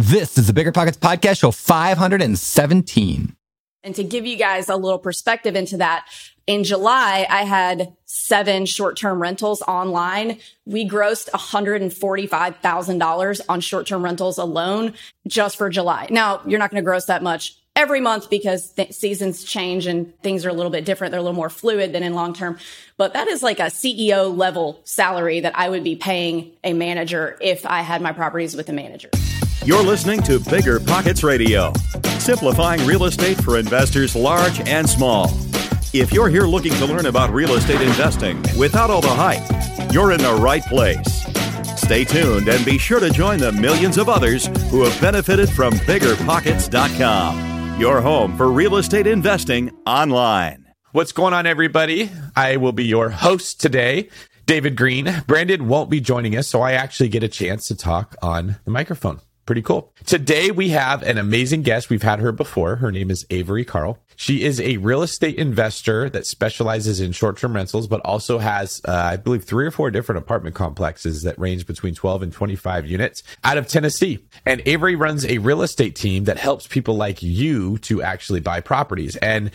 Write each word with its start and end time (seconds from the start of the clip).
This 0.00 0.38
is 0.38 0.46
the 0.46 0.52
Bigger 0.52 0.70
Pockets 0.70 0.96
Podcast, 0.96 1.40
show 1.40 1.50
517. 1.50 3.34
And 3.82 3.94
to 3.96 4.04
give 4.04 4.26
you 4.26 4.36
guys 4.36 4.68
a 4.68 4.76
little 4.76 5.00
perspective 5.00 5.56
into 5.56 5.78
that, 5.78 6.06
in 6.46 6.62
July, 6.62 7.26
I 7.28 7.42
had 7.42 7.96
seven 8.04 8.64
short 8.64 8.96
term 8.96 9.20
rentals 9.20 9.60
online. 9.62 10.38
We 10.64 10.88
grossed 10.88 11.30
$145,000 11.30 13.40
on 13.48 13.60
short 13.60 13.88
term 13.88 14.04
rentals 14.04 14.38
alone 14.38 14.94
just 15.26 15.56
for 15.56 15.68
July. 15.68 16.06
Now, 16.10 16.42
you're 16.46 16.60
not 16.60 16.70
going 16.70 16.80
to 16.80 16.84
gross 16.84 17.06
that 17.06 17.24
much 17.24 17.56
every 17.74 18.00
month 18.00 18.30
because 18.30 18.70
th- 18.74 18.92
seasons 18.92 19.42
change 19.42 19.88
and 19.88 20.16
things 20.22 20.46
are 20.46 20.48
a 20.48 20.54
little 20.54 20.70
bit 20.70 20.84
different. 20.84 21.10
They're 21.10 21.18
a 21.18 21.24
little 21.24 21.34
more 21.34 21.50
fluid 21.50 21.92
than 21.92 22.04
in 22.04 22.14
long 22.14 22.34
term. 22.34 22.56
But 22.98 23.14
that 23.14 23.26
is 23.26 23.42
like 23.42 23.58
a 23.58 23.64
CEO 23.64 24.36
level 24.36 24.80
salary 24.84 25.40
that 25.40 25.58
I 25.58 25.68
would 25.68 25.82
be 25.82 25.96
paying 25.96 26.52
a 26.62 26.72
manager 26.72 27.36
if 27.40 27.66
I 27.66 27.80
had 27.80 28.00
my 28.00 28.12
properties 28.12 28.54
with 28.54 28.68
a 28.68 28.72
manager. 28.72 29.10
You're 29.64 29.82
listening 29.82 30.22
to 30.22 30.38
Bigger 30.40 30.80
Pockets 30.80 31.22
Radio, 31.22 31.72
simplifying 32.18 32.84
real 32.86 33.04
estate 33.04 33.36
for 33.42 33.58
investors 33.58 34.16
large 34.16 34.66
and 34.66 34.88
small. 34.88 35.28
If 35.92 36.10
you're 36.12 36.30
here 36.30 36.46
looking 36.46 36.72
to 36.74 36.86
learn 36.86 37.04
about 37.06 37.32
real 37.32 37.54
estate 37.54 37.80
investing 37.82 38.40
without 38.58 38.90
all 38.90 39.00
the 39.02 39.08
hype, 39.08 39.92
you're 39.92 40.12
in 40.12 40.20
the 40.20 40.34
right 40.34 40.62
place. 40.64 41.24
Stay 41.76 42.04
tuned 42.04 42.48
and 42.48 42.64
be 42.64 42.78
sure 42.78 43.00
to 43.00 43.10
join 43.10 43.40
the 43.40 43.52
millions 43.52 43.98
of 43.98 44.08
others 44.08 44.46
who 44.70 44.84
have 44.84 44.98
benefited 45.00 45.50
from 45.50 45.74
biggerpockets.com, 45.74 47.80
your 47.80 48.00
home 48.00 48.36
for 48.38 48.50
real 48.50 48.76
estate 48.76 49.06
investing 49.06 49.70
online. 49.86 50.64
What's 50.92 51.12
going 51.12 51.34
on, 51.34 51.46
everybody? 51.46 52.10
I 52.34 52.56
will 52.56 52.72
be 52.72 52.84
your 52.84 53.10
host 53.10 53.60
today, 53.60 54.08
David 54.46 54.76
Greene. 54.76 55.24
Brandon 55.26 55.68
won't 55.68 55.90
be 55.90 56.00
joining 56.00 56.36
us, 56.36 56.48
so 56.48 56.62
I 56.62 56.72
actually 56.72 57.10
get 57.10 57.22
a 57.22 57.28
chance 57.28 57.68
to 57.68 57.76
talk 57.76 58.16
on 58.22 58.56
the 58.64 58.70
microphone. 58.70 59.20
Pretty 59.48 59.62
cool. 59.62 59.90
Today 60.04 60.50
we 60.50 60.68
have 60.68 61.02
an 61.02 61.16
amazing 61.16 61.62
guest. 61.62 61.88
We've 61.88 62.02
had 62.02 62.18
her 62.18 62.32
before. 62.32 62.76
Her 62.76 62.92
name 62.92 63.10
is 63.10 63.24
Avery 63.30 63.64
Carl. 63.64 63.98
She 64.14 64.42
is 64.42 64.60
a 64.60 64.76
real 64.76 65.00
estate 65.00 65.36
investor 65.36 66.10
that 66.10 66.26
specializes 66.26 67.00
in 67.00 67.12
short 67.12 67.38
term 67.38 67.56
rentals, 67.56 67.86
but 67.86 68.02
also 68.02 68.36
has, 68.36 68.82
uh, 68.86 68.92
I 68.92 69.16
believe, 69.16 69.44
three 69.44 69.64
or 69.64 69.70
four 69.70 69.90
different 69.90 70.18
apartment 70.18 70.54
complexes 70.54 71.22
that 71.22 71.38
range 71.38 71.66
between 71.66 71.94
12 71.94 72.24
and 72.24 72.30
25 72.30 72.84
units 72.84 73.22
out 73.42 73.56
of 73.56 73.66
Tennessee. 73.66 74.18
And 74.44 74.60
Avery 74.66 74.96
runs 74.96 75.24
a 75.24 75.38
real 75.38 75.62
estate 75.62 75.96
team 75.96 76.24
that 76.24 76.36
helps 76.36 76.66
people 76.66 76.96
like 76.96 77.22
you 77.22 77.78
to 77.78 78.02
actually 78.02 78.40
buy 78.40 78.60
properties. 78.60 79.16
And 79.16 79.50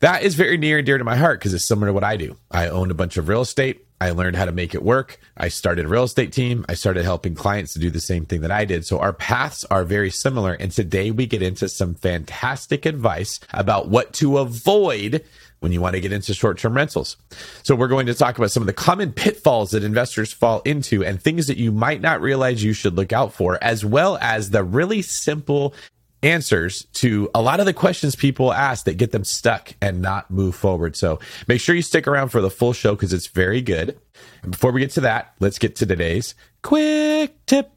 that 0.00 0.24
is 0.24 0.34
very 0.34 0.58
near 0.58 0.76
and 0.76 0.84
dear 0.84 0.98
to 0.98 1.04
my 1.04 1.16
heart 1.16 1.40
because 1.40 1.54
it's 1.54 1.64
similar 1.64 1.86
to 1.86 1.94
what 1.94 2.04
I 2.04 2.18
do. 2.18 2.36
I 2.50 2.68
own 2.68 2.90
a 2.90 2.94
bunch 2.94 3.16
of 3.16 3.28
real 3.28 3.40
estate. 3.40 3.86
I 4.02 4.10
learned 4.10 4.34
how 4.34 4.46
to 4.46 4.52
make 4.52 4.74
it 4.74 4.82
work. 4.82 5.20
I 5.36 5.46
started 5.46 5.84
a 5.84 5.88
real 5.88 6.02
estate 6.02 6.32
team. 6.32 6.66
I 6.68 6.74
started 6.74 7.04
helping 7.04 7.36
clients 7.36 7.72
to 7.74 7.78
do 7.78 7.88
the 7.88 8.00
same 8.00 8.26
thing 8.26 8.40
that 8.40 8.50
I 8.50 8.64
did. 8.64 8.84
So 8.84 8.98
our 8.98 9.12
paths 9.12 9.64
are 9.66 9.84
very 9.84 10.10
similar. 10.10 10.54
And 10.54 10.72
today 10.72 11.12
we 11.12 11.24
get 11.24 11.40
into 11.40 11.68
some 11.68 11.94
fantastic 11.94 12.84
advice 12.84 13.38
about 13.52 13.90
what 13.90 14.12
to 14.14 14.38
avoid 14.38 15.24
when 15.60 15.70
you 15.70 15.80
want 15.80 15.94
to 15.94 16.00
get 16.00 16.12
into 16.12 16.34
short 16.34 16.58
term 16.58 16.74
rentals. 16.74 17.16
So 17.62 17.76
we're 17.76 17.86
going 17.86 18.06
to 18.06 18.14
talk 18.14 18.36
about 18.36 18.50
some 18.50 18.64
of 18.64 18.66
the 18.66 18.72
common 18.72 19.12
pitfalls 19.12 19.70
that 19.70 19.84
investors 19.84 20.32
fall 20.32 20.62
into 20.64 21.04
and 21.04 21.22
things 21.22 21.46
that 21.46 21.56
you 21.56 21.70
might 21.70 22.00
not 22.00 22.20
realize 22.20 22.64
you 22.64 22.72
should 22.72 22.96
look 22.96 23.12
out 23.12 23.32
for, 23.32 23.62
as 23.62 23.84
well 23.84 24.18
as 24.20 24.50
the 24.50 24.64
really 24.64 25.02
simple 25.02 25.74
answers 26.22 26.84
to 26.94 27.30
a 27.34 27.42
lot 27.42 27.60
of 27.60 27.66
the 27.66 27.72
questions 27.72 28.14
people 28.14 28.52
ask 28.52 28.84
that 28.84 28.96
get 28.96 29.10
them 29.10 29.24
stuck 29.24 29.74
and 29.80 30.00
not 30.00 30.30
move 30.30 30.54
forward. 30.54 30.96
So 30.96 31.18
make 31.48 31.60
sure 31.60 31.74
you 31.74 31.82
stick 31.82 32.06
around 32.06 32.28
for 32.28 32.40
the 32.40 32.50
full 32.50 32.72
show 32.72 32.94
because 32.94 33.12
it's 33.12 33.26
very 33.26 33.60
good. 33.60 33.98
And 34.42 34.52
before 34.52 34.72
we 34.72 34.80
get 34.80 34.92
to 34.92 35.00
that, 35.02 35.34
let's 35.40 35.58
get 35.58 35.76
to 35.76 35.86
today's 35.86 36.34
quick 36.62 37.34
tip. 37.46 37.71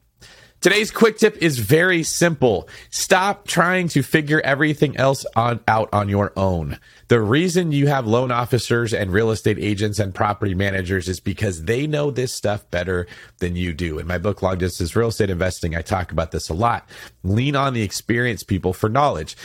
Today's 0.66 0.90
quick 0.90 1.20
tip 1.20 1.38
is 1.44 1.60
very 1.60 2.02
simple. 2.02 2.68
Stop 2.90 3.46
trying 3.46 3.88
to 3.90 4.02
figure 4.02 4.42
everything 4.42 4.98
else 4.98 5.24
on, 5.36 5.60
out 5.68 5.90
on 5.94 6.10
your 6.10 6.34
own. 6.36 6.80
The 7.08 7.22
reason 7.22 7.72
you 7.72 7.86
have 7.86 8.08
loan 8.08 8.32
officers 8.32 8.92
and 8.92 9.14
real 9.14 9.30
estate 9.30 9.60
agents 9.60 10.00
and 10.00 10.12
property 10.12 10.56
managers 10.56 11.08
is 11.08 11.20
because 11.20 11.66
they 11.66 11.86
know 11.86 12.10
this 12.10 12.34
stuff 12.34 12.68
better 12.72 13.06
than 13.38 13.56
you 13.56 13.76
do. 13.76 14.00
In 14.00 14.08
my 14.08 14.18
book, 14.18 14.42
Long 14.42 14.58
Distance 14.58 14.96
Real 14.96 15.10
Estate 15.10 15.30
Investing, 15.30 15.76
I 15.76 15.84
talk 15.84 16.12
about 16.12 16.32
this 16.32 16.50
a 16.50 16.56
lot. 16.56 16.90
Lean 17.24 17.56
on 17.56 17.76
the 17.76 17.84
experienced 17.84 18.48
people 18.48 18.74
for 18.74 18.90
knowledge. 18.90 19.38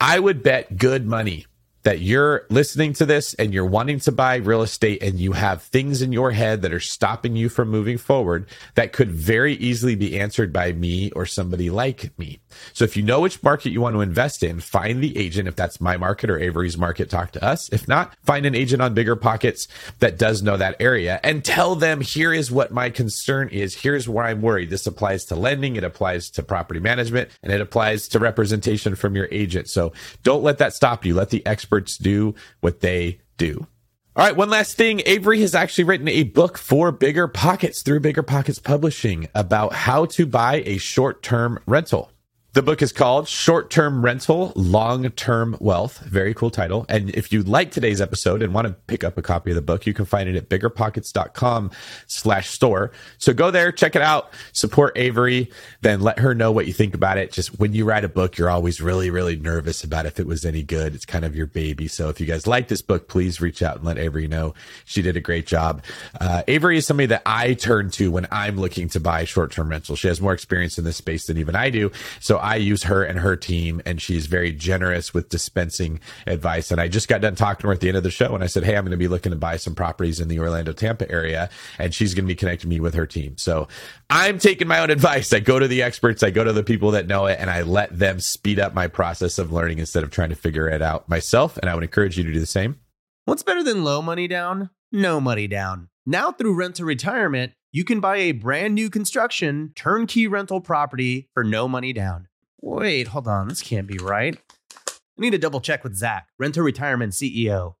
I 0.00 0.20
would 0.20 0.44
bet 0.44 0.76
good 0.76 1.08
money 1.08 1.46
that 1.82 2.00
you're 2.00 2.46
listening 2.48 2.92
to 2.94 3.06
this 3.06 3.34
and 3.34 3.52
you're 3.52 3.66
wanting 3.66 3.98
to 4.00 4.12
buy 4.12 4.36
real 4.36 4.62
estate 4.62 5.02
and 5.02 5.18
you 5.18 5.32
have 5.32 5.62
things 5.62 6.02
in 6.02 6.12
your 6.12 6.30
head 6.30 6.62
that 6.62 6.72
are 6.72 6.80
stopping 6.80 7.36
you 7.36 7.48
from 7.48 7.68
moving 7.68 7.98
forward 7.98 8.46
that 8.74 8.92
could 8.92 9.10
very 9.10 9.54
easily 9.54 9.94
be 9.94 10.18
answered 10.18 10.52
by 10.52 10.72
me 10.72 11.10
or 11.12 11.26
somebody 11.26 11.70
like 11.70 12.16
me. 12.18 12.38
So 12.72 12.84
if 12.84 12.96
you 12.96 13.02
know 13.02 13.20
which 13.20 13.42
market 13.42 13.72
you 13.72 13.80
want 13.80 13.94
to 13.94 14.00
invest 14.00 14.42
in, 14.42 14.60
find 14.60 15.02
the 15.02 15.16
agent. 15.16 15.48
If 15.48 15.56
that's 15.56 15.80
my 15.80 15.96
market 15.96 16.30
or 16.30 16.38
Avery's 16.38 16.78
market, 16.78 17.10
talk 17.10 17.32
to 17.32 17.44
us. 17.44 17.68
If 17.72 17.88
not, 17.88 18.14
find 18.24 18.46
an 18.46 18.54
agent 18.54 18.82
on 18.82 18.94
bigger 18.94 19.16
pockets 19.16 19.68
that 19.98 20.18
does 20.18 20.42
know 20.42 20.56
that 20.56 20.76
area 20.80 21.20
and 21.24 21.44
tell 21.44 21.74
them, 21.74 22.00
here 22.00 22.32
is 22.32 22.50
what 22.50 22.72
my 22.72 22.90
concern 22.90 23.48
is. 23.48 23.74
Here's 23.74 24.08
where 24.08 24.24
I'm 24.24 24.42
worried. 24.42 24.70
This 24.70 24.86
applies 24.86 25.24
to 25.26 25.36
lending. 25.36 25.76
It 25.76 25.84
applies 25.84 26.30
to 26.30 26.42
property 26.42 26.80
management 26.80 27.30
and 27.42 27.52
it 27.52 27.60
applies 27.60 28.08
to 28.08 28.18
representation 28.18 28.94
from 28.94 29.16
your 29.16 29.28
agent. 29.30 29.68
So 29.68 29.92
don't 30.22 30.42
let 30.42 30.58
that 30.58 30.74
stop 30.74 31.04
you. 31.04 31.14
Let 31.14 31.30
the 31.30 31.42
experts 31.72 31.96
do 31.96 32.34
what 32.60 32.80
they 32.80 33.18
do. 33.38 33.66
All 34.14 34.26
right, 34.26 34.36
one 34.36 34.50
last 34.50 34.76
thing. 34.76 35.00
Avery 35.06 35.40
has 35.40 35.54
actually 35.54 35.84
written 35.84 36.08
a 36.08 36.24
book 36.24 36.58
for 36.58 36.92
Bigger 36.92 37.26
Pockets 37.26 37.82
through 37.82 38.00
Bigger 38.00 38.22
Pockets 38.22 38.58
Publishing 38.58 39.26
about 39.34 39.72
how 39.72 40.04
to 40.06 40.26
buy 40.26 40.62
a 40.66 40.76
short 40.76 41.22
term 41.22 41.58
rental. 41.66 42.12
The 42.54 42.60
book 42.60 42.82
is 42.82 42.92
called 42.92 43.28
Short 43.28 43.70
Term 43.70 44.04
Rental, 44.04 44.52
Long 44.54 45.08
Term 45.12 45.56
Wealth. 45.58 46.00
Very 46.00 46.34
cool 46.34 46.50
title. 46.50 46.84
And 46.86 47.08
if 47.08 47.32
you 47.32 47.42
like 47.42 47.70
today's 47.70 47.98
episode 47.98 48.42
and 48.42 48.52
want 48.52 48.66
to 48.66 48.74
pick 48.74 49.04
up 49.04 49.16
a 49.16 49.22
copy 49.22 49.52
of 49.52 49.54
the 49.54 49.62
book, 49.62 49.86
you 49.86 49.94
can 49.94 50.04
find 50.04 50.28
it 50.28 50.36
at 50.36 50.50
biggerpockets.com 50.50 51.70
slash 52.08 52.50
store. 52.50 52.92
So 53.16 53.32
go 53.32 53.50
there, 53.50 53.72
check 53.72 53.96
it 53.96 54.02
out, 54.02 54.34
support 54.52 54.98
Avery, 54.98 55.50
then 55.80 56.02
let 56.02 56.18
her 56.18 56.34
know 56.34 56.52
what 56.52 56.66
you 56.66 56.74
think 56.74 56.94
about 56.94 57.16
it. 57.16 57.32
Just 57.32 57.58
when 57.58 57.72
you 57.72 57.86
write 57.86 58.04
a 58.04 58.08
book, 58.08 58.36
you're 58.36 58.50
always 58.50 58.82
really, 58.82 59.08
really 59.08 59.36
nervous 59.36 59.82
about 59.82 60.04
if 60.04 60.20
it 60.20 60.26
was 60.26 60.44
any 60.44 60.62
good. 60.62 60.94
It's 60.94 61.06
kind 61.06 61.24
of 61.24 61.34
your 61.34 61.46
baby. 61.46 61.88
So 61.88 62.10
if 62.10 62.20
you 62.20 62.26
guys 62.26 62.46
like 62.46 62.68
this 62.68 62.82
book, 62.82 63.08
please 63.08 63.40
reach 63.40 63.62
out 63.62 63.76
and 63.76 63.86
let 63.86 63.96
Avery 63.96 64.28
know. 64.28 64.52
She 64.84 65.00
did 65.00 65.16
a 65.16 65.20
great 65.22 65.46
job. 65.46 65.82
Uh, 66.20 66.42
Avery 66.46 66.76
is 66.76 66.86
somebody 66.86 67.06
that 67.06 67.22
I 67.24 67.54
turn 67.54 67.90
to 67.92 68.10
when 68.10 68.28
I'm 68.30 68.58
looking 68.58 68.90
to 68.90 69.00
buy 69.00 69.24
short 69.24 69.52
term 69.52 69.70
rental. 69.70 69.96
She 69.96 70.08
has 70.08 70.20
more 70.20 70.34
experience 70.34 70.76
in 70.76 70.84
this 70.84 70.98
space 70.98 71.28
than 71.28 71.38
even 71.38 71.56
I 71.56 71.70
do. 71.70 71.90
So 72.20 72.41
I 72.42 72.56
use 72.56 72.82
her 72.84 73.04
and 73.04 73.18
her 73.20 73.36
team, 73.36 73.80
and 73.86 74.02
she's 74.02 74.26
very 74.26 74.52
generous 74.52 75.14
with 75.14 75.28
dispensing 75.28 76.00
advice. 76.26 76.70
And 76.70 76.80
I 76.80 76.88
just 76.88 77.08
got 77.08 77.20
done 77.20 77.34
talking 77.34 77.62
to 77.62 77.68
her 77.68 77.72
at 77.72 77.80
the 77.80 77.88
end 77.88 77.96
of 77.96 78.02
the 78.02 78.10
show, 78.10 78.34
and 78.34 78.42
I 78.42 78.46
said, 78.48 78.64
Hey, 78.64 78.76
I'm 78.76 78.84
going 78.84 78.90
to 78.90 78.96
be 78.96 79.08
looking 79.08 79.30
to 79.30 79.38
buy 79.38 79.56
some 79.56 79.74
properties 79.74 80.20
in 80.20 80.28
the 80.28 80.38
Orlando, 80.38 80.72
Tampa 80.72 81.10
area, 81.10 81.48
and 81.78 81.94
she's 81.94 82.14
going 82.14 82.24
to 82.24 82.28
be 82.28 82.34
connecting 82.34 82.68
me 82.68 82.80
with 82.80 82.94
her 82.94 83.06
team. 83.06 83.36
So 83.38 83.68
I'm 84.10 84.38
taking 84.38 84.68
my 84.68 84.80
own 84.80 84.90
advice. 84.90 85.32
I 85.32 85.40
go 85.40 85.58
to 85.58 85.68
the 85.68 85.82
experts, 85.82 86.22
I 86.22 86.30
go 86.30 86.44
to 86.44 86.52
the 86.52 86.64
people 86.64 86.90
that 86.92 87.06
know 87.06 87.26
it, 87.26 87.38
and 87.40 87.48
I 87.48 87.62
let 87.62 87.96
them 87.98 88.20
speed 88.20 88.58
up 88.58 88.74
my 88.74 88.88
process 88.88 89.38
of 89.38 89.52
learning 89.52 89.78
instead 89.78 90.02
of 90.02 90.10
trying 90.10 90.30
to 90.30 90.36
figure 90.36 90.68
it 90.68 90.82
out 90.82 91.08
myself. 91.08 91.56
And 91.58 91.70
I 91.70 91.74
would 91.74 91.84
encourage 91.84 92.18
you 92.18 92.24
to 92.24 92.32
do 92.32 92.40
the 92.40 92.46
same. 92.46 92.80
What's 93.24 93.42
better 93.42 93.62
than 93.62 93.84
low 93.84 94.02
money 94.02 94.26
down? 94.26 94.70
No 94.90 95.20
money 95.20 95.46
down. 95.46 95.88
Now 96.04 96.32
through 96.32 96.54
Rent 96.54 96.76
to 96.76 96.84
Retirement, 96.84 97.52
you 97.70 97.84
can 97.84 98.00
buy 98.00 98.16
a 98.16 98.32
brand 98.32 98.74
new 98.74 98.90
construction 98.90 99.72
turnkey 99.74 100.26
rental 100.26 100.60
property 100.60 101.30
for 101.32 101.44
no 101.44 101.68
money 101.68 101.92
down. 101.92 102.28
Wait, 102.62 103.08
hold 103.08 103.26
on. 103.26 103.48
This 103.48 103.60
can't 103.60 103.88
be 103.88 103.98
right. 103.98 104.38
I 104.78 104.92
need 105.18 105.30
to 105.30 105.38
double 105.38 105.60
check 105.60 105.82
with 105.82 105.96
Zach, 105.96 106.28
Rent 106.38 106.54
to 106.54 106.62
Retirement 106.62 107.12
CEO. 107.12 107.74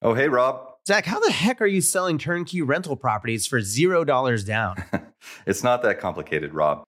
Oh, 0.00 0.14
hey, 0.14 0.28
Rob. 0.28 0.74
Zach, 0.86 1.04
how 1.04 1.18
the 1.18 1.32
heck 1.32 1.60
are 1.60 1.66
you 1.66 1.80
selling 1.80 2.18
turnkey 2.18 2.62
rental 2.62 2.96
properties 2.96 3.46
for 3.48 3.60
$0 3.60 4.46
down? 4.46 4.84
it's 5.46 5.64
not 5.64 5.82
that 5.82 5.98
complicated, 5.98 6.54
Rob. 6.54 6.84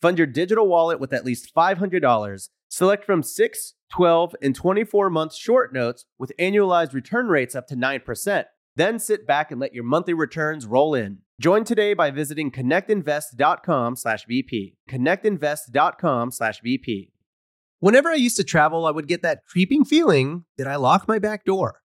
Fund 0.00 0.18
your 0.18 0.26
digital 0.26 0.68
wallet 0.68 1.00
with 1.00 1.12
at 1.12 1.24
least 1.24 1.54
$500. 1.54 2.48
Select 2.68 3.04
from 3.04 3.22
6, 3.22 3.74
12, 3.90 4.36
and 4.42 4.54
24 4.54 5.10
month 5.10 5.34
short 5.34 5.72
notes 5.72 6.04
with 6.18 6.32
annualized 6.38 6.92
return 6.92 7.26
rates 7.26 7.54
up 7.54 7.66
to 7.68 7.76
9%. 7.76 8.44
Then 8.76 8.98
sit 8.98 9.26
back 9.26 9.50
and 9.50 9.60
let 9.60 9.74
your 9.74 9.84
monthly 9.84 10.14
returns 10.14 10.66
roll 10.66 10.94
in. 10.94 11.18
Join 11.40 11.64
today 11.64 11.94
by 11.94 12.10
visiting 12.10 12.50
connectinvest.com/bp. 12.50 14.74
connectinvest.com/vp. 14.88 17.12
Whenever 17.80 18.08
I 18.08 18.14
used 18.14 18.36
to 18.36 18.44
travel, 18.44 18.86
I 18.86 18.90
would 18.90 19.06
get 19.06 19.22
that 19.22 19.44
creeping 19.46 19.84
feeling 19.84 20.44
that 20.58 20.66
I 20.66 20.76
locked 20.76 21.08
my 21.08 21.18
back 21.18 21.44
door. 21.44 21.80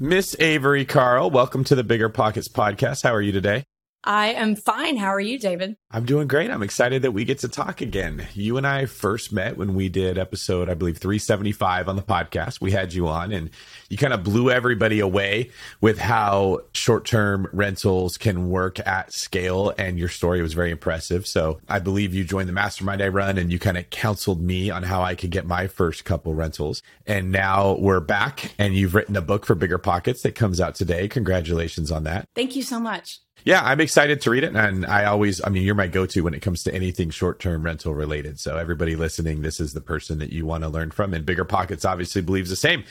Miss 0.00 0.36
Avery 0.38 0.84
Carl, 0.84 1.28
welcome 1.28 1.64
to 1.64 1.74
the 1.74 1.82
Bigger 1.82 2.08
Pockets 2.08 2.46
podcast. 2.46 3.02
How 3.02 3.12
are 3.12 3.20
you 3.20 3.32
today? 3.32 3.64
I 4.04 4.28
am 4.28 4.54
fine. 4.54 4.96
How 4.96 5.08
are 5.08 5.20
you, 5.20 5.38
David? 5.38 5.76
I'm 5.90 6.04
doing 6.04 6.28
great. 6.28 6.50
I'm 6.50 6.62
excited 6.62 7.02
that 7.02 7.12
we 7.12 7.24
get 7.24 7.40
to 7.40 7.48
talk 7.48 7.80
again. 7.80 8.28
You 8.32 8.56
and 8.56 8.66
I 8.66 8.86
first 8.86 9.32
met 9.32 9.56
when 9.56 9.74
we 9.74 9.88
did 9.88 10.18
episode, 10.18 10.68
I 10.68 10.74
believe, 10.74 10.98
375 10.98 11.88
on 11.88 11.96
the 11.96 12.02
podcast. 12.02 12.60
We 12.60 12.70
had 12.70 12.92
you 12.94 13.08
on 13.08 13.32
and 13.32 13.50
you 13.88 13.96
kind 13.96 14.12
of 14.12 14.22
blew 14.22 14.50
everybody 14.50 15.00
away 15.00 15.50
with 15.80 15.98
how 15.98 16.60
short 16.72 17.04
term 17.06 17.48
rentals 17.52 18.16
can 18.16 18.48
work 18.48 18.78
at 18.86 19.12
scale. 19.12 19.74
And 19.76 19.98
your 19.98 20.08
story 20.08 20.42
was 20.42 20.54
very 20.54 20.70
impressive. 20.70 21.26
So 21.26 21.60
I 21.68 21.80
believe 21.80 22.14
you 22.14 22.24
joined 22.24 22.48
the 22.48 22.52
mastermind 22.52 23.02
I 23.02 23.08
run 23.08 23.36
and 23.36 23.50
you 23.50 23.58
kind 23.58 23.76
of 23.76 23.90
counseled 23.90 24.40
me 24.40 24.70
on 24.70 24.84
how 24.84 25.02
I 25.02 25.16
could 25.16 25.30
get 25.30 25.44
my 25.44 25.66
first 25.66 26.04
couple 26.04 26.34
rentals. 26.34 26.82
And 27.06 27.32
now 27.32 27.76
we're 27.78 28.00
back 28.00 28.54
and 28.58 28.74
you've 28.74 28.94
written 28.94 29.16
a 29.16 29.22
book 29.22 29.44
for 29.44 29.56
Bigger 29.56 29.78
Pockets 29.78 30.22
that 30.22 30.34
comes 30.34 30.60
out 30.60 30.76
today. 30.76 31.08
Congratulations 31.08 31.90
on 31.90 32.04
that. 32.04 32.26
Thank 32.34 32.54
you 32.54 32.62
so 32.62 32.78
much. 32.78 33.20
Yeah, 33.44 33.62
I'm 33.64 33.80
excited 33.80 34.20
to 34.22 34.30
read 34.30 34.44
it. 34.44 34.54
And 34.54 34.84
I 34.84 35.04
always, 35.04 35.42
I 35.42 35.48
mean, 35.48 35.62
you're 35.62 35.74
my 35.74 35.86
go 35.86 36.06
to 36.06 36.20
when 36.22 36.34
it 36.34 36.40
comes 36.40 36.64
to 36.64 36.74
anything 36.74 37.10
short 37.10 37.38
term 37.40 37.62
rental 37.62 37.94
related. 37.94 38.38
So, 38.38 38.56
everybody 38.56 38.96
listening, 38.96 39.42
this 39.42 39.60
is 39.60 39.72
the 39.72 39.80
person 39.80 40.18
that 40.18 40.32
you 40.32 40.44
want 40.44 40.64
to 40.64 40.68
learn 40.68 40.90
from. 40.90 41.14
And 41.14 41.24
Bigger 41.24 41.44
Pockets 41.44 41.84
obviously 41.84 42.20
believes 42.22 42.50
the 42.50 42.56
same 42.56 42.84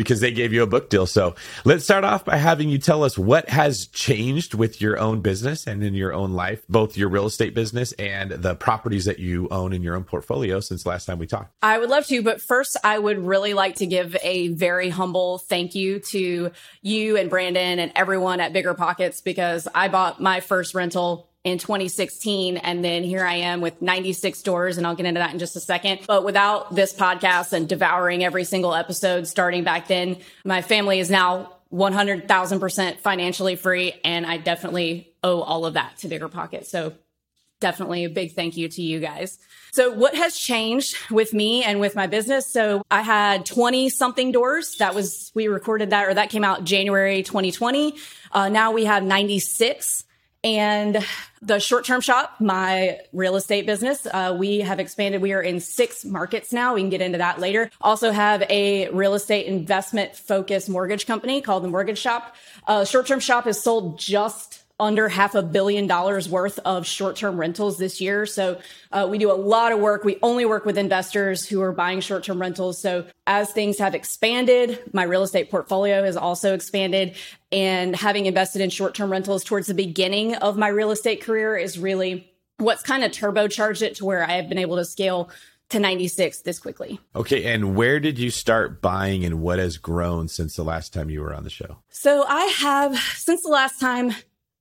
because 0.00 0.20
they 0.20 0.32
gave 0.32 0.50
you 0.50 0.62
a 0.62 0.66
book 0.66 0.88
deal. 0.88 1.04
So 1.04 1.34
let's 1.66 1.84
start 1.84 2.04
off 2.04 2.24
by 2.24 2.36
having 2.36 2.70
you 2.70 2.78
tell 2.78 3.04
us 3.04 3.18
what 3.18 3.50
has 3.50 3.86
changed 3.88 4.54
with 4.54 4.80
your 4.80 4.98
own 4.98 5.20
business 5.20 5.66
and 5.66 5.84
in 5.84 5.92
your 5.92 6.14
own 6.14 6.32
life, 6.32 6.62
both 6.70 6.96
your 6.96 7.10
real 7.10 7.26
estate 7.26 7.54
business 7.54 7.92
and 7.92 8.30
the 8.30 8.54
properties 8.54 9.04
that 9.04 9.18
you 9.18 9.46
own 9.50 9.74
in 9.74 9.82
your 9.82 9.96
own 9.96 10.04
portfolio 10.04 10.58
since 10.58 10.86
last 10.86 11.04
time 11.04 11.18
we 11.18 11.26
talked. 11.26 11.52
I 11.60 11.78
would 11.78 11.90
love 11.90 12.06
to, 12.06 12.22
but 12.22 12.40
first, 12.40 12.78
I 12.82 12.98
would 12.98 13.18
really 13.18 13.52
like 13.52 13.74
to 13.76 13.86
give 13.86 14.16
a 14.22 14.48
very 14.48 14.88
humble 14.88 15.36
thank 15.36 15.74
you 15.74 15.98
to 15.98 16.50
you 16.80 17.16
and 17.18 17.28
Brandon 17.28 17.78
and 17.78 17.92
everyone 17.94 18.40
at 18.40 18.54
Bigger 18.54 18.72
Pockets 18.72 19.20
because 19.20 19.68
I 19.74 19.88
bought 19.88 20.18
my 20.18 20.40
first 20.40 20.74
rental 20.74 21.29
in 21.44 21.58
2016. 21.58 22.58
And 22.58 22.84
then 22.84 23.02
here 23.02 23.24
I 23.24 23.36
am 23.36 23.60
with 23.60 23.80
96 23.80 24.42
doors, 24.42 24.78
and 24.78 24.86
I'll 24.86 24.94
get 24.94 25.06
into 25.06 25.20
that 25.20 25.32
in 25.32 25.38
just 25.38 25.56
a 25.56 25.60
second. 25.60 26.00
But 26.06 26.24
without 26.24 26.74
this 26.74 26.92
podcast 26.92 27.52
and 27.52 27.68
devouring 27.68 28.24
every 28.24 28.44
single 28.44 28.74
episode 28.74 29.26
starting 29.26 29.64
back 29.64 29.88
then, 29.88 30.18
my 30.44 30.62
family 30.62 31.00
is 31.00 31.10
now 31.10 31.56
100,000% 31.72 32.98
financially 32.98 33.56
free. 33.56 33.94
And 34.04 34.26
I 34.26 34.36
definitely 34.36 35.12
owe 35.22 35.40
all 35.40 35.64
of 35.66 35.74
that 35.74 35.96
to 35.98 36.08
Bigger 36.08 36.28
Pockets. 36.28 36.70
So 36.70 36.94
definitely 37.60 38.04
a 38.04 38.10
big 38.10 38.32
thank 38.32 38.56
you 38.56 38.68
to 38.68 38.82
you 38.82 39.00
guys. 39.00 39.38
So 39.72 39.92
what 39.92 40.14
has 40.14 40.36
changed 40.36 40.96
with 41.10 41.32
me 41.32 41.62
and 41.62 41.78
with 41.78 41.94
my 41.94 42.06
business? 42.06 42.50
So 42.50 42.82
I 42.90 43.02
had 43.02 43.46
20 43.46 43.90
something 43.90 44.32
doors. 44.32 44.76
That 44.78 44.94
was, 44.94 45.30
we 45.34 45.46
recorded 45.46 45.90
that 45.90 46.08
or 46.08 46.14
that 46.14 46.30
came 46.30 46.42
out 46.42 46.64
January 46.64 47.22
2020. 47.22 47.94
Uh, 48.32 48.48
now 48.48 48.72
we 48.72 48.86
have 48.86 49.04
96. 49.04 50.04
And 50.42 51.04
the 51.42 51.58
short 51.58 51.84
term 51.84 52.00
shop, 52.00 52.36
my 52.40 53.00
real 53.12 53.36
estate 53.36 53.66
business, 53.66 54.06
uh, 54.06 54.34
we 54.38 54.60
have 54.60 54.80
expanded. 54.80 55.20
We 55.20 55.32
are 55.32 55.42
in 55.42 55.60
six 55.60 56.04
markets 56.04 56.50
now. 56.52 56.74
We 56.74 56.80
can 56.80 56.88
get 56.88 57.02
into 57.02 57.18
that 57.18 57.38
later. 57.38 57.70
Also 57.80 58.10
have 58.10 58.42
a 58.48 58.88
real 58.88 59.14
estate 59.14 59.46
investment 59.46 60.16
focused 60.16 60.68
mortgage 60.70 61.06
company 61.06 61.42
called 61.42 61.62
the 61.62 61.68
Mortgage 61.68 61.98
Shop. 61.98 62.34
Uh, 62.66 62.84
short 62.84 63.06
term 63.06 63.20
shop 63.20 63.46
is 63.46 63.62
sold 63.62 63.98
just 63.98 64.59
under 64.80 65.08
half 65.08 65.34
a 65.34 65.42
billion 65.42 65.86
dollars 65.86 66.28
worth 66.28 66.58
of 66.64 66.86
short-term 66.86 67.38
rentals 67.38 67.78
this 67.78 68.00
year. 68.00 68.26
So 68.26 68.60
uh, 68.90 69.06
we 69.10 69.18
do 69.18 69.30
a 69.30 69.34
lot 69.34 69.72
of 69.72 69.78
work. 69.78 70.04
We 70.04 70.18
only 70.22 70.44
work 70.44 70.64
with 70.64 70.78
investors 70.78 71.46
who 71.46 71.60
are 71.60 71.72
buying 71.72 72.00
short-term 72.00 72.40
rentals. 72.40 72.80
So 72.80 73.06
as 73.26 73.52
things 73.52 73.78
have 73.78 73.94
expanded, 73.94 74.82
my 74.92 75.04
real 75.04 75.22
estate 75.22 75.50
portfolio 75.50 76.02
has 76.02 76.16
also 76.16 76.54
expanded. 76.54 77.14
And 77.52 77.94
having 77.94 78.26
invested 78.26 78.62
in 78.62 78.70
short-term 78.70 79.12
rentals 79.12 79.44
towards 79.44 79.66
the 79.66 79.74
beginning 79.74 80.34
of 80.36 80.56
my 80.56 80.68
real 80.68 80.90
estate 80.90 81.22
career 81.22 81.56
is 81.56 81.78
really 81.78 82.32
what's 82.58 82.82
kind 82.82 83.04
of 83.04 83.12
turbocharged 83.12 83.82
it 83.82 83.96
to 83.96 84.04
where 84.04 84.24
I 84.24 84.32
have 84.32 84.48
been 84.48 84.58
able 84.58 84.76
to 84.76 84.84
scale 84.84 85.30
to 85.70 85.78
96 85.78 86.42
this 86.42 86.58
quickly. 86.58 87.00
Okay. 87.14 87.52
And 87.52 87.76
where 87.76 88.00
did 88.00 88.18
you 88.18 88.30
start 88.30 88.82
buying 88.82 89.24
and 89.24 89.40
what 89.40 89.58
has 89.58 89.78
grown 89.78 90.28
since 90.28 90.56
the 90.56 90.64
last 90.64 90.92
time 90.92 91.10
you 91.10 91.20
were 91.20 91.32
on 91.32 91.44
the 91.44 91.50
show? 91.50 91.78
So 91.88 92.24
I 92.28 92.44
have, 92.46 92.96
since 92.98 93.42
the 93.42 93.48
last 93.48 93.80
time 93.80 94.12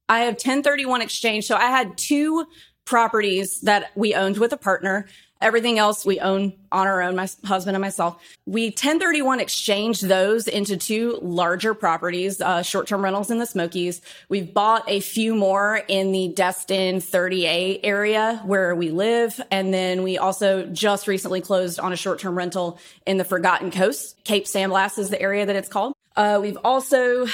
I 0.10 0.22
have 0.22 0.34
1031 0.34 1.02
exchange. 1.02 1.46
So 1.46 1.56
I 1.56 1.68
had 1.68 1.98
two 1.98 2.48
properties 2.84 3.62
that 3.62 3.92
we 3.96 4.16
owned 4.16 4.40
with 4.40 4.52
a 4.52 4.58
partner. 4.58 5.08
Everything 5.42 5.80
else 5.80 6.06
we 6.06 6.20
own 6.20 6.54
on 6.70 6.88
our 6.88 7.02
own, 7.02 7.16
my 7.16 7.30
husband 7.46 7.76
and 7.76 7.82
myself. 7.82 8.22
We 8.46 8.66
1031 8.66 9.40
exchanged 9.40 10.04
those 10.04 10.48
into 10.50 10.76
two 10.76 11.18
larger 11.22 11.74
properties, 11.74 12.42
uh, 12.42 12.62
short-term 12.62 13.04
rentals 13.04 13.32
in 13.32 13.38
the 13.38 13.46
Smokies. 13.46 14.02
We've 14.28 14.54
bought 14.54 14.84
a 14.90 15.00
few 15.00 15.36
more 15.36 15.82
in 15.88 16.12
the 16.12 16.30
Destin 16.30 16.98
30A 16.98 17.80
area 17.84 18.42
where 18.44 18.76
we 18.76 18.90
live. 18.90 19.40
And 19.50 19.74
then 19.74 20.04
we 20.04 20.18
also 20.18 20.66
just 20.66 21.08
recently 21.08 21.40
closed 21.40 21.80
on 21.80 21.94
a 21.94 21.96
short-term 21.96 22.36
rental 22.36 22.80
in 23.06 23.18
the 23.18 23.24
Forgotten 23.24 23.72
Coast. 23.72 24.22
Cape 24.26 24.46
San 24.46 24.70
Blas 24.70 24.98
is 24.98 25.10
the 25.10 25.22
area 25.22 25.46
that 25.46 25.56
it's 25.56 25.70
called. 25.70 25.94
Uh, 26.18 26.40
we've 26.42 26.58
also 26.66 27.28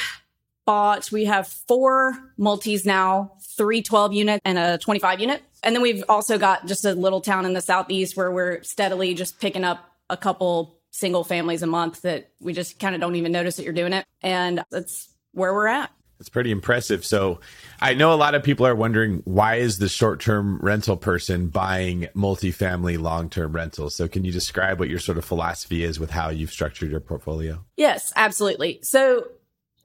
bought, 0.66 1.12
we 1.12 1.26
have 1.26 1.48
four 1.48 2.18
multis 2.38 2.86
now, 2.86 3.34
three 3.56 3.82
12 3.82 4.14
unit 4.14 4.42
and 4.44 4.58
a 4.58 4.78
25 4.78 5.20
unit. 5.20 5.42
And 5.64 5.76
then 5.76 5.82
we've 5.82 6.04
also 6.10 6.38
got 6.38 6.68
just 6.68 6.86
a 6.86 6.94
little 6.94 7.22
town 7.22 7.46
in 7.46 7.54
the 7.54 7.62
southeast 7.62 8.18
where 8.18 8.32
we're 8.32 8.62
steadily 8.64 9.14
just 9.14 9.40
picking 9.40 9.64
up 9.64 9.80
a 10.10 10.18
couple 10.18 10.80
single 10.92 11.24
families 11.24 11.62
a 11.62 11.68
month 11.68 12.02
that 12.04 12.32
we 12.40 12.54
just 12.54 12.80
kind 12.80 12.96
of 12.96 13.02
don't 13.02 13.16
even 13.16 13.32
notice 13.32 13.58
that 13.58 13.64
you're 13.64 13.74
doing 13.74 13.94
it. 13.94 14.06
And 14.22 14.64
that's 14.72 15.10
where 15.32 15.54
we're 15.54 15.68
at. 15.68 15.92
It's 16.20 16.30
pretty 16.30 16.52
impressive. 16.52 17.06
So 17.06 17.42
I 17.82 17.94
know 17.94 18.14
a 18.14 18.16
lot 18.16 18.36
of 18.36 18.44
people 18.44 18.66
are 18.66 18.76
wondering 18.76 19.22
why 19.26 19.56
is 19.56 19.80
the 19.80 19.90
short-term 19.90 20.60
rental 20.62 20.96
person 20.96 21.48
buying 21.48 22.08
multifamily 22.16 22.98
long-term 23.00 23.54
rentals? 23.54 23.96
So 23.96 24.08
can 24.08 24.24
you 24.24 24.32
describe 24.32 24.80
what 24.80 24.88
your 24.88 25.00
sort 25.00 25.18
of 25.18 25.26
philosophy 25.26 25.84
is 25.84 26.00
with 26.00 26.12
how 26.12 26.30
you've 26.30 26.52
structured 26.52 26.90
your 26.90 27.02
portfolio? 27.02 27.66
Yes, 27.76 28.14
absolutely. 28.16 28.80
So 28.82 29.28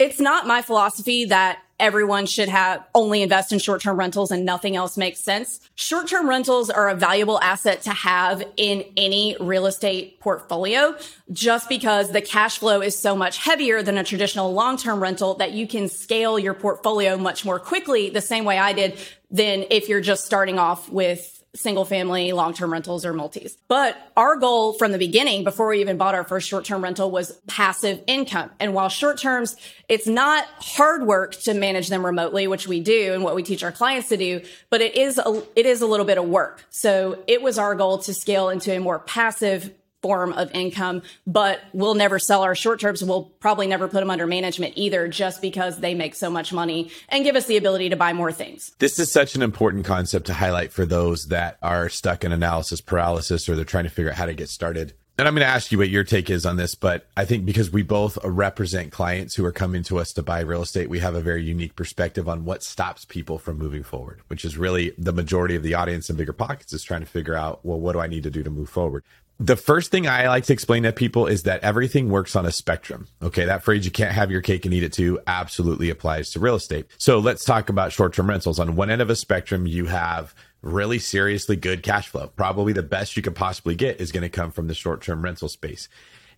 it's 0.00 0.18
not 0.18 0.46
my 0.46 0.62
philosophy 0.62 1.26
that 1.26 1.62
everyone 1.78 2.24
should 2.24 2.48
have 2.48 2.82
only 2.94 3.22
invest 3.22 3.52
in 3.52 3.58
short-term 3.58 3.98
rentals 3.98 4.30
and 4.30 4.44
nothing 4.44 4.74
else 4.74 4.96
makes 4.96 5.20
sense. 5.20 5.60
Short-term 5.74 6.28
rentals 6.28 6.70
are 6.70 6.88
a 6.88 6.94
valuable 6.94 7.38
asset 7.40 7.82
to 7.82 7.90
have 7.90 8.42
in 8.56 8.84
any 8.96 9.36
real 9.40 9.66
estate 9.66 10.18
portfolio 10.20 10.94
just 11.32 11.68
because 11.68 12.12
the 12.12 12.22
cash 12.22 12.58
flow 12.58 12.80
is 12.80 12.98
so 12.98 13.14
much 13.14 13.38
heavier 13.38 13.82
than 13.82 13.98
a 13.98 14.04
traditional 14.04 14.52
long-term 14.52 15.02
rental 15.02 15.34
that 15.34 15.52
you 15.52 15.66
can 15.66 15.88
scale 15.88 16.38
your 16.38 16.54
portfolio 16.54 17.18
much 17.18 17.44
more 17.44 17.58
quickly 17.58 18.08
the 18.08 18.22
same 18.22 18.44
way 18.46 18.58
I 18.58 18.72
did 18.72 18.98
than 19.30 19.64
if 19.70 19.88
you're 19.88 20.00
just 20.00 20.24
starting 20.24 20.58
off 20.58 20.90
with 20.90 21.39
single 21.54 21.84
family, 21.84 22.32
long 22.32 22.54
term 22.54 22.72
rentals 22.72 23.04
or 23.04 23.12
multis. 23.12 23.56
But 23.68 23.96
our 24.16 24.36
goal 24.36 24.74
from 24.74 24.92
the 24.92 24.98
beginning, 24.98 25.44
before 25.44 25.68
we 25.68 25.80
even 25.80 25.96
bought 25.96 26.14
our 26.14 26.24
first 26.24 26.48
short 26.48 26.64
term 26.64 26.82
rental, 26.82 27.10
was 27.10 27.32
passive 27.46 28.02
income. 28.06 28.50
And 28.60 28.74
while 28.74 28.88
short 28.88 29.18
terms, 29.18 29.56
it's 29.88 30.06
not 30.06 30.46
hard 30.58 31.06
work 31.06 31.32
to 31.42 31.54
manage 31.54 31.88
them 31.88 32.06
remotely, 32.06 32.46
which 32.46 32.68
we 32.68 32.80
do 32.80 33.12
and 33.12 33.24
what 33.24 33.34
we 33.34 33.42
teach 33.42 33.64
our 33.64 33.72
clients 33.72 34.08
to 34.10 34.16
do, 34.16 34.42
but 34.70 34.80
it 34.80 34.96
is 34.96 35.18
a, 35.18 35.42
it 35.56 35.66
is 35.66 35.82
a 35.82 35.86
little 35.86 36.06
bit 36.06 36.18
of 36.18 36.24
work. 36.24 36.64
So 36.70 37.22
it 37.26 37.42
was 37.42 37.58
our 37.58 37.74
goal 37.74 37.98
to 37.98 38.14
scale 38.14 38.48
into 38.48 38.72
a 38.72 38.78
more 38.78 39.00
passive 39.00 39.74
form 40.02 40.32
of 40.32 40.50
income, 40.52 41.02
but 41.26 41.60
we'll 41.72 41.94
never 41.94 42.18
sell 42.18 42.42
our 42.42 42.54
short 42.54 42.80
terms. 42.80 43.04
We'll 43.04 43.24
probably 43.40 43.66
never 43.66 43.88
put 43.88 44.00
them 44.00 44.10
under 44.10 44.26
management 44.26 44.74
either, 44.76 45.08
just 45.08 45.42
because 45.42 45.78
they 45.78 45.94
make 45.94 46.14
so 46.14 46.30
much 46.30 46.52
money 46.52 46.90
and 47.08 47.24
give 47.24 47.36
us 47.36 47.46
the 47.46 47.56
ability 47.56 47.90
to 47.90 47.96
buy 47.96 48.12
more 48.12 48.32
things. 48.32 48.72
This 48.78 48.98
is 48.98 49.12
such 49.12 49.34
an 49.34 49.42
important 49.42 49.84
concept 49.84 50.26
to 50.26 50.34
highlight 50.34 50.72
for 50.72 50.86
those 50.86 51.26
that 51.26 51.58
are 51.62 51.88
stuck 51.88 52.24
in 52.24 52.32
analysis 52.32 52.80
paralysis 52.80 53.48
or 53.48 53.56
they're 53.56 53.64
trying 53.64 53.84
to 53.84 53.90
figure 53.90 54.10
out 54.10 54.16
how 54.16 54.26
to 54.26 54.34
get 54.34 54.48
started. 54.48 54.94
And 55.20 55.28
I'm 55.28 55.34
going 55.34 55.46
to 55.46 55.52
ask 55.52 55.70
you 55.70 55.76
what 55.76 55.90
your 55.90 56.02
take 56.02 56.30
is 56.30 56.46
on 56.46 56.56
this, 56.56 56.74
but 56.74 57.06
I 57.14 57.26
think 57.26 57.44
because 57.44 57.70
we 57.70 57.82
both 57.82 58.16
represent 58.24 58.90
clients 58.90 59.34
who 59.34 59.44
are 59.44 59.52
coming 59.52 59.82
to 59.82 59.98
us 59.98 60.14
to 60.14 60.22
buy 60.22 60.40
real 60.40 60.62
estate, 60.62 60.88
we 60.88 61.00
have 61.00 61.14
a 61.14 61.20
very 61.20 61.44
unique 61.44 61.76
perspective 61.76 62.26
on 62.26 62.46
what 62.46 62.62
stops 62.62 63.04
people 63.04 63.36
from 63.36 63.58
moving 63.58 63.82
forward, 63.82 64.22
which 64.28 64.46
is 64.46 64.56
really 64.56 64.94
the 64.96 65.12
majority 65.12 65.56
of 65.56 65.62
the 65.62 65.74
audience 65.74 66.08
in 66.08 66.16
Bigger 66.16 66.32
Pockets 66.32 66.72
is 66.72 66.82
trying 66.82 67.02
to 67.02 67.06
figure 67.06 67.34
out, 67.34 67.62
well, 67.66 67.78
what 67.78 67.92
do 67.92 68.00
I 68.00 68.06
need 68.06 68.22
to 68.22 68.30
do 68.30 68.42
to 68.42 68.48
move 68.48 68.70
forward? 68.70 69.04
the 69.40 69.56
first 69.56 69.90
thing 69.90 70.06
I 70.06 70.28
like 70.28 70.44
to 70.44 70.52
explain 70.52 70.82
to 70.82 70.92
people 70.92 71.26
is 71.26 71.44
that 71.44 71.64
everything 71.64 72.10
works 72.10 72.36
on 72.36 72.44
a 72.44 72.52
spectrum. 72.52 73.08
Okay. 73.22 73.46
That 73.46 73.64
phrase, 73.64 73.86
you 73.86 73.90
can't 73.90 74.12
have 74.12 74.30
your 74.30 74.42
cake 74.42 74.66
and 74.66 74.74
eat 74.74 74.82
it 74.82 74.92
too, 74.92 75.18
absolutely 75.26 75.88
applies 75.88 76.30
to 76.32 76.40
real 76.40 76.56
estate. 76.56 76.86
So 76.98 77.18
let's 77.20 77.46
talk 77.46 77.70
about 77.70 77.90
short 77.90 78.12
term 78.12 78.28
rentals. 78.28 78.58
On 78.58 78.76
one 78.76 78.90
end 78.90 79.00
of 79.00 79.08
a 79.08 79.16
spectrum, 79.16 79.66
you 79.66 79.86
have 79.86 80.34
really 80.62 80.98
seriously 80.98 81.56
good 81.56 81.82
cash 81.82 82.08
flow. 82.08 82.28
Probably 82.28 82.72
the 82.72 82.82
best 82.82 83.16
you 83.16 83.22
could 83.22 83.34
possibly 83.34 83.74
get 83.74 84.00
is 84.00 84.12
going 84.12 84.22
to 84.22 84.28
come 84.28 84.50
from 84.50 84.66
the 84.66 84.74
short 84.74 85.02
term 85.02 85.22
rental 85.22 85.48
space. 85.48 85.88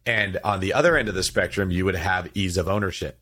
And 0.04 0.38
on 0.42 0.60
the 0.60 0.72
other 0.72 0.96
end 0.96 1.08
of 1.08 1.14
the 1.14 1.22
spectrum, 1.22 1.70
you 1.70 1.84
would 1.84 1.94
have 1.94 2.30
ease 2.34 2.56
of 2.56 2.68
ownership 2.68 3.18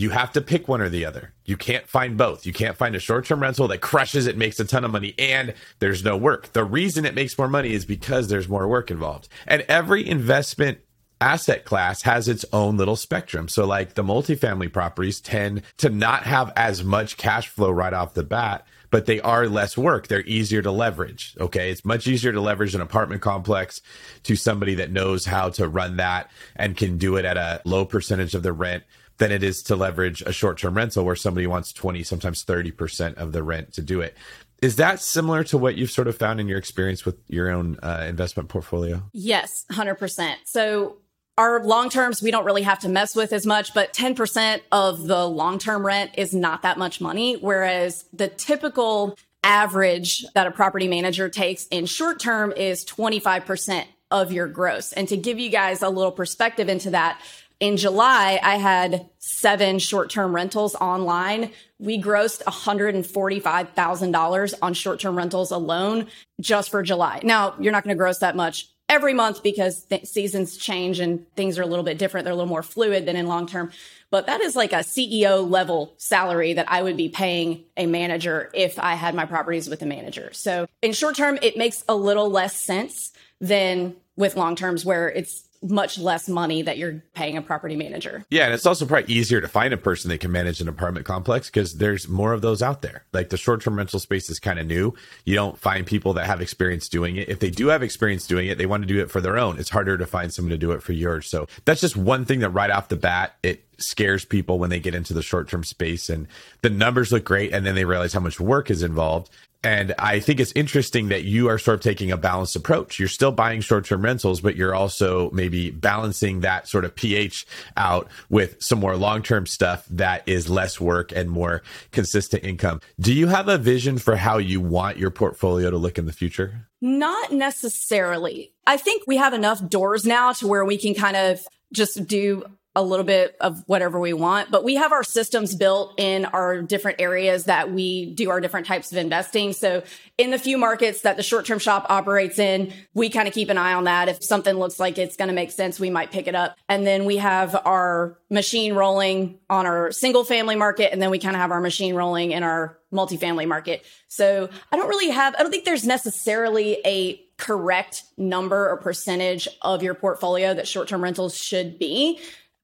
you 0.00 0.10
have 0.10 0.32
to 0.32 0.40
pick 0.40 0.66
one 0.66 0.80
or 0.80 0.88
the 0.88 1.04
other. 1.04 1.34
You 1.44 1.58
can't 1.58 1.86
find 1.86 2.16
both. 2.16 2.46
You 2.46 2.54
can't 2.54 2.76
find 2.76 2.94
a 2.94 3.00
short 3.00 3.26
term 3.26 3.40
rental 3.40 3.68
that 3.68 3.82
crushes 3.82 4.26
it, 4.26 4.36
makes 4.36 4.58
a 4.58 4.64
ton 4.64 4.84
of 4.84 4.90
money, 4.90 5.14
and 5.18 5.52
there's 5.78 6.02
no 6.02 6.16
work. 6.16 6.52
The 6.52 6.64
reason 6.64 7.04
it 7.04 7.14
makes 7.14 7.36
more 7.36 7.48
money 7.48 7.72
is 7.72 7.84
because 7.84 8.28
there's 8.28 8.48
more 8.48 8.66
work 8.66 8.90
involved. 8.90 9.28
And 9.46 9.62
every 9.68 10.08
investment 10.08 10.78
asset 11.20 11.66
class 11.66 12.02
has 12.02 12.28
its 12.28 12.46
own 12.52 12.78
little 12.78 12.96
spectrum. 12.96 13.48
So, 13.48 13.66
like 13.66 13.92
the 13.92 14.02
multifamily 14.02 14.72
properties 14.72 15.20
tend 15.20 15.62
to 15.78 15.90
not 15.90 16.22
have 16.22 16.50
as 16.56 16.82
much 16.82 17.16
cash 17.16 17.48
flow 17.48 17.70
right 17.70 17.92
off 17.92 18.14
the 18.14 18.22
bat, 18.22 18.66
but 18.90 19.06
they 19.06 19.20
are 19.20 19.46
less 19.46 19.78
work. 19.78 20.08
They're 20.08 20.22
easier 20.22 20.62
to 20.62 20.70
leverage. 20.70 21.36
Okay. 21.40 21.70
It's 21.70 21.84
much 21.84 22.06
easier 22.06 22.32
to 22.32 22.40
leverage 22.40 22.74
an 22.74 22.80
apartment 22.80 23.22
complex 23.22 23.80
to 24.24 24.36
somebody 24.36 24.74
that 24.76 24.90
knows 24.90 25.24
how 25.24 25.50
to 25.50 25.68
run 25.68 25.96
that 25.96 26.30
and 26.56 26.76
can 26.76 26.98
do 26.98 27.16
it 27.16 27.24
at 27.24 27.36
a 27.36 27.60
low 27.64 27.84
percentage 27.84 28.34
of 28.34 28.42
the 28.42 28.52
rent 28.52 28.84
than 29.18 29.30
it 29.30 29.42
is 29.42 29.62
to 29.64 29.76
leverage 29.76 30.22
a 30.22 30.32
short 30.32 30.58
term 30.58 30.74
rental 30.74 31.04
where 31.04 31.16
somebody 31.16 31.46
wants 31.46 31.72
20, 31.72 32.02
sometimes 32.02 32.44
30% 32.44 33.14
of 33.14 33.32
the 33.32 33.42
rent 33.42 33.72
to 33.74 33.82
do 33.82 34.00
it. 34.00 34.16
Is 34.62 34.76
that 34.76 35.00
similar 35.00 35.42
to 35.44 35.58
what 35.58 35.76
you've 35.76 35.90
sort 35.90 36.08
of 36.08 36.16
found 36.16 36.40
in 36.40 36.48
your 36.48 36.58
experience 36.58 37.04
with 37.06 37.16
your 37.28 37.50
own 37.50 37.78
uh, 37.82 38.04
investment 38.06 38.48
portfolio? 38.48 39.02
Yes, 39.12 39.64
100%. 39.70 40.34
So 40.44 40.98
our 41.40 41.64
long 41.64 41.88
terms, 41.88 42.20
we 42.20 42.30
don't 42.30 42.44
really 42.44 42.64
have 42.64 42.80
to 42.80 42.90
mess 42.90 43.16
with 43.16 43.32
as 43.32 43.46
much, 43.46 43.72
but 43.72 43.94
10% 43.94 44.60
of 44.70 45.06
the 45.06 45.26
long 45.26 45.58
term 45.58 45.86
rent 45.86 46.10
is 46.18 46.34
not 46.34 46.60
that 46.62 46.76
much 46.76 47.00
money. 47.00 47.32
Whereas 47.34 48.04
the 48.12 48.28
typical 48.28 49.16
average 49.42 50.26
that 50.34 50.46
a 50.46 50.50
property 50.50 50.86
manager 50.86 51.30
takes 51.30 51.66
in 51.68 51.86
short 51.86 52.20
term 52.20 52.52
is 52.52 52.84
25% 52.84 53.86
of 54.10 54.32
your 54.32 54.48
gross. 54.48 54.92
And 54.92 55.08
to 55.08 55.16
give 55.16 55.38
you 55.38 55.48
guys 55.48 55.80
a 55.80 55.88
little 55.88 56.12
perspective 56.12 56.68
into 56.68 56.90
that, 56.90 57.18
in 57.58 57.78
July, 57.78 58.38
I 58.42 58.56
had 58.56 59.08
seven 59.18 59.78
short 59.78 60.10
term 60.10 60.34
rentals 60.34 60.74
online. 60.74 61.52
We 61.78 62.02
grossed 62.02 62.42
$145,000 62.42 64.54
on 64.60 64.74
short 64.74 65.00
term 65.00 65.16
rentals 65.16 65.52
alone 65.52 66.08
just 66.38 66.70
for 66.70 66.82
July. 66.82 67.20
Now, 67.22 67.54
you're 67.58 67.72
not 67.72 67.84
going 67.84 67.96
to 67.96 67.98
gross 67.98 68.18
that 68.18 68.36
much 68.36 68.68
every 68.90 69.14
month 69.14 69.42
because 69.42 69.84
th- 69.84 70.04
seasons 70.04 70.56
change 70.56 70.98
and 70.98 71.24
things 71.36 71.58
are 71.58 71.62
a 71.62 71.66
little 71.66 71.84
bit 71.84 71.96
different. 71.96 72.24
They're 72.24 72.32
a 72.32 72.36
little 72.36 72.48
more 72.48 72.62
fluid 72.62 73.06
than 73.06 73.14
in 73.14 73.28
long 73.28 73.46
term. 73.46 73.70
But 74.10 74.26
that 74.26 74.40
is 74.40 74.56
like 74.56 74.72
a 74.72 74.80
CEO 74.80 75.48
level 75.48 75.94
salary 75.96 76.54
that 76.54 76.66
I 76.68 76.82
would 76.82 76.96
be 76.96 77.08
paying 77.08 77.64
a 77.76 77.86
manager 77.86 78.50
if 78.52 78.78
I 78.80 78.94
had 78.94 79.14
my 79.14 79.24
properties 79.24 79.70
with 79.70 79.80
a 79.82 79.86
manager. 79.86 80.30
So 80.32 80.66
in 80.82 80.92
short 80.92 81.14
term, 81.14 81.38
it 81.40 81.56
makes 81.56 81.84
a 81.88 81.94
little 81.94 82.28
less 82.28 82.60
sense 82.60 83.12
than 83.40 83.94
with 84.16 84.36
long 84.36 84.56
terms 84.56 84.84
where 84.84 85.08
it's 85.08 85.44
much 85.62 85.98
less 85.98 86.28
money 86.28 86.62
that 86.62 86.78
you're 86.78 87.02
paying 87.14 87.36
a 87.36 87.42
property 87.42 87.76
manager. 87.76 88.24
Yeah, 88.30 88.46
and 88.46 88.54
it's 88.54 88.64
also 88.64 88.86
probably 88.86 89.12
easier 89.12 89.40
to 89.40 89.48
find 89.48 89.74
a 89.74 89.76
person 89.76 90.08
that 90.10 90.18
can 90.18 90.32
manage 90.32 90.60
an 90.60 90.68
apartment 90.68 91.04
complex 91.04 91.48
because 91.48 91.74
there's 91.74 92.08
more 92.08 92.32
of 92.32 92.40
those 92.40 92.62
out 92.62 92.82
there. 92.82 93.04
Like 93.12 93.28
the 93.28 93.36
short-term 93.36 93.76
rental 93.76 94.00
space 94.00 94.30
is 94.30 94.38
kind 94.38 94.58
of 94.58 94.66
new. 94.66 94.94
You 95.24 95.34
don't 95.34 95.58
find 95.58 95.86
people 95.86 96.14
that 96.14 96.26
have 96.26 96.40
experience 96.40 96.88
doing 96.88 97.16
it. 97.16 97.28
If 97.28 97.40
they 97.40 97.50
do 97.50 97.68
have 97.68 97.82
experience 97.82 98.26
doing 98.26 98.48
it, 98.48 98.56
they 98.56 98.66
want 98.66 98.82
to 98.82 98.86
do 98.86 99.00
it 99.00 99.10
for 99.10 99.20
their 99.20 99.38
own. 99.38 99.58
It's 99.58 99.70
harder 99.70 99.98
to 99.98 100.06
find 100.06 100.32
someone 100.32 100.50
to 100.50 100.58
do 100.58 100.72
it 100.72 100.82
for 100.82 100.92
yours. 100.92 101.26
So 101.26 101.46
that's 101.66 101.80
just 101.80 101.96
one 101.96 102.24
thing 102.24 102.40
that 102.40 102.50
right 102.50 102.70
off 102.70 102.88
the 102.88 102.96
bat 102.96 103.34
it 103.42 103.64
scares 103.76 104.24
people 104.24 104.58
when 104.58 104.70
they 104.70 104.80
get 104.80 104.94
into 104.94 105.14
the 105.14 105.22
short-term 105.22 105.64
space 105.64 106.08
and 106.10 106.26
the 106.62 106.70
numbers 106.70 107.12
look 107.12 107.24
great 107.24 107.52
and 107.52 107.64
then 107.64 107.74
they 107.74 107.84
realize 107.84 108.12
how 108.12 108.20
much 108.20 108.38
work 108.38 108.70
is 108.70 108.82
involved 108.82 109.30
and 109.62 109.94
I 109.98 110.20
think 110.20 110.40
it's 110.40 110.52
interesting 110.52 111.08
that 111.08 111.24
you 111.24 111.48
are 111.48 111.58
sort 111.58 111.74
of 111.74 111.80
taking 111.82 112.10
a 112.10 112.16
balanced 112.16 112.56
approach. 112.56 112.98
You're 112.98 113.08
still 113.08 113.32
buying 113.32 113.60
short 113.60 113.84
term 113.84 114.02
rentals, 114.02 114.40
but 114.40 114.56
you're 114.56 114.74
also 114.74 115.30
maybe 115.32 115.70
balancing 115.70 116.40
that 116.40 116.66
sort 116.66 116.86
of 116.86 116.94
pH 116.94 117.46
out 117.76 118.08
with 118.30 118.56
some 118.62 118.80
more 118.80 118.96
long 118.96 119.22
term 119.22 119.46
stuff 119.46 119.84
that 119.90 120.22
is 120.26 120.48
less 120.48 120.80
work 120.80 121.12
and 121.12 121.30
more 121.30 121.62
consistent 121.92 122.42
income. 122.42 122.80
Do 122.98 123.12
you 123.12 123.26
have 123.26 123.48
a 123.48 123.58
vision 123.58 123.98
for 123.98 124.16
how 124.16 124.38
you 124.38 124.60
want 124.60 124.96
your 124.96 125.10
portfolio 125.10 125.70
to 125.70 125.76
look 125.76 125.98
in 125.98 126.06
the 126.06 126.12
future? 126.12 126.66
Not 126.80 127.30
necessarily. 127.30 128.54
I 128.66 128.78
think 128.78 129.02
we 129.06 129.18
have 129.18 129.34
enough 129.34 129.68
doors 129.68 130.06
now 130.06 130.32
to 130.34 130.46
where 130.46 130.64
we 130.64 130.78
can 130.78 130.94
kind 130.94 131.16
of 131.16 131.46
just 131.72 132.06
do 132.06 132.44
a 132.76 132.82
little 132.82 133.04
bit 133.04 133.36
of 133.40 133.64
whatever 133.66 133.98
we 133.98 134.12
want, 134.12 134.50
but 134.50 134.62
we 134.62 134.76
have 134.76 134.92
our 134.92 135.02
systems 135.02 135.56
built 135.56 135.98
in 135.98 136.24
our 136.26 136.62
different 136.62 137.00
areas 137.00 137.44
that 137.44 137.72
we 137.72 138.14
do 138.14 138.30
our 138.30 138.40
different 138.40 138.66
types 138.66 138.92
of 138.92 138.98
investing. 138.98 139.52
So 139.52 139.82
in 140.16 140.30
the 140.30 140.38
few 140.38 140.56
markets 140.56 141.00
that 141.00 141.16
the 141.16 141.22
short 141.24 141.46
term 141.46 141.58
shop 141.58 141.86
operates 141.88 142.38
in, 142.38 142.72
we 142.94 143.10
kind 143.10 143.26
of 143.26 143.34
keep 143.34 143.48
an 143.48 143.58
eye 143.58 143.72
on 143.72 143.84
that. 143.84 144.08
If 144.08 144.22
something 144.22 144.54
looks 144.54 144.78
like 144.78 144.98
it's 144.98 145.16
going 145.16 145.28
to 145.28 145.34
make 145.34 145.50
sense, 145.50 145.80
we 145.80 145.90
might 145.90 146.12
pick 146.12 146.28
it 146.28 146.36
up. 146.36 146.56
And 146.68 146.86
then 146.86 147.06
we 147.06 147.16
have 147.16 147.60
our 147.64 148.16
machine 148.30 148.74
rolling 148.74 149.40
on 149.50 149.66
our 149.66 149.90
single 149.90 150.22
family 150.22 150.54
market. 150.54 150.92
And 150.92 151.02
then 151.02 151.10
we 151.10 151.18
kind 151.18 151.34
of 151.34 151.40
have 151.40 151.50
our 151.50 151.60
machine 151.60 151.96
rolling 151.96 152.30
in 152.30 152.44
our 152.44 152.78
multifamily 152.92 153.48
market. 153.48 153.84
So 154.06 154.48
I 154.70 154.76
don't 154.76 154.88
really 154.88 155.10
have, 155.10 155.34
I 155.34 155.42
don't 155.42 155.50
think 155.50 155.64
there's 155.64 155.86
necessarily 155.86 156.78
a 156.84 157.20
correct 157.36 158.04
number 158.16 158.68
or 158.68 158.76
percentage 158.76 159.48
of 159.62 159.82
your 159.82 159.94
portfolio 159.94 160.54
that 160.54 160.68
short 160.68 160.88
term 160.88 161.02
rentals 161.02 161.36
should 161.36 161.78
be. 161.78 162.20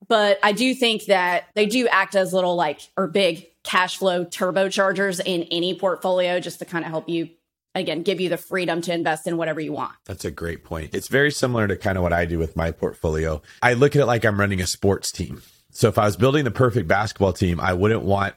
But 0.09 0.39
I 0.43 0.53
do 0.53 0.75
think 0.75 1.07
that 1.07 1.49
they 1.55 1.67
do 1.67 1.89
act 1.89 2.15
as 2.15 2.33
little 2.33 2.57
like 2.57 2.81
or 2.97 3.07
big 3.07 3.49
cash 3.63 3.97
flow 3.97 4.25
turbochargers 4.25 5.21
in 5.25 5.43
any 5.45 5.79
portfolio 5.79 6.39
just 6.41 6.61
to 6.61 6.65
kind 6.65 6.85
of 6.85 6.91
help 6.91 7.09
you 7.09 7.31
again 7.75 8.03
give 8.03 8.21
you 8.21 8.29
the 8.29 8.37
freedom 8.37 8.81
to 8.83 8.93
invest 8.93 9.27
in 9.27 9.37
whatever 9.37 9.61
you 9.61 9.73
want. 9.73 9.93
That's 10.05 10.25
a 10.25 10.31
great 10.31 10.65
point. 10.65 10.95
It's 10.95 11.09
very 11.09 11.31
similar 11.31 11.69
to 11.69 11.77
kind 11.77 11.99
of 11.99 12.03
what 12.03 12.13
I 12.13 12.25
do 12.25 12.39
with 12.39 12.57
my 12.57 12.71
portfolio. 12.71 13.43
I 13.63 13.75
look 13.75 13.95
at 13.95 14.03
it 14.03 14.07
like 14.07 14.25
I'm 14.25 14.41
running 14.41 14.61
a 14.61 14.67
sports 14.67 15.13
team. 15.13 15.43
So 15.71 15.89
if 15.89 15.99
I 15.99 16.07
was 16.07 16.17
building 16.17 16.45
the 16.45 16.51
perfect 16.51 16.89
basketball 16.89 17.33
team, 17.35 17.61
I 17.61 17.75
wouldn't 17.75 18.03
want 18.03 18.35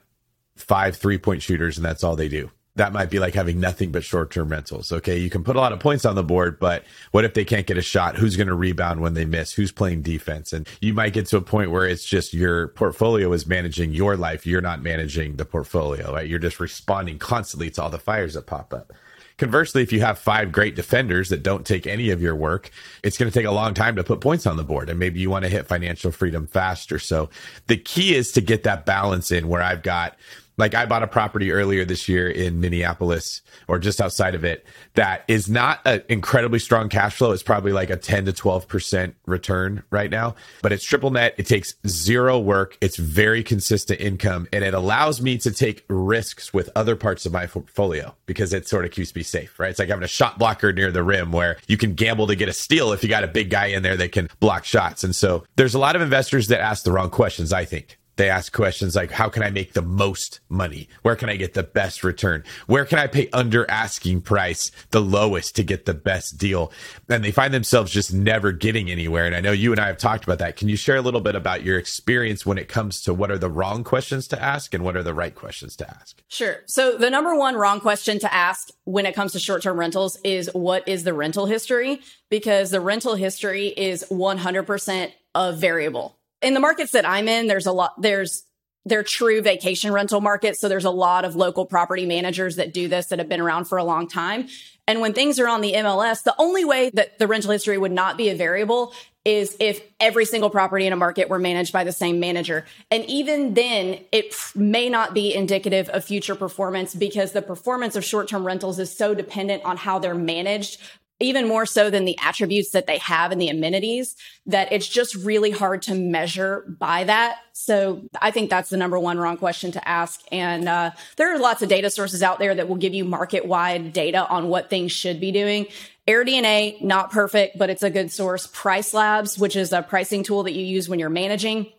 five 0.56 0.98
three 0.98 1.18
point 1.18 1.42
shooters 1.42 1.78
and 1.78 1.86
that's 1.86 2.04
all 2.04 2.16
they 2.16 2.28
do. 2.28 2.52
That 2.80 2.94
might 2.94 3.10
be 3.10 3.20
like 3.20 3.34
having 3.34 3.60
nothing 3.60 3.92
but 3.92 4.06
short 4.06 4.32
term 4.32 4.48
rentals. 4.48 4.94
Okay. 4.94 5.18
You 5.18 5.30
can 5.30 5.44
put 5.44 5.58
a 5.58 5.60
lot 5.60 5.74
of 5.74 5.82
points 5.82 6.06
on 6.06 6.16
the 6.16 6.24
board, 6.24 6.60
but 6.60 6.86
what 7.12 7.26
if 7.26 7.34
they 7.34 7.44
can't 7.44 7.68
get 7.68 7.78
a 7.78 7.82
shot? 7.82 8.16
Who's 8.16 8.38
going 8.38 8.48
to 8.48 8.56
rebound 8.56 9.02
when 9.02 9.16
they 9.16 9.26
miss? 9.26 9.52
Who's 9.52 9.74
playing 9.74 10.02
defense? 10.02 10.54
And 10.54 10.66
you 10.80 10.94
might 10.94 11.12
get 11.12 11.26
to 11.26 11.38
a 11.38 11.42
point 11.42 11.72
where 11.72 11.86
it's 11.86 12.06
just 12.06 12.34
your 12.34 12.70
portfolio 12.70 13.34
is 13.34 13.46
managing 13.46 13.92
your 13.92 14.16
life. 14.16 14.48
You're 14.48 14.62
not 14.62 14.82
managing 14.82 15.36
the 15.36 15.44
portfolio, 15.44 16.14
right? 16.14 16.26
You're 16.26 16.40
just 16.40 16.62
responding 16.62 17.20
constantly 17.20 17.70
to 17.72 17.84
all 17.84 17.90
the 17.90 18.00
fires 18.00 18.36
that 18.36 18.46
pop 18.46 18.74
up. 18.74 18.94
Conversely, 19.38 19.84
if 19.84 19.92
you 19.92 20.00
have 20.00 20.18
five 20.18 20.54
great 20.54 20.76
defenders 20.76 21.28
that 21.30 21.44
don't 21.44 21.66
take 21.66 21.86
any 21.86 22.12
of 22.12 22.22
your 22.22 22.36
work, 22.36 22.72
it's 23.04 23.18
going 23.18 23.30
to 23.30 23.38
take 23.38 23.46
a 23.46 23.52
long 23.52 23.74
time 23.74 23.98
to 23.98 24.06
put 24.06 24.22
points 24.22 24.48
on 24.48 24.56
the 24.56 24.64
board. 24.64 24.90
And 24.90 25.00
maybe 25.00 25.20
you 25.20 25.30
want 25.30 25.44
to 25.44 25.50
hit 25.50 25.68
financial 25.68 26.14
freedom 26.14 26.48
faster. 26.48 26.98
So 26.98 27.30
the 27.68 27.78
key 27.78 28.16
is 28.16 28.32
to 28.34 28.42
get 28.42 28.64
that 28.64 28.86
balance 28.86 29.32
in 29.34 29.50
where 29.50 29.62
I've 29.62 29.84
got 29.84 30.18
like 30.60 30.76
I 30.76 30.86
bought 30.86 31.04
a 31.04 31.08
property 31.08 31.52
earlier 31.52 31.86
this 31.86 32.10
year 32.10 32.30
in 32.30 32.60
Minneapolis 32.60 33.42
or 33.68 33.80
just 33.80 34.02
outside 34.02 34.36
of 34.36 34.44
it 34.44 34.66
that 34.96 35.24
is 35.28 35.50
not 35.50 35.80
an 35.86 36.04
incredibly 36.10 36.60
strong 36.60 36.90
cash 36.90 37.16
flow. 37.16 37.32
It's 37.32 37.42
probably 37.42 37.72
like 37.72 37.90
a 37.90 37.96
10 37.96 38.26
to 38.26 38.34
12% 38.34 39.14
return 39.26 39.84
right 39.90 40.10
now, 40.10 40.36
but 40.62 40.74
it's 40.74 40.84
triple 40.84 41.12
net. 41.12 41.34
It 41.38 41.48
takes 41.48 41.76
zero 41.88 42.38
work. 42.38 42.78
It's 42.82 42.98
very 42.98 43.42
consistent 43.42 44.02
income 44.02 44.48
and 44.52 44.64
it 44.64 44.74
allows 44.74 45.22
me 45.22 45.38
to 45.40 45.52
take 45.52 45.86
risks 45.88 46.54
with 46.54 46.70
other 46.76 46.98
parts 46.98 47.26
of 47.26 47.32
my 47.32 47.48
portfolio 47.48 48.14
because 48.26 48.52
it 48.54 48.68
sort 48.68 48.84
of 48.84 48.92
keeps 48.92 49.16
me 49.16 49.24
safe, 49.24 49.58
right? 49.60 49.70
It's 49.70 49.80
like 49.80 49.90
having 49.90 50.04
a 50.04 50.08
shot 50.08 50.38
blocker 50.38 50.74
near 50.74 50.92
the 50.92 51.04
rim 51.04 51.32
where 51.32 51.58
you 51.68 51.78
can 51.78 51.94
gamble 51.94 52.28
to 52.28 52.36
get 52.36 52.50
a 52.50 52.54
steal 52.54 52.92
if 52.92 53.02
you 53.02 53.10
got 53.10 53.24
a 53.24 53.28
big 53.28 53.50
guy 53.50 53.68
in 53.68 53.82
there 53.82 53.96
that 53.96 54.12
can 54.12 54.30
block 54.42 54.66
shots. 54.66 55.06
And 55.06 55.16
so 55.16 55.46
there's 55.56 55.74
a 55.74 55.80
lot 55.80 55.96
of 55.96 56.02
investors 56.02 56.48
that 56.48 56.60
ask 56.60 56.84
the 56.84 56.92
wrong 56.92 57.10
questions, 57.10 57.54
I 57.54 57.64
think 57.64 57.99
they 58.20 58.30
ask 58.30 58.54
questions 58.54 58.96
like 58.96 59.12
how 59.12 59.30
can 59.30 59.42
i 59.42 59.50
make 59.50 59.74
the 59.74 59.82
most 59.82 60.42
money? 60.50 60.88
Where 61.02 61.16
can 61.16 61.30
i 61.30 61.38
get 61.38 61.54
the 61.54 61.64
best 61.64 62.04
return? 62.04 62.44
Where 62.68 62.86
can 62.86 63.00
i 63.00 63.08
pay 63.08 63.30
under 63.34 63.70
asking 63.72 64.22
price 64.22 64.72
the 64.92 65.02
lowest 65.02 65.56
to 65.56 65.64
get 65.64 65.86
the 65.86 65.94
best 65.94 66.38
deal? 66.38 66.72
And 67.08 67.24
they 67.24 67.32
find 67.32 67.54
themselves 67.54 67.92
just 67.92 68.14
never 68.14 68.52
getting 68.52 68.92
anywhere. 68.92 69.26
And 69.26 69.36
i 69.36 69.40
know 69.40 69.52
you 69.52 69.72
and 69.72 69.80
i 69.80 69.88
have 69.88 69.98
talked 69.98 70.26
about 70.26 70.40
that. 70.40 70.58
Can 70.58 70.70
you 70.70 70.76
share 70.76 70.98
a 70.98 71.02
little 71.02 71.22
bit 71.22 71.36
about 71.36 71.64
your 71.64 71.80
experience 71.80 72.46
when 72.46 72.58
it 72.58 72.68
comes 72.68 73.02
to 73.02 73.14
what 73.14 73.32
are 73.32 73.38
the 73.38 73.50
wrong 73.50 73.84
questions 73.84 74.28
to 74.28 74.42
ask 74.42 74.74
and 74.74 74.84
what 74.84 74.98
are 74.98 75.04
the 75.04 75.14
right 75.14 75.34
questions 75.34 75.76
to 75.78 75.90
ask? 75.90 76.22
Sure. 76.28 76.58
So 76.66 76.98
the 76.98 77.10
number 77.10 77.36
one 77.36 77.56
wrong 77.56 77.80
question 77.80 78.20
to 78.20 78.34
ask 78.34 78.70
when 78.84 79.06
it 79.06 79.16
comes 79.16 79.32
to 79.32 79.40
short-term 79.40 79.80
rentals 79.80 80.20
is 80.26 80.50
what 80.54 80.88
is 80.88 81.06
the 81.06 81.14
rental 81.14 81.46
history? 81.46 82.02
Because 82.30 82.70
the 82.70 82.82
rental 82.82 83.16
history 83.16 83.68
is 83.68 84.04
100% 84.12 85.12
a 85.36 85.54
variable 85.54 86.19
in 86.42 86.54
the 86.54 86.60
markets 86.60 86.92
that 86.92 87.08
I'm 87.08 87.28
in, 87.28 87.48
there's 87.48 87.66
a 87.66 87.72
lot, 87.72 88.02
there's, 88.02 88.44
they're 88.86 89.04
true 89.04 89.42
vacation 89.42 89.92
rental 89.92 90.22
markets. 90.22 90.60
So 90.60 90.70
there's 90.70 90.86
a 90.86 90.92
lot 90.92 91.26
of 91.26 91.36
local 91.36 91.66
property 91.66 92.06
managers 92.06 92.56
that 92.56 92.74
do 92.74 92.88
this 92.88 93.08
that 93.08 93.20
have 93.20 93.30
been 93.30 93.42
around 93.42 93.66
for 93.66 93.78
a 93.78 93.84
long 93.84 94.08
time. 94.08 94.48
And 94.88 95.02
when 95.02 95.14
things 95.14 95.40
are 95.40 95.48
on 95.48 95.62
the 95.62 95.74
MLS, 95.74 96.24
the 96.24 96.34
only 96.40 96.66
way 96.66 96.90
that 96.96 97.20
the 97.20 97.28
rental 97.28 97.52
history 97.52 97.78
would 97.78 97.92
not 97.92 98.18
be 98.18 98.30
a 98.30 98.36
variable 98.36 98.94
is 99.26 99.56
if 99.60 99.82
every 100.00 100.26
single 100.26 100.50
property 100.50 100.88
in 100.88 100.94
a 100.94 100.96
market 100.96 101.30
were 101.30 101.38
managed 101.38 101.72
by 101.74 101.84
the 101.84 101.92
same 101.92 102.20
manager. 102.20 102.66
And 102.90 103.06
even 103.06 103.54
then, 103.54 104.00
it 104.12 104.34
may 104.56 104.90
not 104.90 105.14
be 105.14 105.34
indicative 105.34 105.90
of 105.90 106.04
future 106.04 106.36
performance 106.36 106.96
because 106.96 107.34
the 107.34 107.42
performance 107.42 107.96
of 107.96 108.04
short 108.04 108.30
term 108.30 108.46
rentals 108.46 108.80
is 108.80 108.96
so 108.96 109.14
dependent 109.14 109.64
on 109.66 109.78
how 109.78 110.00
they're 110.00 110.16
managed 110.16 110.80
even 111.20 111.48
more 111.48 111.66
so 111.66 111.90
than 111.90 112.06
the 112.06 112.18
attributes 112.24 112.72
that 112.72 112.88
they 112.88 112.98
have 113.00 113.32
and 113.32 113.42
the 113.42 113.50
amenities 113.50 114.16
that 114.46 114.72
it's 114.72 114.88
just 114.88 115.16
really 115.16 115.52
hard 115.52 115.82
to 115.84 115.94
measure 115.94 116.66
by 116.80 117.04
that. 117.04 117.38
So 117.54 118.04
i 118.22 118.32
think 118.32 118.50
that's 118.50 118.70
the 118.70 118.78
number 118.78 118.98
one 118.98 119.18
wrong 119.18 119.38
question 119.38 119.72
to 119.74 119.88
ask. 119.88 120.22
And 120.32 120.68
uh, 120.70 120.92
there 121.18 121.34
are 121.34 121.40
lots 121.40 121.62
of 121.62 121.70
data 121.70 121.90
sources 121.90 122.24
out 122.24 122.40
there 122.40 122.56
that 122.56 122.70
will 122.70 122.78
give 122.78 122.94
you 122.94 123.04
market 123.04 123.46
wide 123.46 123.92
data 123.92 124.26
on 124.28 124.48
what 124.48 124.70
things 124.70 124.92
should 124.92 125.20
be 125.20 125.32
doing. 125.32 125.68
Airdna 126.08 126.82
not 126.82 127.12
perfect 127.12 127.58
but 127.58 127.70
it's 127.70 127.84
a 127.84 127.90
good 127.90 128.12
source. 128.12 128.48
Price 128.48 128.94
labs 128.94 129.38
which 129.38 129.56
is 129.56 129.74
a 129.74 129.82
pricing 129.82 130.24
tool 130.24 130.44
that 130.44 130.54
you 130.54 130.66
use 130.66 130.88
when 130.88 131.00
you're 131.00 131.10
managing 131.10 131.72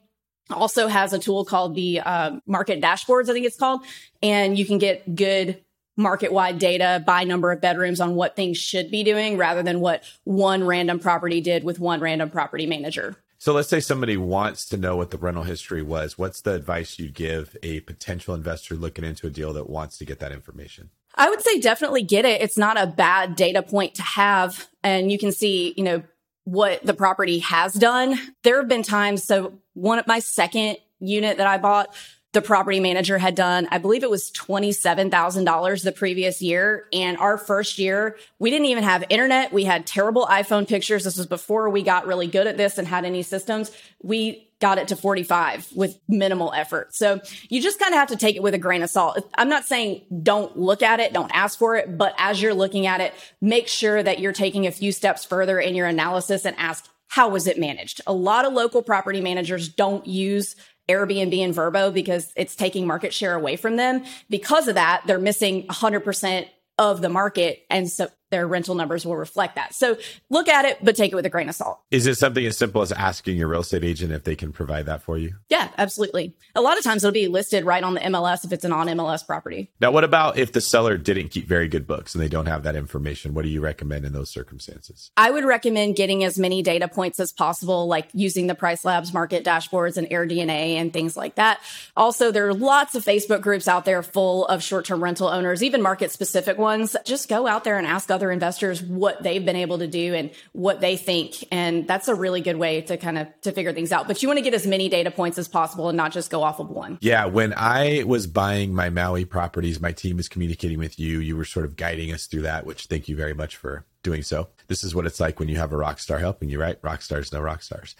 also 0.50 0.88
has 0.88 1.12
a 1.12 1.18
tool 1.18 1.44
called 1.44 1.76
the 1.76 2.00
uh, 2.00 2.32
market 2.44 2.80
dashboards 2.82 3.30
i 3.30 3.32
think 3.32 3.46
it's 3.46 3.56
called. 3.56 3.80
And 4.22 4.58
you 4.58 4.66
can 4.66 4.78
get 4.78 5.14
good 5.14 5.62
market 6.00 6.32
wide 6.32 6.58
data 6.58 7.02
by 7.06 7.24
number 7.24 7.52
of 7.52 7.60
bedrooms 7.60 8.00
on 8.00 8.14
what 8.14 8.34
things 8.34 8.58
should 8.58 8.90
be 8.90 9.04
doing 9.04 9.36
rather 9.36 9.62
than 9.62 9.80
what 9.80 10.02
one 10.24 10.64
random 10.64 10.98
property 10.98 11.40
did 11.40 11.62
with 11.62 11.78
one 11.78 12.00
random 12.00 12.30
property 12.30 12.66
manager. 12.66 13.16
So 13.38 13.54
let's 13.54 13.70
say 13.70 13.80
somebody 13.80 14.18
wants 14.18 14.66
to 14.66 14.76
know 14.76 14.96
what 14.96 15.10
the 15.10 15.16
rental 15.16 15.44
history 15.44 15.80
was. 15.80 16.18
What's 16.18 16.42
the 16.42 16.52
advice 16.52 16.98
you'd 16.98 17.14
give 17.14 17.56
a 17.62 17.80
potential 17.80 18.34
investor 18.34 18.74
looking 18.74 19.04
into 19.04 19.26
a 19.26 19.30
deal 19.30 19.54
that 19.54 19.70
wants 19.70 19.96
to 19.98 20.04
get 20.04 20.18
that 20.18 20.32
information? 20.32 20.90
I 21.14 21.30
would 21.30 21.40
say 21.40 21.58
definitely 21.58 22.02
get 22.02 22.26
it. 22.26 22.42
It's 22.42 22.58
not 22.58 22.78
a 22.78 22.86
bad 22.86 23.36
data 23.36 23.62
point 23.62 23.94
to 23.94 24.02
have. 24.02 24.68
And 24.82 25.10
you 25.10 25.18
can 25.18 25.32
see, 25.32 25.72
you 25.76 25.84
know, 25.84 26.02
what 26.44 26.84
the 26.84 26.94
property 26.94 27.38
has 27.38 27.72
done. 27.72 28.18
There 28.42 28.58
have 28.58 28.68
been 28.68 28.82
times. 28.82 29.24
So 29.24 29.58
one 29.72 29.98
of 29.98 30.06
my 30.06 30.18
second 30.18 30.76
unit 30.98 31.38
that 31.38 31.46
I 31.46 31.58
bought, 31.58 31.94
the 32.32 32.40
property 32.40 32.78
manager 32.78 33.18
had 33.18 33.34
done, 33.34 33.66
I 33.70 33.78
believe 33.78 34.04
it 34.04 34.10
was 34.10 34.30
$27,000 34.30 35.82
the 35.82 35.92
previous 35.92 36.40
year. 36.40 36.86
And 36.92 37.16
our 37.18 37.36
first 37.36 37.78
year, 37.78 38.16
we 38.38 38.50
didn't 38.50 38.66
even 38.66 38.84
have 38.84 39.04
internet. 39.08 39.52
We 39.52 39.64
had 39.64 39.86
terrible 39.86 40.26
iPhone 40.26 40.68
pictures. 40.68 41.04
This 41.04 41.16
was 41.16 41.26
before 41.26 41.70
we 41.70 41.82
got 41.82 42.06
really 42.06 42.28
good 42.28 42.46
at 42.46 42.56
this 42.56 42.78
and 42.78 42.86
had 42.86 43.04
any 43.04 43.22
systems. 43.22 43.72
We 44.02 44.46
got 44.60 44.78
it 44.78 44.88
to 44.88 44.96
45 44.96 45.70
with 45.74 45.98
minimal 46.06 46.52
effort. 46.52 46.94
So 46.94 47.20
you 47.48 47.62
just 47.62 47.80
kind 47.80 47.94
of 47.94 47.98
have 47.98 48.10
to 48.10 48.16
take 48.16 48.36
it 48.36 48.42
with 48.42 48.54
a 48.54 48.58
grain 48.58 48.82
of 48.82 48.90
salt. 48.90 49.18
I'm 49.36 49.48
not 49.48 49.64
saying 49.64 50.02
don't 50.22 50.56
look 50.56 50.82
at 50.82 51.00
it, 51.00 51.12
don't 51.12 51.34
ask 51.34 51.58
for 51.58 51.76
it, 51.76 51.96
but 51.96 52.14
as 52.18 52.40
you're 52.40 52.54
looking 52.54 52.86
at 52.86 53.00
it, 53.00 53.14
make 53.40 53.68
sure 53.68 54.02
that 54.02 54.20
you're 54.20 54.34
taking 54.34 54.66
a 54.66 54.70
few 54.70 54.92
steps 54.92 55.24
further 55.24 55.58
in 55.58 55.74
your 55.74 55.86
analysis 55.86 56.44
and 56.44 56.54
ask, 56.58 56.86
how 57.08 57.28
was 57.28 57.48
it 57.48 57.58
managed? 57.58 58.00
A 58.06 58.12
lot 58.12 58.44
of 58.44 58.52
local 58.52 58.82
property 58.82 59.20
managers 59.20 59.68
don't 59.68 60.06
use 60.06 60.54
Airbnb 60.90 61.38
and 61.38 61.54
Vrbo 61.54 61.92
because 61.94 62.32
it's 62.36 62.56
taking 62.56 62.86
market 62.86 63.14
share 63.14 63.34
away 63.34 63.56
from 63.56 63.76
them. 63.76 64.04
Because 64.28 64.68
of 64.68 64.74
that, 64.74 65.02
they're 65.06 65.18
missing 65.18 65.66
100% 65.68 66.48
of 66.78 67.00
the 67.00 67.08
market. 67.08 67.64
And 67.70 67.88
so 67.88 68.08
their 68.30 68.46
rental 68.46 68.74
numbers 68.74 69.04
will 69.04 69.16
reflect 69.16 69.56
that. 69.56 69.74
So 69.74 69.96
look 70.28 70.48
at 70.48 70.64
it, 70.64 70.78
but 70.82 70.96
take 70.96 71.12
it 71.12 71.14
with 71.14 71.26
a 71.26 71.30
grain 71.30 71.48
of 71.48 71.54
salt. 71.54 71.80
Is 71.90 72.06
it 72.06 72.16
something 72.16 72.44
as 72.46 72.56
simple 72.56 72.82
as 72.82 72.92
asking 72.92 73.36
your 73.36 73.48
real 73.48 73.60
estate 73.60 73.84
agent 73.84 74.12
if 74.12 74.24
they 74.24 74.36
can 74.36 74.52
provide 74.52 74.86
that 74.86 75.02
for 75.02 75.18
you? 75.18 75.34
Yeah, 75.48 75.68
absolutely. 75.76 76.34
A 76.54 76.60
lot 76.60 76.78
of 76.78 76.84
times 76.84 77.04
it'll 77.04 77.12
be 77.12 77.28
listed 77.28 77.64
right 77.64 77.82
on 77.82 77.94
the 77.94 78.00
MLS 78.00 78.44
if 78.44 78.52
it's 78.52 78.64
an 78.64 78.72
on 78.72 78.86
MLS 78.88 79.26
property. 79.26 79.70
Now, 79.80 79.90
what 79.90 80.04
about 80.04 80.38
if 80.38 80.52
the 80.52 80.60
seller 80.60 80.96
didn't 80.96 81.28
keep 81.28 81.46
very 81.46 81.68
good 81.68 81.86
books 81.86 82.14
and 82.14 82.22
they 82.22 82.28
don't 82.28 82.46
have 82.46 82.62
that 82.62 82.76
information? 82.76 83.34
What 83.34 83.42
do 83.42 83.48
you 83.48 83.60
recommend 83.60 84.04
in 84.04 84.12
those 84.12 84.30
circumstances? 84.30 85.10
I 85.16 85.30
would 85.30 85.44
recommend 85.44 85.96
getting 85.96 86.22
as 86.24 86.38
many 86.38 86.62
data 86.62 86.88
points 86.88 87.18
as 87.18 87.32
possible, 87.32 87.86
like 87.86 88.08
using 88.12 88.46
the 88.46 88.54
Price 88.54 88.84
Labs 88.84 89.12
market 89.12 89.44
dashboards 89.44 89.96
and 89.96 90.08
AirDNA 90.08 90.76
and 90.76 90.92
things 90.92 91.16
like 91.16 91.34
that. 91.34 91.60
Also, 91.96 92.30
there 92.30 92.46
are 92.46 92.54
lots 92.54 92.94
of 92.94 93.04
Facebook 93.04 93.40
groups 93.40 93.66
out 93.66 93.84
there 93.84 94.02
full 94.02 94.46
of 94.46 94.62
short 94.62 94.84
term 94.84 95.02
rental 95.02 95.28
owners, 95.28 95.62
even 95.62 95.82
market 95.82 96.12
specific 96.12 96.58
ones. 96.58 96.96
Just 97.04 97.28
go 97.28 97.46
out 97.46 97.64
there 97.64 97.78
and 97.78 97.86
ask 97.86 98.10
other 98.10 98.19
other 98.20 98.30
investors 98.30 98.82
what 98.82 99.22
they've 99.22 99.44
been 99.44 99.56
able 99.56 99.78
to 99.78 99.86
do 99.86 100.14
and 100.14 100.30
what 100.52 100.80
they 100.82 100.98
think. 100.98 101.42
And 101.50 101.88
that's 101.88 102.06
a 102.06 102.14
really 102.14 102.42
good 102.42 102.56
way 102.56 102.82
to 102.82 102.98
kind 102.98 103.16
of 103.16 103.28
to 103.40 103.52
figure 103.52 103.72
things 103.72 103.92
out. 103.92 104.06
But 104.06 104.22
you 104.22 104.28
want 104.28 104.36
to 104.36 104.42
get 104.42 104.52
as 104.52 104.66
many 104.66 104.90
data 104.90 105.10
points 105.10 105.38
as 105.38 105.48
possible 105.48 105.88
and 105.88 105.96
not 105.96 106.12
just 106.12 106.30
go 106.30 106.42
off 106.42 106.60
of 106.60 106.68
one. 106.68 106.98
Yeah. 107.00 107.24
When 107.24 107.54
I 107.56 108.04
was 108.06 108.26
buying 108.26 108.74
my 108.74 108.90
Maui 108.90 109.24
properties, 109.24 109.80
my 109.80 109.92
team 109.92 110.18
was 110.18 110.28
communicating 110.28 110.78
with 110.78 110.98
you. 110.98 111.20
You 111.20 111.34
were 111.34 111.46
sort 111.46 111.64
of 111.64 111.76
guiding 111.76 112.12
us 112.12 112.26
through 112.26 112.42
that, 112.42 112.66
which 112.66 112.86
thank 112.86 113.08
you 113.08 113.16
very 113.16 113.32
much 113.32 113.56
for 113.56 113.86
doing 114.02 114.22
so. 114.22 114.48
This 114.68 114.84
is 114.84 114.94
what 114.94 115.06
it's 115.06 115.20
like 115.20 115.38
when 115.38 115.48
you 115.48 115.56
have 115.56 115.72
a 115.72 115.76
rock 115.76 115.98
star 115.98 116.18
helping 116.18 116.50
you, 116.50 116.60
right? 116.60 116.78
Rock 116.82 117.00
stars, 117.02 117.32
no 117.32 117.40
rock 117.40 117.62
stars. 117.62 117.96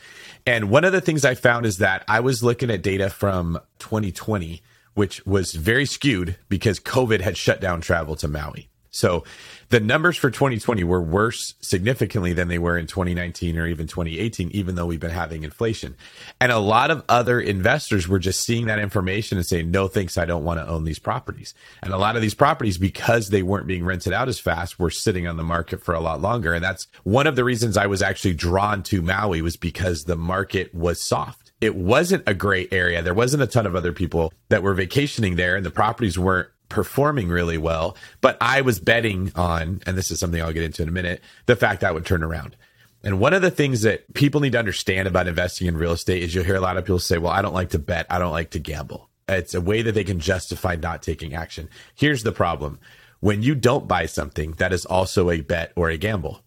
And 0.46 0.70
one 0.70 0.84
of 0.84 0.92
the 0.92 1.00
things 1.00 1.24
I 1.24 1.34
found 1.34 1.64
is 1.66 1.78
that 1.78 2.04
I 2.08 2.20
was 2.20 2.42
looking 2.42 2.70
at 2.70 2.82
data 2.82 3.08
from 3.10 3.58
2020, 3.78 4.62
which 4.94 5.24
was 5.24 5.52
very 5.52 5.86
skewed 5.86 6.36
because 6.48 6.78
COVID 6.78 7.20
had 7.20 7.36
shut 7.36 7.60
down 7.60 7.80
travel 7.80 8.16
to 8.16 8.28
Maui. 8.28 8.68
So 8.90 9.24
the 9.68 9.80
numbers 9.80 10.16
for 10.16 10.30
2020 10.30 10.82
were 10.82 11.00
worse 11.00 11.54
significantly 11.60 12.32
than 12.32 12.48
they 12.48 12.58
were 12.58 12.76
in 12.76 12.86
2019 12.86 13.56
or 13.56 13.66
even 13.66 13.86
2018, 13.86 14.50
even 14.50 14.74
though 14.74 14.86
we've 14.86 14.98
been 14.98 15.10
having 15.10 15.44
inflation. 15.44 15.94
And 16.40 16.50
a 16.50 16.58
lot 16.58 16.90
of 16.90 17.04
other 17.08 17.40
investors 17.40 18.08
were 18.08 18.18
just 18.18 18.40
seeing 18.40 18.66
that 18.66 18.80
information 18.80 19.38
and 19.38 19.46
saying, 19.46 19.70
no, 19.70 19.86
thanks, 19.86 20.18
I 20.18 20.24
don't 20.24 20.44
want 20.44 20.58
to 20.58 20.66
own 20.66 20.84
these 20.84 20.98
properties. 20.98 21.54
And 21.82 21.92
a 21.92 21.98
lot 21.98 22.16
of 22.16 22.22
these 22.22 22.34
properties, 22.34 22.78
because 22.78 23.28
they 23.28 23.42
weren't 23.42 23.68
being 23.68 23.84
rented 23.84 24.12
out 24.12 24.28
as 24.28 24.40
fast, 24.40 24.78
were 24.78 24.90
sitting 24.90 25.28
on 25.28 25.36
the 25.36 25.44
market 25.44 25.82
for 25.82 25.94
a 25.94 26.00
lot 26.00 26.20
longer. 26.20 26.52
And 26.52 26.64
that's 26.64 26.88
one 27.04 27.28
of 27.28 27.36
the 27.36 27.44
reasons 27.44 27.76
I 27.76 27.86
was 27.86 28.02
actually 28.02 28.34
drawn 28.34 28.82
to 28.84 29.02
Maui 29.02 29.40
was 29.40 29.56
because 29.56 30.04
the 30.04 30.16
market 30.16 30.74
was 30.74 31.00
soft. 31.00 31.52
It 31.60 31.76
wasn't 31.76 32.24
a 32.26 32.34
great 32.34 32.72
area. 32.72 33.02
There 33.02 33.14
wasn't 33.14 33.42
a 33.42 33.46
ton 33.46 33.66
of 33.66 33.76
other 33.76 33.92
people 33.92 34.32
that 34.48 34.62
were 34.62 34.74
vacationing 34.74 35.36
there 35.36 35.56
and 35.56 35.64
the 35.64 35.70
properties 35.70 36.18
weren't 36.18 36.48
performing 36.70 37.28
really 37.28 37.58
well. 37.58 37.96
But 38.22 38.38
I 38.40 38.62
was 38.62 38.80
betting 38.80 39.32
on, 39.34 39.82
and 39.84 39.98
this 39.98 40.10
is 40.10 40.18
something 40.18 40.40
I'll 40.40 40.52
get 40.52 40.62
into 40.62 40.82
in 40.82 40.88
a 40.88 40.92
minute, 40.92 41.22
the 41.44 41.56
fact 41.56 41.82
that 41.82 41.92
would 41.92 42.06
turn 42.06 42.22
around. 42.22 42.56
And 43.02 43.20
one 43.20 43.34
of 43.34 43.42
the 43.42 43.50
things 43.50 43.82
that 43.82 44.12
people 44.14 44.40
need 44.40 44.52
to 44.52 44.58
understand 44.58 45.08
about 45.08 45.26
investing 45.28 45.66
in 45.66 45.76
real 45.76 45.92
estate 45.92 46.22
is 46.22 46.34
you'll 46.34 46.44
hear 46.44 46.56
a 46.56 46.60
lot 46.60 46.76
of 46.76 46.84
people 46.84 46.98
say, 46.98 47.18
well, 47.18 47.32
I 47.32 47.42
don't 47.42 47.54
like 47.54 47.70
to 47.70 47.78
bet. 47.78 48.06
I 48.08 48.18
don't 48.18 48.32
like 48.32 48.50
to 48.50 48.58
gamble. 48.58 49.08
It's 49.28 49.54
a 49.54 49.60
way 49.60 49.82
that 49.82 49.92
they 49.92 50.04
can 50.04 50.20
justify 50.20 50.76
not 50.76 51.02
taking 51.02 51.34
action. 51.34 51.68
Here's 51.94 52.22
the 52.22 52.32
problem. 52.32 52.78
When 53.20 53.42
you 53.42 53.54
don't 53.54 53.86
buy 53.86 54.06
something, 54.06 54.52
that 54.52 54.72
is 54.72 54.86
also 54.86 55.30
a 55.30 55.40
bet 55.40 55.72
or 55.76 55.90
a 55.90 55.96
gamble 55.96 56.42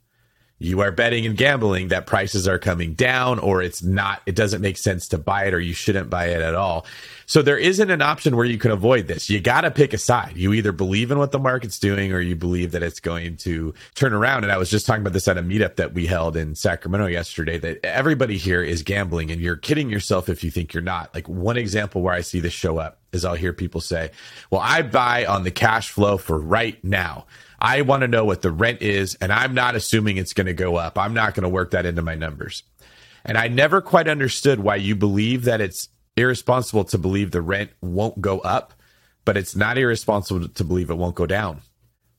you 0.60 0.80
are 0.80 0.92
betting 0.92 1.26
and 1.26 1.36
gambling 1.36 1.90
that 1.90 2.06
prices 2.06 2.48
are 2.48 2.60
coming 2.60 2.94
down 2.94 3.40
or 3.40 3.62
it's 3.62 3.84
not, 3.84 4.22
it 4.26 4.36
doesn't 4.36 4.62
make 4.62 4.78
sense 4.78 5.08
to 5.10 5.18
buy 5.18 5.46
it 5.46 5.54
or 5.54 5.60
you 5.60 5.74
shouldn't 5.74 6.10
buy 6.10 6.28
it 6.28 6.42
at 6.42 6.56
all. 6.56 6.86
So 7.26 7.42
there 7.42 7.58
isn't 7.58 7.90
an 7.90 8.02
option 8.02 8.36
where 8.36 8.46
you 8.46 8.58
can 8.58 8.72
avoid 8.72 9.08
this. 9.08 9.30
You 9.30 9.42
got 9.42 9.62
to 9.62 9.72
pick 9.72 9.94
a 9.94 9.98
side. 9.98 10.34
You 10.36 10.54
either 10.54 10.72
believe 10.72 11.12
in 11.12 11.18
what 11.18 11.32
the 11.32 11.40
market's 11.40 11.80
doing 11.80 12.14
or 12.14 12.20
you 12.20 12.36
believe 12.36 12.72
that 12.72 12.84
it's 12.84 13.00
going 13.00 13.38
to 13.38 13.74
turn 13.96 14.14
around. 14.14 14.44
And 14.44 14.52
I 14.52 14.58
was 14.58 14.70
just 14.70 14.86
talking 14.86 15.02
about 15.02 15.14
this 15.14 15.28
at 15.28 15.38
a 15.38 15.42
meetup 15.42 15.76
that 15.76 15.94
we 15.94 16.06
held 16.06 16.38
in 16.38 16.56
Sacramento 16.56 17.08
yesterday 17.08 17.58
that 17.58 17.84
everybody 17.84 18.38
here 18.38 18.64
is 18.64 18.84
gambling 18.84 19.32
and 19.32 19.42
you're 19.42 19.58
kidding 19.58 19.90
yourself 19.90 20.30
if 20.30 20.44
you 20.44 20.52
think 20.52 20.74
you're 20.74 20.84
not. 20.84 21.14
Like 21.14 21.28
one 21.28 21.58
example 21.58 22.02
where 22.02 22.14
I 22.14 22.22
see 22.22 22.40
this 22.40 22.54
show 22.54 22.78
up 22.78 23.00
is 23.12 23.26
I'll 23.26 23.36
hear 23.36 23.54
people 23.54 23.82
say, 23.82 24.12
well, 24.50 24.62
I 24.62 24.82
buy 24.82 25.26
on 25.26 25.44
the 25.44 25.52
cash 25.52 25.92
flow 25.92 26.18
for 26.18 26.38
right 26.38 26.84
now. 26.84 27.26
I 27.64 27.82
want 27.82 28.02
to 28.02 28.10
know 28.10 28.26
what 28.26 28.42
the 28.42 28.52
rent 28.52 28.82
is, 28.82 29.16
and 29.16 29.32
I'm 29.32 29.54
not 29.54 29.76
assuming 29.76 30.18
it's 30.18 30.34
going 30.34 30.48
to 30.48 30.54
go 30.54 30.76
up. 30.76 30.98
I'm 30.98 31.14
not 31.14 31.34
going 31.34 31.44
to 31.44 31.50
work 31.50 31.72
that 31.72 31.86
into 31.86 32.02
my 32.02 32.14
numbers. 32.14 32.64
And 33.24 33.38
I 33.38 33.48
never 33.48 33.82
quite 33.82 34.10
understood 34.10 34.60
why 34.60 34.76
you 34.76 34.98
believe 34.98 35.46
that 35.46 35.62
it's 35.62 35.88
irresponsible 36.18 36.84
to 36.84 36.98
believe 36.98 37.32
the 37.32 37.42
rent 37.42 37.72
won't 37.82 38.20
go 38.20 38.40
up, 38.40 38.74
but 39.24 39.38
it's 39.38 39.56
not 39.56 39.78
irresponsible 39.78 40.50
to 40.50 40.64
believe 40.66 40.90
it 40.90 40.96
won't 40.96 41.16
go 41.16 41.26
down. 41.26 41.62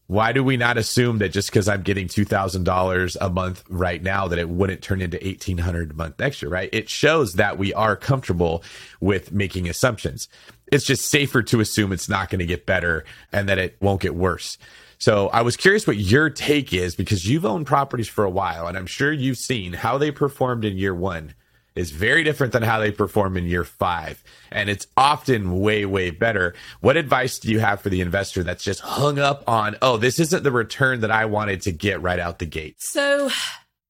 Why 0.07 0.33
do 0.33 0.43
we 0.43 0.57
not 0.57 0.79
assume 0.79 1.19
that 1.19 1.31
just 1.31 1.51
because 1.51 1.69
I'm 1.69 1.83
getting 1.83 2.09
$2,000 2.09 3.17
a 3.21 3.31
month 3.31 3.65
right 3.69 4.03
now, 4.03 4.29
that 4.29 4.39
it 4.39 4.49
wouldn't 4.49 4.83
turn 4.83 5.03
into 5.03 5.19
1800 5.23 5.91
a 5.91 5.95
month 5.95 6.19
next 6.19 6.41
year, 6.41 6.51
right? 6.51 6.71
It 6.73 6.89
shows 6.89 7.35
that 7.35 7.59
we 7.59 7.75
are 7.75 7.97
comfortable 7.97 8.63
with 9.01 9.33
making 9.33 9.69
assumptions. 9.69 10.29
It's 10.73 10.85
just 10.85 11.11
safer 11.11 11.43
to 11.43 11.61
assume 11.61 11.93
it's 11.93 12.09
not 12.09 12.31
going 12.31 12.41
to 12.41 12.47
get 12.47 12.67
better 12.67 13.05
and 13.33 13.49
that 13.49 13.59
it 13.59 13.77
won't 13.81 14.01
get 14.01 14.15
worse. 14.15 14.57
So 15.05 15.29
I 15.29 15.43
was 15.43 15.59
curious 15.59 15.87
what 15.87 15.99
your 15.99 16.31
take 16.31 16.73
is 16.73 16.95
because 16.95 17.29
you've 17.29 17.45
owned 17.45 17.67
properties 17.67 18.09
for 18.09 18.25
a 18.25 18.31
while 18.31 18.67
and 18.67 18.75
I'm 18.75 18.87
sure 18.87 19.13
you've 19.13 19.37
seen 19.37 19.75
how 19.75 19.99
they 19.99 20.11
performed 20.11 20.65
in 20.65 20.79
year 20.79 20.95
one 20.95 21.35
is 21.75 21.91
very 21.91 22.25
different 22.25 22.55
than 22.55 22.63
how 22.63 22.79
they 22.81 22.91
perform 22.91 23.37
in 23.37 23.45
year 23.45 23.65
five. 23.65 24.25
And 24.51 24.71
it's 24.71 24.87
often 24.97 25.61
way, 25.61 25.85
way 25.85 26.09
better. 26.09 26.55
What 26.81 26.97
advice 26.97 27.39
do 27.39 27.51
you 27.51 27.59
have 27.61 27.83
for 27.83 27.91
the 27.91 28.01
investor 28.01 28.43
that's 28.43 28.65
just 28.65 28.81
hung 28.81 29.19
up 29.19 29.47
on, 29.47 29.77
oh, 29.83 29.99
this 29.99 30.19
isn't 30.19 30.43
the 30.43 30.51
return 30.51 31.01
that 31.01 31.11
I 31.11 31.27
wanted 31.27 31.61
to 31.63 31.73
get 31.73 32.01
right 32.01 32.19
out 32.19 32.39
the 32.39 32.47
gate? 32.47 32.77
So 32.79 33.29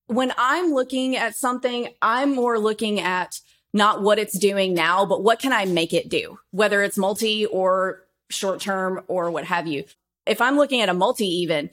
when 0.09 0.33
I'm 0.37 0.72
looking 0.72 1.14
at 1.14 1.37
something, 1.37 1.90
I'm 2.03 2.35
more 2.35 2.59
looking 2.59 2.98
at 2.98 3.38
not 3.72 4.03
what 4.03 4.18
it's 4.18 4.37
doing 4.37 4.74
now, 4.74 5.07
but 5.07 5.22
what 5.22 5.38
can 5.38 5.53
I 5.53 5.64
make 5.64 5.92
it 5.92 6.09
do, 6.09 6.40
whether 6.50 6.83
it's 6.83 6.98
multi 6.98 7.46
or 7.46 8.03
short 8.31 8.59
term 8.59 9.00
or 9.07 9.31
what 9.31 9.44
have 9.44 9.68
you 9.68 9.85
if 10.27 10.41
I'm 10.41 10.57
looking 10.57 10.81
at 10.81 10.89
a 10.89 10.95
multi 10.95 11.27
even, 11.43 11.71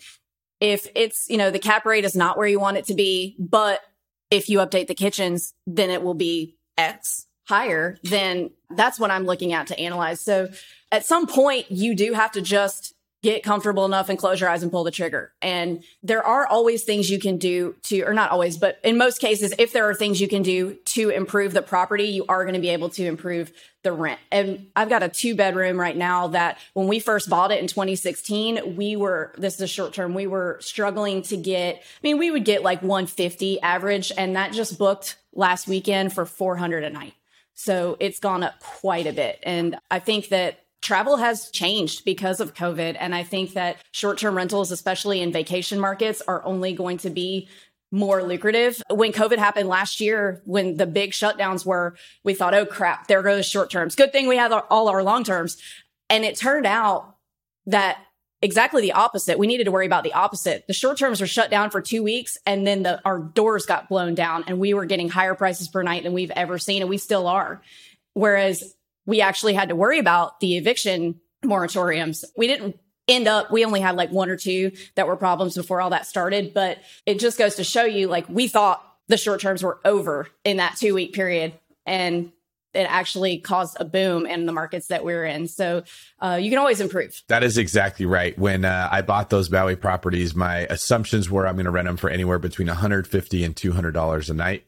if 0.59 0.87
it's, 0.95 1.27
you 1.29 1.37
know, 1.37 1.51
the 1.51 1.59
cap 1.59 1.85
rate 1.85 2.05
is 2.05 2.15
not 2.15 2.37
where 2.37 2.47
you 2.47 2.59
want 2.59 2.77
it 2.77 2.85
to 2.85 2.93
be, 2.93 3.35
but 3.39 3.81
if 4.29 4.49
you 4.49 4.59
update 4.59 4.87
the 4.87 4.95
kitchens, 4.95 5.53
then 5.65 5.89
it 5.89 6.03
will 6.03 6.13
be 6.13 6.55
X 6.77 7.27
higher, 7.45 7.97
then 8.03 8.51
that's 8.69 8.99
what 8.99 9.11
I'm 9.11 9.25
looking 9.25 9.53
at 9.53 9.67
to 9.67 9.79
analyze. 9.79 10.21
So 10.21 10.49
at 10.91 11.05
some 11.05 11.27
point, 11.27 11.69
you 11.69 11.95
do 11.95 12.13
have 12.13 12.31
to 12.33 12.41
just 12.41 12.93
get 13.21 13.43
comfortable 13.43 13.85
enough 13.85 14.09
and 14.09 14.17
close 14.17 14.39
your 14.41 14.49
eyes 14.49 14.63
and 14.63 14.71
pull 14.71 14.83
the 14.83 14.91
trigger. 14.91 15.31
And 15.41 15.83
there 16.01 16.23
are 16.25 16.47
always 16.47 16.83
things 16.83 17.09
you 17.09 17.19
can 17.19 17.37
do 17.37 17.75
to, 17.83 18.01
or 18.01 18.13
not 18.13 18.31
always, 18.31 18.57
but 18.57 18.79
in 18.83 18.97
most 18.97 19.19
cases, 19.19 19.53
if 19.59 19.73
there 19.73 19.87
are 19.89 19.93
things 19.93 20.19
you 20.19 20.27
can 20.27 20.41
do 20.41 20.73
to 20.85 21.09
improve 21.09 21.53
the 21.53 21.61
property, 21.61 22.05
you 22.05 22.25
are 22.27 22.43
going 22.43 22.55
to 22.55 22.61
be 22.61 22.69
able 22.69 22.89
to 22.89 23.05
improve 23.05 23.51
the 23.83 23.91
rent. 23.91 24.19
And 24.31 24.67
I've 24.75 24.89
got 24.89 25.03
a 25.03 25.09
two 25.09 25.35
bedroom 25.35 25.79
right 25.79 25.95
now 25.95 26.27
that 26.29 26.57
when 26.73 26.87
we 26.87 26.99
first 26.99 27.29
bought 27.29 27.51
it 27.51 27.59
in 27.59 27.67
2016, 27.67 28.75
we 28.75 28.95
were, 28.95 29.33
this 29.37 29.55
is 29.55 29.61
a 29.61 29.67
short 29.67 29.93
term, 29.93 30.13
we 30.13 30.27
were 30.27 30.57
struggling 30.61 31.21
to 31.23 31.37
get, 31.37 31.75
I 31.77 31.99
mean, 32.03 32.17
we 32.17 32.31
would 32.31 32.45
get 32.45 32.63
like 32.63 32.81
150 32.81 33.61
average 33.61 34.11
and 34.17 34.35
that 34.35 34.53
just 34.53 34.77
booked 34.77 35.17
last 35.33 35.67
weekend 35.67 36.13
for 36.13 36.25
400 36.25 36.83
a 36.83 36.89
night. 36.89 37.13
So 37.53 37.97
it's 37.99 38.19
gone 38.19 38.41
up 38.43 38.59
quite 38.59 39.05
a 39.05 39.13
bit. 39.13 39.39
And 39.43 39.77
I 39.89 39.99
think 39.99 40.29
that 40.29 40.60
travel 40.81 41.17
has 41.17 41.49
changed 41.51 42.05
because 42.05 42.39
of 42.39 42.53
COVID. 42.53 42.97
And 42.99 43.13
I 43.13 43.23
think 43.23 43.53
that 43.53 43.77
short 43.91 44.17
term 44.17 44.35
rentals, 44.35 44.71
especially 44.71 45.21
in 45.21 45.31
vacation 45.31 45.79
markets, 45.79 46.21
are 46.27 46.43
only 46.43 46.73
going 46.73 46.97
to 46.99 47.09
be 47.09 47.47
more 47.91 48.23
lucrative. 48.23 48.81
When 48.89 49.11
COVID 49.11 49.37
happened 49.37 49.67
last 49.67 49.99
year, 49.99 50.41
when 50.45 50.77
the 50.77 50.87
big 50.87 51.11
shutdowns 51.11 51.65
were, 51.65 51.95
we 52.23 52.33
thought, 52.33 52.53
oh 52.53 52.65
crap, 52.65 53.07
there 53.07 53.21
goes 53.21 53.45
short 53.45 53.69
terms. 53.69 53.95
Good 53.95 54.11
thing 54.11 54.27
we 54.27 54.37
had 54.37 54.51
all 54.51 54.87
our 54.87 55.03
long 55.03 55.23
terms. 55.23 55.57
And 56.09 56.23
it 56.23 56.37
turned 56.37 56.65
out 56.65 57.15
that 57.65 57.97
exactly 58.41 58.81
the 58.81 58.93
opposite. 58.93 59.37
We 59.37 59.47
needed 59.47 59.65
to 59.65 59.71
worry 59.71 59.85
about 59.85 60.03
the 60.03 60.13
opposite. 60.13 60.65
The 60.67 60.73
short 60.73 60.97
terms 60.97 61.21
were 61.21 61.27
shut 61.27 61.51
down 61.51 61.69
for 61.69 61.81
two 61.81 62.01
weeks 62.01 62.37
and 62.45 62.65
then 62.65 62.83
the, 62.83 63.01
our 63.05 63.19
doors 63.19 63.65
got 63.65 63.87
blown 63.87 64.15
down 64.15 64.45
and 64.47 64.57
we 64.57 64.73
were 64.73 64.85
getting 64.85 65.09
higher 65.09 65.35
prices 65.35 65.67
per 65.67 65.83
night 65.83 66.03
than 66.03 66.13
we've 66.13 66.31
ever 66.31 66.57
seen. 66.57 66.81
And 66.81 66.89
we 66.89 66.97
still 66.97 67.27
are. 67.27 67.61
Whereas 68.13 68.73
we 69.05 69.21
actually 69.21 69.53
had 69.53 69.69
to 69.69 69.75
worry 69.75 69.99
about 69.99 70.39
the 70.39 70.57
eviction 70.57 71.19
moratoriums. 71.43 72.23
We 72.37 72.47
didn't 72.47 72.79
end 73.07 73.27
up, 73.27 73.51
we 73.51 73.65
only 73.65 73.81
had 73.81 73.95
like 73.95 74.11
one 74.11 74.29
or 74.29 74.37
two 74.37 74.71
that 74.95 75.07
were 75.07 75.15
problems 75.15 75.55
before 75.55 75.81
all 75.81 75.89
that 75.89 76.05
started, 76.05 76.53
but 76.53 76.77
it 77.05 77.19
just 77.19 77.37
goes 77.37 77.55
to 77.55 77.63
show 77.63 77.83
you 77.83 78.07
like 78.07 78.27
we 78.29 78.47
thought 78.47 78.85
the 79.07 79.17
short 79.17 79.41
terms 79.41 79.63
were 79.63 79.79
over 79.83 80.27
in 80.43 80.57
that 80.57 80.77
two 80.77 80.93
week 80.93 81.13
period. 81.13 81.53
And 81.85 82.31
it 82.73 82.83
actually 82.83 83.39
caused 83.39 83.75
a 83.81 83.85
boom 83.85 84.25
in 84.25 84.45
the 84.45 84.53
markets 84.53 84.87
that 84.87 85.03
we 85.03 85.13
are 85.13 85.25
in. 85.25 85.47
So 85.47 85.83
uh, 86.19 86.39
you 86.41 86.49
can 86.49 86.57
always 86.57 86.79
improve. 86.79 87.21
That 87.27 87.43
is 87.43 87.57
exactly 87.57 88.05
right. 88.05 88.37
When 88.39 88.63
uh, 88.63 88.87
I 88.89 89.01
bought 89.01 89.29
those 89.29 89.51
Maui 89.51 89.75
properties, 89.75 90.33
my 90.35 90.59
assumptions 90.69 91.29
were 91.29 91.45
I'm 91.45 91.55
going 91.55 91.65
to 91.65 91.71
rent 91.71 91.87
them 91.87 91.97
for 91.97 92.09
anywhere 92.09 92.39
between 92.39 92.67
150 92.67 93.43
and 93.43 93.55
200 93.55 93.91
dollars 93.91 94.29
a 94.29 94.33
night 94.33 94.63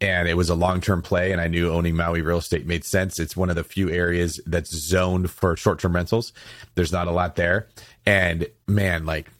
and 0.00 0.28
it 0.28 0.36
was 0.36 0.48
a 0.48 0.54
long 0.54 0.80
term 0.80 1.02
play. 1.02 1.32
And 1.32 1.40
I 1.40 1.48
knew 1.48 1.70
owning 1.70 1.96
Maui 1.96 2.22
real 2.22 2.38
estate 2.38 2.66
made 2.66 2.84
sense. 2.84 3.18
It's 3.18 3.36
one 3.36 3.50
of 3.50 3.56
the 3.56 3.64
few 3.64 3.90
areas 3.90 4.40
that's 4.46 4.74
zoned 4.74 5.30
for 5.30 5.56
short 5.56 5.80
term 5.80 5.94
rentals. 5.94 6.32
There's 6.74 6.92
not 6.92 7.08
a 7.08 7.12
lot 7.12 7.36
there. 7.36 7.68
And 8.06 8.48
man, 8.66 9.04
like 9.04 9.30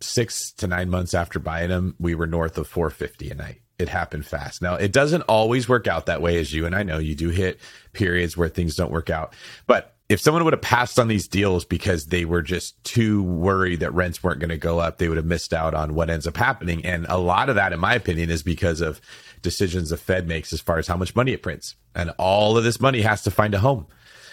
six 0.00 0.52
to 0.52 0.66
nine 0.66 0.90
months 0.90 1.14
after 1.14 1.38
buying 1.38 1.70
them, 1.70 1.94
we 1.98 2.14
were 2.14 2.26
north 2.26 2.58
of 2.58 2.68
450 2.68 3.30
a 3.30 3.34
night. 3.34 3.60
It 3.78 3.88
happened 3.88 4.24
fast. 4.24 4.62
Now, 4.62 4.74
it 4.74 4.92
doesn't 4.92 5.22
always 5.22 5.68
work 5.68 5.88
out 5.88 6.06
that 6.06 6.22
way, 6.22 6.38
as 6.38 6.52
you 6.52 6.64
and 6.64 6.76
I 6.76 6.84
know. 6.84 6.98
You 6.98 7.16
do 7.16 7.30
hit 7.30 7.58
periods 7.92 8.36
where 8.36 8.48
things 8.48 8.76
don't 8.76 8.92
work 8.92 9.10
out. 9.10 9.34
But 9.66 9.93
if 10.08 10.20
someone 10.20 10.44
would 10.44 10.52
have 10.52 10.62
passed 10.62 10.98
on 10.98 11.08
these 11.08 11.28
deals 11.28 11.64
because 11.64 12.06
they 12.06 12.24
were 12.24 12.42
just 12.42 12.82
too 12.84 13.22
worried 13.22 13.80
that 13.80 13.94
rents 13.94 14.22
weren't 14.22 14.40
going 14.40 14.50
to 14.50 14.58
go 14.58 14.78
up, 14.78 14.98
they 14.98 15.08
would 15.08 15.16
have 15.16 15.26
missed 15.26 15.54
out 15.54 15.72
on 15.72 15.94
what 15.94 16.10
ends 16.10 16.26
up 16.26 16.36
happening. 16.36 16.84
And 16.84 17.06
a 17.08 17.18
lot 17.18 17.48
of 17.48 17.54
that, 17.54 17.72
in 17.72 17.80
my 17.80 17.94
opinion, 17.94 18.30
is 18.30 18.42
because 18.42 18.80
of 18.80 19.00
decisions 19.40 19.90
the 19.90 19.96
Fed 19.96 20.28
makes 20.28 20.52
as 20.52 20.60
far 20.60 20.78
as 20.78 20.86
how 20.86 20.96
much 20.96 21.16
money 21.16 21.32
it 21.32 21.42
prints. 21.42 21.74
And 21.94 22.10
all 22.18 22.58
of 22.58 22.64
this 22.64 22.80
money 22.80 23.00
has 23.00 23.22
to 23.22 23.30
find 23.30 23.54
a 23.54 23.60
home. 23.60 23.86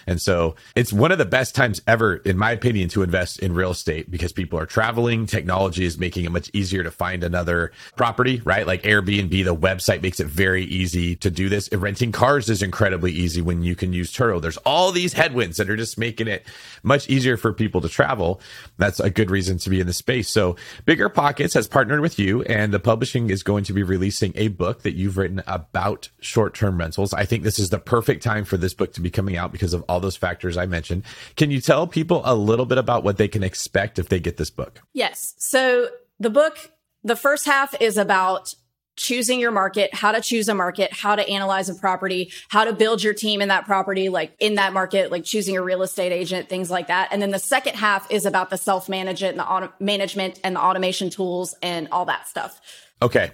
And 0.08 0.22
so 0.22 0.56
it's 0.76 0.94
one 0.94 1.12
of 1.12 1.18
the 1.18 1.26
best 1.26 1.56
times 1.56 1.82
ever, 1.88 2.16
in 2.18 2.38
my 2.38 2.52
opinion, 2.52 2.90
to 2.90 3.04
invest 3.04 3.40
in 3.40 3.54
real 3.54 3.72
estate 3.72 4.10
because 4.10 4.32
people 4.32 4.60
are 4.60 4.66
traveling. 4.66 5.26
Technology 5.26 5.86
is 5.86 5.98
making 5.98 6.26
it 6.26 6.32
much 6.32 6.50
easier 6.54 6.84
to 6.84 6.92
find 6.92 7.24
another 7.24 7.72
property, 7.96 8.42
right? 8.44 8.66
Like 8.68 8.84
Airbnb, 8.84 9.44
the 9.44 9.56
website 9.56 10.02
makes 10.02 10.20
it 10.20 10.28
very 10.28 10.64
easy 10.64 11.16
to 11.18 11.30
do 11.30 11.50
this. 11.50 11.72
Renting 11.72 12.12
cars 12.12 12.50
is 12.50 12.62
incredibly 12.62 13.12
easy 13.12 13.42
when 13.42 13.64
you 13.64 13.76
can 13.76 13.94
use 13.94 14.12
Turo. 14.12 14.42
There's 14.42 14.58
all 14.58 14.92
these 14.92 15.14
headwinds 15.14 15.58
that 15.58 15.70
are 15.70 15.78
just 15.78 15.98
making 15.98 16.28
it 16.28 16.46
much 16.84 17.10
easier 17.10 17.38
for 17.38 17.54
people 17.54 17.82
to 17.82 17.90
travel. 17.90 18.42
That's 18.78 19.00
a 19.00 19.10
good 19.10 19.32
reason 19.32 19.58
to 19.60 19.70
be 19.70 19.80
in 19.80 19.88
the 19.88 19.94
space. 19.94 20.30
So 20.30 20.56
Bigger 20.86 21.10
Pockets 21.10 21.54
has 21.54 21.68
partnered 21.68 22.02
with 22.02 22.20
you 22.20 22.42
and 22.44 22.74
the 22.74 22.80
publishing 22.80 23.30
is 23.30 23.44
going 23.44 23.64
to 23.66 23.74
be 23.74 23.84
releasing 23.84 24.34
a 24.36 24.50
book 24.50 24.84
that 24.84 24.96
you've 24.96 25.18
written 25.18 25.44
about 25.48 26.10
short-term 26.20 26.78
rentals. 26.78 27.14
I 27.14 27.26
think 27.26 27.44
this 27.44 27.60
is 27.60 27.70
the 27.70 27.80
perfect 27.80 28.24
time 28.24 28.46
for 28.46 28.58
this 28.58 28.74
book 28.74 28.94
to 28.94 29.02
be 29.02 29.10
coming 29.10 29.38
out 29.38 29.52
because 29.52 29.74
of 29.74 29.84
all 29.92 30.00
those 30.00 30.16
factors 30.16 30.58
I 30.58 30.66
mentioned. 30.66 31.04
Can 31.36 31.52
you 31.52 31.62
tell 31.62 31.86
people 31.86 32.22
a 32.26 32.36
little 32.36 32.66
bit 32.66 32.78
about 32.78 33.04
what 33.04 33.18
they 33.18 33.28
can 33.28 33.44
expect 33.44 34.00
if 34.00 34.10
they 34.10 34.20
get 34.20 34.38
this 34.38 34.50
book? 34.50 34.82
Yes. 34.94 35.36
So 35.38 35.90
the 36.20 36.30
book, 36.30 36.72
the 37.04 37.16
first 37.16 37.46
half 37.46 37.80
is 37.82 37.98
about 37.98 38.56
choosing 38.96 39.40
your 39.40 39.52
market, 39.52 39.94
how 39.94 40.12
to 40.12 40.22
choose 40.22 40.48
a 40.48 40.54
market, 40.54 40.94
how 40.94 41.16
to 41.16 41.28
analyze 41.28 41.70
a 41.70 41.76
property, 41.76 42.32
how 42.50 42.64
to 42.64 42.74
build 42.74 43.02
your 43.02 43.14
team 43.14 43.42
in 43.42 43.48
that 43.48 43.66
property, 43.66 44.10
like 44.10 44.36
in 44.40 44.56
that 44.56 44.74
market, 44.74 45.12
like 45.12 45.24
choosing 45.24 45.58
a 45.58 45.62
real 45.62 45.82
estate 45.82 46.12
agent, 46.12 46.50
things 46.50 46.70
like 46.70 46.88
that. 46.88 47.10
And 47.12 47.22
then 47.22 47.32
the 47.32 47.40
second 47.40 47.76
half 47.76 48.10
is 48.12 48.26
about 48.26 48.50
the 48.50 48.58
self 48.58 48.90
management 48.90 49.32
and 49.32 49.40
the 49.40 49.50
auto- 49.50 49.74
management 49.80 50.40
and 50.44 50.56
the 50.56 50.62
automation 50.62 51.10
tools 51.10 51.56
and 51.62 51.88
all 51.92 52.06
that 52.06 52.28
stuff. 52.28 52.62
Okay. 53.02 53.32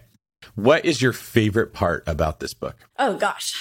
What 0.55 0.85
is 0.85 1.01
your 1.01 1.13
favorite 1.13 1.73
part 1.73 2.03
about 2.07 2.39
this 2.39 2.53
book? 2.53 2.77
Oh 2.97 3.17
gosh. 3.17 3.53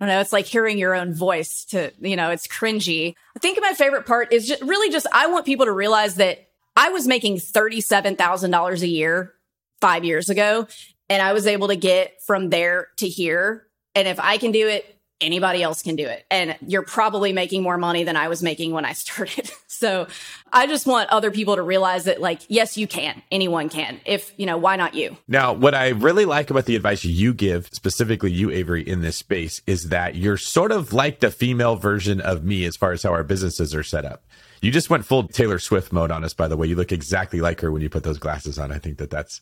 I 0.00 0.04
don't 0.06 0.14
know. 0.14 0.20
It's 0.20 0.32
like 0.32 0.46
hearing 0.46 0.78
your 0.78 0.94
own 0.94 1.14
voice 1.14 1.64
to, 1.66 1.92
you 2.00 2.16
know, 2.16 2.30
it's 2.30 2.46
cringy. 2.46 3.14
I 3.34 3.38
think 3.38 3.58
my 3.60 3.72
favorite 3.72 4.06
part 4.06 4.32
is 4.32 4.46
just 4.46 4.62
really 4.62 4.90
just, 4.90 5.06
I 5.12 5.28
want 5.28 5.46
people 5.46 5.66
to 5.66 5.72
realize 5.72 6.16
that 6.16 6.48
I 6.76 6.90
was 6.90 7.06
making 7.06 7.36
$37,000 7.36 8.82
a 8.82 8.86
year 8.86 9.32
five 9.80 10.04
years 10.04 10.28
ago. 10.28 10.66
And 11.08 11.22
I 11.22 11.32
was 11.32 11.46
able 11.46 11.68
to 11.68 11.76
get 11.76 12.22
from 12.22 12.50
there 12.50 12.88
to 12.96 13.08
here. 13.08 13.66
And 13.94 14.06
if 14.06 14.20
I 14.20 14.36
can 14.38 14.52
do 14.52 14.68
it, 14.68 14.95
anybody 15.20 15.62
else 15.62 15.82
can 15.82 15.96
do 15.96 16.06
it. 16.06 16.26
And 16.30 16.56
you're 16.66 16.82
probably 16.82 17.32
making 17.32 17.62
more 17.62 17.78
money 17.78 18.04
than 18.04 18.16
I 18.16 18.28
was 18.28 18.42
making 18.42 18.72
when 18.72 18.84
I 18.84 18.92
started. 18.94 19.50
so 19.66 20.06
I 20.52 20.66
just 20.66 20.86
want 20.86 21.10
other 21.10 21.30
people 21.30 21.56
to 21.56 21.62
realize 21.62 22.04
that, 22.04 22.20
like, 22.20 22.42
yes, 22.48 22.76
you 22.76 22.86
can. 22.86 23.22
Anyone 23.30 23.68
can. 23.68 24.00
If, 24.04 24.32
you 24.36 24.46
know, 24.46 24.56
why 24.56 24.76
not 24.76 24.94
you? 24.94 25.16
Now, 25.28 25.52
what 25.52 25.74
I 25.74 25.88
really 25.88 26.24
like 26.24 26.50
about 26.50 26.66
the 26.66 26.76
advice 26.76 27.04
you 27.04 27.34
give, 27.34 27.68
specifically 27.72 28.30
you, 28.30 28.50
Avery, 28.50 28.82
in 28.82 29.00
this 29.00 29.16
space, 29.16 29.62
is 29.66 29.88
that 29.88 30.14
you're 30.14 30.36
sort 30.36 30.72
of 30.72 30.92
like 30.92 31.20
the 31.20 31.30
female 31.30 31.76
version 31.76 32.20
of 32.20 32.44
me 32.44 32.64
as 32.64 32.76
far 32.76 32.92
as 32.92 33.02
how 33.02 33.10
our 33.10 33.24
businesses 33.24 33.74
are 33.74 33.82
set 33.82 34.04
up. 34.04 34.24
You 34.62 34.70
just 34.70 34.90
went 34.90 35.04
full 35.04 35.28
Taylor 35.28 35.58
Swift 35.58 35.92
mode 35.92 36.10
on 36.10 36.24
us, 36.24 36.34
by 36.34 36.48
the 36.48 36.56
way. 36.56 36.66
You 36.66 36.76
look 36.76 36.90
exactly 36.92 37.40
like 37.40 37.60
her 37.60 37.70
when 37.70 37.82
you 37.82 37.90
put 37.90 38.04
those 38.04 38.18
glasses 38.18 38.58
on. 38.58 38.72
I 38.72 38.78
think 38.78 38.98
that 38.98 39.10
that's 39.10 39.40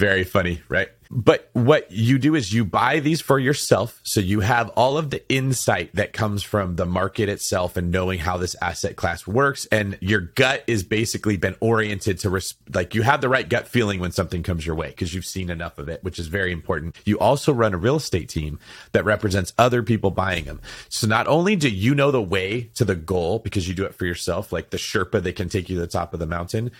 very 0.00 0.24
funny, 0.24 0.62
right? 0.70 0.88
But 1.10 1.50
what 1.52 1.90
you 1.90 2.18
do 2.18 2.34
is 2.34 2.54
you 2.54 2.64
buy 2.64 3.00
these 3.00 3.20
for 3.20 3.38
yourself. 3.38 4.00
So 4.02 4.20
you 4.20 4.40
have 4.40 4.70
all 4.70 4.96
of 4.96 5.10
the 5.10 5.28
insight 5.30 5.94
that 5.94 6.14
comes 6.14 6.42
from 6.42 6.76
the 6.76 6.86
market 6.86 7.28
itself 7.28 7.76
and 7.76 7.90
knowing 7.90 8.20
how 8.20 8.38
this 8.38 8.56
asset 8.62 8.96
class 8.96 9.26
works. 9.26 9.66
And 9.70 9.98
your 10.00 10.20
gut 10.20 10.64
is 10.66 10.84
basically 10.84 11.36
been 11.36 11.56
oriented 11.60 12.20
to 12.20 12.30
res- 12.30 12.54
like 12.72 12.94
you 12.94 13.02
have 13.02 13.20
the 13.20 13.28
right 13.28 13.46
gut 13.46 13.68
feeling 13.68 14.00
when 14.00 14.12
something 14.12 14.42
comes 14.42 14.64
your 14.64 14.76
way 14.76 14.88
because 14.88 15.12
you've 15.12 15.26
seen 15.26 15.50
enough 15.50 15.78
of 15.78 15.90
it, 15.90 16.02
which 16.02 16.18
is 16.18 16.28
very 16.28 16.52
important. 16.52 16.96
You 17.04 17.18
also 17.18 17.52
run 17.52 17.74
a 17.74 17.78
real 17.78 17.96
estate 17.96 18.30
team 18.30 18.58
that 18.92 19.04
represents 19.04 19.52
other 19.58 19.82
people 19.82 20.12
buying 20.12 20.46
them. 20.46 20.62
So 20.88 21.06
not 21.06 21.26
only 21.26 21.56
do 21.56 21.68
you 21.68 21.94
know 21.94 22.10
the 22.10 22.22
way 22.22 22.70
to 22.76 22.86
the 22.86 22.94
goal 22.94 23.40
because 23.40 23.68
you 23.68 23.74
do 23.74 23.84
it 23.84 23.96
for 23.96 24.06
yourself, 24.06 24.50
like 24.50 24.70
the 24.70 24.78
Sherpa 24.78 25.22
that 25.22 25.36
can 25.36 25.50
take 25.50 25.68
you 25.68 25.74
to 25.74 25.82
the 25.82 25.86
top 25.88 26.14
of 26.14 26.20
the 26.20 26.26
mountain, 26.26 26.70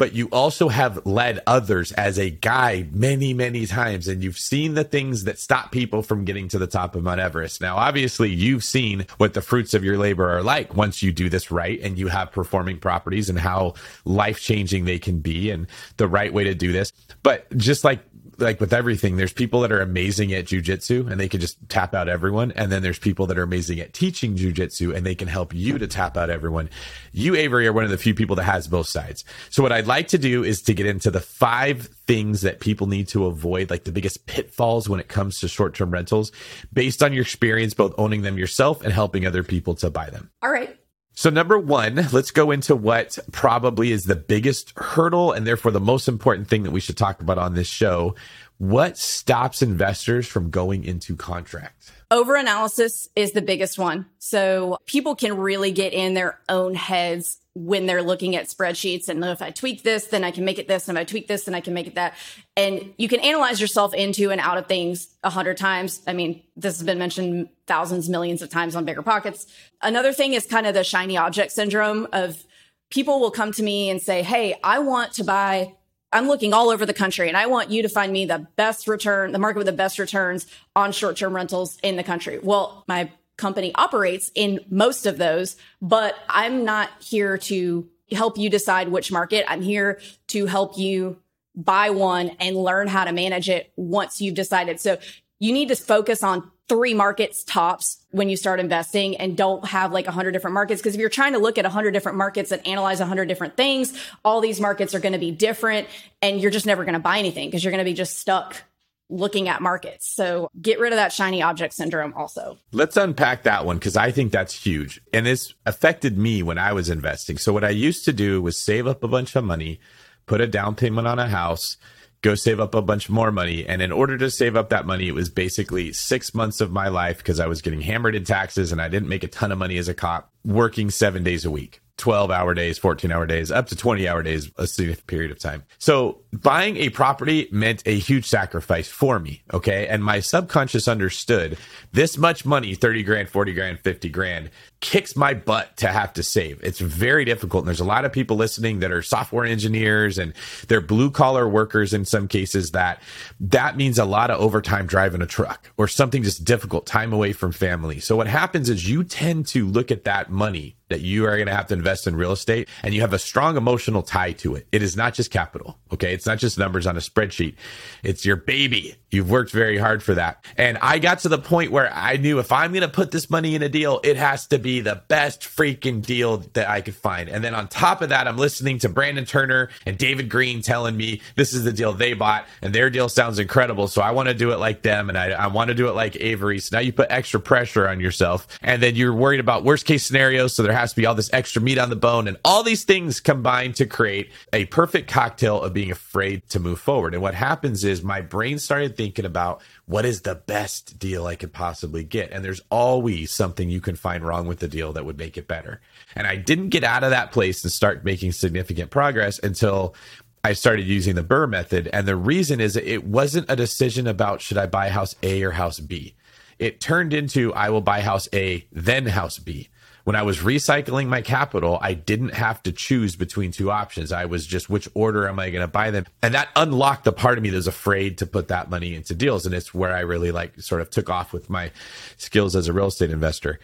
but 0.00 0.14
you 0.14 0.28
also 0.32 0.70
have 0.70 1.04
led 1.04 1.42
others 1.46 1.92
as 1.92 2.18
a 2.18 2.30
guide 2.30 2.96
many, 2.96 3.34
many 3.34 3.66
times. 3.66 4.08
And 4.08 4.24
you've 4.24 4.38
seen 4.38 4.72
the 4.72 4.82
things 4.82 5.24
that 5.24 5.38
stop 5.38 5.72
people 5.72 6.02
from 6.02 6.24
getting 6.24 6.48
to 6.48 6.58
the 6.58 6.66
top 6.66 6.96
of 6.96 7.02
Mount 7.02 7.20
Everest. 7.20 7.60
Now, 7.60 7.76
obviously, 7.76 8.30
you've 8.30 8.64
seen 8.64 9.04
what 9.18 9.34
the 9.34 9.42
fruits 9.42 9.74
of 9.74 9.84
your 9.84 9.98
labor 9.98 10.26
are 10.30 10.42
like 10.42 10.74
once 10.74 11.02
you 11.02 11.12
do 11.12 11.28
this 11.28 11.50
right 11.50 11.78
and 11.82 11.98
you 11.98 12.08
have 12.08 12.32
performing 12.32 12.78
properties 12.78 13.28
and 13.28 13.38
how 13.38 13.74
life 14.06 14.40
changing 14.40 14.86
they 14.86 14.98
can 14.98 15.18
be 15.18 15.50
and 15.50 15.66
the 15.98 16.08
right 16.08 16.32
way 16.32 16.44
to 16.44 16.54
do 16.54 16.72
this. 16.72 16.94
But 17.22 17.54
just 17.58 17.84
like 17.84 18.00
like 18.40 18.60
with 18.60 18.72
everything, 18.72 19.16
there's 19.16 19.32
people 19.32 19.60
that 19.60 19.72
are 19.72 19.80
amazing 19.80 20.32
at 20.32 20.46
jujitsu 20.46 21.10
and 21.10 21.20
they 21.20 21.28
can 21.28 21.40
just 21.40 21.56
tap 21.68 21.94
out 21.94 22.08
everyone. 22.08 22.52
And 22.52 22.72
then 22.72 22.82
there's 22.82 22.98
people 22.98 23.26
that 23.26 23.38
are 23.38 23.42
amazing 23.42 23.80
at 23.80 23.92
teaching 23.92 24.36
jujitsu 24.36 24.94
and 24.94 25.04
they 25.04 25.14
can 25.14 25.28
help 25.28 25.54
you 25.54 25.78
to 25.78 25.86
tap 25.86 26.16
out 26.16 26.30
everyone. 26.30 26.70
You, 27.12 27.36
Avery, 27.36 27.66
are 27.66 27.72
one 27.72 27.84
of 27.84 27.90
the 27.90 27.98
few 27.98 28.14
people 28.14 28.36
that 28.36 28.44
has 28.44 28.66
both 28.66 28.88
sides. 28.88 29.24
So 29.50 29.62
what 29.62 29.72
I'd 29.72 29.86
like 29.86 30.08
to 30.08 30.18
do 30.18 30.42
is 30.42 30.62
to 30.62 30.74
get 30.74 30.86
into 30.86 31.10
the 31.10 31.20
five 31.20 31.88
things 32.06 32.40
that 32.40 32.60
people 32.60 32.86
need 32.86 33.08
to 33.08 33.26
avoid, 33.26 33.70
like 33.70 33.84
the 33.84 33.92
biggest 33.92 34.26
pitfalls 34.26 34.88
when 34.88 35.00
it 35.00 35.08
comes 35.08 35.40
to 35.40 35.48
short 35.48 35.74
term 35.74 35.90
rentals 35.90 36.32
based 36.72 37.02
on 37.02 37.12
your 37.12 37.22
experience, 37.22 37.74
both 37.74 37.94
owning 37.98 38.22
them 38.22 38.38
yourself 38.38 38.82
and 38.82 38.92
helping 38.92 39.26
other 39.26 39.42
people 39.42 39.74
to 39.76 39.90
buy 39.90 40.10
them. 40.10 40.30
All 40.42 40.50
right. 40.50 40.79
So, 41.20 41.28
number 41.28 41.58
one, 41.58 42.08
let's 42.12 42.30
go 42.30 42.50
into 42.50 42.74
what 42.74 43.18
probably 43.30 43.92
is 43.92 44.04
the 44.04 44.16
biggest 44.16 44.72
hurdle 44.74 45.32
and 45.32 45.46
therefore 45.46 45.70
the 45.70 45.78
most 45.78 46.08
important 46.08 46.48
thing 46.48 46.62
that 46.62 46.70
we 46.70 46.80
should 46.80 46.96
talk 46.96 47.20
about 47.20 47.36
on 47.36 47.52
this 47.52 47.66
show. 47.66 48.14
What 48.56 48.96
stops 48.96 49.60
investors 49.60 50.26
from 50.26 50.48
going 50.48 50.82
into 50.82 51.16
contract? 51.16 51.92
Overanalysis 52.10 53.08
is 53.14 53.32
the 53.32 53.42
biggest 53.42 53.78
one. 53.78 54.06
So 54.18 54.78
people 54.86 55.14
can 55.14 55.36
really 55.36 55.72
get 55.72 55.92
in 55.92 56.14
their 56.14 56.40
own 56.48 56.74
heads 56.74 57.36
when 57.54 57.86
they're 57.86 58.02
looking 58.02 58.36
at 58.36 58.46
spreadsheets 58.46 59.08
and 59.08 59.24
oh, 59.24 59.32
if 59.32 59.42
I 59.42 59.50
tweak 59.50 59.82
this, 59.82 60.06
then 60.06 60.22
I 60.22 60.30
can 60.30 60.44
make 60.44 60.58
it 60.58 60.68
this. 60.68 60.88
And 60.88 60.96
if 60.96 61.02
I 61.02 61.04
tweak 61.04 61.26
this, 61.26 61.44
then 61.44 61.54
I 61.54 61.60
can 61.60 61.74
make 61.74 61.88
it 61.88 61.96
that. 61.96 62.14
And 62.56 62.94
you 62.96 63.08
can 63.08 63.20
analyze 63.20 63.60
yourself 63.60 63.92
into 63.92 64.30
and 64.30 64.40
out 64.40 64.56
of 64.56 64.66
things 64.66 65.08
a 65.24 65.30
hundred 65.30 65.56
times. 65.56 66.00
I 66.06 66.12
mean, 66.12 66.42
this 66.56 66.78
has 66.78 66.86
been 66.86 66.98
mentioned 66.98 67.48
thousands, 67.66 68.08
millions 68.08 68.40
of 68.40 68.50
times 68.50 68.76
on 68.76 68.84
bigger 68.84 69.02
pockets. 69.02 69.46
Another 69.82 70.12
thing 70.12 70.34
is 70.34 70.46
kind 70.46 70.66
of 70.66 70.74
the 70.74 70.84
shiny 70.84 71.16
object 71.16 71.50
syndrome 71.52 72.06
of 72.12 72.44
people 72.90 73.18
will 73.18 73.32
come 73.32 73.50
to 73.52 73.62
me 73.62 73.90
and 73.90 74.00
say, 74.00 74.22
Hey, 74.22 74.54
I 74.62 74.78
want 74.78 75.14
to 75.14 75.24
buy 75.24 75.74
I'm 76.12 76.26
looking 76.26 76.52
all 76.52 76.70
over 76.70 76.84
the 76.84 76.94
country 76.94 77.28
and 77.28 77.36
I 77.36 77.46
want 77.46 77.70
you 77.70 77.82
to 77.82 77.88
find 77.88 78.12
me 78.12 78.26
the 78.26 78.46
best 78.56 78.88
return, 78.88 79.30
the 79.30 79.38
market 79.38 79.58
with 79.58 79.66
the 79.66 79.72
best 79.72 79.98
returns 79.98 80.46
on 80.74 80.92
short 80.92 81.16
term 81.16 81.34
rentals 81.34 81.78
in 81.82 81.96
the 81.96 82.02
country. 82.02 82.40
Well, 82.42 82.84
my 82.88 83.12
company 83.40 83.72
operates 83.74 84.30
in 84.34 84.60
most 84.70 85.06
of 85.06 85.18
those, 85.18 85.56
but 85.82 86.14
I'm 86.28 86.64
not 86.64 86.90
here 87.00 87.38
to 87.38 87.88
help 88.12 88.38
you 88.38 88.50
decide 88.50 88.88
which 88.88 89.10
market. 89.10 89.44
I'm 89.48 89.62
here 89.62 90.00
to 90.28 90.46
help 90.46 90.78
you 90.78 91.16
buy 91.56 91.90
one 91.90 92.30
and 92.40 92.56
learn 92.56 92.86
how 92.86 93.04
to 93.04 93.12
manage 93.12 93.48
it 93.48 93.72
once 93.76 94.20
you've 94.20 94.34
decided. 94.34 94.80
So 94.80 94.98
you 95.38 95.52
need 95.52 95.68
to 95.68 95.76
focus 95.76 96.22
on 96.22 96.50
three 96.68 96.94
markets 96.94 97.42
tops 97.42 97.98
when 98.12 98.28
you 98.28 98.36
start 98.36 98.60
investing 98.60 99.16
and 99.16 99.36
don't 99.36 99.64
have 99.66 99.92
like 99.92 100.06
a 100.06 100.12
hundred 100.12 100.30
different 100.30 100.54
markets. 100.54 100.80
Cause 100.80 100.94
if 100.94 101.00
you're 101.00 101.08
trying 101.08 101.32
to 101.32 101.40
look 101.40 101.58
at 101.58 101.64
a 101.64 101.68
hundred 101.68 101.90
different 101.90 102.16
markets 102.16 102.52
and 102.52 102.64
analyze 102.64 103.00
a 103.00 103.06
hundred 103.06 103.26
different 103.26 103.56
things, 103.56 103.98
all 104.24 104.40
these 104.40 104.60
markets 104.60 104.94
are 104.94 105.00
going 105.00 105.12
to 105.12 105.18
be 105.18 105.32
different 105.32 105.88
and 106.22 106.40
you're 106.40 106.52
just 106.52 106.66
never 106.66 106.84
going 106.84 106.94
to 106.94 107.00
buy 107.00 107.18
anything 107.18 107.48
because 107.48 107.64
you're 107.64 107.72
going 107.72 107.84
to 107.84 107.90
be 107.90 107.94
just 107.94 108.18
stuck 108.18 108.62
looking 109.10 109.48
at 109.48 109.60
markets. 109.60 110.14
So 110.14 110.50
get 110.60 110.78
rid 110.78 110.92
of 110.92 110.96
that 110.96 111.12
shiny 111.12 111.42
object 111.42 111.74
syndrome 111.74 112.14
also. 112.14 112.58
Let's 112.72 112.96
unpack 112.96 113.42
that 113.42 113.66
one 113.66 113.76
because 113.76 113.96
I 113.96 114.10
think 114.10 114.32
that's 114.32 114.54
huge. 114.54 115.00
And 115.12 115.26
this 115.26 115.52
affected 115.66 116.16
me 116.16 116.42
when 116.42 116.58
I 116.58 116.72
was 116.72 116.88
investing. 116.88 117.36
So 117.36 117.52
what 117.52 117.64
I 117.64 117.70
used 117.70 118.04
to 118.06 118.12
do 118.12 118.40
was 118.40 118.56
save 118.56 118.86
up 118.86 119.02
a 119.02 119.08
bunch 119.08 119.36
of 119.36 119.44
money, 119.44 119.80
put 120.26 120.40
a 120.40 120.46
down 120.46 120.76
payment 120.76 121.06
on 121.06 121.18
a 121.18 121.28
house, 121.28 121.76
go 122.22 122.34
save 122.34 122.60
up 122.60 122.74
a 122.74 122.82
bunch 122.82 123.08
more 123.08 123.32
money. 123.32 123.66
And 123.66 123.82
in 123.82 123.92
order 123.92 124.16
to 124.18 124.30
save 124.30 124.56
up 124.56 124.70
that 124.70 124.86
money, 124.86 125.08
it 125.08 125.14
was 125.14 125.28
basically 125.28 125.92
six 125.92 126.34
months 126.34 126.60
of 126.60 126.70
my 126.70 126.88
life 126.88 127.18
because 127.18 127.40
I 127.40 127.46
was 127.46 127.62
getting 127.62 127.80
hammered 127.80 128.14
in 128.14 128.24
taxes 128.24 128.72
and 128.72 128.80
I 128.80 128.88
didn't 128.88 129.08
make 129.08 129.24
a 129.24 129.28
ton 129.28 129.52
of 129.52 129.58
money 129.58 129.78
as 129.78 129.88
a 129.88 129.94
cop 129.94 130.30
working 130.44 130.90
seven 130.90 131.24
days 131.24 131.44
a 131.44 131.50
week. 131.50 131.79
12 132.00 132.30
hour 132.30 132.54
days, 132.54 132.78
14 132.78 133.12
hour 133.12 133.26
days, 133.26 133.50
up 133.52 133.66
to 133.68 133.76
20 133.76 134.08
hour 134.08 134.22
days, 134.22 134.50
a 134.56 134.66
significant 134.66 135.06
period 135.06 135.30
of 135.30 135.38
time. 135.38 135.62
So 135.78 136.22
buying 136.32 136.76
a 136.78 136.88
property 136.88 137.48
meant 137.52 137.82
a 137.86 137.98
huge 137.98 138.26
sacrifice 138.26 138.88
for 138.88 139.18
me. 139.20 139.42
Okay. 139.52 139.86
And 139.86 140.02
my 140.02 140.20
subconscious 140.20 140.88
understood 140.88 141.58
this 141.92 142.18
much 142.18 142.44
money, 142.44 142.74
30 142.74 143.02
grand, 143.02 143.28
40 143.28 143.52
grand, 143.54 143.80
50 143.80 144.08
grand 144.08 144.50
kicks 144.80 145.14
my 145.14 145.34
butt 145.34 145.76
to 145.76 145.88
have 145.88 146.12
to 146.14 146.22
save. 146.22 146.58
It's 146.62 146.80
very 146.80 147.24
difficult. 147.24 147.62
And 147.62 147.68
there's 147.68 147.80
a 147.80 147.84
lot 147.84 148.04
of 148.04 148.12
people 148.12 148.36
listening 148.36 148.80
that 148.80 148.90
are 148.90 149.02
software 149.02 149.44
engineers 149.44 150.16
and 150.16 150.32
they're 150.68 150.80
blue 150.80 151.10
collar 151.10 151.46
workers 151.46 151.92
in 151.92 152.06
some 152.06 152.28
cases 152.28 152.70
that 152.70 153.02
that 153.40 153.76
means 153.76 153.98
a 153.98 154.04
lot 154.06 154.30
of 154.30 154.40
overtime 154.40 154.86
driving 154.86 155.20
a 155.20 155.26
truck 155.26 155.70
or 155.76 155.86
something 155.86 156.22
just 156.22 156.44
difficult, 156.44 156.86
time 156.86 157.12
away 157.12 157.32
from 157.32 157.52
family. 157.52 158.00
So 158.00 158.16
what 158.16 158.26
happens 158.26 158.70
is 158.70 158.88
you 158.88 159.04
tend 159.04 159.46
to 159.48 159.66
look 159.66 159.90
at 159.90 160.04
that 160.04 160.30
money 160.30 160.76
that 160.88 161.02
you 161.02 161.24
are 161.24 161.36
going 161.36 161.46
to 161.46 161.54
have 161.54 161.68
to 161.68 161.74
invest 161.74 162.06
in 162.06 162.16
real 162.16 162.32
estate 162.32 162.68
and 162.82 162.92
you 162.92 163.00
have 163.00 163.12
a 163.12 163.18
strong 163.18 163.56
emotional 163.56 164.02
tie 164.02 164.32
to 164.32 164.56
it. 164.56 164.66
It 164.72 164.82
is 164.82 164.96
not 164.96 165.14
just 165.14 165.30
capital. 165.30 165.78
Okay. 165.92 166.12
It's 166.12 166.26
not 166.26 166.38
just 166.38 166.58
numbers 166.58 166.86
on 166.86 166.96
a 166.96 167.00
spreadsheet. 167.00 167.54
It's 168.02 168.26
your 168.26 168.36
baby. 168.36 168.96
You've 169.10 169.30
worked 169.30 169.52
very 169.52 169.78
hard 169.78 170.02
for 170.02 170.14
that. 170.14 170.44
And 170.56 170.78
I 170.78 170.98
got 170.98 171.20
to 171.20 171.28
the 171.28 171.38
point 171.38 171.70
where 171.70 171.92
I 171.92 172.16
knew 172.16 172.38
if 172.40 172.50
I'm 172.50 172.72
going 172.72 172.82
to 172.82 172.88
put 172.88 173.12
this 173.12 173.30
money 173.30 173.54
in 173.54 173.62
a 173.62 173.68
deal, 173.68 174.00
it 174.02 174.16
has 174.16 174.48
to 174.48 174.58
be 174.58 174.69
the 174.78 175.02
best 175.08 175.40
freaking 175.40 176.00
deal 176.00 176.36
that 176.52 176.68
I 176.68 176.80
could 176.80 176.94
find. 176.94 177.28
And 177.28 177.42
then 177.42 177.56
on 177.56 177.66
top 177.66 178.00
of 178.00 178.10
that, 178.10 178.28
I'm 178.28 178.36
listening 178.36 178.78
to 178.78 178.88
Brandon 178.88 179.24
Turner 179.24 179.70
and 179.84 179.98
David 179.98 180.28
Greene 180.28 180.62
telling 180.62 180.96
me 180.96 181.20
this 181.34 181.52
is 181.52 181.64
the 181.64 181.72
deal 181.72 181.92
they 181.92 182.12
bought 182.12 182.46
and 182.62 182.72
their 182.72 182.90
deal 182.90 183.08
sounds 183.08 183.40
incredible. 183.40 183.88
So 183.88 184.02
I 184.02 184.12
want 184.12 184.28
to 184.28 184.34
do 184.34 184.52
it 184.52 184.58
like 184.58 184.82
them 184.82 185.08
and 185.08 185.18
I, 185.18 185.30
I 185.30 185.48
want 185.48 185.68
to 185.68 185.74
do 185.74 185.88
it 185.88 185.96
like 185.96 186.14
Avery. 186.20 186.60
So 186.60 186.76
now 186.76 186.80
you 186.80 186.92
put 186.92 187.10
extra 187.10 187.40
pressure 187.40 187.88
on 187.88 187.98
yourself 187.98 188.46
and 188.62 188.80
then 188.80 188.94
you're 188.94 189.14
worried 189.14 189.40
about 189.40 189.64
worst 189.64 189.86
case 189.86 190.06
scenarios. 190.06 190.54
So 190.54 190.62
there 190.62 190.72
has 190.72 190.90
to 190.90 190.96
be 190.96 191.06
all 191.06 191.16
this 191.16 191.32
extra 191.32 191.60
meat 191.60 191.78
on 191.78 191.90
the 191.90 191.96
bone 191.96 192.28
and 192.28 192.36
all 192.44 192.62
these 192.62 192.84
things 192.84 193.18
combine 193.18 193.72
to 193.72 193.86
create 193.86 194.30
a 194.52 194.66
perfect 194.66 195.10
cocktail 195.10 195.60
of 195.60 195.72
being 195.72 195.90
afraid 195.90 196.48
to 196.50 196.60
move 196.60 196.78
forward. 196.78 197.14
And 197.14 197.22
what 197.22 197.34
happens 197.34 197.82
is 197.82 198.02
my 198.02 198.20
brain 198.20 198.58
started 198.58 198.96
thinking 198.96 199.24
about 199.24 199.62
what 199.90 200.06
is 200.06 200.22
the 200.22 200.36
best 200.36 201.00
deal 201.00 201.26
I 201.26 201.34
could 201.34 201.52
possibly 201.52 202.04
get. 202.04 202.30
And 202.30 202.44
there's 202.44 202.60
always 202.70 203.32
something 203.32 203.68
you 203.68 203.80
can 203.80 203.96
find 203.96 204.24
wrong 204.24 204.46
with 204.46 204.60
the 204.60 204.68
deal 204.68 204.92
that 204.92 205.04
would 205.04 205.18
make 205.18 205.36
it 205.36 205.48
better. 205.48 205.80
And 206.14 206.28
I 206.28 206.36
didn't 206.36 206.68
get 206.68 206.84
out 206.84 207.02
of 207.02 207.10
that 207.10 207.32
place 207.32 207.64
and 207.64 207.72
start 207.72 208.04
making 208.04 208.30
significant 208.32 208.90
progress 208.90 209.40
until 209.40 209.96
I 210.44 210.52
started 210.52 210.86
using 210.86 211.16
the 211.16 211.24
BRRRR 211.24 211.50
method. 211.50 211.88
And 211.92 212.06
the 212.06 212.14
reason 212.14 212.60
is 212.60 212.76
it 212.76 213.04
wasn't 213.04 213.50
a 213.50 213.56
decision 213.56 214.06
about 214.06 214.40
should 214.40 214.58
I 214.58 214.66
buy 214.66 214.90
house 214.90 215.16
A 215.24 215.42
or 215.42 215.50
house 215.50 215.80
B. 215.80 216.14
It 216.60 216.80
turned 216.80 217.12
into 217.12 217.52
I 217.52 217.70
will 217.70 217.80
buy 217.80 218.00
house 218.00 218.28
A, 218.32 218.66
then 218.70 219.06
house 219.06 219.40
B 219.40 219.70
when 220.04 220.16
I 220.16 220.22
was 220.22 220.38
recycling 220.38 221.08
my 221.08 221.22
capital, 221.22 221.78
I 221.80 221.94
didn't 221.94 222.34
have 222.34 222.62
to 222.64 222.72
choose 222.72 223.16
between 223.16 223.52
two 223.52 223.70
options. 223.70 224.12
I 224.12 224.24
was 224.24 224.46
just 224.46 224.70
which 224.70 224.88
order 224.94 225.28
am 225.28 225.38
I 225.38 225.50
going 225.50 225.62
to 225.62 225.68
buy 225.68 225.90
them? 225.90 226.06
And 226.22 226.34
that 226.34 226.48
unlocked 226.56 227.04
the 227.04 227.12
part 227.12 227.38
of 227.38 227.42
me 227.42 227.50
that 227.50 227.56
was 227.56 227.66
afraid 227.66 228.18
to 228.18 228.26
put 228.26 228.48
that 228.48 228.70
money 228.70 228.94
into 228.94 229.14
deals. 229.14 229.46
And 229.46 229.54
it's 229.54 229.74
where 229.74 229.94
I 229.94 230.00
really 230.00 230.32
like 230.32 230.60
sort 230.60 230.80
of 230.80 230.90
took 230.90 231.10
off 231.10 231.32
with 231.32 231.50
my 231.50 231.70
skills 232.16 232.56
as 232.56 232.68
a 232.68 232.72
real 232.72 232.86
estate 232.86 233.10
investor. 233.10 233.60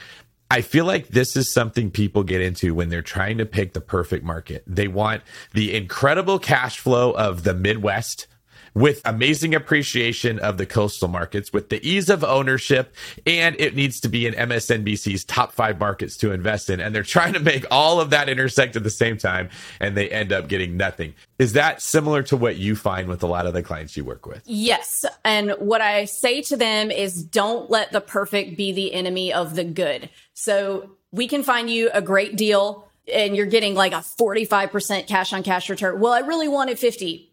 I 0.49 0.61
feel 0.61 0.85
like 0.85 1.09
this 1.09 1.37
is 1.37 1.53
something 1.53 1.90
people 1.90 2.22
get 2.22 2.40
into 2.40 2.72
when 2.75 2.88
they're 2.88 3.03
trying 3.03 3.38
to 3.38 3.46
pick 3.46 3.72
the 3.72 3.81
perfect 3.81 4.25
market. 4.25 4.62
They 4.66 4.87
want 4.87 5.22
the 5.55 5.75
incredible 5.75 6.38
cash 6.38 6.79
flow 6.79 7.11
of 7.12 7.42
the 7.42 7.53
Midwest 7.53 8.29
with 8.77 9.01
amazing 9.07 9.55
appreciation 9.55 10.39
of 10.39 10.59
the 10.59 10.67
coastal 10.67 11.09
markets, 11.09 11.51
with 11.51 11.71
the 11.71 11.83
ease 11.83 12.11
of 12.11 12.23
ownership, 12.23 12.95
and 13.25 13.57
it 13.59 13.75
needs 13.75 14.01
to 14.01 14.09
be 14.11 14.27
in 14.27 14.35
MSNBC's 14.35 15.25
top 15.25 15.53
five 15.53 15.81
markets 15.81 16.19
to 16.19 16.31
invest 16.31 16.69
in. 16.69 16.79
And 16.79 16.95
they're 16.95 17.03
trying 17.03 17.33
to 17.33 17.41
make 17.41 17.65
all 17.71 18.03
of 18.03 18.11
that 18.11 18.29
intersect 18.29 18.77
at 18.77 18.83
the 18.83 18.91
same 18.91 19.17
time, 19.17 19.49
and 19.81 19.97
they 19.97 20.11
end 20.11 20.31
up 20.31 20.47
getting 20.49 20.77
nothing. 20.77 21.15
Is 21.39 21.55
that 21.55 21.81
similar 21.81 22.23
to 22.25 22.37
what 22.37 22.57
you 22.57 22.77
find 22.77 23.09
with 23.09 23.23
a 23.23 23.27
lot 23.27 23.47
of 23.47 23.55
the 23.55 23.62
clients 23.62 23.97
you 23.97 24.05
work 24.05 24.27
with? 24.27 24.43
Yes. 24.45 25.07
And 25.25 25.53
what 25.53 25.81
I 25.81 26.05
say 26.05 26.43
to 26.43 26.57
them 26.59 26.91
is 26.91 27.25
don't 27.25 27.71
let 27.71 27.93
the 27.93 28.03
perfect 28.03 28.59
be 28.59 28.73
the 28.73 28.93
enemy 28.93 29.33
of 29.33 29.55
the 29.55 29.65
good. 29.65 30.11
So 30.35 30.91
we 31.12 31.29
can 31.29 31.43
find 31.43 31.71
you 31.71 31.89
a 31.95 32.03
great 32.03 32.37
deal 32.37 32.87
and 33.11 33.35
you're 33.35 33.47
getting 33.47 33.75
like 33.75 33.93
a 33.93 34.05
45% 34.05 35.07
cash 35.07 35.33
on 35.33 35.43
cash 35.43 35.71
return. 35.71 35.99
Well, 35.99 36.12
I 36.12 36.21
really 36.21 36.49
wanted 36.49 36.79
50, 36.79 37.33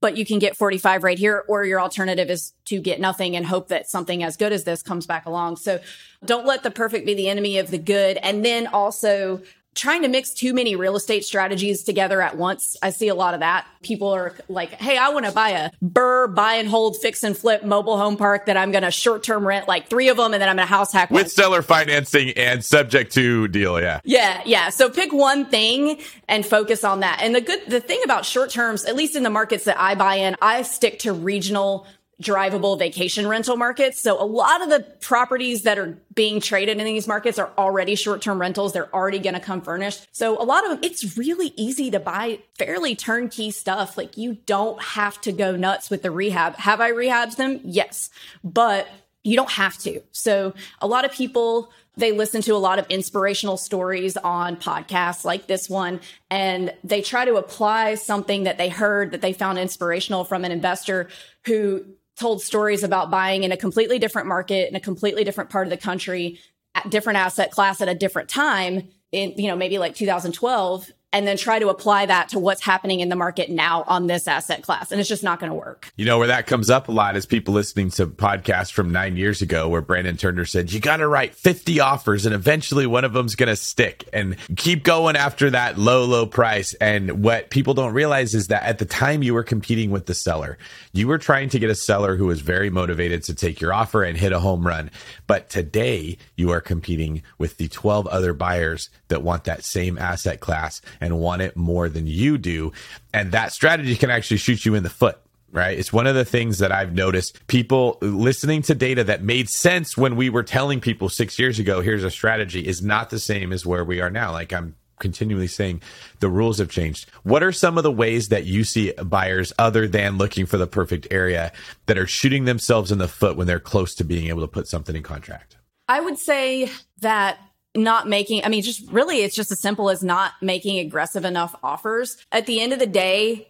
but 0.00 0.16
you 0.16 0.26
can 0.26 0.38
get 0.38 0.56
45 0.56 1.04
right 1.04 1.18
here. 1.18 1.44
Or 1.48 1.64
your 1.64 1.80
alternative 1.80 2.30
is 2.30 2.52
to 2.66 2.80
get 2.80 3.00
nothing 3.00 3.36
and 3.36 3.46
hope 3.46 3.68
that 3.68 3.88
something 3.88 4.22
as 4.22 4.36
good 4.36 4.52
as 4.52 4.64
this 4.64 4.82
comes 4.82 5.06
back 5.06 5.26
along. 5.26 5.56
So 5.56 5.80
don't 6.24 6.46
let 6.46 6.62
the 6.62 6.70
perfect 6.70 7.06
be 7.06 7.14
the 7.14 7.28
enemy 7.28 7.58
of 7.58 7.70
the 7.70 7.78
good. 7.78 8.18
And 8.18 8.44
then 8.44 8.66
also 8.66 9.42
trying 9.76 10.02
to 10.02 10.08
mix 10.08 10.30
too 10.30 10.52
many 10.52 10.74
real 10.74 10.96
estate 10.96 11.24
strategies 11.24 11.84
together 11.84 12.20
at 12.20 12.36
once. 12.36 12.76
I 12.82 12.90
see 12.90 13.08
a 13.08 13.14
lot 13.14 13.34
of 13.34 13.40
that. 13.40 13.66
People 13.82 14.08
are 14.08 14.34
like, 14.48 14.70
Hey, 14.70 14.96
I 14.96 15.10
want 15.10 15.26
to 15.26 15.32
buy 15.32 15.50
a 15.50 15.70
BRRRR, 15.84 16.34
buy 16.34 16.54
and 16.54 16.68
hold 16.68 16.96
fix 16.96 17.22
and 17.22 17.36
flip 17.36 17.64
mobile 17.64 17.96
home 17.98 18.16
park 18.16 18.46
that 18.46 18.56
I'm 18.56 18.72
going 18.72 18.82
to 18.82 18.90
short 18.90 19.22
term 19.22 19.46
rent 19.46 19.68
like 19.68 19.88
three 19.88 20.08
of 20.08 20.16
them. 20.16 20.32
And 20.32 20.42
then 20.42 20.48
I'm 20.48 20.56
going 20.56 20.66
to 20.66 20.74
house 20.74 20.92
hack 20.92 21.10
with 21.10 21.24
one. 21.24 21.28
seller 21.28 21.62
financing 21.62 22.30
and 22.30 22.64
subject 22.64 23.12
to 23.14 23.46
deal. 23.48 23.80
Yeah. 23.80 24.00
Yeah, 24.04 24.42
yeah. 24.44 24.70
So 24.70 24.88
pick 24.88 25.12
one 25.12 25.44
thing 25.46 26.00
and 26.28 26.44
focus 26.44 26.82
on 26.82 27.00
that. 27.00 27.20
And 27.22 27.34
the 27.34 27.40
good, 27.40 27.60
the 27.68 27.80
thing 27.80 28.00
about 28.04 28.24
short 28.24 28.50
terms, 28.50 28.84
at 28.84 28.96
least 28.96 29.14
in 29.14 29.22
the 29.22 29.30
markets 29.30 29.64
that 29.64 29.78
I 29.78 29.94
buy 29.94 30.16
in, 30.16 30.36
I 30.40 30.62
stick 30.62 31.00
to 31.00 31.12
regional 31.12 31.86
drivable 32.22 32.78
vacation 32.78 33.26
rental 33.26 33.58
markets. 33.58 34.00
So 34.00 34.18
a 34.18 34.24
lot 34.24 34.62
of 34.62 34.70
the 34.70 34.80
properties 35.00 35.64
that 35.64 35.78
are 35.78 35.98
being 36.14 36.40
traded 36.40 36.78
in 36.78 36.84
these 36.84 37.06
markets 37.06 37.38
are 37.38 37.52
already 37.58 37.94
short-term 37.94 38.40
rentals. 38.40 38.72
They're 38.72 38.94
already 38.94 39.18
going 39.18 39.34
to 39.34 39.40
come 39.40 39.60
furnished. 39.60 40.06
So 40.12 40.40
a 40.40 40.44
lot 40.44 40.64
of 40.64 40.70
them, 40.70 40.78
it's 40.82 41.18
really 41.18 41.52
easy 41.56 41.90
to 41.90 42.00
buy 42.00 42.38
fairly 42.58 42.96
turnkey 42.96 43.50
stuff. 43.50 43.98
Like 43.98 44.16
you 44.16 44.38
don't 44.46 44.82
have 44.82 45.20
to 45.22 45.32
go 45.32 45.56
nuts 45.56 45.90
with 45.90 46.00
the 46.00 46.10
rehab. 46.10 46.56
Have 46.56 46.80
I 46.80 46.92
rehabbed 46.92 47.36
them? 47.36 47.60
Yes, 47.64 48.08
but 48.42 48.88
you 49.22 49.36
don't 49.36 49.50
have 49.50 49.76
to. 49.78 50.00
So 50.12 50.54
a 50.80 50.86
lot 50.86 51.04
of 51.04 51.12
people, 51.12 51.70
they 51.96 52.12
listen 52.12 52.42
to 52.42 52.52
a 52.52 52.56
lot 52.56 52.78
of 52.78 52.86
inspirational 52.88 53.56
stories 53.56 54.16
on 54.16 54.56
podcasts 54.56 55.24
like 55.24 55.48
this 55.48 55.68
one, 55.68 56.00
and 56.30 56.72
they 56.84 57.02
try 57.02 57.24
to 57.24 57.34
apply 57.34 57.96
something 57.96 58.44
that 58.44 58.56
they 58.56 58.68
heard 58.68 59.10
that 59.10 59.22
they 59.22 59.32
found 59.32 59.58
inspirational 59.58 60.24
from 60.24 60.44
an 60.44 60.52
investor 60.52 61.08
who 61.44 61.84
told 62.18 62.42
stories 62.42 62.82
about 62.82 63.10
buying 63.10 63.44
in 63.44 63.52
a 63.52 63.56
completely 63.56 63.98
different 63.98 64.28
market 64.28 64.68
in 64.68 64.76
a 64.76 64.80
completely 64.80 65.24
different 65.24 65.50
part 65.50 65.66
of 65.66 65.70
the 65.70 65.76
country 65.76 66.38
at 66.74 66.90
different 66.90 67.18
asset 67.18 67.50
class 67.50 67.80
at 67.80 67.88
a 67.88 67.94
different 67.94 68.28
time 68.28 68.88
in 69.12 69.34
you 69.36 69.48
know 69.48 69.56
maybe 69.56 69.78
like 69.78 69.94
2012 69.94 70.90
and 71.16 71.26
then 71.26 71.38
try 71.38 71.58
to 71.58 71.70
apply 71.70 72.04
that 72.04 72.28
to 72.28 72.38
what's 72.38 72.62
happening 72.62 73.00
in 73.00 73.08
the 73.08 73.16
market 73.16 73.48
now 73.48 73.84
on 73.86 74.06
this 74.06 74.28
asset 74.28 74.62
class. 74.62 74.92
And 74.92 75.00
it's 75.00 75.08
just 75.08 75.22
not 75.22 75.40
going 75.40 75.48
to 75.48 75.56
work. 75.56 75.90
You 75.96 76.04
know, 76.04 76.18
where 76.18 76.26
that 76.26 76.46
comes 76.46 76.68
up 76.68 76.88
a 76.88 76.92
lot 76.92 77.16
is 77.16 77.24
people 77.24 77.54
listening 77.54 77.88
to 77.92 78.06
podcasts 78.06 78.70
from 78.70 78.90
nine 78.90 79.16
years 79.16 79.40
ago 79.40 79.66
where 79.66 79.80
Brandon 79.80 80.18
Turner 80.18 80.44
said, 80.44 80.70
you 80.70 80.78
got 80.78 80.98
to 80.98 81.08
write 81.08 81.34
50 81.34 81.80
offers 81.80 82.26
and 82.26 82.34
eventually 82.34 82.86
one 82.86 83.06
of 83.06 83.14
them's 83.14 83.34
going 83.34 83.48
to 83.48 83.56
stick 83.56 84.06
and 84.12 84.36
keep 84.58 84.84
going 84.84 85.16
after 85.16 85.48
that 85.48 85.78
low, 85.78 86.04
low 86.04 86.26
price. 86.26 86.74
And 86.74 87.24
what 87.24 87.48
people 87.48 87.72
don't 87.72 87.94
realize 87.94 88.34
is 88.34 88.48
that 88.48 88.64
at 88.64 88.76
the 88.76 88.84
time 88.84 89.22
you 89.22 89.32
were 89.32 89.42
competing 89.42 89.90
with 89.90 90.04
the 90.04 90.14
seller, 90.14 90.58
you 90.92 91.08
were 91.08 91.16
trying 91.16 91.48
to 91.48 91.58
get 91.58 91.70
a 91.70 91.74
seller 91.74 92.16
who 92.16 92.26
was 92.26 92.42
very 92.42 92.68
motivated 92.68 93.22
to 93.22 93.34
take 93.34 93.58
your 93.58 93.72
offer 93.72 94.04
and 94.04 94.18
hit 94.18 94.32
a 94.32 94.40
home 94.40 94.66
run. 94.66 94.90
But 95.26 95.48
today 95.48 96.18
you 96.36 96.50
are 96.50 96.60
competing 96.60 97.22
with 97.38 97.56
the 97.56 97.68
12 97.68 98.06
other 98.08 98.34
buyers 98.34 98.90
that 99.08 99.22
want 99.22 99.44
that 99.44 99.64
same 99.64 99.96
asset 99.96 100.40
class 100.40 100.82
want 101.14 101.42
it 101.42 101.56
more 101.56 101.88
than 101.88 102.06
you 102.06 102.38
do. 102.38 102.72
And 103.12 103.32
that 103.32 103.52
strategy 103.52 103.96
can 103.96 104.10
actually 104.10 104.38
shoot 104.38 104.64
you 104.64 104.74
in 104.74 104.82
the 104.82 104.90
foot 104.90 105.18
right? 105.52 105.78
It's 105.78 105.92
one 105.92 106.06
of 106.06 106.14
the 106.14 106.24
things 106.24 106.58
that 106.58 106.70
I've 106.70 106.92
noticed 106.92 107.46
people 107.46 107.96
listening 108.02 108.60
to 108.62 108.74
data 108.74 109.04
that 109.04 109.22
made 109.22 109.48
sense 109.48 109.96
when 109.96 110.16
we 110.16 110.28
were 110.28 110.42
telling 110.42 110.80
people 110.80 111.08
six 111.08 111.38
years 111.38 111.58
ago, 111.58 111.80
here's 111.80 112.04
a 112.04 112.10
strategy 112.10 112.66
is 112.66 112.82
not 112.82 113.08
the 113.08 113.18
same 113.18 113.52
as 113.52 113.64
where 113.64 113.84
we 113.84 114.00
are 114.00 114.10
now. 114.10 114.32
Like 114.32 114.52
I'm 114.52 114.74
continually 114.98 115.46
saying 115.46 115.82
the 116.20 116.28
rules 116.28 116.58
have 116.58 116.70
changed. 116.70 117.08
What 117.22 117.42
are 117.42 117.52
some 117.52 117.76
of 117.76 117.84
the 117.84 117.92
ways 117.92 118.28
that 118.28 118.44
you 118.44 118.64
see 118.64 118.92
buyers 118.92 119.52
other 119.58 119.86
than 119.88 120.18
looking 120.18 120.46
for 120.46 120.56
the 120.58 120.66
perfect 120.66 121.06
area 121.10 121.52
that 121.86 121.98
are 121.98 122.06
shooting 122.06 122.44
themselves 122.44 122.92
in 122.92 122.98
the 122.98 123.08
foot 123.08 123.36
when 123.36 123.46
they're 123.46 123.60
close 123.60 123.94
to 123.96 124.04
being 124.04 124.28
able 124.28 124.42
to 124.42 124.48
put 124.48 124.68
something 124.68 124.96
in 124.96 125.02
contract? 125.02 125.56
I 125.88 126.00
would 126.00 126.18
say 126.18 126.70
that 127.00 127.38
not 127.76 128.08
making, 128.08 128.44
I 128.44 128.48
mean, 128.48 128.62
just 128.62 128.90
really, 128.90 129.18
it's 129.22 129.36
just 129.36 129.52
as 129.52 129.60
simple 129.60 129.90
as 129.90 130.02
not 130.02 130.32
making 130.40 130.78
aggressive 130.78 131.24
enough 131.24 131.54
offers. 131.62 132.16
At 132.32 132.46
the 132.46 132.60
end 132.60 132.72
of 132.72 132.78
the 132.78 132.86
day, 132.86 133.48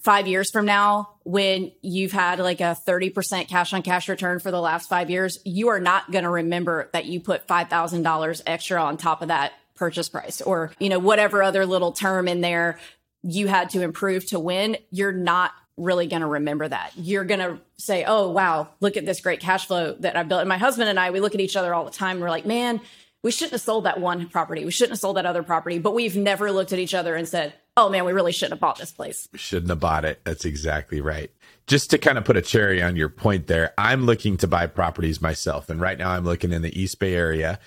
five 0.00 0.26
years 0.26 0.50
from 0.50 0.66
now, 0.66 1.10
when 1.24 1.72
you've 1.80 2.12
had 2.12 2.38
like 2.38 2.60
a 2.60 2.76
30% 2.86 3.48
cash 3.48 3.72
on 3.72 3.82
cash 3.82 4.08
return 4.08 4.38
for 4.38 4.50
the 4.50 4.60
last 4.60 4.88
five 4.88 5.10
years, 5.10 5.38
you 5.44 5.68
are 5.68 5.80
not 5.80 6.10
going 6.10 6.24
to 6.24 6.30
remember 6.30 6.90
that 6.92 7.06
you 7.06 7.20
put 7.20 7.46
$5,000 7.46 8.42
extra 8.46 8.82
on 8.82 8.96
top 8.96 9.22
of 9.22 9.28
that 9.28 9.52
purchase 9.74 10.08
price 10.08 10.40
or, 10.40 10.70
you 10.78 10.88
know, 10.88 10.98
whatever 10.98 11.42
other 11.42 11.66
little 11.66 11.92
term 11.92 12.28
in 12.28 12.40
there 12.40 12.78
you 13.24 13.48
had 13.48 13.70
to 13.70 13.80
improve 13.80 14.26
to 14.26 14.38
win. 14.38 14.76
You're 14.90 15.12
not 15.12 15.52
really 15.76 16.06
going 16.06 16.20
to 16.20 16.28
remember 16.28 16.68
that. 16.68 16.92
You're 16.96 17.24
going 17.24 17.40
to 17.40 17.58
say, 17.78 18.04
Oh, 18.06 18.30
wow, 18.30 18.68
look 18.80 18.96
at 18.96 19.06
this 19.06 19.20
great 19.20 19.40
cash 19.40 19.66
flow 19.66 19.96
that 20.00 20.16
I 20.16 20.22
built. 20.22 20.40
And 20.40 20.48
my 20.48 20.58
husband 20.58 20.88
and 20.88 21.00
I, 21.00 21.10
we 21.10 21.20
look 21.20 21.34
at 21.34 21.40
each 21.40 21.56
other 21.56 21.74
all 21.74 21.84
the 21.84 21.90
time. 21.90 22.16
And 22.16 22.20
we're 22.20 22.30
like, 22.30 22.46
man, 22.46 22.80
we 23.24 23.30
shouldn't 23.30 23.52
have 23.52 23.62
sold 23.62 23.84
that 23.84 23.98
one 23.98 24.28
property. 24.28 24.66
We 24.66 24.70
shouldn't 24.70 24.92
have 24.92 25.00
sold 25.00 25.16
that 25.16 25.24
other 25.24 25.42
property, 25.42 25.78
but 25.78 25.94
we've 25.94 26.14
never 26.14 26.52
looked 26.52 26.74
at 26.74 26.78
each 26.78 26.92
other 26.92 27.16
and 27.16 27.26
said, 27.26 27.54
oh 27.74 27.88
man, 27.88 28.04
we 28.04 28.12
really 28.12 28.32
shouldn't 28.32 28.52
have 28.52 28.60
bought 28.60 28.78
this 28.78 28.92
place. 28.92 29.26
We 29.32 29.38
shouldn't 29.38 29.70
have 29.70 29.80
bought 29.80 30.04
it. 30.04 30.20
That's 30.24 30.44
exactly 30.44 31.00
right. 31.00 31.30
Just 31.66 31.90
to 31.90 31.98
kind 31.98 32.18
of 32.18 32.26
put 32.26 32.36
a 32.36 32.42
cherry 32.42 32.82
on 32.82 32.96
your 32.96 33.08
point 33.08 33.46
there, 33.46 33.72
I'm 33.78 34.04
looking 34.04 34.36
to 34.36 34.46
buy 34.46 34.66
properties 34.66 35.22
myself. 35.22 35.70
And 35.70 35.80
right 35.80 35.96
now 35.96 36.10
I'm 36.10 36.24
looking 36.24 36.52
in 36.52 36.60
the 36.60 36.78
East 36.78 36.98
Bay 36.98 37.14
area 37.14 37.58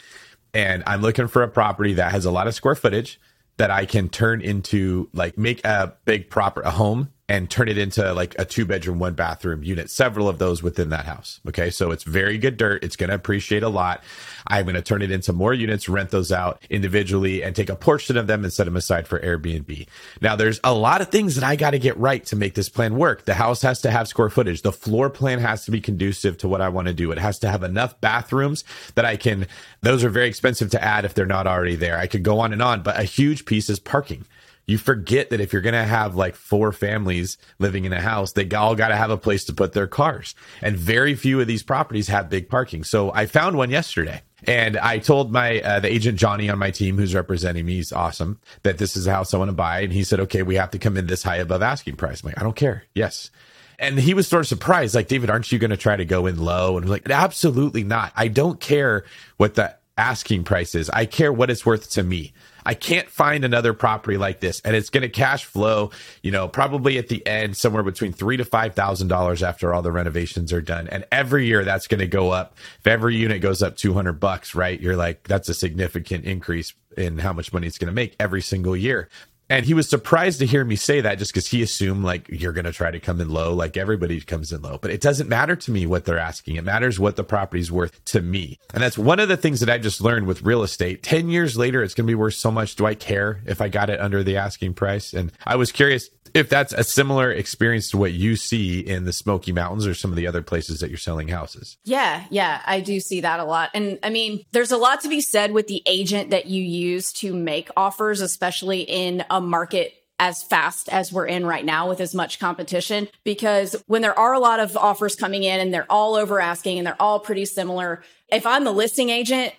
and 0.54 0.84
I'm 0.86 1.02
looking 1.02 1.28
for 1.28 1.42
a 1.42 1.48
property 1.48 1.94
that 1.94 2.12
has 2.12 2.26
a 2.26 2.32
lot 2.32 2.48
of 2.48 2.54
square 2.54 2.76
footage 2.76 3.20
that 3.58 3.72
I 3.72 3.88
can 3.88 4.10
turn 4.10 4.42
into 4.42 5.10
like 5.12 5.40
make 5.40 5.66
a 5.66 5.96
big 6.06 6.30
proper 6.30 6.62
a 6.62 6.70
home 6.70 7.12
and 7.30 7.50
turn 7.50 7.68
it 7.68 7.78
into 7.78 8.14
like 8.14 8.36
a 8.40 8.46
two 8.46 8.66
bedroom, 8.66 9.00
one 9.00 9.14
bathroom 9.14 9.62
unit, 9.62 9.90
several 9.90 10.30
of 10.30 10.38
those 10.38 10.64
within 10.64 10.90
that 10.90 11.06
house. 11.06 11.42
Okay. 11.48 11.70
So 11.70 11.92
it's 11.92 12.04
very 12.04 12.38
good 12.38 12.56
dirt. 12.56 12.84
It's 12.84 12.96
going 12.96 13.10
to 13.10 13.16
appreciate 13.16 13.64
a 13.64 13.70
lot. 13.70 14.02
I'm 14.48 14.64
going 14.64 14.76
to 14.76 14.82
turn 14.82 15.02
it 15.02 15.12
into 15.12 15.34
more 15.34 15.54
units, 15.54 15.90
rent 15.90 16.12
those 16.12 16.32
out 16.32 16.62
individually 16.70 17.44
and 17.44 17.54
take 17.54 17.70
a 17.70 17.76
portion 17.76 18.16
of 18.16 18.28
them 18.28 18.46
and 18.46 18.54
set 18.54 18.64
them 18.64 18.78
aside 18.78 19.08
for 19.08 19.20
Airbnb. 19.20 19.88
Now 20.22 20.38
there's 20.38 20.62
a 20.64 20.74
lot 20.74 21.02
of 21.02 21.10
things 21.10 21.36
that 21.36 21.44
I 21.44 21.58
got 21.58 21.72
to 21.72 21.80
get 21.80 21.98
right 21.98 22.26
to 22.28 22.38
make 22.38 22.54
this 22.54 22.70
plan 22.70 22.96
work. 22.96 23.26
The 23.26 23.34
house 23.34 23.62
has 23.62 23.82
to 23.82 23.92
have 23.92 24.08
square 24.08 24.30
footage. 24.30 24.62
The 24.62 24.72
floor 24.72 25.10
plan 25.10 25.40
has 25.40 25.66
to 25.66 25.72
be 25.72 25.82
conducive 25.82 26.38
to 26.40 26.48
what 26.48 26.62
I 26.62 26.70
want 26.70 26.88
to 26.88 26.94
do. 26.94 27.12
It 27.12 27.20
has 27.20 27.40
to 27.40 27.50
have 27.50 27.64
enough 27.64 28.00
bathrooms 28.00 28.64
that 28.96 29.04
I 29.04 29.18
can, 29.18 29.48
those 29.82 30.04
are 30.06 30.10
very 30.10 30.30
expensive 30.30 30.72
to 30.72 30.84
add 30.84 31.04
if 31.04 31.14
they're 31.14 31.26
not 31.26 31.46
already 31.46 31.76
there. 31.76 31.98
I 31.98 32.08
could 32.08 32.24
go 32.24 32.40
on 32.40 32.54
and 32.54 32.62
on, 32.62 32.84
but 32.84 32.98
a 32.98 33.04
huge 33.04 33.44
piece 33.44 33.70
is 33.70 33.80
parking 33.80 34.26
you 34.68 34.78
forget 34.78 35.30
that 35.30 35.40
if 35.40 35.54
you're 35.54 35.62
going 35.62 35.74
to 35.74 35.84
have 35.84 36.16
like 36.16 36.36
four 36.36 36.74
families 36.74 37.38
living 37.58 37.86
in 37.86 37.94
a 37.94 38.02
house, 38.02 38.34
they 38.34 38.48
all 38.50 38.76
got 38.76 38.90
to 38.90 38.98
have 38.98 39.10
a 39.10 39.18
place 39.18 39.46
to 39.46 39.54
put 39.54 39.72
their 39.72 39.88
cars. 39.88 40.36
And 40.62 40.78
very 40.78 41.16
few 41.16 41.40
of 41.40 41.48
these 41.48 41.64
properties 41.64 42.10
have 42.10 42.30
big 42.30 42.50
parking. 42.50 42.84
So 42.84 43.12
I 43.14 43.26
found 43.26 43.58
one 43.58 43.70
yesterday. 43.70 44.22
And 44.46 44.78
I 44.78 45.00
told 45.00 45.32
my 45.32 45.62
uh, 45.62 45.80
the 45.80 45.92
agent 45.92 46.20
Johnny 46.20 46.48
on 46.50 46.60
my 46.60 46.70
team, 46.70 46.98
who's 46.98 47.16
representing 47.16 47.66
me, 47.66 47.76
he's 47.76 47.92
awesome, 47.92 48.40
that 48.62 48.78
this 48.78 48.96
is 48.96 49.06
the 49.06 49.12
house 49.12 49.34
I 49.34 49.38
want 49.38 49.50
to 49.50 49.56
buy. 49.56 49.80
And 49.80 49.92
he 49.92 50.04
said, 50.04 50.20
"Okay, 50.20 50.44
we 50.44 50.56
have 50.56 50.70
to 50.72 50.80
come 50.80 50.96
in 50.96 51.08
this 51.08 51.24
high 51.24 51.38
above 51.38 51.64
asking 51.64 51.96
price." 51.96 52.22
I'm 52.22 52.28
like, 52.28 52.40
"I 52.40 52.44
don't 52.44 52.56
care." 52.56 52.84
Yes, 52.94 53.32
and 53.80 53.98
he 53.98 54.14
was 54.14 54.28
sort 54.28 54.42
of 54.42 54.48
surprised, 54.48 54.94
like, 54.94 55.08
"David, 55.08 55.32
aren't 55.32 55.52
you 55.52 55.58
going 55.58 55.72
to 55.72 55.78
try 55.78 55.96
to 55.96 56.06
go 56.06 56.28
in 56.28 56.38
low?" 56.38 56.78
And 56.78 56.86
I'm 56.86 56.92
like, 56.92 57.10
"Absolutely 57.10 57.84
not. 57.84 58.14
I 58.16 58.28
don't 58.28 58.60
care 58.60 59.06
what 59.38 59.56
the 59.56 59.76
asking 59.98 60.44
price 60.44 60.76
is. 60.76 60.88
I 60.92 61.08
care 61.08 61.34
what 61.34 61.50
it's 61.50 61.66
worth 61.66 61.90
to 61.94 62.04
me." 62.04 62.32
I 62.68 62.74
can't 62.74 63.10
find 63.10 63.46
another 63.46 63.74
property 63.74 64.18
like 64.18 64.42
this, 64.42 64.60
and 64.66 64.76
it's 64.76 64.90
going 64.90 65.04
to 65.04 65.10
cash 65.10 65.46
flow. 65.46 65.92
You 66.22 66.32
know, 66.32 66.50
probably 66.50 66.98
at 66.98 67.08
the 67.08 67.26
end 67.26 67.56
somewhere 67.56 67.82
between 67.82 68.12
three 68.12 68.36
to 68.36 68.44
five 68.44 68.76
thousand 68.76 69.08
dollars 69.08 69.42
after 69.42 69.74
all 69.74 69.82
the 69.82 69.92
renovations 69.94 70.52
are 70.52 70.62
done, 70.62 70.90
and 70.90 71.06
every 71.10 71.46
year 71.46 71.64
that's 71.64 71.88
going 71.88 72.02
to 72.02 72.08
go 72.08 72.32
up. 72.32 72.58
If 72.80 72.88
every 72.88 73.16
unit 73.16 73.42
goes 73.42 73.64
up 73.64 73.78
two 73.78 73.94
hundred 73.94 74.20
bucks, 74.20 74.54
right? 74.54 74.78
You're 74.82 74.98
like, 74.98 75.30
that's 75.30 75.48
a 75.48 75.54
significant 75.54 76.26
increase 76.26 76.74
in 76.98 77.20
how 77.20 77.32
much 77.32 77.54
money 77.54 77.68
it's 77.68 77.78
going 77.78 77.88
to 77.88 77.94
make 77.94 78.18
every 78.20 78.42
single 78.42 78.76
year. 78.76 79.08
And 79.50 79.66
he 79.66 79.74
was 79.74 79.90
surprised 79.90 80.40
to 80.40 80.46
hear 80.46 80.66
me 80.66 80.76
say 80.76 81.02
that 81.02 81.18
just 81.18 81.32
because 81.32 81.48
he 81.48 81.62
assumed 81.62 82.04
like 82.04 82.28
you're 82.30 82.54
going 82.54 82.66
to 82.66 82.74
try 82.74 82.92
to 82.92 83.00
come 83.00 83.22
in 83.22 83.30
low, 83.30 83.54
like 83.54 83.78
everybody 83.78 84.20
comes 84.22 84.52
in 84.52 84.62
low. 84.62 84.78
But 84.82 84.92
it 84.92 85.02
doesn't 85.02 85.30
matter 85.30 85.56
to 85.56 85.72
me 85.72 85.86
what 85.86 86.06
they're 86.06 86.20
asking. 86.20 86.58
It 86.58 86.64
matters 86.64 87.00
what 87.00 87.16
the 87.16 87.24
property's 87.24 87.72
worth 87.72 88.04
to 88.06 88.22
me. 88.22 88.60
And 88.74 88.84
that's 88.84 88.98
one 88.98 89.20
of 89.20 89.30
the 89.30 89.38
things 89.38 89.60
that 89.62 89.70
I 89.70 89.78
just 89.78 90.02
learned 90.02 90.28
with 90.28 90.42
real 90.44 90.64
estate. 90.64 91.04
10 91.04 91.30
years 91.30 91.58
later, 91.58 91.82
it's 91.82 91.94
going 91.94 92.06
to 92.06 92.12
be 92.12 92.16
worth 92.16 92.36
so 92.36 92.52
much. 92.52 92.76
Do 92.76 92.86
I 92.86 92.96
care 92.96 93.42
if 93.46 93.62
I 93.62 93.70
got 93.70 93.90
it 93.90 94.00
under 94.00 94.24
the 94.24 94.38
asking 94.38 94.74
price? 94.74 95.14
And 95.14 95.32
I 95.46 95.56
was 95.56 95.72
curious 95.72 96.10
if 96.34 96.50
that's 96.50 96.74
a 96.74 96.84
similar 96.84 97.32
experience 97.32 97.90
to 97.92 97.98
what 97.98 98.14
you 98.14 98.36
see 98.36 98.80
in 98.80 99.06
the 99.06 99.14
Smoky 99.14 99.52
Mountains 99.52 99.88
or 99.88 99.94
some 99.94 100.12
of 100.12 100.18
the 100.18 100.28
other 100.28 100.42
places 100.42 100.80
that 100.80 100.90
you're 100.90 100.98
selling 100.98 101.28
houses. 101.28 101.78
Yeah, 101.84 102.26
yeah, 102.30 102.62
I 102.66 102.82
do 102.82 103.00
see 103.00 103.22
that 103.22 103.40
a 103.40 103.44
lot. 103.44 103.72
And 103.74 104.00
I 104.04 104.10
mean, 104.10 104.44
there's 104.52 104.72
a 104.72 104.78
lot 104.78 105.02
to 105.02 105.10
be 105.10 105.22
said 105.22 105.52
with 105.52 105.68
the 105.68 105.82
agent 105.86 106.32
that 106.32 106.46
you 106.46 106.62
use 106.62 107.12
to 107.14 107.34
make 107.34 107.70
offers, 107.76 108.22
especially 108.22 108.82
in 108.82 109.24
a 109.38 109.42
market 109.42 109.94
as 110.20 110.42
fast 110.42 110.90
as 110.90 111.14
we're 111.14 111.28
in 111.28 111.46
right 111.46 111.64
now 111.64 111.88
with 111.88 112.02
as 112.02 112.16
much 112.16 112.40
competition. 112.40 113.08
Because 113.24 113.76
when 113.86 114.02
there 114.02 114.18
are 114.18 114.34
a 114.34 114.40
lot 114.40 114.60
of 114.60 114.76
offers 114.76 115.16
coming 115.16 115.44
in 115.44 115.60
and 115.60 115.74
they're 115.74 115.92
all 115.92 116.16
over 116.16 116.42
asking 116.42 116.80
and 116.80 116.88
they're 116.88 117.02
all 117.02 117.20
pretty 117.20 117.46
similar, 117.46 118.04
if 118.30 118.46
I'm 118.46 118.64
the 118.64 118.72
listing 118.72 119.10
agent, 119.10 119.54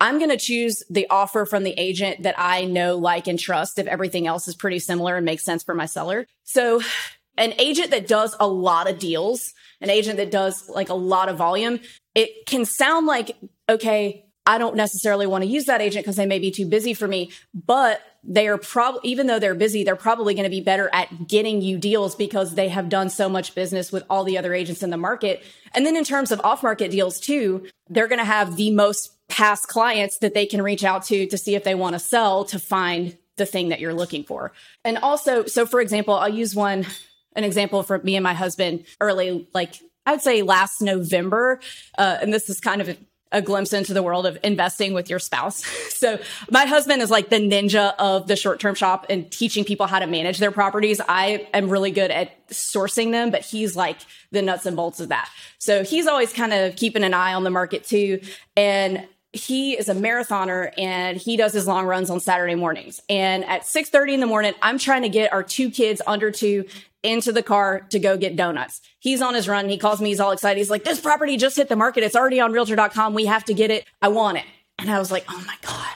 I'm 0.00 0.18
going 0.18 0.30
to 0.30 0.36
choose 0.36 0.82
the 0.90 1.08
offer 1.08 1.46
from 1.46 1.62
the 1.62 1.74
agent 1.78 2.24
that 2.24 2.34
I 2.36 2.64
know, 2.64 2.98
like, 2.98 3.28
and 3.28 3.38
trust 3.38 3.78
if 3.78 3.86
everything 3.86 4.26
else 4.26 4.48
is 4.48 4.56
pretty 4.56 4.80
similar 4.80 5.16
and 5.16 5.24
makes 5.24 5.44
sense 5.44 5.62
for 5.62 5.74
my 5.74 5.86
seller. 5.86 6.26
So 6.42 6.82
an 7.38 7.54
agent 7.58 7.92
that 7.92 8.08
does 8.08 8.36
a 8.40 8.48
lot 8.48 8.90
of 8.90 8.98
deals, 8.98 9.52
an 9.80 9.90
agent 9.90 10.16
that 10.16 10.32
does 10.32 10.68
like 10.68 10.88
a 10.88 10.94
lot 10.94 11.28
of 11.28 11.36
volume, 11.36 11.78
it 12.14 12.46
can 12.46 12.64
sound 12.64 13.06
like, 13.06 13.36
okay, 13.68 14.23
I 14.46 14.58
don't 14.58 14.76
necessarily 14.76 15.26
want 15.26 15.42
to 15.42 15.48
use 15.48 15.64
that 15.66 15.80
agent 15.80 16.04
because 16.04 16.16
they 16.16 16.26
may 16.26 16.38
be 16.38 16.50
too 16.50 16.66
busy 16.66 16.92
for 16.92 17.08
me, 17.08 17.30
but 17.54 18.00
they 18.22 18.48
are 18.48 18.58
probably, 18.58 19.00
even 19.04 19.26
though 19.26 19.38
they're 19.38 19.54
busy, 19.54 19.84
they're 19.84 19.96
probably 19.96 20.34
going 20.34 20.44
to 20.44 20.50
be 20.50 20.60
better 20.60 20.90
at 20.92 21.28
getting 21.28 21.62
you 21.62 21.78
deals 21.78 22.14
because 22.14 22.54
they 22.54 22.68
have 22.68 22.88
done 22.88 23.10
so 23.10 23.28
much 23.28 23.54
business 23.54 23.92
with 23.92 24.04
all 24.08 24.24
the 24.24 24.38
other 24.38 24.54
agents 24.54 24.82
in 24.82 24.90
the 24.90 24.96
market. 24.96 25.42
And 25.74 25.84
then 25.84 25.96
in 25.96 26.04
terms 26.04 26.30
of 26.30 26.40
off 26.42 26.62
market 26.62 26.90
deals 26.90 27.20
too, 27.20 27.66
they're 27.88 28.08
going 28.08 28.18
to 28.18 28.24
have 28.24 28.56
the 28.56 28.70
most 28.70 29.10
past 29.28 29.68
clients 29.68 30.18
that 30.18 30.34
they 30.34 30.46
can 30.46 30.62
reach 30.62 30.84
out 30.84 31.04
to 31.04 31.26
to 31.26 31.38
see 31.38 31.54
if 31.54 31.64
they 31.64 31.74
want 31.74 31.94
to 31.94 31.98
sell 31.98 32.44
to 32.46 32.58
find 32.58 33.16
the 33.36 33.46
thing 33.46 33.70
that 33.70 33.80
you're 33.80 33.94
looking 33.94 34.24
for. 34.24 34.52
And 34.84 34.98
also, 34.98 35.44
so 35.46 35.66
for 35.66 35.80
example, 35.80 36.14
I'll 36.14 36.28
use 36.28 36.54
one, 36.54 36.86
an 37.34 37.44
example 37.44 37.82
for 37.82 37.98
me 37.98 38.16
and 38.16 38.22
my 38.22 38.34
husband 38.34 38.84
early, 39.00 39.48
like 39.52 39.74
I'd 40.06 40.22
say 40.22 40.42
last 40.42 40.80
November. 40.80 41.60
Uh, 41.96 42.18
and 42.20 42.32
this 42.32 42.48
is 42.48 42.60
kind 42.60 42.80
of 42.80 42.96
a, 43.34 43.42
glimpse 43.42 43.72
into 43.72 43.92
the 43.92 44.02
world 44.02 44.26
of 44.26 44.38
investing 44.42 44.94
with 44.94 45.10
your 45.10 45.18
spouse. 45.18 45.62
So 45.94 46.18
my 46.50 46.66
husband 46.66 47.00
is 47.00 47.10
like 47.10 47.30
the 47.30 47.36
ninja 47.36 47.94
of 47.98 48.26
the 48.26 48.36
short 48.36 48.60
term 48.60 48.74
shop 48.74 49.06
and 49.08 49.30
teaching 49.30 49.64
people 49.64 49.86
how 49.86 50.00
to 50.00 50.06
manage 50.06 50.36
their 50.38 50.50
properties. 50.50 51.00
I 51.08 51.48
am 51.54 51.70
really 51.70 51.92
good 51.92 52.10
at 52.10 52.46
sourcing 52.48 53.10
them, 53.10 53.30
but 53.30 53.40
he's 53.40 53.74
like 53.74 53.98
the 54.30 54.42
nuts 54.42 54.66
and 54.66 54.76
bolts 54.76 55.00
of 55.00 55.08
that. 55.08 55.30
So 55.58 55.82
he's 55.82 56.06
always 56.06 56.32
kind 56.32 56.52
of 56.52 56.76
keeping 56.76 57.02
an 57.02 57.14
eye 57.14 57.32
on 57.32 57.42
the 57.42 57.50
market 57.50 57.84
too. 57.84 58.20
And 58.54 59.06
he 59.32 59.78
is 59.78 59.88
a 59.88 59.94
marathoner 59.94 60.72
and 60.78 61.16
he 61.16 61.36
does 61.36 61.52
his 61.52 61.66
long 61.66 61.86
runs 61.86 62.10
on 62.10 62.20
Saturday 62.20 62.54
mornings. 62.54 63.00
And 63.08 63.44
at 63.44 63.62
6:30 63.62 64.14
in 64.14 64.20
the 64.20 64.26
morning, 64.26 64.54
I'm 64.62 64.78
trying 64.78 65.02
to 65.02 65.08
get 65.08 65.32
our 65.32 65.42
two 65.42 65.70
kids 65.70 66.02
under 66.06 66.30
2 66.30 66.64
into 67.04 67.32
the 67.32 67.42
car 67.42 67.86
to 67.90 67.98
go 67.98 68.16
get 68.16 68.36
donuts. 68.36 68.80
He's 68.98 69.22
on 69.22 69.34
his 69.34 69.46
run. 69.46 69.68
He 69.68 69.78
calls 69.78 70.00
me. 70.00 70.08
He's 70.08 70.20
all 70.20 70.32
excited. 70.32 70.58
He's 70.58 70.70
like, 70.70 70.84
"This 70.84 71.00
property 71.00 71.36
just 71.36 71.56
hit 71.56 71.68
the 71.68 71.76
market. 71.76 72.02
It's 72.02 72.16
already 72.16 72.40
on 72.40 72.52
realtor.com. 72.52 73.14
We 73.14 73.26
have 73.26 73.44
to 73.44 73.54
get 73.54 73.70
it. 73.70 73.84
I 74.02 74.08
want 74.08 74.38
it." 74.38 74.44
And 74.78 74.90
I 74.90 74.98
was 74.98 75.12
like, 75.12 75.24
"Oh 75.28 75.44
my 75.46 75.56
god. 75.62 75.94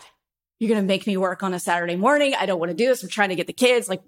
You're 0.61 0.68
going 0.68 0.80
to 0.80 0.86
make 0.86 1.06
me 1.06 1.16
work 1.16 1.42
on 1.42 1.54
a 1.54 1.61
Saturday 1.61 1.96
morning. 1.96 2.34
I 2.38 2.46
don't 2.46 2.59
want 2.59 2.70
to 2.70 2.76
do 2.76 2.86
this. 2.86 3.02
I'm 3.02 3.09
trying 3.09 3.28
to 3.28 3.36
get 3.36 3.46
the 3.46 3.52
kids. 3.52 3.88
Like, 3.88 4.02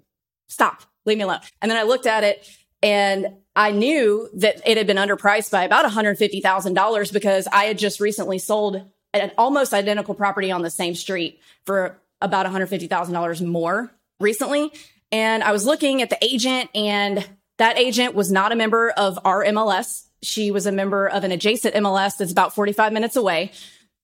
stop. 0.47 0.83
Leave 1.05 1.17
me 1.17 1.23
alone." 1.23 1.39
And 1.61 1.71
then 1.71 1.77
I 1.77 1.83
looked 1.83 2.05
at 2.05 2.23
it 2.23 2.47
and 2.83 3.27
I 3.55 3.71
knew 3.71 4.29
that 4.35 4.61
it 4.65 4.77
had 4.77 4.87
been 4.87 4.97
underpriced 4.97 5.51
by 5.51 5.63
about 5.63 5.85
$150,000 5.85 7.11
because 7.11 7.47
I 7.47 7.65
had 7.65 7.77
just 7.77 7.99
recently 7.99 8.39
sold 8.39 8.81
an 9.13 9.31
almost 9.37 9.73
identical 9.73 10.13
property 10.13 10.51
on 10.51 10.61
the 10.61 10.69
same 10.69 10.95
street 10.95 11.39
for 11.65 11.99
about 12.21 12.45
$150,000 12.45 13.45
more 13.45 13.91
recently. 14.19 14.71
And 15.11 15.43
I 15.43 15.51
was 15.51 15.65
looking 15.65 16.01
at 16.01 16.09
the 16.09 16.17
agent 16.23 16.69
and 16.73 17.27
that 17.57 17.77
agent 17.77 18.15
was 18.15 18.31
not 18.31 18.51
a 18.51 18.55
member 18.55 18.89
of 18.91 19.19
our 19.25 19.43
MLS. 19.45 20.07
She 20.23 20.51
was 20.51 20.65
a 20.65 20.71
member 20.71 21.07
of 21.07 21.23
an 21.23 21.31
adjacent 21.31 21.75
MLS 21.75 22.17
that's 22.17 22.31
about 22.31 22.55
45 22.55 22.93
minutes 22.93 23.15
away. 23.15 23.51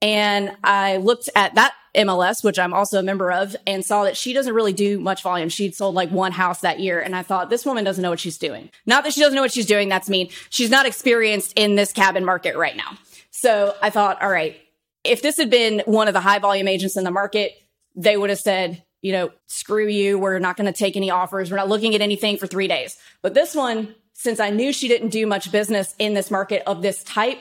And 0.02 0.56
I 0.64 0.98
looked 0.98 1.30
at 1.36 1.56
that 1.56 1.74
MLS, 1.96 2.44
which 2.44 2.60
I'm 2.60 2.74
also 2.74 3.00
a 3.00 3.04
member 3.04 3.32
of, 3.32 3.56
and 3.66 3.84
saw 3.84 4.04
that 4.04 4.16
she 4.16 4.34
doesn't 4.34 4.54
really 4.54 4.74
do 4.74 5.00
much 5.00 5.24
volume. 5.24 5.50
She'd 5.50 5.74
sold 5.74 5.96
like 5.96 6.12
one 6.12 6.32
house 6.32 6.62
that 6.62 6.80
year. 6.80 7.00
And 7.00 7.16
I 7.16 7.24
thought, 7.24 7.50
this 7.50 7.66
woman 7.66 7.84
doesn't 7.84 8.02
know 8.02 8.12
what 8.12 8.20
she's 8.20 8.38
doing. 8.38 8.70
Not 8.86 9.04
that 9.04 9.14
she 9.14 9.22
doesn't 9.22 9.36
know 9.36 9.42
what 9.42 9.52
she's 9.52 9.66
doing. 9.66 9.90
That's 9.90 10.10
mean. 10.10 10.30
She's 10.50 10.70
not 10.70 10.86
experienced 10.86 11.54
in 11.56 11.76
this 11.76 11.92
cabin 11.92 12.24
market 12.24 12.56
right 12.56 12.78
now. 12.78 12.98
So 13.32 13.76
I 13.82 13.90
thought, 13.90 14.22
all 14.22 14.30
right, 14.30 14.56
if 15.04 15.22
this 15.22 15.38
had 15.38 15.50
been 15.50 15.82
one 15.86 16.08
of 16.08 16.14
the 16.14 16.20
high 16.20 16.40
volume 16.40 16.68
agents 16.68 16.98
in 16.98 17.04
the 17.04 17.12
market, 17.12 17.54
they 17.96 18.18
would 18.18 18.30
have 18.30 18.40
said, 18.40 18.84
you 19.02 19.12
know, 19.12 19.32
screw 19.48 19.88
you. 19.88 20.18
We're 20.18 20.40
not 20.40 20.58
going 20.58 20.72
to 20.72 20.78
take 20.78 20.96
any 20.96 21.10
offers. 21.10 21.52
We're 21.52 21.58
not 21.58 21.70
looking 21.70 21.96
at 21.96 22.02
anything 22.02 22.38
for 22.38 22.48
three 22.48 22.68
days. 22.68 22.98
But 23.22 23.34
this 23.34 23.56
one, 23.56 23.96
since 24.14 24.40
I 24.40 24.50
knew 24.50 24.74
she 24.74 24.88
didn't 24.88 25.10
do 25.10 25.28
much 25.28 25.52
business 25.52 25.94
in 26.00 26.14
this 26.14 26.32
market 26.32 26.64
of 26.66 26.82
this 26.82 27.04
type, 27.04 27.40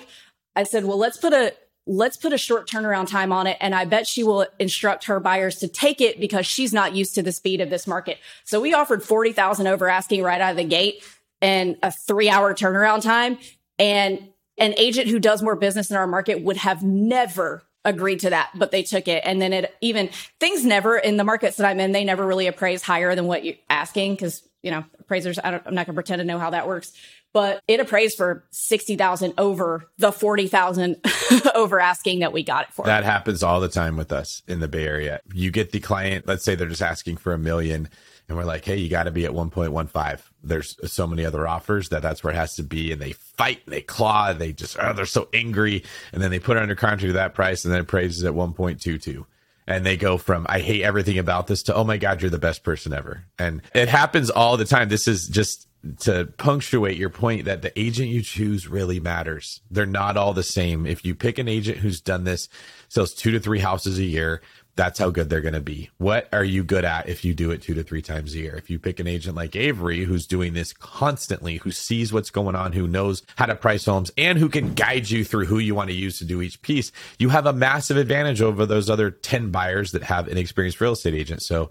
I 0.55 0.65
said, 0.65 0.85
well, 0.85 0.99
let's 0.99 1.17
put 1.17 1.33
a, 1.33 1.55
let's 1.87 2.17
put 2.17 2.33
a 2.33 2.39
short 2.39 2.69
turnaround 2.69 3.09
time 3.09 3.33
on 3.33 3.47
it. 3.47 3.57
And 3.61 3.75
I 3.75 3.85
bet 3.85 4.07
she 4.07 4.23
will 4.23 4.47
instruct 4.59 5.05
her 5.05 5.21
buyers 5.21 5.57
to 5.57 5.69
take 5.69 6.01
it 6.01 6.21
because 6.21 6.47
she's 6.47 6.73
not 6.73 6.95
used 6.95 7.15
to 7.15 7.23
the 7.23 7.33
speed 7.33 7.61
of 7.61 7.71
this 7.71 7.87
market. 7.87 8.19
So 8.45 8.61
we 8.61 8.75
offered 8.75 9.03
40,000 9.03 9.67
over 9.67 9.89
asking 9.89 10.23
right 10.23 10.41
out 10.41 10.51
of 10.51 10.57
the 10.57 10.65
gate 10.65 11.03
and 11.41 11.77
a 11.83 11.93
three 11.93 12.29
hour 12.29 12.55
turnaround 12.55 13.03
time. 13.03 13.39
And 13.79 14.29
an 14.59 14.75
agent 14.79 15.09
who 15.09 15.19
does 15.19 15.43
more 15.43 15.57
business 15.57 15.91
in 15.91 15.97
our 15.97 16.07
market 16.07 16.43
would 16.43 16.57
have 16.57 16.83
never 16.83 17.63
agreed 17.87 18.21
to 18.21 18.31
that, 18.31 18.51
but 18.55 18.73
they 18.73 18.83
took 18.83 19.09
it. 19.09 19.23
And 19.25 19.41
then 19.41 19.53
it 19.53 19.75
even 19.81 20.11
things 20.41 20.65
never 20.65 20.99
in 20.99 21.17
the 21.17 21.25
markets 21.25 21.57
that 21.57 21.67
I'm 21.67 21.81
in, 21.81 21.93
they 21.93 22.05
never 22.05 22.27
really 22.27 22.49
appraise 22.49 22.83
higher 22.83 23.15
than 23.15 23.27
what 23.27 23.45
you're 23.45 23.55
asking 23.71 24.15
because, 24.15 24.47
you 24.63 24.71
know, 24.71 24.85
appraisers, 24.99 25.39
I 25.39 25.53
am 25.53 25.75
not 25.75 25.87
going 25.87 25.87
to 25.87 25.93
pretend 25.95 26.19
to 26.19 26.25
know 26.25 26.39
how 26.39 26.51
that 26.51 26.67
works, 26.67 26.93
but 27.33 27.63
it 27.69 27.81
appraised 27.81 28.17
for 28.17 28.45
60,000 28.51 29.35
over 29.39 29.89
the 29.99 30.11
40,000 30.11 30.97
over 31.55 31.81
asking 31.81 32.19
that 32.19 32.33
we 32.33 32.43
got 32.43 32.69
it 32.69 32.75
for. 32.75 32.85
That 32.85 33.05
happens 33.05 33.43
all 33.43 33.61
the 33.61 33.69
time 33.69 33.97
with 33.97 34.11
us 34.11 34.43
in 34.49 34.61
the 34.61 34.69
Bay 34.69 34.85
Area. 34.85 35.21
You 35.33 35.51
get 35.51 35.71
the 35.71 35.81
client, 35.81 36.27
let's 36.27 36.45
say 36.45 36.57
they're 36.57 36.67
just 36.67 36.83
asking 36.83 37.19
for 37.19 37.33
a 37.33 37.39
million 37.39 37.89
and 38.29 38.37
we're 38.37 38.45
like, 38.45 38.65
hey, 38.65 38.77
you 38.77 38.89
got 38.89 39.05
to 39.05 39.11
be 39.11 39.25
at 39.25 39.33
1.15. 39.33 40.21
There's 40.43 40.77
so 40.93 41.07
many 41.07 41.25
other 41.25 41.47
offers 41.47 41.91
that 41.91 42.03
that's 42.03 42.25
where 42.25 42.33
it 42.33 42.37
has 42.37 42.57
to 42.57 42.63
be. 42.63 42.93
And 42.93 43.01
they 43.01 43.13
fight, 43.13 43.61
and 43.65 43.73
they 43.73 43.83
claw, 43.83 44.31
And 44.31 44.41
they 44.41 44.53
just, 44.53 44.77
oh, 44.81 44.93
they're 44.93 45.07
so 45.07 45.29
angry. 45.33 45.85
And 46.13 46.23
then 46.23 46.31
they 46.31 46.39
put 46.39 46.57
it 46.57 46.63
under 46.63 46.75
contract 46.75 47.11
at 47.11 47.15
that 47.15 47.35
price 47.35 47.65
and 47.65 47.73
then 47.73 47.83
it 47.83 47.89
praises 47.89 48.25
at 48.25 48.33
1.22 48.33 49.25
and 49.67 49.85
they 49.85 49.97
go 49.97 50.17
from 50.17 50.47
I 50.49 50.61
hate 50.61 50.83
everything 50.83 51.19
about 51.19 51.47
this 51.47 51.65
to 51.65 51.75
oh 51.75 51.85
my 51.85 51.97
god 51.97 52.23
you're 52.23 52.31
the 52.31 52.39
best 52.39 52.63
person 52.63 52.93
ever. 52.93 53.25
And 53.39 53.63
it 53.75 53.89
happens 53.89 54.31
all 54.31 54.57
the 54.57 54.65
time. 54.65 54.89
This 54.89 55.09
is 55.09 55.27
just 55.27 55.67
to 56.01 56.27
punctuate 56.37 56.97
your 56.97 57.11
point 57.11 57.45
that 57.45 57.63
the 57.63 57.79
agent 57.79 58.09
you 58.09 58.23
choose 58.23 58.67
really 58.67 59.01
matters. 59.01 59.61
They're 59.71 59.87
not 59.87 60.17
all 60.17 60.33
the 60.33 60.43
same. 60.43 60.87
If 60.87 61.05
you 61.05 61.15
pick 61.15 61.39
an 61.39 61.49
agent 61.49 61.79
who's 61.79 62.01
done 62.01 62.25
this, 62.25 62.49
sells 62.89 63.15
2 63.15 63.33
to 63.33 63.41
3 63.41 63.61
houses 63.61 63.99
a 63.99 64.05
year, 64.05 64.43
that's 64.77 64.99
how 64.99 65.09
good 65.09 65.31
they're 65.31 65.41
going 65.41 65.55
to 65.55 65.61
be. 65.61 65.91
What 65.97 66.29
are 66.33 66.45
you 66.45 66.63
good 66.63 66.85
at 66.85 67.09
if 67.09 67.25
you 67.25 67.35
do 67.35 67.51
it 67.51 67.63
two 67.63 67.73
to 67.75 67.83
three 67.83 68.03
times 68.03 68.35
a 68.35 68.39
year? 68.39 68.55
If 68.57 68.69
you 68.69 68.79
pick 68.79 69.01
an 69.01 69.07
agent 69.07 69.35
like 69.35 69.57
Avery, 69.57 70.05
who's 70.05 70.27
doing 70.27 70.53
this 70.53 70.75
constantly, 70.75 71.57
who 71.57 71.71
sees 71.71 72.13
what's 72.13 72.31
going 72.31 72.55
on, 72.55 72.73
who 72.73 72.87
knows 72.87 73.23
how 73.37 73.47
to 73.47 73.55
price 73.57 73.87
homes, 73.87 74.13
and 74.19 74.39
who 74.39 74.51
can 74.51 74.75
guide 74.75 75.09
you 75.09 75.25
through 75.25 75.47
who 75.47 75.59
you 75.59 75.75
want 75.75 75.89
to 75.89 75.97
use 75.97 76.19
to 76.19 76.27
do 76.27 76.43
each 76.43 76.61
piece, 76.61 76.93
you 77.19 77.31
have 77.31 77.47
a 77.47 77.55
massive 77.55 77.97
advantage 77.97 78.43
over 78.43 78.67
those 78.67 78.91
other 78.91 79.11
10 79.11 79.51
buyers 79.51 79.93
that 79.93 80.03
have 80.05 80.29
an 80.29 80.37
experienced 80.37 80.81
real 80.81 80.93
estate 80.93 81.15
agent. 81.15 81.43
So 81.43 81.71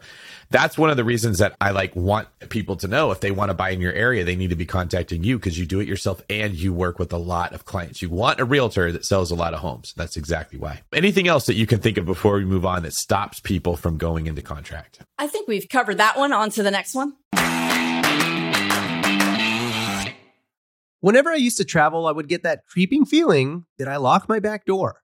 that's 0.49 0.77
one 0.77 0.89
of 0.89 0.97
the 0.97 1.03
reasons 1.03 1.39
that 1.39 1.55
I 1.59 1.71
like 1.71 1.95
want 1.95 2.27
people 2.49 2.75
to 2.77 2.87
know 2.87 3.11
if 3.11 3.19
they 3.19 3.31
want 3.31 3.49
to 3.49 3.53
buy 3.53 3.69
in 3.69 3.81
your 3.81 3.93
area, 3.93 4.23
they 4.23 4.35
need 4.35 4.49
to 4.49 4.55
be 4.55 4.65
contacting 4.65 5.23
you 5.23 5.37
because 5.37 5.57
you 5.57 5.65
do 5.65 5.79
it 5.79 5.87
yourself 5.87 6.21
and 6.29 6.53
you 6.55 6.73
work 6.73 6.99
with 6.99 7.11
a 7.11 7.17
lot 7.17 7.53
of 7.53 7.65
clients. 7.65 8.01
You 8.01 8.09
want 8.09 8.39
a 8.39 8.45
realtor 8.45 8.91
that 8.91 9.05
sells 9.05 9.31
a 9.31 9.35
lot 9.35 9.53
of 9.53 9.59
homes. 9.59 9.93
That's 9.97 10.17
exactly 10.17 10.59
why. 10.59 10.81
Anything 10.93 11.27
else 11.27 11.45
that 11.47 11.55
you 11.55 11.65
can 11.65 11.79
think 11.79 11.97
of 11.97 12.05
before 12.05 12.35
we 12.35 12.45
move 12.45 12.65
on 12.65 12.83
that 12.83 12.93
stops 12.93 13.39
people 13.39 13.75
from 13.75 13.97
going 13.97 14.27
into 14.27 14.41
contract? 14.41 14.99
I 15.17 15.27
think 15.27 15.47
we've 15.47 15.67
covered 15.69 15.97
that 15.97 16.17
one. 16.17 16.33
On 16.35 16.49
to 16.49 16.63
the 16.63 16.71
next 16.71 16.95
one. 16.95 17.13
Whenever 20.99 21.29
I 21.29 21.35
used 21.35 21.57
to 21.57 21.63
travel, 21.63 22.07
I 22.07 22.11
would 22.11 22.27
get 22.27 22.43
that 22.43 22.65
creeping 22.65 23.05
feeling 23.05 23.65
that 23.77 23.87
I 23.87 23.97
lock 23.97 24.27
my 24.27 24.39
back 24.39 24.65
door. 24.65 25.03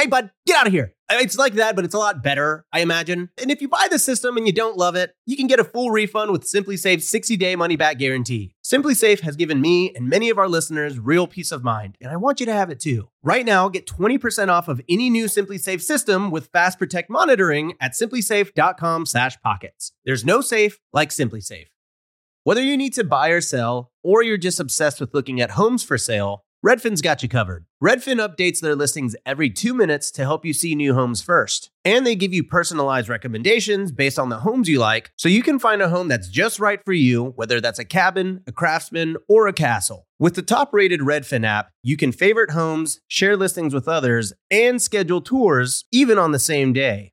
hey, 0.00 0.06
bud, 0.06 0.30
get 0.46 0.56
out 0.56 0.66
of 0.66 0.72
here. 0.72 0.94
It's 1.10 1.36
like 1.36 1.52
that, 1.54 1.74
but 1.76 1.84
it's 1.84 1.94
a 1.94 1.98
lot 1.98 2.22
better, 2.22 2.64
I 2.72 2.80
imagine. 2.80 3.28
And 3.36 3.50
if 3.50 3.60
you 3.60 3.68
buy 3.68 3.88
the 3.90 3.98
system 3.98 4.38
and 4.38 4.46
you 4.46 4.52
don't 4.52 4.78
love 4.78 4.94
it, 4.94 5.14
you 5.26 5.36
can 5.36 5.46
get 5.46 5.60
a 5.60 5.64
full 5.64 5.90
refund 5.90 6.30
with 6.30 6.44
SimpliSafe's 6.44 7.08
60 7.08 7.36
day 7.36 7.54
money 7.56 7.76
back 7.76 7.98
guarantee. 7.98 8.54
SimpliSafe 8.64 9.20
has 9.20 9.36
given 9.36 9.60
me 9.60 9.92
and 9.94 10.08
many 10.08 10.30
of 10.30 10.38
our 10.38 10.48
listeners 10.48 10.98
real 10.98 11.26
peace 11.26 11.52
of 11.52 11.64
mind, 11.64 11.98
and 12.00 12.10
I 12.10 12.16
want 12.16 12.40
you 12.40 12.46
to 12.46 12.52
have 12.52 12.70
it 12.70 12.80
too. 12.80 13.10
Right 13.22 13.44
now, 13.44 13.68
get 13.68 13.86
20% 13.86 14.48
off 14.48 14.68
of 14.68 14.80
any 14.88 15.10
new 15.10 15.26
SimpliSafe 15.26 15.82
system 15.82 16.30
with 16.30 16.46
Fast 16.46 16.78
Protect 16.78 17.10
monitoring 17.10 17.74
at 17.80 17.92
simplisafe.com/pockets. 17.92 19.92
There's 20.04 20.24
no 20.24 20.40
safe 20.40 20.78
like 20.94 21.10
SimpliSafe. 21.10 21.66
Whether 22.44 22.62
you 22.62 22.78
need 22.78 22.94
to 22.94 23.04
buy 23.04 23.28
or 23.28 23.42
sell, 23.42 23.92
or 24.02 24.22
you're 24.22 24.38
just 24.38 24.60
obsessed 24.60 24.98
with 24.98 25.12
looking 25.12 25.42
at 25.42 25.50
homes 25.50 25.82
for 25.82 25.98
sale, 25.98 26.46
Redfin's 26.64 27.00
got 27.00 27.22
you 27.22 27.28
covered. 27.28 27.64
Redfin 27.82 28.20
updates 28.20 28.60
their 28.60 28.76
listings 28.76 29.16
every 29.24 29.48
two 29.48 29.72
minutes 29.72 30.10
to 30.10 30.24
help 30.24 30.44
you 30.44 30.52
see 30.52 30.74
new 30.74 30.92
homes 30.92 31.22
first. 31.22 31.70
And 31.86 32.06
they 32.06 32.14
give 32.14 32.34
you 32.34 32.44
personalized 32.44 33.08
recommendations 33.08 33.90
based 33.90 34.18
on 34.18 34.28
the 34.28 34.40
homes 34.40 34.68
you 34.68 34.78
like, 34.78 35.10
so 35.16 35.30
you 35.30 35.42
can 35.42 35.58
find 35.58 35.80
a 35.80 35.88
home 35.88 36.08
that's 36.08 36.28
just 36.28 36.60
right 36.60 36.78
for 36.84 36.92
you, 36.92 37.32
whether 37.36 37.62
that's 37.62 37.78
a 37.78 37.84
cabin, 37.86 38.42
a 38.46 38.52
craftsman, 38.52 39.16
or 39.26 39.48
a 39.48 39.54
castle. 39.54 40.06
With 40.18 40.34
the 40.34 40.42
top 40.42 40.74
rated 40.74 41.00
Redfin 41.00 41.46
app, 41.46 41.70
you 41.82 41.96
can 41.96 42.12
favorite 42.12 42.50
homes, 42.50 43.00
share 43.08 43.38
listings 43.38 43.72
with 43.72 43.88
others, 43.88 44.34
and 44.50 44.82
schedule 44.82 45.22
tours 45.22 45.86
even 45.90 46.18
on 46.18 46.32
the 46.32 46.38
same 46.38 46.74
day 46.74 47.12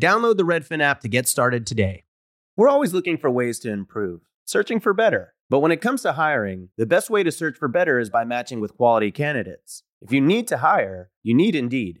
Download 0.00 0.36
the 0.36 0.42
Redfin 0.42 0.82
app 0.82 1.00
to 1.00 1.08
get 1.08 1.28
started 1.28 1.66
today. 1.66 2.02
We're 2.56 2.68
always 2.68 2.92
looking 2.92 3.16
for 3.16 3.30
ways 3.30 3.60
to 3.60 3.70
improve, 3.70 4.22
searching 4.44 4.80
for 4.80 4.92
better. 4.92 5.34
But 5.48 5.60
when 5.60 5.70
it 5.70 5.80
comes 5.80 6.02
to 6.02 6.14
hiring, 6.14 6.70
the 6.76 6.86
best 6.86 7.10
way 7.10 7.22
to 7.22 7.30
search 7.30 7.56
for 7.56 7.68
better 7.68 8.00
is 8.00 8.10
by 8.10 8.24
matching 8.24 8.60
with 8.60 8.76
quality 8.76 9.12
candidates. 9.12 9.84
If 10.00 10.10
you 10.10 10.20
need 10.20 10.48
to 10.48 10.58
hire, 10.58 11.10
you 11.22 11.32
need 11.32 11.54
Indeed. 11.54 12.00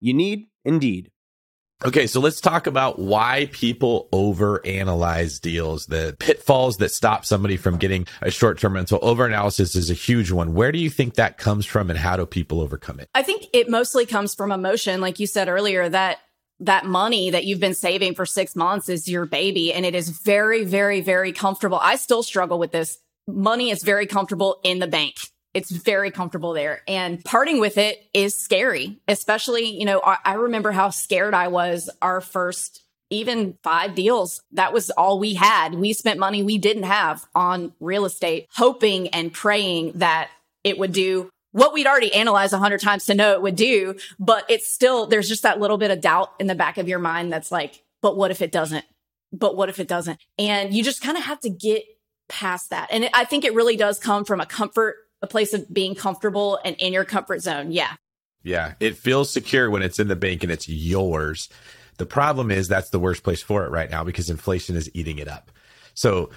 You 0.00 0.14
need 0.14 0.48
Indeed. 0.68 1.10
Okay, 1.84 2.08
so 2.08 2.20
let's 2.20 2.40
talk 2.40 2.66
about 2.66 2.98
why 2.98 3.48
people 3.52 4.08
overanalyze 4.12 5.40
deals, 5.40 5.86
the 5.86 6.16
pitfalls 6.18 6.78
that 6.78 6.90
stop 6.90 7.24
somebody 7.24 7.56
from 7.56 7.78
getting 7.78 8.06
a 8.20 8.32
short 8.32 8.58
term 8.58 8.74
rental. 8.74 8.98
Overanalysis 8.98 9.76
is 9.76 9.88
a 9.88 9.94
huge 9.94 10.32
one. 10.32 10.54
Where 10.54 10.72
do 10.72 10.78
you 10.78 10.90
think 10.90 11.14
that 11.14 11.38
comes 11.38 11.64
from 11.64 11.88
and 11.88 11.98
how 11.98 12.16
do 12.16 12.26
people 12.26 12.60
overcome 12.60 12.98
it? 12.98 13.08
I 13.14 13.22
think 13.22 13.46
it 13.54 13.70
mostly 13.70 14.06
comes 14.06 14.34
from 14.34 14.50
emotion. 14.50 15.00
Like 15.00 15.20
you 15.20 15.28
said 15.28 15.48
earlier, 15.48 15.88
that 15.88 16.18
that 16.60 16.84
money 16.84 17.30
that 17.30 17.44
you've 17.44 17.60
been 17.60 17.74
saving 17.74 18.16
for 18.16 18.26
six 18.26 18.56
months 18.56 18.88
is 18.88 19.06
your 19.06 19.24
baby 19.24 19.72
and 19.72 19.86
it 19.86 19.94
is 19.94 20.08
very, 20.08 20.64
very, 20.64 21.00
very 21.00 21.32
comfortable. 21.32 21.78
I 21.80 21.94
still 21.94 22.24
struggle 22.24 22.58
with 22.58 22.72
this. 22.72 22.98
Money 23.28 23.70
is 23.70 23.84
very 23.84 24.06
comfortable 24.06 24.58
in 24.64 24.80
the 24.80 24.88
bank. 24.88 25.14
It's 25.58 25.70
very 25.72 26.12
comfortable 26.12 26.52
there. 26.52 26.82
And 26.86 27.24
parting 27.24 27.58
with 27.58 27.78
it 27.78 28.00
is 28.14 28.36
scary, 28.36 29.00
especially, 29.08 29.66
you 29.66 29.84
know, 29.84 30.00
I, 30.04 30.18
I 30.24 30.34
remember 30.34 30.70
how 30.70 30.90
scared 30.90 31.34
I 31.34 31.48
was 31.48 31.90
our 32.00 32.20
first 32.20 32.84
even 33.10 33.58
five 33.64 33.96
deals. 33.96 34.40
That 34.52 34.72
was 34.72 34.90
all 34.90 35.18
we 35.18 35.34
had. 35.34 35.74
We 35.74 35.92
spent 35.94 36.20
money 36.20 36.44
we 36.44 36.58
didn't 36.58 36.84
have 36.84 37.26
on 37.34 37.72
real 37.80 38.04
estate, 38.04 38.46
hoping 38.54 39.08
and 39.08 39.32
praying 39.32 39.94
that 39.96 40.30
it 40.62 40.78
would 40.78 40.92
do 40.92 41.28
what 41.50 41.72
we'd 41.72 41.88
already 41.88 42.14
analyzed 42.14 42.52
a 42.52 42.58
hundred 42.58 42.80
times 42.80 43.06
to 43.06 43.14
know 43.14 43.32
it 43.32 43.42
would 43.42 43.56
do. 43.56 43.96
But 44.20 44.44
it's 44.48 44.72
still, 44.72 45.06
there's 45.06 45.28
just 45.28 45.42
that 45.42 45.58
little 45.58 45.78
bit 45.78 45.90
of 45.90 46.00
doubt 46.00 46.34
in 46.38 46.46
the 46.46 46.54
back 46.54 46.78
of 46.78 46.88
your 46.88 47.00
mind 47.00 47.32
that's 47.32 47.50
like, 47.50 47.82
but 48.00 48.16
what 48.16 48.30
if 48.30 48.42
it 48.42 48.52
doesn't? 48.52 48.84
But 49.32 49.56
what 49.56 49.68
if 49.68 49.80
it 49.80 49.88
doesn't? 49.88 50.20
And 50.38 50.72
you 50.72 50.84
just 50.84 51.02
kind 51.02 51.16
of 51.16 51.24
have 51.24 51.40
to 51.40 51.50
get 51.50 51.82
past 52.28 52.70
that. 52.70 52.88
And 52.92 53.10
I 53.12 53.24
think 53.24 53.44
it 53.44 53.54
really 53.54 53.76
does 53.76 53.98
come 53.98 54.24
from 54.24 54.40
a 54.40 54.46
comfort 54.46 54.96
a 55.22 55.26
place 55.26 55.52
of 55.54 55.72
being 55.72 55.94
comfortable 55.94 56.58
and 56.64 56.76
in 56.76 56.92
your 56.92 57.04
comfort 57.04 57.42
zone. 57.42 57.72
Yeah. 57.72 57.94
Yeah. 58.42 58.74
It 58.80 58.96
feels 58.96 59.32
secure 59.32 59.70
when 59.70 59.82
it's 59.82 59.98
in 59.98 60.08
the 60.08 60.16
bank 60.16 60.42
and 60.42 60.52
it's 60.52 60.68
yours. 60.68 61.48
The 61.98 62.06
problem 62.06 62.50
is 62.50 62.68
that's 62.68 62.90
the 62.90 63.00
worst 63.00 63.24
place 63.24 63.42
for 63.42 63.64
it 63.64 63.70
right 63.70 63.90
now 63.90 64.04
because 64.04 64.30
inflation 64.30 64.76
is 64.76 64.90
eating 64.94 65.18
it 65.18 65.28
up. 65.28 65.50
So 65.94 66.30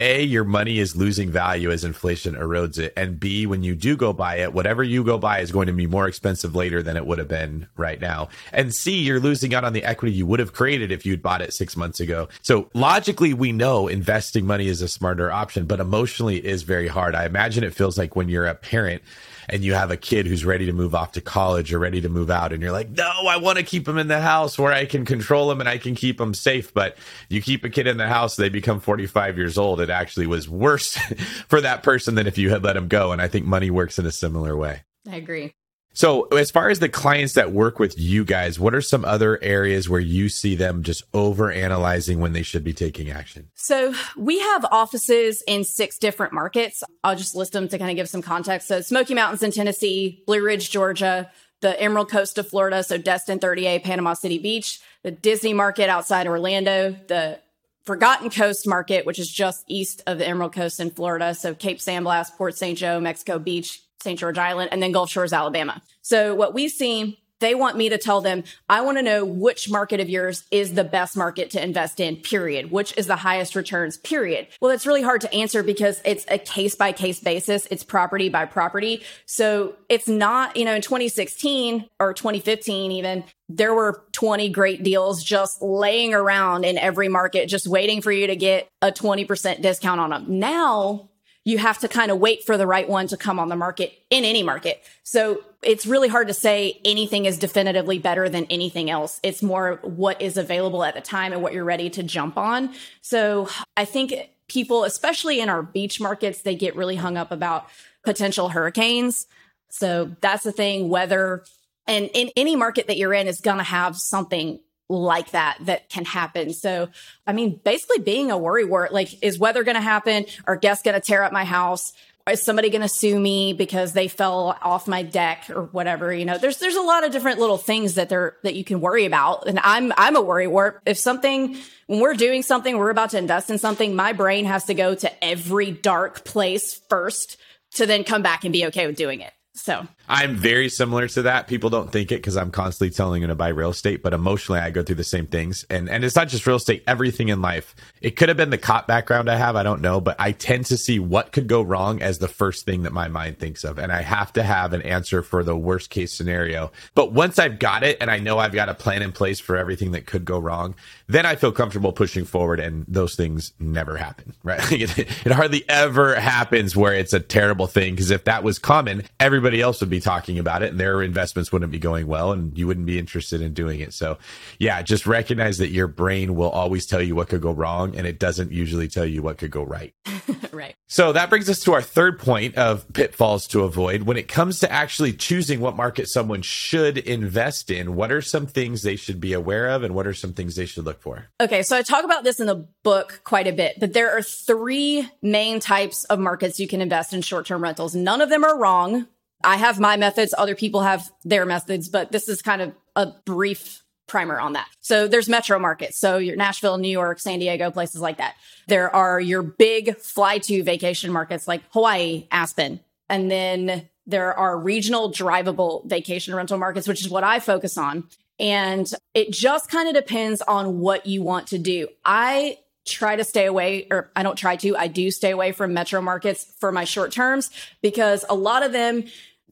a, 0.00 0.22
your 0.22 0.44
money 0.44 0.78
is 0.78 0.94
losing 0.94 1.30
value 1.30 1.70
as 1.70 1.84
inflation 1.84 2.34
erodes 2.34 2.78
it. 2.78 2.92
And 2.96 3.18
B, 3.18 3.46
when 3.46 3.62
you 3.62 3.74
do 3.74 3.96
go 3.96 4.12
buy 4.12 4.36
it, 4.36 4.52
whatever 4.52 4.84
you 4.84 5.02
go 5.02 5.18
buy 5.18 5.40
is 5.40 5.50
going 5.50 5.66
to 5.66 5.72
be 5.72 5.86
more 5.86 6.06
expensive 6.06 6.54
later 6.54 6.82
than 6.82 6.96
it 6.96 7.04
would 7.04 7.18
have 7.18 7.28
been 7.28 7.66
right 7.76 8.00
now. 8.00 8.28
And 8.52 8.72
C, 8.72 8.98
you're 8.98 9.18
losing 9.18 9.54
out 9.54 9.64
on 9.64 9.72
the 9.72 9.84
equity 9.84 10.14
you 10.14 10.26
would 10.26 10.38
have 10.38 10.52
created 10.52 10.92
if 10.92 11.04
you'd 11.04 11.22
bought 11.22 11.42
it 11.42 11.52
six 11.52 11.76
months 11.76 11.98
ago. 11.98 12.28
So 12.42 12.70
logically, 12.74 13.34
we 13.34 13.50
know 13.50 13.88
investing 13.88 14.46
money 14.46 14.68
is 14.68 14.82
a 14.82 14.88
smarter 14.88 15.32
option, 15.32 15.66
but 15.66 15.80
emotionally 15.80 16.38
it 16.38 16.44
is 16.44 16.62
very 16.62 16.88
hard. 16.88 17.16
I 17.16 17.26
imagine 17.26 17.64
it 17.64 17.74
feels 17.74 17.98
like 17.98 18.14
when 18.14 18.28
you're 18.28 18.46
a 18.46 18.54
parent 18.54 19.02
and 19.48 19.64
you 19.64 19.74
have 19.74 19.90
a 19.90 19.96
kid 19.96 20.26
who's 20.26 20.44
ready 20.44 20.66
to 20.66 20.72
move 20.72 20.94
off 20.94 21.12
to 21.12 21.20
college 21.20 21.72
or 21.72 21.78
ready 21.78 22.00
to 22.00 22.08
move 22.08 22.30
out 22.30 22.52
and 22.52 22.62
you're 22.62 22.72
like 22.72 22.90
no 22.90 23.10
i 23.28 23.36
want 23.36 23.58
to 23.58 23.64
keep 23.64 23.84
them 23.84 23.98
in 23.98 24.08
the 24.08 24.20
house 24.20 24.58
where 24.58 24.72
i 24.72 24.84
can 24.84 25.04
control 25.04 25.48
them 25.48 25.60
and 25.60 25.68
i 25.68 25.78
can 25.78 25.94
keep 25.94 26.18
them 26.18 26.34
safe. 26.34 26.72
But 26.72 26.96
you 27.28 27.40
keep 27.40 27.64
a 27.64 27.70
kid 27.70 27.86
in 27.86 27.96
the 27.96 28.06
house 28.06 28.36
they 28.36 28.48
become 28.48 28.80
45 28.80 29.36
years 29.36 29.58
old. 29.58 29.80
It 29.80 29.90
actually 29.90 30.26
was 30.26 30.48
worse 30.48 30.96
for 31.48 31.60
that 31.60 31.82
person 31.82 32.14
than 32.14 32.26
if 32.26 32.38
you 32.38 32.50
had 32.50 32.62
let 32.62 32.74
them 32.74 32.88
go 32.88 33.12
and 33.12 33.20
i 33.20 33.28
think 33.28 33.46
money 33.46 33.70
works 33.70 33.98
in 33.98 34.06
a 34.06 34.12
similar 34.12 34.56
way. 34.56 34.82
I 35.08 35.16
agree 35.16 35.54
so, 35.98 36.28
as 36.28 36.52
far 36.52 36.70
as 36.70 36.78
the 36.78 36.88
clients 36.88 37.32
that 37.32 37.50
work 37.50 37.80
with 37.80 37.98
you 37.98 38.24
guys, 38.24 38.60
what 38.60 38.72
are 38.72 38.80
some 38.80 39.04
other 39.04 39.42
areas 39.42 39.88
where 39.88 39.98
you 39.98 40.28
see 40.28 40.54
them 40.54 40.84
just 40.84 41.02
over 41.12 41.50
analyzing 41.50 42.20
when 42.20 42.34
they 42.34 42.44
should 42.44 42.62
be 42.62 42.72
taking 42.72 43.10
action? 43.10 43.50
So, 43.56 43.92
we 44.16 44.38
have 44.38 44.64
offices 44.70 45.42
in 45.48 45.64
six 45.64 45.98
different 45.98 46.32
markets. 46.32 46.84
I'll 47.02 47.16
just 47.16 47.34
list 47.34 47.52
them 47.52 47.66
to 47.66 47.78
kind 47.78 47.90
of 47.90 47.96
give 47.96 48.08
some 48.08 48.22
context. 48.22 48.68
So, 48.68 48.80
Smoky 48.80 49.12
Mountains 49.12 49.42
in 49.42 49.50
Tennessee, 49.50 50.22
Blue 50.24 50.40
Ridge, 50.40 50.70
Georgia, 50.70 51.32
the 51.62 51.80
Emerald 51.82 52.12
Coast 52.12 52.38
of 52.38 52.46
Florida, 52.46 52.84
so 52.84 52.96
Destin 52.96 53.40
30A, 53.40 53.82
Panama 53.82 54.12
City 54.14 54.38
Beach, 54.38 54.80
the 55.02 55.10
Disney 55.10 55.52
market 55.52 55.88
outside 55.88 56.28
Orlando, 56.28 56.92
the 57.08 57.40
Forgotten 57.86 58.30
Coast 58.30 58.68
market, 58.68 59.04
which 59.04 59.18
is 59.18 59.28
just 59.28 59.64
east 59.66 60.04
of 60.06 60.18
the 60.18 60.28
Emerald 60.28 60.52
Coast 60.52 60.78
in 60.78 60.92
Florida. 60.92 61.34
So 61.34 61.56
Cape 61.56 61.80
San 61.80 62.04
Blas, 62.04 62.30
Port 62.30 62.56
St. 62.56 62.78
Joe, 62.78 63.00
Mexico 63.00 63.40
Beach, 63.40 63.82
St. 64.02 64.18
George 64.18 64.38
Island, 64.38 64.70
and 64.72 64.82
then 64.82 64.92
Gulf 64.92 65.10
Shores, 65.10 65.32
Alabama. 65.32 65.82
So 66.02 66.34
what 66.34 66.54
we've 66.54 66.70
seen 66.70 67.16
they 67.40 67.54
want 67.54 67.76
me 67.76 67.88
to 67.88 67.98
tell 67.98 68.20
them, 68.20 68.44
I 68.68 68.80
want 68.80 68.98
to 68.98 69.02
know 69.02 69.24
which 69.24 69.70
market 69.70 70.00
of 70.00 70.08
yours 70.08 70.44
is 70.50 70.74
the 70.74 70.84
best 70.84 71.16
market 71.16 71.50
to 71.50 71.62
invest 71.62 72.00
in, 72.00 72.16
period. 72.16 72.70
Which 72.70 72.96
is 72.96 73.06
the 73.06 73.16
highest 73.16 73.54
returns, 73.54 73.96
period. 73.96 74.48
Well, 74.60 74.72
it's 74.72 74.86
really 74.86 75.02
hard 75.02 75.20
to 75.22 75.32
answer 75.32 75.62
because 75.62 76.00
it's 76.04 76.24
a 76.28 76.38
case 76.38 76.74
by 76.74 76.92
case 76.92 77.20
basis. 77.20 77.66
It's 77.70 77.84
property 77.84 78.28
by 78.28 78.46
property. 78.46 79.02
So 79.26 79.76
it's 79.88 80.08
not, 80.08 80.56
you 80.56 80.64
know, 80.64 80.74
in 80.74 80.82
2016 80.82 81.88
or 82.00 82.12
2015, 82.12 82.92
even 82.92 83.24
there 83.48 83.72
were 83.72 84.04
20 84.12 84.48
great 84.50 84.82
deals 84.82 85.22
just 85.22 85.62
laying 85.62 86.14
around 86.14 86.64
in 86.64 86.76
every 86.76 87.08
market, 87.08 87.48
just 87.48 87.66
waiting 87.66 88.02
for 88.02 88.12
you 88.12 88.26
to 88.26 88.36
get 88.36 88.68
a 88.82 88.90
20% 88.90 89.62
discount 89.62 90.00
on 90.00 90.10
them. 90.10 90.38
Now 90.38 91.08
you 91.48 91.56
have 91.56 91.78
to 91.78 91.88
kind 91.88 92.10
of 92.10 92.18
wait 92.18 92.44
for 92.44 92.58
the 92.58 92.66
right 92.66 92.86
one 92.86 93.06
to 93.06 93.16
come 93.16 93.38
on 93.38 93.48
the 93.48 93.56
market 93.56 93.92
in 94.10 94.22
any 94.26 94.42
market. 94.42 94.82
So 95.02 95.40
it's 95.62 95.86
really 95.86 96.08
hard 96.08 96.28
to 96.28 96.34
say 96.34 96.78
anything 96.84 97.24
is 97.24 97.38
definitively 97.38 97.98
better 97.98 98.28
than 98.28 98.44
anything 98.50 98.90
else. 98.90 99.18
It's 99.22 99.42
more 99.42 99.80
what 99.82 100.20
is 100.20 100.36
available 100.36 100.84
at 100.84 100.94
the 100.94 101.00
time 101.00 101.32
and 101.32 101.42
what 101.42 101.54
you're 101.54 101.64
ready 101.64 101.88
to 101.88 102.02
jump 102.02 102.36
on. 102.36 102.74
So 103.00 103.48
I 103.78 103.86
think 103.86 104.12
people, 104.48 104.84
especially 104.84 105.40
in 105.40 105.48
our 105.48 105.62
beach 105.62 106.02
markets, 106.02 106.42
they 106.42 106.54
get 106.54 106.76
really 106.76 106.96
hung 106.96 107.16
up 107.16 107.32
about 107.32 107.66
potential 108.04 108.50
hurricanes. 108.50 109.26
So 109.70 110.14
that's 110.20 110.44
the 110.44 110.52
thing, 110.52 110.90
weather 110.90 111.44
and 111.88 112.10
in 112.12 112.30
any 112.36 112.54
market 112.54 112.86
that 112.86 112.98
you're 112.98 113.14
in 113.14 113.26
is 113.26 113.40
going 113.40 113.56
to 113.56 113.64
have 113.64 113.96
something 113.96 114.60
like 114.88 115.32
that 115.32 115.58
that 115.62 115.88
can 115.88 116.04
happen. 116.04 116.52
So, 116.52 116.88
I 117.26 117.32
mean, 117.32 117.60
basically 117.62 117.98
being 117.98 118.30
a 118.30 118.38
worry 118.38 118.64
wart, 118.64 118.92
like, 118.92 119.22
is 119.22 119.38
weather 119.38 119.64
going 119.64 119.76
to 119.76 119.80
happen? 119.80 120.26
Are 120.46 120.56
guests 120.56 120.82
going 120.82 120.94
to 120.94 121.00
tear 121.00 121.22
up 121.22 121.32
my 121.32 121.44
house? 121.44 121.92
Is 122.30 122.42
somebody 122.42 122.68
going 122.68 122.82
to 122.82 122.88
sue 122.88 123.18
me 123.18 123.54
because 123.54 123.94
they 123.94 124.06
fell 124.06 124.58
off 124.60 124.86
my 124.86 125.02
deck 125.02 125.48
or 125.48 125.64
whatever? 125.64 126.12
You 126.12 126.26
know, 126.26 126.36
there's, 126.36 126.58
there's 126.58 126.76
a 126.76 126.82
lot 126.82 127.04
of 127.04 127.10
different 127.10 127.38
little 127.38 127.56
things 127.56 127.94
that 127.94 128.10
there, 128.10 128.36
that 128.42 128.54
you 128.54 128.64
can 128.64 128.82
worry 128.82 129.06
about. 129.06 129.46
And 129.46 129.58
I'm, 129.58 129.94
I'm 129.96 130.14
a 130.14 130.20
worry 130.20 130.46
wart. 130.46 130.82
If 130.84 130.98
something, 130.98 131.56
when 131.86 132.00
we're 132.00 132.14
doing 132.14 132.42
something, 132.42 132.76
we're 132.76 132.90
about 132.90 133.10
to 133.10 133.18
invest 133.18 133.48
in 133.48 133.56
something, 133.56 133.96
my 133.96 134.12
brain 134.12 134.44
has 134.44 134.64
to 134.66 134.74
go 134.74 134.94
to 134.94 135.24
every 135.24 135.70
dark 135.70 136.24
place 136.24 136.78
first 136.90 137.38
to 137.76 137.86
then 137.86 138.04
come 138.04 138.20
back 138.20 138.44
and 138.44 138.52
be 138.52 138.66
okay 138.66 138.86
with 138.86 138.96
doing 138.96 139.20
it. 139.20 139.32
So 139.54 139.86
I'm 140.08 140.36
very 140.36 140.70
similar 140.70 141.06
to 141.08 141.22
that. 141.22 141.48
People 141.48 141.68
don't 141.68 141.92
think 141.92 142.10
it 142.10 142.16
because 142.16 142.36
I'm 142.36 142.50
constantly 142.50 142.94
telling 142.94 143.20
them 143.20 143.28
to 143.28 143.34
buy 143.34 143.48
real 143.48 143.70
estate, 143.70 144.02
but 144.02 144.14
emotionally 144.14 144.58
I 144.58 144.70
go 144.70 144.82
through 144.82 144.96
the 144.96 145.04
same 145.04 145.26
things. 145.26 145.66
And 145.68 145.88
and 145.90 146.02
it's 146.02 146.16
not 146.16 146.28
just 146.28 146.46
real 146.46 146.56
estate, 146.56 146.82
everything 146.86 147.28
in 147.28 147.42
life. 147.42 147.76
It 148.00 148.12
could 148.12 148.28
have 148.28 148.38
been 148.38 148.48
the 148.48 148.58
cop 148.58 148.86
background 148.86 149.30
I 149.30 149.36
have, 149.36 149.54
I 149.54 149.62
don't 149.62 149.82
know, 149.82 150.00
but 150.00 150.16
I 150.18 150.32
tend 150.32 150.64
to 150.66 150.78
see 150.78 150.98
what 150.98 151.32
could 151.32 151.46
go 151.46 151.60
wrong 151.60 152.00
as 152.00 152.18
the 152.18 152.28
first 152.28 152.64
thing 152.64 152.84
that 152.84 152.92
my 152.92 153.08
mind 153.08 153.38
thinks 153.38 153.64
of. 153.64 153.78
And 153.78 153.92
I 153.92 154.00
have 154.00 154.32
to 154.34 154.42
have 154.42 154.72
an 154.72 154.80
answer 154.82 155.22
for 155.22 155.44
the 155.44 155.56
worst 155.56 155.90
case 155.90 156.12
scenario. 156.12 156.72
But 156.94 157.12
once 157.12 157.38
I've 157.38 157.58
got 157.58 157.82
it 157.82 157.98
and 158.00 158.10
I 158.10 158.18
know 158.18 158.38
I've 158.38 158.54
got 158.54 158.70
a 158.70 158.74
plan 158.74 159.02
in 159.02 159.12
place 159.12 159.40
for 159.40 159.58
everything 159.58 159.92
that 159.92 160.06
could 160.06 160.24
go 160.24 160.38
wrong, 160.38 160.74
then 161.06 161.26
I 161.26 161.36
feel 161.36 161.52
comfortable 161.52 161.92
pushing 161.92 162.24
forward 162.24 162.60
and 162.60 162.86
those 162.88 163.14
things 163.14 163.52
never 163.58 163.98
happen, 163.98 164.32
right? 164.42 164.72
it, 164.72 164.98
it 164.98 165.32
hardly 165.32 165.68
ever 165.68 166.14
happens 166.14 166.74
where 166.74 166.94
it's 166.94 167.12
a 167.12 167.20
terrible 167.20 167.66
thing. 167.66 167.94
Cause 167.96 168.10
if 168.10 168.24
that 168.24 168.42
was 168.42 168.58
common, 168.58 169.02
everybody 169.20 169.60
else 169.60 169.80
would 169.80 169.90
be 169.90 169.97
talking 170.00 170.38
about 170.38 170.62
it 170.62 170.70
and 170.70 170.80
their 170.80 171.02
investments 171.02 171.52
wouldn't 171.52 171.72
be 171.72 171.78
going 171.78 172.06
well 172.06 172.32
and 172.32 172.56
you 172.56 172.66
wouldn't 172.66 172.86
be 172.86 172.98
interested 172.98 173.40
in 173.40 173.52
doing 173.52 173.80
it. 173.80 173.92
So 173.92 174.18
yeah, 174.58 174.82
just 174.82 175.06
recognize 175.06 175.58
that 175.58 175.70
your 175.70 175.86
brain 175.86 176.34
will 176.34 176.50
always 176.50 176.86
tell 176.86 177.02
you 177.02 177.14
what 177.14 177.28
could 177.28 177.42
go 177.42 177.52
wrong 177.52 177.96
and 177.96 178.06
it 178.06 178.18
doesn't 178.18 178.52
usually 178.52 178.88
tell 178.88 179.06
you 179.06 179.22
what 179.22 179.38
could 179.38 179.50
go 179.50 179.62
right. 179.62 179.94
right. 180.52 180.74
So 180.86 181.12
that 181.12 181.28
brings 181.28 181.50
us 181.50 181.60
to 181.64 181.74
our 181.74 181.82
third 181.82 182.18
point 182.18 182.56
of 182.56 182.90
pitfalls 182.92 183.46
to 183.48 183.62
avoid. 183.64 184.02
When 184.02 184.16
it 184.16 184.28
comes 184.28 184.60
to 184.60 184.72
actually 184.72 185.12
choosing 185.12 185.60
what 185.60 185.76
market 185.76 186.08
someone 186.08 186.42
should 186.42 186.98
invest 186.98 187.70
in, 187.70 187.94
what 187.94 188.10
are 188.10 188.22
some 188.22 188.46
things 188.46 188.82
they 188.82 188.96
should 188.96 189.20
be 189.20 189.32
aware 189.32 189.68
of 189.68 189.82
and 189.82 189.94
what 189.94 190.06
are 190.06 190.14
some 190.14 190.32
things 190.32 190.56
they 190.56 190.66
should 190.66 190.84
look 190.84 191.00
for? 191.00 191.26
Okay, 191.40 191.62
so 191.62 191.76
I 191.76 191.82
talk 191.82 192.04
about 192.04 192.24
this 192.24 192.40
in 192.40 192.46
the 192.46 192.66
book 192.82 193.20
quite 193.24 193.46
a 193.46 193.52
bit, 193.52 193.78
but 193.78 193.92
there 193.92 194.16
are 194.16 194.22
three 194.22 195.08
main 195.22 195.60
types 195.60 196.04
of 196.04 196.18
markets 196.18 196.58
you 196.58 196.68
can 196.68 196.80
invest 196.80 197.12
in 197.12 197.22
short 197.22 197.46
term 197.46 197.62
rentals. 197.62 197.94
None 197.94 198.20
of 198.20 198.30
them 198.30 198.44
are 198.44 198.58
wrong. 198.58 199.06
I 199.42 199.56
have 199.56 199.78
my 199.78 199.96
methods, 199.96 200.34
other 200.36 200.54
people 200.54 200.82
have 200.82 201.10
their 201.24 201.46
methods, 201.46 201.88
but 201.88 202.10
this 202.12 202.28
is 202.28 202.42
kind 202.42 202.62
of 202.62 202.72
a 202.96 203.12
brief 203.24 203.82
primer 204.06 204.40
on 204.40 204.54
that. 204.54 204.66
So 204.80 205.06
there's 205.06 205.28
metro 205.28 205.58
markets. 205.58 205.98
So 205.98 206.18
your 206.18 206.34
Nashville, 206.34 206.78
New 206.78 206.88
York, 206.88 207.20
San 207.20 207.38
Diego, 207.38 207.70
places 207.70 208.00
like 208.00 208.16
that. 208.18 208.34
There 208.66 208.94
are 208.94 209.20
your 209.20 209.42
big 209.42 209.98
fly 209.98 210.38
to 210.38 210.62
vacation 210.62 211.12
markets 211.12 211.46
like 211.46 211.62
Hawaii, 211.70 212.26
Aspen. 212.30 212.80
And 213.08 213.30
then 213.30 213.88
there 214.06 214.34
are 214.34 214.58
regional 214.58 215.12
drivable 215.12 215.84
vacation 215.86 216.34
rental 216.34 216.58
markets, 216.58 216.88
which 216.88 217.02
is 217.02 217.10
what 217.10 217.22
I 217.22 217.38
focus 217.38 217.78
on. 217.78 218.04
And 218.40 218.90
it 219.14 219.30
just 219.30 219.70
kind 219.70 219.88
of 219.88 219.94
depends 219.94 220.40
on 220.42 220.80
what 220.80 221.06
you 221.06 221.22
want 221.22 221.48
to 221.48 221.58
do. 221.58 221.88
I 222.04 222.58
try 222.86 223.16
to 223.16 223.24
stay 223.24 223.44
away, 223.44 223.86
or 223.90 224.10
I 224.16 224.22
don't 224.22 224.36
try 224.36 224.56
to, 224.56 224.76
I 224.76 224.86
do 224.86 225.10
stay 225.10 225.30
away 225.30 225.52
from 225.52 225.74
metro 225.74 226.00
markets 226.00 226.54
for 226.58 226.72
my 226.72 226.84
short 226.84 227.12
terms 227.12 227.50
because 227.82 228.24
a 228.30 228.34
lot 228.34 228.62
of 228.62 228.72
them, 228.72 229.04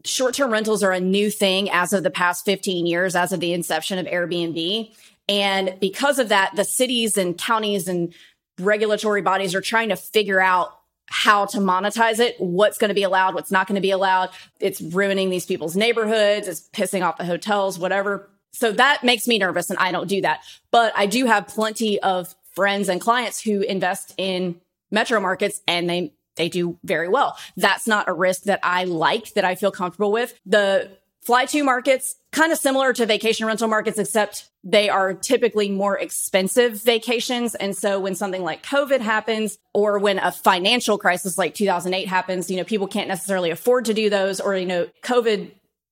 short 0.07 0.35
term 0.35 0.51
rentals 0.51 0.83
are 0.83 0.93
a 0.93 1.01
new 1.01 1.31
thing 1.31 1.71
as 1.71 1.93
of 1.93 2.03
the 2.03 2.11
past 2.11 2.45
15 2.45 2.87
years, 2.87 3.17
as 3.17 3.33
of 3.33 3.41
the 3.41 3.53
inception 3.53 3.99
of 3.99 4.07
Airbnb. 4.07 4.95
And 5.29 5.77
because 5.81 6.19
of 6.19 6.29
that, 6.29 6.53
the 6.55 6.65
cities 6.65 7.17
and 7.17 7.37
counties 7.37 7.89
and 7.89 8.15
regulatory 8.59 9.23
bodies 9.23 9.55
are 9.55 9.61
trying 9.61 9.89
to 9.89 9.97
figure 9.97 10.41
out 10.41 10.79
how 11.09 11.47
to 11.47 11.59
monetize 11.59 12.19
it, 12.19 12.37
what's 12.39 12.79
going 12.79 12.89
to 12.89 12.95
be 12.95 13.03
allowed, 13.03 13.35
what's 13.35 13.51
not 13.51 13.67
going 13.67 13.77
to 13.77 13.81
be 13.81 13.91
allowed. 13.91 14.31
It's 14.61 14.81
ruining 14.81 15.31
these 15.31 15.47
people's 15.47 15.77
neighborhoods, 15.77 16.49
it's 16.49 16.69
pissing 16.71 17.07
off 17.07 17.17
the 17.17 17.25
hotels, 17.25 17.79
whatever. 17.79 18.29
So 18.53 18.73
that 18.73 19.05
makes 19.05 19.29
me 19.29 19.39
nervous 19.39 19.71
and 19.71 19.79
I 19.79 19.93
don't 19.93 20.09
do 20.09 20.23
that. 20.23 20.41
But 20.71 20.93
I 20.97 21.07
do 21.07 21.27
have 21.27 21.47
plenty 21.47 22.01
of 22.01 22.35
friends 22.55 22.89
and 22.89 23.01
clients 23.01 23.41
who 23.41 23.61
invest 23.61 24.15
in 24.17 24.61
metro 24.91 25.21
markets 25.21 25.61
and 25.69 25.89
they 25.89 26.13
they 26.37 26.49
do 26.49 26.79
very 26.85 27.09
well. 27.09 27.37
That's 27.57 27.87
not 27.87 28.09
a 28.09 28.13
risk 28.13 28.43
that 28.45 28.61
I 28.63 28.85
like, 28.85 29.35
that 29.35 29.45
I 29.45 29.55
feel 29.55 29.71
comfortable 29.71 30.13
with. 30.13 30.39
The 30.47 30.91
fly 31.27 31.45
to 31.45 31.65
markets, 31.65 32.15
kind 32.31 32.53
of 32.53 32.59
similar 32.59 32.93
to 32.93 33.05
vacation 33.05 33.47
rental 33.47 33.67
markets, 33.67 33.99
except 33.99 34.49
they 34.63 34.89
are 34.89 35.13
typically 35.13 35.69
more 35.69 35.99
expensive 35.99 36.81
vacations. 36.83 37.57
And 37.57 37.77
so 37.77 37.99
when 37.99 38.15
something 38.15 38.45
like 38.45 38.65
COVID 38.65 39.01
happens 39.01 39.59
or 39.75 39.99
when 39.99 40.19
a 40.19 40.31
financial 40.31 40.99
crisis 40.99 41.37
like 41.37 41.55
2008 41.55 42.07
happens, 42.07 42.49
you 42.49 42.57
know, 42.57 42.65
people 42.65 42.87
can't 42.87 43.09
necessarily 43.09 43.51
afford 43.51 43.87
to 43.87 43.95
do 43.95 44.09
those 44.09 44.41
or, 44.41 44.55
you 44.57 44.67
know, 44.67 44.89
COVID, 45.03 45.51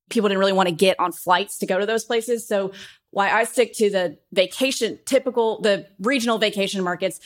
people 0.09 0.28
didn't 0.28 0.38
really 0.38 0.53
want 0.53 0.68
to 0.68 0.74
get 0.74 1.01
on 1.01 1.11
flights 1.11 1.59
to 1.59 1.66
go 1.66 1.80
to 1.80 1.86
those 1.86 2.05
places. 2.05 2.47
So 2.47 2.72
why 3.11 3.30
I 3.30 3.45
stick 3.45 3.74
to 3.74 3.90
the 3.90 4.18
vacation, 4.32 5.01
typical, 5.05 5.61
the 5.62 5.86
regional 5.99 6.38
vacation 6.38 6.82
markets. 6.84 7.20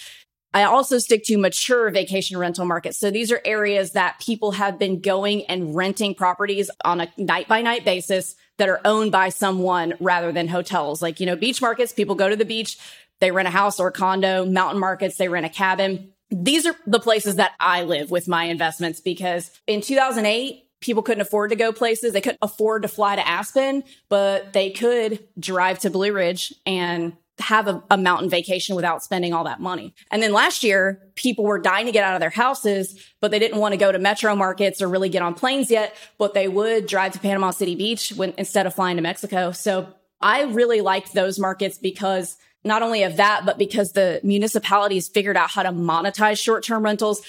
I 0.55 0.65
also 0.65 0.99
stick 0.99 1.25
to 1.25 1.37
mature 1.37 1.91
vacation 1.91 2.39
rental 2.39 2.65
markets. 2.65 2.99
So 2.99 3.11
these 3.11 3.31
are 3.31 3.41
areas 3.45 3.93
that 3.93 4.19
people 4.19 4.53
have 4.53 4.79
been 4.79 5.01
going 5.01 5.45
and 5.47 5.77
renting 5.77 6.15
properties 6.15 6.71
on 6.85 7.01
a 7.01 7.13
night 7.19 7.49
by 7.49 7.61
night 7.61 7.85
basis 7.85 8.35
that 8.57 8.69
are 8.69 8.81
owned 8.85 9.13
by 9.13 9.29
someone 9.29 9.95
rather 10.01 10.33
than 10.33 10.49
hotels. 10.49 11.03
Like, 11.03 11.21
you 11.21 11.27
know, 11.27 11.37
beach 11.37 11.61
markets, 11.61 11.93
people 11.93 12.15
go 12.15 12.29
to 12.29 12.37
the 12.37 12.45
beach, 12.45 12.79
they 13.21 13.31
rent 13.31 13.49
a 13.49 13.51
house 13.51 13.79
or 13.79 13.89
a 13.89 13.93
condo, 13.93 14.47
mountain 14.47 14.81
markets, 14.81 15.17
they 15.17 15.29
rent 15.29 15.47
a 15.47 15.51
cabin. 15.51 16.13
These 16.31 16.67
are 16.67 16.77
the 16.87 17.01
places 17.01 17.37
that 17.37 17.53
I 17.61 17.83
live 17.83 18.11
with 18.11 18.27
my 18.27 18.45
investments 18.45 19.01
because 19.01 19.51
in 19.67 19.81
2008, 19.81 20.65
people 20.81 21.03
couldn't 21.03 21.23
afford 21.23 21.51
to 21.51 21.57
go 21.57 21.73
places. 21.73 22.13
They 22.13 22.21
couldn't 22.21 22.39
afford 22.43 22.83
to 22.83 22.89
fly 22.89 23.17
to 23.17 23.27
Aspen, 23.27 23.85
but 24.09 24.53
they 24.53 24.71
could 24.71 25.27
drive 25.39 25.81
to 25.81 25.91
Blue 25.91 26.13
Ridge 26.13 26.55
and 26.67 27.15
have 27.41 27.69
a, 27.69 27.83
a, 27.91 27.97
mountain 27.97 28.29
vacation 28.29 28.75
without 28.75 29.03
spending 29.03 29.33
all 29.33 29.45
that 29.45 29.61
money. 29.61 29.95
And 30.11 30.23
then 30.23 30.33
last 30.33 30.63
year, 30.65 31.03
people 31.15 31.45
were 31.45 31.59
dying 31.59 31.87
to 31.87 31.93
get 31.93 32.05
out 32.05 32.15
of 32.15 32.21
their 32.21 32.31
houses, 32.31 32.99
but 33.21 33.31
they 33.31 33.39
didn't 33.39 33.59
want 33.59 33.73
to 33.73 33.77
go 33.77 33.93
to 33.93 33.99
metro 33.99 34.35
markets 34.35 34.83
or 34.83 34.89
really 34.89 35.09
get 35.09 35.23
on 35.23 35.35
planes 35.35 35.71
yet, 35.71 35.95
but 36.19 36.35
they 36.35 36.49
would 36.49 36.87
drive 36.87 37.13
to 37.13 37.19
Panama 37.19 37.51
City 37.51 37.75
Beach 37.75 38.13
when, 38.17 38.35
instead 38.39 38.67
of 38.67 38.75
flying 38.75 38.97
to 38.97 39.03
Mexico. 39.03 39.53
So 39.53 39.89
I 40.21 40.45
really 40.45 40.81
liked 40.81 41.13
those 41.15 41.39
markets 41.39 41.79
because 41.79 42.37
not 42.65 42.83
only 42.83 43.05
of 43.05 43.17
that, 43.17 43.47
but 43.47 43.57
because 43.57 43.93
the 43.93 44.21
municipalities 44.25 45.09
figured 45.09 45.37
out 45.37 45.51
how 45.51 45.63
to 45.63 45.71
monetize 45.71 46.39
short 46.39 46.65
term 46.65 46.83
rentals 46.83 47.23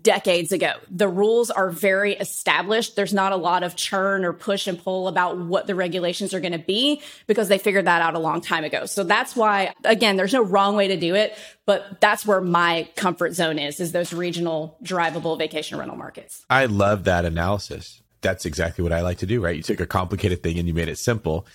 decades 0.00 0.52
ago. 0.52 0.72
The 0.90 1.08
rules 1.08 1.50
are 1.50 1.70
very 1.70 2.14
established. 2.14 2.96
There's 2.96 3.12
not 3.12 3.32
a 3.32 3.36
lot 3.36 3.62
of 3.62 3.76
churn 3.76 4.24
or 4.24 4.32
push 4.32 4.66
and 4.66 4.82
pull 4.82 5.08
about 5.08 5.38
what 5.38 5.66
the 5.66 5.74
regulations 5.74 6.32
are 6.32 6.40
going 6.40 6.52
to 6.52 6.58
be 6.58 7.02
because 7.26 7.48
they 7.48 7.58
figured 7.58 7.86
that 7.86 8.00
out 8.00 8.14
a 8.14 8.18
long 8.18 8.40
time 8.40 8.64
ago. 8.64 8.86
So 8.86 9.04
that's 9.04 9.36
why, 9.36 9.74
again, 9.84 10.16
there's 10.16 10.32
no 10.32 10.42
wrong 10.42 10.76
way 10.76 10.88
to 10.88 10.96
do 10.96 11.14
it, 11.14 11.36
but 11.66 12.00
that's 12.00 12.24
where 12.24 12.40
my 12.40 12.88
comfort 12.96 13.34
zone 13.34 13.58
is, 13.58 13.80
is 13.80 13.92
those 13.92 14.12
regional 14.12 14.78
drivable 14.82 15.36
vacation 15.36 15.78
rental 15.78 15.96
markets. 15.96 16.46
I 16.48 16.66
love 16.66 17.04
that 17.04 17.24
analysis. 17.24 18.02
That's 18.22 18.46
exactly 18.46 18.82
what 18.82 18.92
I 18.92 19.02
like 19.02 19.18
to 19.18 19.26
do, 19.26 19.42
right? 19.42 19.56
You 19.56 19.62
took 19.62 19.80
a 19.80 19.86
complicated 19.86 20.42
thing 20.42 20.58
and 20.58 20.66
you 20.66 20.74
made 20.74 20.88
it 20.88 20.98
simple 20.98 21.46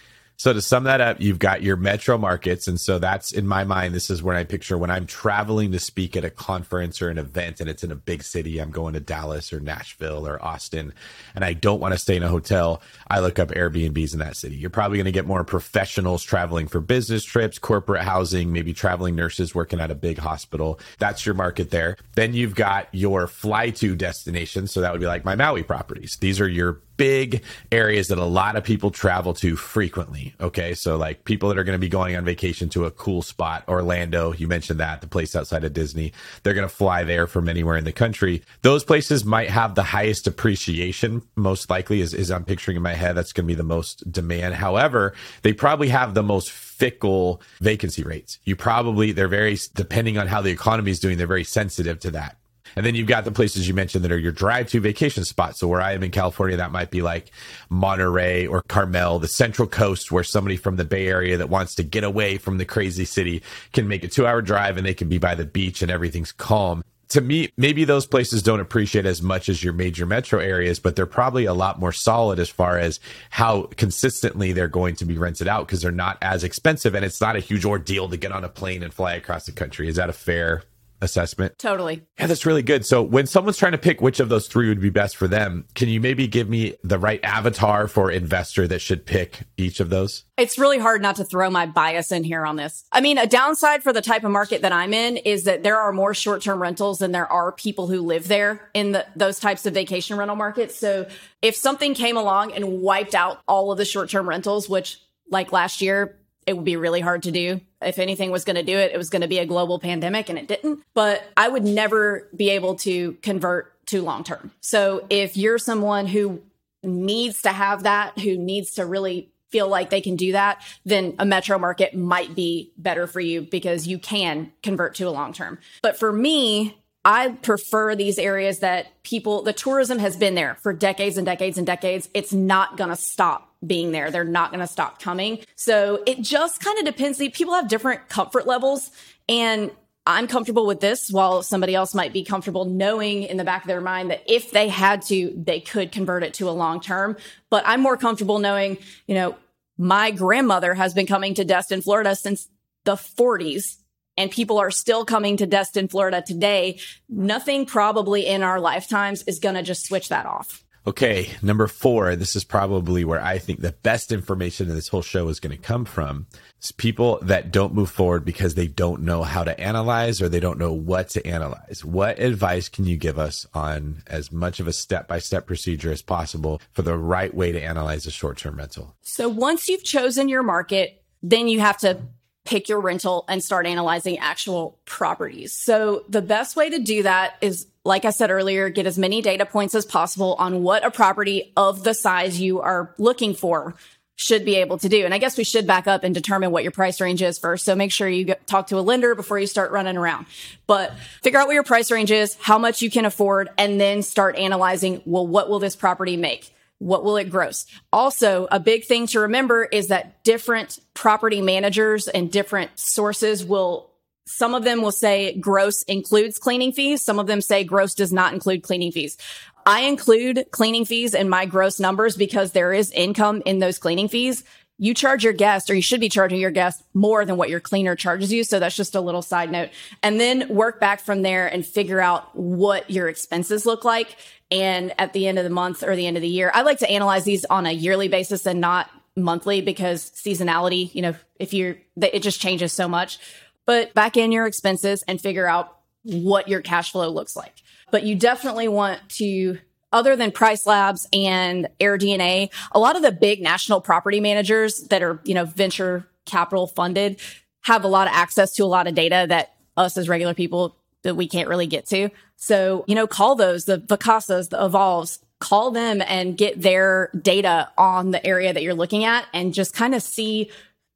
So 0.41 0.53
to 0.53 0.59
sum 0.59 0.85
that 0.85 1.01
up, 1.01 1.21
you've 1.21 1.37
got 1.37 1.61
your 1.61 1.75
metro 1.75 2.17
markets. 2.17 2.67
And 2.67 2.81
so 2.81 2.97
that's 2.97 3.31
in 3.31 3.45
my 3.45 3.63
mind, 3.63 3.93
this 3.93 4.09
is 4.09 4.23
where 4.23 4.35
I 4.35 4.43
picture 4.43 4.75
when 4.75 4.89
I'm 4.89 5.05
traveling 5.05 5.71
to 5.73 5.79
speak 5.79 6.17
at 6.17 6.25
a 6.25 6.31
conference 6.31 6.99
or 6.99 7.11
an 7.11 7.19
event 7.19 7.59
and 7.61 7.69
it's 7.69 7.83
in 7.83 7.91
a 7.91 7.95
big 7.95 8.23
city. 8.23 8.57
I'm 8.57 8.71
going 8.71 8.95
to 8.95 8.99
Dallas 8.99 9.53
or 9.53 9.59
Nashville 9.59 10.27
or 10.27 10.43
Austin 10.43 10.93
and 11.35 11.45
I 11.45 11.53
don't 11.53 11.79
want 11.79 11.93
to 11.93 11.99
stay 11.99 12.15
in 12.15 12.23
a 12.23 12.27
hotel. 12.27 12.81
I 13.07 13.19
look 13.19 13.37
up 13.37 13.49
Airbnbs 13.49 14.13
in 14.13 14.19
that 14.19 14.35
city. 14.35 14.55
You're 14.55 14.71
probably 14.71 14.97
going 14.97 15.05
to 15.05 15.11
get 15.11 15.27
more 15.27 15.43
professionals 15.43 16.23
traveling 16.23 16.67
for 16.67 16.81
business 16.81 17.23
trips, 17.23 17.59
corporate 17.59 18.01
housing, 18.01 18.51
maybe 18.51 18.73
traveling 18.73 19.15
nurses 19.15 19.53
working 19.53 19.79
at 19.79 19.91
a 19.91 19.95
big 19.95 20.17
hospital. 20.17 20.79
That's 20.97 21.23
your 21.23 21.35
market 21.35 21.69
there. 21.69 21.97
Then 22.15 22.33
you've 22.33 22.55
got 22.55 22.87
your 22.93 23.27
fly 23.27 23.69
to 23.69 23.95
destinations. 23.95 24.71
So 24.71 24.81
that 24.81 24.91
would 24.91 25.01
be 25.01 25.05
like 25.05 25.23
my 25.23 25.35
Maui 25.35 25.61
properties. 25.61 26.17
These 26.19 26.41
are 26.41 26.47
your 26.47 26.81
big 27.01 27.41
areas 27.71 28.09
that 28.09 28.19
a 28.19 28.25
lot 28.25 28.55
of 28.55 28.63
people 28.63 28.91
travel 28.91 29.33
to 29.33 29.55
frequently. 29.55 30.35
Okay. 30.39 30.75
So 30.75 30.97
like 30.97 31.23
people 31.23 31.49
that 31.49 31.57
are 31.57 31.63
going 31.63 31.75
to 31.75 31.79
be 31.79 31.89
going 31.89 32.15
on 32.15 32.23
vacation 32.23 32.69
to 32.69 32.85
a 32.85 32.91
cool 32.91 33.23
spot, 33.23 33.63
Orlando, 33.67 34.33
you 34.33 34.47
mentioned 34.47 34.79
that, 34.79 35.01
the 35.01 35.07
place 35.07 35.35
outside 35.35 35.63
of 35.63 35.73
Disney, 35.73 36.13
they're 36.43 36.53
going 36.53 36.67
to 36.67 36.73
fly 36.73 37.03
there 37.03 37.25
from 37.25 37.49
anywhere 37.49 37.75
in 37.75 37.85
the 37.85 37.91
country. 37.91 38.43
Those 38.61 38.83
places 38.83 39.25
might 39.25 39.49
have 39.49 39.73
the 39.73 39.81
highest 39.81 40.27
appreciation, 40.27 41.23
most 41.35 41.71
likely 41.71 42.01
is, 42.01 42.13
is 42.13 42.29
I'm 42.29 42.45
picturing 42.45 42.77
in 42.77 42.83
my 42.83 42.93
head. 42.93 43.15
That's 43.15 43.33
going 43.33 43.47
to 43.47 43.51
be 43.51 43.55
the 43.55 43.63
most 43.63 44.11
demand. 44.11 44.53
However, 44.53 45.15
they 45.41 45.53
probably 45.53 45.87
have 45.87 46.13
the 46.13 46.21
most 46.21 46.51
fickle 46.51 47.41
vacancy 47.61 48.03
rates. 48.03 48.37
You 48.43 48.55
probably, 48.55 49.11
they're 49.11 49.27
very, 49.27 49.57
depending 49.73 50.19
on 50.19 50.27
how 50.27 50.41
the 50.41 50.51
economy 50.51 50.91
is 50.91 50.99
doing, 50.99 51.17
they're 51.17 51.25
very 51.25 51.45
sensitive 51.45 51.99
to 52.01 52.11
that. 52.11 52.37
And 52.75 52.85
then 52.85 52.95
you've 52.95 53.07
got 53.07 53.25
the 53.25 53.31
places 53.31 53.67
you 53.67 53.73
mentioned 53.73 54.03
that 54.03 54.11
are 54.11 54.17
your 54.17 54.31
drive 54.31 54.69
to 54.69 54.79
vacation 54.79 55.25
spots. 55.25 55.59
So 55.59 55.67
where 55.67 55.81
I 55.81 55.93
am 55.93 56.03
in 56.03 56.11
California, 56.11 56.57
that 56.57 56.71
might 56.71 56.91
be 56.91 57.01
like 57.01 57.31
Monterey 57.69 58.47
or 58.47 58.61
Carmel, 58.63 59.19
the 59.19 59.27
central 59.27 59.67
coast 59.67 60.11
where 60.11 60.23
somebody 60.23 60.57
from 60.57 60.75
the 60.75 60.85
Bay 60.85 61.07
Area 61.07 61.37
that 61.37 61.49
wants 61.49 61.75
to 61.75 61.83
get 61.83 62.03
away 62.03 62.37
from 62.37 62.57
the 62.57 62.65
crazy 62.65 63.05
city 63.05 63.43
can 63.73 63.87
make 63.87 64.03
a 64.03 64.07
two 64.07 64.25
hour 64.25 64.41
drive 64.41 64.77
and 64.77 64.85
they 64.85 64.93
can 64.93 65.09
be 65.09 65.17
by 65.17 65.35
the 65.35 65.45
beach 65.45 65.81
and 65.81 65.91
everything's 65.91 66.31
calm. 66.31 66.83
To 67.09 67.19
me, 67.19 67.51
maybe 67.57 67.83
those 67.83 68.05
places 68.05 68.41
don't 68.41 68.61
appreciate 68.61 69.05
as 69.05 69.21
much 69.21 69.49
as 69.49 69.61
your 69.61 69.73
major 69.73 70.05
metro 70.05 70.39
areas, 70.39 70.79
but 70.79 70.95
they're 70.95 71.05
probably 71.05 71.43
a 71.43 71.53
lot 71.53 71.77
more 71.77 71.91
solid 71.91 72.39
as 72.39 72.47
far 72.47 72.77
as 72.77 73.01
how 73.29 73.63
consistently 73.75 74.53
they're 74.53 74.69
going 74.69 74.95
to 74.95 75.03
be 75.03 75.17
rented 75.17 75.49
out 75.49 75.67
because 75.67 75.81
they're 75.81 75.91
not 75.91 76.17
as 76.21 76.45
expensive 76.45 76.95
and 76.95 77.03
it's 77.03 77.19
not 77.19 77.35
a 77.35 77.39
huge 77.39 77.65
ordeal 77.65 78.07
to 78.07 78.15
get 78.15 78.31
on 78.31 78.45
a 78.45 78.49
plane 78.49 78.81
and 78.81 78.93
fly 78.93 79.13
across 79.13 79.45
the 79.45 79.51
country. 79.51 79.89
Is 79.89 79.97
that 79.97 80.09
a 80.09 80.13
fair 80.13 80.63
assessment. 81.01 81.57
Totally. 81.57 82.03
Yeah, 82.19 82.27
that's 82.27 82.45
really 82.45 82.63
good. 82.63 82.85
So 82.85 83.01
when 83.01 83.27
someone's 83.27 83.57
trying 83.57 83.71
to 83.73 83.77
pick 83.77 84.01
which 84.01 84.19
of 84.19 84.29
those 84.29 84.47
three 84.47 84.69
would 84.69 84.79
be 84.79 84.89
best 84.89 85.17
for 85.17 85.27
them, 85.27 85.65
can 85.75 85.89
you 85.89 85.99
maybe 85.99 86.27
give 86.27 86.47
me 86.47 86.75
the 86.83 86.99
right 86.99 87.19
avatar 87.23 87.87
for 87.87 88.11
investor 88.11 88.67
that 88.67 88.79
should 88.79 89.05
pick 89.05 89.39
each 89.57 89.79
of 89.79 89.89
those? 89.89 90.23
It's 90.37 90.57
really 90.57 90.79
hard 90.79 91.01
not 91.01 91.17
to 91.17 91.23
throw 91.23 91.49
my 91.49 91.65
bias 91.65 92.11
in 92.11 92.23
here 92.23 92.45
on 92.45 92.55
this. 92.55 92.85
I 92.91 93.01
mean, 93.01 93.17
a 93.17 93.27
downside 93.27 93.83
for 93.83 93.93
the 93.93 94.01
type 94.01 94.23
of 94.23 94.31
market 94.31 94.61
that 94.61 94.71
I'm 94.71 94.93
in 94.93 95.17
is 95.17 95.43
that 95.43 95.63
there 95.63 95.77
are 95.77 95.91
more 95.91 96.13
short-term 96.13 96.61
rentals 96.61 96.99
than 96.99 97.11
there 97.11 97.31
are 97.31 97.51
people 97.51 97.87
who 97.87 98.01
live 98.01 98.27
there 98.27 98.69
in 98.73 98.91
the, 98.91 99.05
those 99.15 99.39
types 99.39 99.65
of 99.65 99.73
vacation 99.73 100.17
rental 100.17 100.35
markets. 100.35 100.75
So 100.75 101.07
if 101.41 101.55
something 101.55 101.93
came 101.93 102.17
along 102.17 102.53
and 102.53 102.81
wiped 102.81 103.15
out 103.15 103.41
all 103.47 103.71
of 103.71 103.77
the 103.77 103.85
short-term 103.85 104.27
rentals, 104.27 104.69
which 104.69 104.99
like 105.29 105.51
last 105.51 105.81
year, 105.81 106.17
it 106.45 106.55
would 106.55 106.65
be 106.65 106.75
really 106.75 107.01
hard 107.01 107.23
to 107.23 107.31
do. 107.31 107.61
If 107.81 107.99
anything 107.99 108.31
was 108.31 108.43
going 108.43 108.55
to 108.55 108.63
do 108.63 108.77
it, 108.77 108.91
it 108.91 108.97
was 108.97 109.09
going 109.09 109.21
to 109.21 109.27
be 109.27 109.39
a 109.39 109.45
global 109.45 109.79
pandemic 109.79 110.29
and 110.29 110.37
it 110.37 110.47
didn't. 110.47 110.83
But 110.93 111.23
I 111.37 111.47
would 111.47 111.63
never 111.63 112.27
be 112.35 112.49
able 112.51 112.75
to 112.77 113.13
convert 113.21 113.85
to 113.87 114.01
long 114.01 114.23
term. 114.23 114.51
So 114.61 115.05
if 115.09 115.37
you're 115.37 115.57
someone 115.57 116.07
who 116.07 116.41
needs 116.83 117.41
to 117.43 117.49
have 117.49 117.83
that, 117.83 118.17
who 118.19 118.37
needs 118.37 118.71
to 118.71 118.85
really 118.85 119.31
feel 119.49 119.67
like 119.67 119.89
they 119.89 120.01
can 120.01 120.15
do 120.15 120.31
that, 120.31 120.63
then 120.85 121.15
a 121.19 121.25
metro 121.25 121.59
market 121.59 121.95
might 121.95 122.33
be 122.35 122.71
better 122.77 123.05
for 123.05 123.19
you 123.19 123.41
because 123.41 123.85
you 123.85 123.99
can 123.99 124.51
convert 124.63 124.95
to 124.95 125.03
a 125.03 125.11
long 125.11 125.33
term. 125.33 125.59
But 125.81 125.99
for 125.99 126.11
me, 126.11 126.77
I 127.03 127.29
prefer 127.29 127.95
these 127.95 128.17
areas 128.17 128.59
that 128.59 129.03
people, 129.03 129.41
the 129.41 129.53
tourism 129.53 129.99
has 129.99 130.15
been 130.15 130.35
there 130.35 130.55
for 130.61 130.71
decades 130.71 131.17
and 131.17 131.25
decades 131.25 131.57
and 131.57 131.67
decades. 131.67 132.09
It's 132.13 132.31
not 132.31 132.77
going 132.77 132.91
to 132.91 132.95
stop 132.95 133.50
being 133.65 133.91
there. 133.91 134.11
They're 134.11 134.23
not 134.23 134.51
going 134.51 134.61
to 134.61 134.67
stop 134.67 135.01
coming. 135.01 135.39
So 135.55 136.01
it 136.05 136.21
just 136.21 136.63
kind 136.63 136.77
of 136.79 136.85
depends. 136.85 137.17
People 137.17 137.53
have 137.53 137.67
different 137.67 138.09
comfort 138.09 138.47
levels 138.47 138.91
and 139.29 139.71
I'm 140.07 140.27
comfortable 140.27 140.65
with 140.65 140.79
this 140.79 141.11
while 141.11 141.43
somebody 141.43 141.75
else 141.75 141.93
might 141.93 142.11
be 142.11 142.23
comfortable 142.23 142.65
knowing 142.65 143.23
in 143.23 143.37
the 143.37 143.43
back 143.43 143.63
of 143.63 143.67
their 143.67 143.81
mind 143.81 144.09
that 144.09 144.23
if 144.25 144.51
they 144.51 144.67
had 144.67 145.03
to, 145.03 145.31
they 145.37 145.59
could 145.59 145.91
convert 145.91 146.23
it 146.23 146.33
to 146.35 146.49
a 146.49 146.51
long 146.51 146.81
term. 146.81 147.17
But 147.51 147.63
I'm 147.67 147.81
more 147.81 147.97
comfortable 147.97 148.39
knowing, 148.39 148.79
you 149.05 149.13
know, 149.13 149.35
my 149.77 150.11
grandmother 150.11 150.73
has 150.73 150.93
been 150.93 151.05
coming 151.05 151.35
to 151.35 151.45
Destin, 151.45 151.81
Florida 151.81 152.15
since 152.15 152.49
the 152.83 152.95
40s 152.95 153.77
and 154.17 154.31
people 154.31 154.57
are 154.59 154.71
still 154.71 155.05
coming 155.05 155.37
to 155.37 155.45
Destin, 155.45 155.87
Florida 155.87 156.23
today. 156.25 156.79
Nothing 157.07 157.65
probably 157.65 158.25
in 158.25 158.43
our 158.43 158.59
lifetimes 158.59 159.23
is 159.23 159.39
going 159.39 159.55
to 159.55 159.63
just 159.63 159.85
switch 159.85 160.09
that 160.09 160.25
off. 160.25 160.63
Okay, 160.85 161.29
number 161.43 161.67
four. 161.67 162.15
This 162.15 162.35
is 162.35 162.43
probably 162.43 163.05
where 163.05 163.21
I 163.21 163.37
think 163.37 163.61
the 163.61 163.73
best 163.83 164.11
information 164.11 164.67
in 164.67 164.75
this 164.75 164.87
whole 164.87 165.03
show 165.03 165.27
is 165.27 165.39
going 165.39 165.55
to 165.55 165.61
come 165.61 165.85
from. 165.85 166.25
It's 166.57 166.71
people 166.71 167.19
that 167.21 167.51
don't 167.51 167.75
move 167.75 167.91
forward 167.91 168.25
because 168.25 168.55
they 168.55 168.67
don't 168.67 169.03
know 169.03 169.21
how 169.21 169.43
to 169.43 169.59
analyze 169.59 170.21
or 170.21 170.29
they 170.29 170.39
don't 170.39 170.57
know 170.57 170.73
what 170.73 171.09
to 171.09 171.25
analyze. 171.25 171.85
What 171.85 172.19
advice 172.19 172.67
can 172.67 172.85
you 172.85 172.97
give 172.97 173.19
us 173.19 173.45
on 173.53 174.01
as 174.07 174.31
much 174.31 174.59
of 174.59 174.67
a 174.67 174.73
step 174.73 175.07
by 175.07 175.19
step 175.19 175.45
procedure 175.45 175.91
as 175.91 176.01
possible 176.01 176.59
for 176.73 176.81
the 176.81 176.97
right 176.97 177.33
way 177.33 177.51
to 177.51 177.61
analyze 177.61 178.07
a 178.07 178.11
short 178.11 178.37
term 178.37 178.57
rental? 178.57 178.95
So 179.01 179.29
once 179.29 179.69
you've 179.69 179.83
chosen 179.83 180.29
your 180.29 180.43
market, 180.43 181.03
then 181.21 181.47
you 181.47 181.59
have 181.59 181.77
to 181.79 181.99
pick 182.43 182.67
your 182.67 182.79
rental 182.79 183.23
and 183.29 183.43
start 183.43 183.67
analyzing 183.67 184.17
actual 184.17 184.79
properties. 184.85 185.53
So 185.53 186.05
the 186.09 186.23
best 186.23 186.55
way 186.55 186.71
to 186.71 186.79
do 186.79 187.03
that 187.03 187.35
is 187.41 187.67
like 187.83 188.05
I 188.05 188.11
said 188.11 188.29
earlier, 188.29 188.69
get 188.69 188.85
as 188.85 188.97
many 188.97 189.21
data 189.21 189.45
points 189.45 189.75
as 189.75 189.85
possible 189.85 190.35
on 190.37 190.63
what 190.63 190.85
a 190.85 190.91
property 190.91 191.51
of 191.57 191.83
the 191.83 191.93
size 191.93 192.39
you 192.39 192.61
are 192.61 192.93
looking 192.97 193.33
for 193.33 193.75
should 194.15 194.45
be 194.45 194.55
able 194.57 194.77
to 194.77 194.87
do. 194.87 195.03
And 195.03 195.13
I 195.13 195.17
guess 195.17 195.35
we 195.35 195.43
should 195.43 195.65
back 195.65 195.87
up 195.87 196.03
and 196.03 196.13
determine 196.13 196.51
what 196.51 196.61
your 196.61 196.71
price 196.71 197.01
range 197.01 197.23
is 197.23 197.39
first. 197.39 197.65
So 197.65 197.75
make 197.75 197.91
sure 197.91 198.07
you 198.07 198.25
get, 198.25 198.45
talk 198.45 198.67
to 198.67 198.77
a 198.77 198.81
lender 198.81 199.15
before 199.15 199.39
you 199.39 199.47
start 199.47 199.71
running 199.71 199.97
around. 199.97 200.27
But 200.67 200.95
figure 201.23 201.39
out 201.39 201.47
what 201.47 201.53
your 201.53 201.63
price 201.63 201.89
range 201.89 202.11
is, 202.11 202.37
how 202.39 202.59
much 202.59 202.83
you 202.83 202.91
can 202.91 203.05
afford, 203.05 203.49
and 203.57 203.81
then 203.81 204.03
start 204.03 204.35
analyzing, 204.35 205.01
well, 205.05 205.25
what 205.25 205.49
will 205.49 205.59
this 205.59 205.75
property 205.75 206.17
make? 206.17 206.53
What 206.77 207.03
will 207.03 207.17
it 207.17 207.29
gross? 207.29 207.65
Also, 207.91 208.47
a 208.51 208.59
big 208.59 208.85
thing 208.85 209.07
to 209.07 209.21
remember 209.21 209.63
is 209.63 209.87
that 209.87 210.23
different 210.23 210.79
property 210.93 211.41
managers 211.41 212.07
and 212.07 212.31
different 212.31 212.71
sources 212.75 213.43
will 213.43 213.90
some 214.25 214.53
of 214.53 214.63
them 214.63 214.81
will 214.81 214.91
say 214.91 215.37
gross 215.37 215.83
includes 215.83 216.37
cleaning 216.37 216.71
fees. 216.71 217.03
Some 217.03 217.19
of 217.19 217.27
them 217.27 217.41
say 217.41 217.63
gross 217.63 217.93
does 217.93 218.13
not 218.13 218.33
include 218.33 218.63
cleaning 218.63 218.91
fees. 218.91 219.17
I 219.65 219.81
include 219.81 220.45
cleaning 220.51 220.85
fees 220.85 221.13
in 221.13 221.29
my 221.29 221.45
gross 221.45 221.79
numbers 221.79 222.15
because 222.15 222.51
there 222.51 222.73
is 222.73 222.91
income 222.91 223.43
in 223.45 223.59
those 223.59 223.77
cleaning 223.77 224.07
fees. 224.07 224.43
You 224.77 224.95
charge 224.95 225.23
your 225.23 225.33
guest 225.33 225.69
or 225.69 225.75
you 225.75 225.81
should 225.81 225.99
be 225.99 226.09
charging 226.09 226.39
your 226.39 226.49
guest 226.49 226.81
more 226.93 227.23
than 227.23 227.37
what 227.37 227.49
your 227.49 227.59
cleaner 227.59 227.95
charges 227.95 228.33
you. 228.33 228.43
So 228.43 228.59
that's 228.59 228.75
just 228.75 228.95
a 228.95 229.01
little 229.01 229.21
side 229.21 229.51
note. 229.51 229.69
And 230.01 230.19
then 230.19 230.47
work 230.49 230.79
back 230.79 231.01
from 231.01 231.21
there 231.21 231.45
and 231.45 231.63
figure 231.63 232.01
out 232.01 232.35
what 232.35 232.89
your 232.89 233.07
expenses 233.07 233.65
look 233.65 233.85
like. 233.85 234.15
And 234.49 234.91
at 234.97 235.13
the 235.13 235.27
end 235.27 235.37
of 235.37 235.43
the 235.43 235.51
month 235.51 235.83
or 235.83 235.95
the 235.95 236.07
end 236.07 236.17
of 236.17 236.21
the 236.21 236.27
year, 236.27 236.51
I 236.53 236.63
like 236.63 236.79
to 236.79 236.89
analyze 236.89 237.25
these 237.25 237.45
on 237.45 237.67
a 237.67 237.71
yearly 237.71 238.07
basis 238.07 238.47
and 238.47 238.59
not 238.59 238.89
monthly 239.15 239.61
because 239.61 240.09
seasonality, 240.11 240.93
you 240.95 241.03
know, 241.03 241.15
if 241.37 241.53
you're, 241.53 241.77
it 242.01 242.23
just 242.23 242.41
changes 242.41 242.73
so 242.73 242.87
much 242.87 243.19
but 243.65 243.93
back 243.93 244.17
in 244.17 244.31
your 244.31 244.45
expenses 244.45 245.03
and 245.07 245.19
figure 245.19 245.47
out 245.47 245.77
what 246.03 246.47
your 246.47 246.61
cash 246.61 246.91
flow 246.91 247.09
looks 247.09 247.35
like. 247.35 247.53
But 247.91 248.03
you 248.03 248.15
definitely 248.15 248.67
want 248.67 248.99
to 249.17 249.59
other 249.93 250.15
than 250.15 250.31
PriceLabs 250.31 251.05
and 251.11 251.67
AirDNA, 251.79 252.49
a 252.71 252.79
lot 252.79 252.95
of 252.95 253.01
the 253.01 253.11
big 253.11 253.41
national 253.41 253.81
property 253.81 254.21
managers 254.21 254.83
that 254.87 255.03
are, 255.03 255.19
you 255.23 255.33
know, 255.33 255.45
venture 255.45 256.07
capital 256.25 256.67
funded 256.67 257.19
have 257.63 257.83
a 257.83 257.87
lot 257.87 258.07
of 258.07 258.13
access 258.13 258.53
to 258.53 258.63
a 258.63 258.65
lot 258.65 258.87
of 258.87 258.95
data 258.95 259.25
that 259.27 259.53
us 259.77 259.97
as 259.97 260.09
regular 260.09 260.33
people 260.33 260.75
that 261.03 261.15
we 261.15 261.27
can't 261.27 261.49
really 261.49 261.67
get 261.67 261.85
to. 261.87 262.09
So, 262.37 262.85
you 262.87 262.95
know, 262.95 263.07
call 263.07 263.35
those, 263.35 263.65
the 263.65 263.79
Vacasas, 263.79 264.49
the 264.49 264.63
Evolves, 264.63 265.19
call 265.39 265.71
them 265.71 266.01
and 266.01 266.37
get 266.37 266.61
their 266.61 267.09
data 267.19 267.69
on 267.77 268.11
the 268.11 268.25
area 268.25 268.53
that 268.53 268.63
you're 268.63 268.73
looking 268.73 269.03
at 269.03 269.25
and 269.33 269.53
just 269.53 269.73
kind 269.73 269.93
of 269.95 270.01
see 270.01 270.51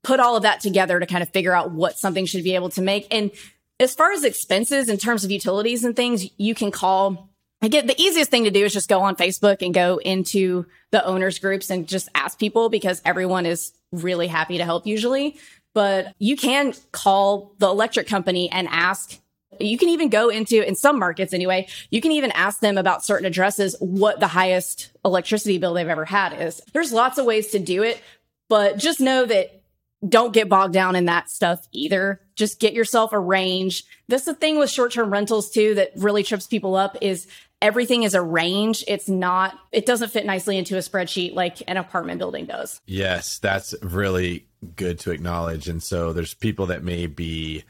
put 0.05 0.19
all 0.19 0.37
of 0.37 0.43
that 0.43 0.61
together 0.61 0.99
to 0.99 1.05
kind 1.05 1.23
of 1.23 1.29
figure 1.29 1.55
out 1.55 1.71
what 1.71 1.97
something 1.97 2.25
should 2.25 2.43
be 2.43 2.55
able 2.55 2.69
to 2.69 2.81
make. 2.81 3.07
And 3.11 3.31
as 3.79 3.95
far 3.95 4.11
as 4.11 4.23
expenses 4.23 4.87
in 4.87 4.97
terms 4.97 5.25
of 5.25 5.31
utilities 5.31 5.83
and 5.83 5.95
things, 5.95 6.29
you 6.37 6.55
can 6.55 6.71
call. 6.71 7.29
Again, 7.61 7.87
the 7.87 7.99
easiest 7.99 8.29
thing 8.29 8.43
to 8.43 8.51
do 8.51 8.63
is 8.63 8.73
just 8.73 8.87
go 8.87 9.01
on 9.01 9.15
Facebook 9.15 9.61
and 9.61 9.73
go 9.73 9.97
into 9.97 10.65
the 10.91 11.03
owners 11.03 11.39
groups 11.39 11.69
and 11.69 11.87
just 11.87 12.07
ask 12.13 12.37
people 12.37 12.69
because 12.69 13.01
everyone 13.03 13.45
is 13.45 13.73
really 13.91 14.27
happy 14.27 14.59
to 14.59 14.63
help 14.63 14.85
usually. 14.85 15.37
But 15.73 16.13
you 16.19 16.37
can 16.37 16.73
call 16.91 17.53
the 17.57 17.67
electric 17.67 18.07
company 18.07 18.49
and 18.51 18.67
ask 18.69 19.19
you 19.57 19.77
can 19.77 19.87
even 19.87 20.09
go 20.09 20.27
into, 20.27 20.67
in 20.67 20.75
some 20.75 20.99
markets 20.99 21.33
anyway, 21.33 21.67
you 21.89 22.01
can 22.01 22.11
even 22.11 22.29
ask 22.31 22.59
them 22.59 22.77
about 22.77 23.05
certain 23.05 23.25
addresses 23.25 23.73
what 23.79 24.19
the 24.19 24.27
highest 24.27 24.91
electricity 25.05 25.57
bill 25.57 25.73
they've 25.73 25.87
ever 25.87 26.03
had 26.03 26.41
is. 26.41 26.61
There's 26.73 26.91
lots 26.91 27.17
of 27.17 27.25
ways 27.25 27.51
to 27.51 27.59
do 27.59 27.81
it, 27.81 28.01
But 28.47 28.77
just 28.77 28.99
know 28.99 29.25
that 29.25 29.61
don't 30.07 30.33
get 30.33 30.49
bogged 30.49 30.73
down 30.73 30.95
in 30.95 31.05
that 31.05 31.29
stuff 31.29 31.67
either. 31.71 32.21
Just 32.35 32.59
get 32.59 32.73
yourself 32.73 33.13
a 33.13 33.19
range. 33.19 33.83
That's 34.07 34.25
the 34.25 34.33
thing 34.33 34.57
with 34.57 34.69
short-term 34.69 35.09
rentals 35.09 35.49
too 35.49 35.75
that 35.75 35.91
really 35.95 36.23
trips 36.23 36.47
people 36.47 36.75
up 36.75 36.97
is 37.01 37.27
everything 37.61 38.03
is 38.03 38.13
a 38.13 38.21
range. 38.21 38.83
It's 38.87 39.09
not, 39.09 39.57
it 39.71 39.85
doesn't 39.85 40.11
fit 40.11 40.25
nicely 40.25 40.57
into 40.57 40.75
a 40.75 40.79
spreadsheet 40.79 41.33
like 41.33 41.63
an 41.67 41.77
apartment 41.77 42.19
building 42.19 42.45
does. 42.45 42.81
Yes, 42.85 43.39
that's 43.39 43.73
really 43.81 44.47
good 44.75 44.99
to 44.99 45.11
acknowledge. 45.11 45.67
And 45.67 45.81
so 45.81 46.13
there's 46.13 46.33
people 46.33 46.67
that 46.67 46.83
may 46.83 47.07
be 47.07 47.63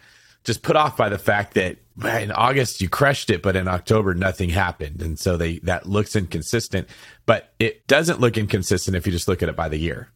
just 0.43 0.61
put 0.61 0.75
off 0.75 0.97
by 0.97 1.09
the 1.09 1.17
fact 1.17 1.53
that 1.55 1.77
in 2.03 2.31
August 2.31 2.81
you 2.81 2.89
crushed 2.89 3.29
it, 3.29 3.41
but 3.41 3.55
in 3.55 3.67
October 3.67 4.13
nothing 4.13 4.49
happened. 4.49 5.01
And 5.01 5.17
so 5.17 5.37
they, 5.37 5.59
that 5.59 5.85
looks 5.85 6.15
inconsistent, 6.15 6.87
but 7.25 7.53
it 7.59 7.87
doesn't 7.87 8.19
look 8.19 8.37
inconsistent 8.37 8.95
if 8.97 9.05
you 9.05 9.11
just 9.11 9.27
look 9.27 9.41
at 9.41 9.49
it 9.49 9.55
by 9.55 9.69
the 9.69 9.77
year 9.77 10.09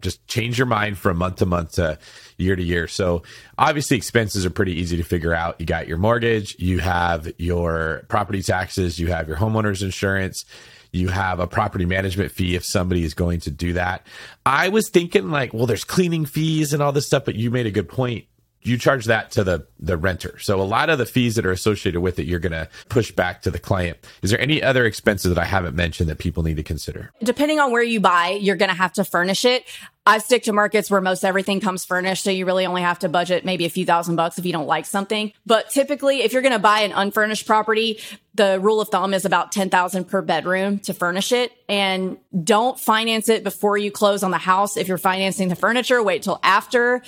just 0.00 0.26
change 0.28 0.58
your 0.58 0.66
mind 0.66 0.98
from 0.98 1.16
month 1.18 1.36
to 1.36 1.46
month 1.46 1.72
to 1.72 1.98
year 2.38 2.56
to 2.56 2.62
year. 2.62 2.86
So 2.88 3.22
obviously 3.58 3.96
expenses 3.96 4.44
are 4.44 4.50
pretty 4.50 4.72
easy 4.72 4.96
to 4.96 5.02
figure 5.02 5.34
out. 5.34 5.60
You 5.60 5.66
got 5.66 5.88
your 5.88 5.98
mortgage, 5.98 6.56
you 6.58 6.78
have 6.78 7.32
your 7.38 8.04
property 8.08 8.42
taxes, 8.42 8.98
you 8.98 9.08
have 9.08 9.28
your 9.28 9.36
homeowner's 9.36 9.82
insurance, 9.82 10.44
you 10.92 11.08
have 11.08 11.40
a 11.40 11.46
property 11.46 11.86
management 11.86 12.30
fee 12.30 12.54
if 12.54 12.64
somebody 12.64 13.04
is 13.04 13.14
going 13.14 13.40
to 13.40 13.50
do 13.50 13.72
that. 13.74 14.06
I 14.44 14.68
was 14.68 14.88
thinking 14.88 15.30
like, 15.30 15.52
well, 15.52 15.66
there's 15.66 15.84
cleaning 15.84 16.26
fees 16.26 16.72
and 16.72 16.82
all 16.82 16.92
this 16.92 17.06
stuff, 17.06 17.24
but 17.24 17.34
you 17.34 17.50
made 17.50 17.66
a 17.66 17.70
good 17.70 17.88
point 17.88 18.26
you 18.66 18.78
charge 18.78 19.06
that 19.06 19.30
to 19.32 19.44
the 19.44 19.66
the 19.78 19.96
renter. 19.96 20.38
So 20.38 20.60
a 20.60 20.64
lot 20.64 20.90
of 20.90 20.98
the 20.98 21.06
fees 21.06 21.36
that 21.36 21.46
are 21.46 21.52
associated 21.52 22.00
with 22.00 22.18
it, 22.18 22.26
you're 22.26 22.40
going 22.40 22.52
to 22.52 22.68
push 22.88 23.12
back 23.12 23.42
to 23.42 23.50
the 23.50 23.58
client. 23.58 23.98
Is 24.22 24.30
there 24.30 24.40
any 24.40 24.62
other 24.62 24.84
expenses 24.84 25.34
that 25.34 25.40
I 25.40 25.44
haven't 25.44 25.76
mentioned 25.76 26.08
that 26.08 26.18
people 26.18 26.42
need 26.42 26.56
to 26.56 26.62
consider? 26.62 27.10
Depending 27.22 27.60
on 27.60 27.70
where 27.70 27.82
you 27.82 28.00
buy, 28.00 28.38
you're 28.40 28.56
going 28.56 28.70
to 28.70 28.76
have 28.76 28.94
to 28.94 29.04
furnish 29.04 29.44
it. 29.44 29.64
I 30.08 30.18
stick 30.18 30.44
to 30.44 30.52
markets 30.52 30.88
where 30.88 31.00
most 31.00 31.24
everything 31.24 31.58
comes 31.58 31.84
furnished. 31.84 32.22
So 32.22 32.30
you 32.30 32.46
really 32.46 32.64
only 32.64 32.82
have 32.82 33.00
to 33.00 33.08
budget 33.08 33.44
maybe 33.44 33.64
a 33.64 33.70
few 33.70 33.84
thousand 33.84 34.14
bucks 34.14 34.38
if 34.38 34.46
you 34.46 34.52
don't 34.52 34.68
like 34.68 34.86
something. 34.86 35.32
But 35.44 35.68
typically, 35.70 36.22
if 36.22 36.32
you're 36.32 36.42
going 36.42 36.52
to 36.52 36.60
buy 36.60 36.80
an 36.80 36.92
unfurnished 36.92 37.44
property, 37.44 37.98
the 38.34 38.60
rule 38.60 38.80
of 38.80 38.88
thumb 38.88 39.14
is 39.14 39.24
about 39.24 39.50
10,000 39.50 40.04
per 40.04 40.22
bedroom 40.22 40.78
to 40.80 40.94
furnish 40.94 41.32
it. 41.32 41.50
And 41.68 42.18
don't 42.44 42.78
finance 42.78 43.28
it 43.28 43.42
before 43.42 43.76
you 43.76 43.90
close 43.90 44.22
on 44.22 44.30
the 44.30 44.38
house. 44.38 44.76
If 44.76 44.86
you're 44.86 44.96
financing 44.96 45.48
the 45.48 45.56
furniture, 45.56 46.00
wait 46.02 46.22
till 46.22 46.38
after. 46.42 47.02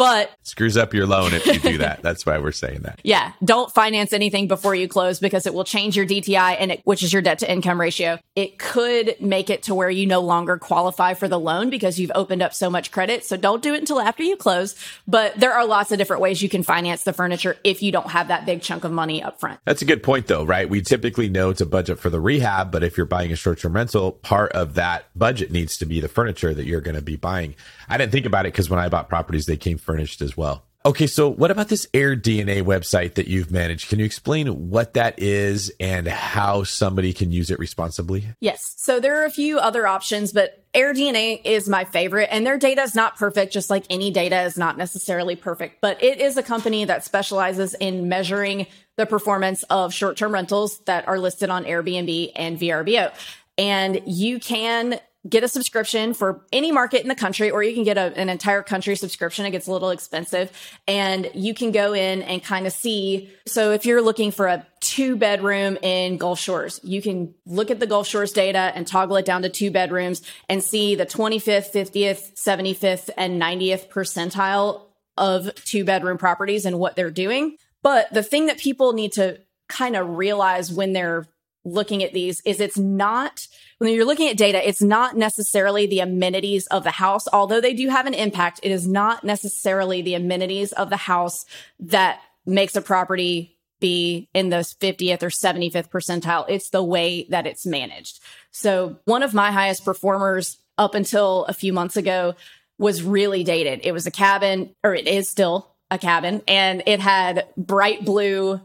But 0.00 0.30
screws 0.44 0.78
up 0.78 0.94
your 0.94 1.06
loan 1.06 1.34
if 1.34 1.44
you 1.46 1.58
do 1.58 1.78
that. 1.78 2.00
That's 2.02 2.24
why 2.24 2.38
we're 2.38 2.52
saying 2.52 2.80
that. 2.84 3.00
Yeah. 3.04 3.32
Don't 3.44 3.70
finance 3.70 4.14
anything 4.14 4.48
before 4.48 4.74
you 4.74 4.88
close 4.88 5.20
because 5.20 5.46
it 5.46 5.52
will 5.52 5.64
change 5.64 5.94
your 5.94 6.06
DTI 6.06 6.56
and 6.58 6.72
it, 6.72 6.80
which 6.84 7.02
is 7.02 7.12
your 7.12 7.20
debt 7.20 7.40
to 7.40 7.52
income 7.52 7.78
ratio. 7.78 8.18
It 8.34 8.58
could 8.58 9.16
make 9.20 9.50
it 9.50 9.64
to 9.64 9.74
where 9.74 9.90
you 9.90 10.06
no 10.06 10.20
longer 10.20 10.56
qualify 10.56 11.12
for 11.12 11.28
the 11.28 11.38
loan 11.38 11.68
because 11.68 12.00
you've 12.00 12.12
opened 12.14 12.40
up 12.40 12.54
so 12.54 12.70
much 12.70 12.92
credit. 12.92 13.26
So 13.26 13.36
don't 13.36 13.62
do 13.62 13.74
it 13.74 13.80
until 13.80 14.00
after 14.00 14.22
you 14.22 14.38
close. 14.38 14.74
But 15.06 15.38
there 15.38 15.52
are 15.52 15.66
lots 15.66 15.92
of 15.92 15.98
different 15.98 16.22
ways 16.22 16.40
you 16.40 16.48
can 16.48 16.62
finance 16.62 17.04
the 17.04 17.12
furniture 17.12 17.58
if 17.62 17.82
you 17.82 17.92
don't 17.92 18.08
have 18.08 18.28
that 18.28 18.46
big 18.46 18.62
chunk 18.62 18.84
of 18.84 18.92
money 18.92 19.22
up 19.22 19.38
front. 19.38 19.60
That's 19.66 19.82
a 19.82 19.84
good 19.84 20.02
point 20.02 20.28
though, 20.28 20.44
right? 20.44 20.70
We 20.70 20.80
typically 20.80 21.28
know 21.28 21.52
to 21.52 21.66
budget 21.66 21.98
for 21.98 22.08
the 22.08 22.20
rehab, 22.20 22.72
but 22.72 22.82
if 22.82 22.96
you're 22.96 23.04
buying 23.04 23.32
a 23.32 23.36
short-term 23.36 23.74
rental, 23.74 24.12
part 24.12 24.52
of 24.52 24.76
that 24.76 25.10
budget 25.14 25.50
needs 25.50 25.76
to 25.76 25.84
be 25.84 26.00
the 26.00 26.08
furniture 26.08 26.54
that 26.54 26.64
you're 26.64 26.80
going 26.80 26.96
to 26.96 27.02
be 27.02 27.16
buying. 27.16 27.54
I 27.90 27.98
didn't 27.98 28.12
think 28.12 28.24
about 28.24 28.46
it 28.46 28.52
because 28.52 28.70
when 28.70 28.78
I 28.78 28.88
bought 28.88 29.08
properties, 29.08 29.46
they 29.46 29.56
came 29.56 29.76
furnished 29.90 30.22
as 30.22 30.36
well. 30.36 30.64
Okay, 30.86 31.06
so 31.06 31.28
what 31.28 31.50
about 31.50 31.68
this 31.68 31.86
AirDNA 31.92 32.62
website 32.62 33.14
that 33.14 33.28
you've 33.28 33.50
managed? 33.50 33.90
Can 33.90 33.98
you 33.98 34.06
explain 34.06 34.70
what 34.70 34.94
that 34.94 35.18
is 35.18 35.70
and 35.78 36.08
how 36.08 36.62
somebody 36.62 37.12
can 37.12 37.30
use 37.30 37.50
it 37.50 37.58
responsibly? 37.58 38.24
Yes. 38.40 38.76
So 38.78 38.98
there 38.98 39.20
are 39.20 39.26
a 39.26 39.30
few 39.30 39.58
other 39.58 39.86
options, 39.86 40.32
but 40.32 40.64
AirDNA 40.72 41.42
is 41.44 41.68
my 41.68 41.84
favorite 41.84 42.30
and 42.32 42.46
their 42.46 42.56
data 42.56 42.80
is 42.80 42.94
not 42.94 43.16
perfect, 43.16 43.52
just 43.52 43.68
like 43.68 43.84
any 43.90 44.10
data 44.10 44.40
is 44.42 44.56
not 44.56 44.78
necessarily 44.78 45.36
perfect, 45.36 45.82
but 45.82 46.02
it 46.02 46.18
is 46.18 46.38
a 46.38 46.42
company 46.42 46.86
that 46.86 47.04
specializes 47.04 47.74
in 47.74 48.08
measuring 48.08 48.66
the 48.96 49.04
performance 49.04 49.64
of 49.64 49.92
short-term 49.92 50.32
rentals 50.32 50.78
that 50.86 51.06
are 51.08 51.18
listed 51.18 51.50
on 51.50 51.64
Airbnb 51.64 52.32
and 52.36 52.58
VRBO. 52.58 53.12
And 53.58 54.00
you 54.06 54.40
can 54.40 54.98
get 55.28 55.44
a 55.44 55.48
subscription 55.48 56.14
for 56.14 56.46
any 56.52 56.72
market 56.72 57.02
in 57.02 57.08
the 57.08 57.14
country, 57.14 57.50
or 57.50 57.62
you 57.62 57.74
can 57.74 57.84
get 57.84 57.98
a, 57.98 58.16
an 58.18 58.28
entire 58.30 58.62
country 58.62 58.96
subscription. 58.96 59.44
It 59.44 59.50
gets 59.50 59.66
a 59.66 59.72
little 59.72 59.90
expensive 59.90 60.50
and 60.88 61.30
you 61.34 61.52
can 61.52 61.72
go 61.72 61.92
in 61.92 62.22
and 62.22 62.42
kind 62.42 62.66
of 62.66 62.72
see. 62.72 63.30
So 63.46 63.72
if 63.72 63.84
you're 63.84 64.00
looking 64.00 64.30
for 64.30 64.46
a 64.46 64.66
two 64.80 65.16
bedroom 65.16 65.76
in 65.82 66.16
Gulf 66.16 66.40
Shores, 66.40 66.80
you 66.82 67.02
can 67.02 67.34
look 67.44 67.70
at 67.70 67.80
the 67.80 67.86
Gulf 67.86 68.06
Shores 68.06 68.32
data 68.32 68.72
and 68.74 68.86
toggle 68.86 69.16
it 69.16 69.26
down 69.26 69.42
to 69.42 69.50
two 69.50 69.70
bedrooms 69.70 70.22
and 70.48 70.64
see 70.64 70.94
the 70.94 71.06
25th, 71.06 71.70
50th, 71.70 72.40
75th, 72.42 73.10
and 73.16 73.40
90th 73.40 73.88
percentile 73.88 74.86
of 75.18 75.54
two 75.54 75.84
bedroom 75.84 76.16
properties 76.16 76.64
and 76.64 76.78
what 76.78 76.96
they're 76.96 77.10
doing. 77.10 77.56
But 77.82 78.12
the 78.12 78.22
thing 78.22 78.46
that 78.46 78.58
people 78.58 78.94
need 78.94 79.12
to 79.12 79.38
kind 79.68 79.96
of 79.96 80.16
realize 80.16 80.72
when 80.72 80.94
they're 80.94 81.26
looking 81.64 82.02
at 82.02 82.12
these 82.12 82.40
is 82.44 82.60
it's 82.60 82.78
not 82.78 83.46
when 83.78 83.94
you're 83.94 84.04
looking 84.04 84.28
at 84.28 84.36
data, 84.36 84.66
it's 84.66 84.82
not 84.82 85.16
necessarily 85.16 85.86
the 85.86 86.00
amenities 86.00 86.66
of 86.66 86.84
the 86.84 86.90
house, 86.90 87.26
although 87.32 87.62
they 87.62 87.72
do 87.72 87.88
have 87.88 88.06
an 88.06 88.12
impact. 88.12 88.60
It 88.62 88.70
is 88.70 88.86
not 88.86 89.24
necessarily 89.24 90.02
the 90.02 90.14
amenities 90.14 90.72
of 90.72 90.90
the 90.90 90.98
house 90.98 91.46
that 91.78 92.20
makes 92.44 92.76
a 92.76 92.82
property 92.82 93.56
be 93.80 94.28
in 94.34 94.50
the 94.50 94.56
50th 94.56 95.22
or 95.22 95.30
75th 95.30 95.88
percentile. 95.88 96.44
It's 96.48 96.68
the 96.68 96.84
way 96.84 97.26
that 97.30 97.46
it's 97.46 97.64
managed. 97.64 98.20
So 98.50 98.98
one 99.06 99.22
of 99.22 99.32
my 99.32 99.50
highest 99.50 99.84
performers 99.84 100.58
up 100.76 100.94
until 100.94 101.46
a 101.46 101.54
few 101.54 101.72
months 101.72 101.96
ago 101.96 102.34
was 102.78 103.02
really 103.02 103.44
dated. 103.44 103.80
It 103.84 103.92
was 103.92 104.06
a 104.06 104.10
cabin, 104.10 104.74
or 104.84 104.94
it 104.94 105.06
is 105.06 105.28
still 105.28 105.74
a 105.90 105.98
cabin, 105.98 106.42
and 106.46 106.82
it 106.86 107.00
had 107.00 107.46
bright 107.56 108.04
blue 108.04 108.60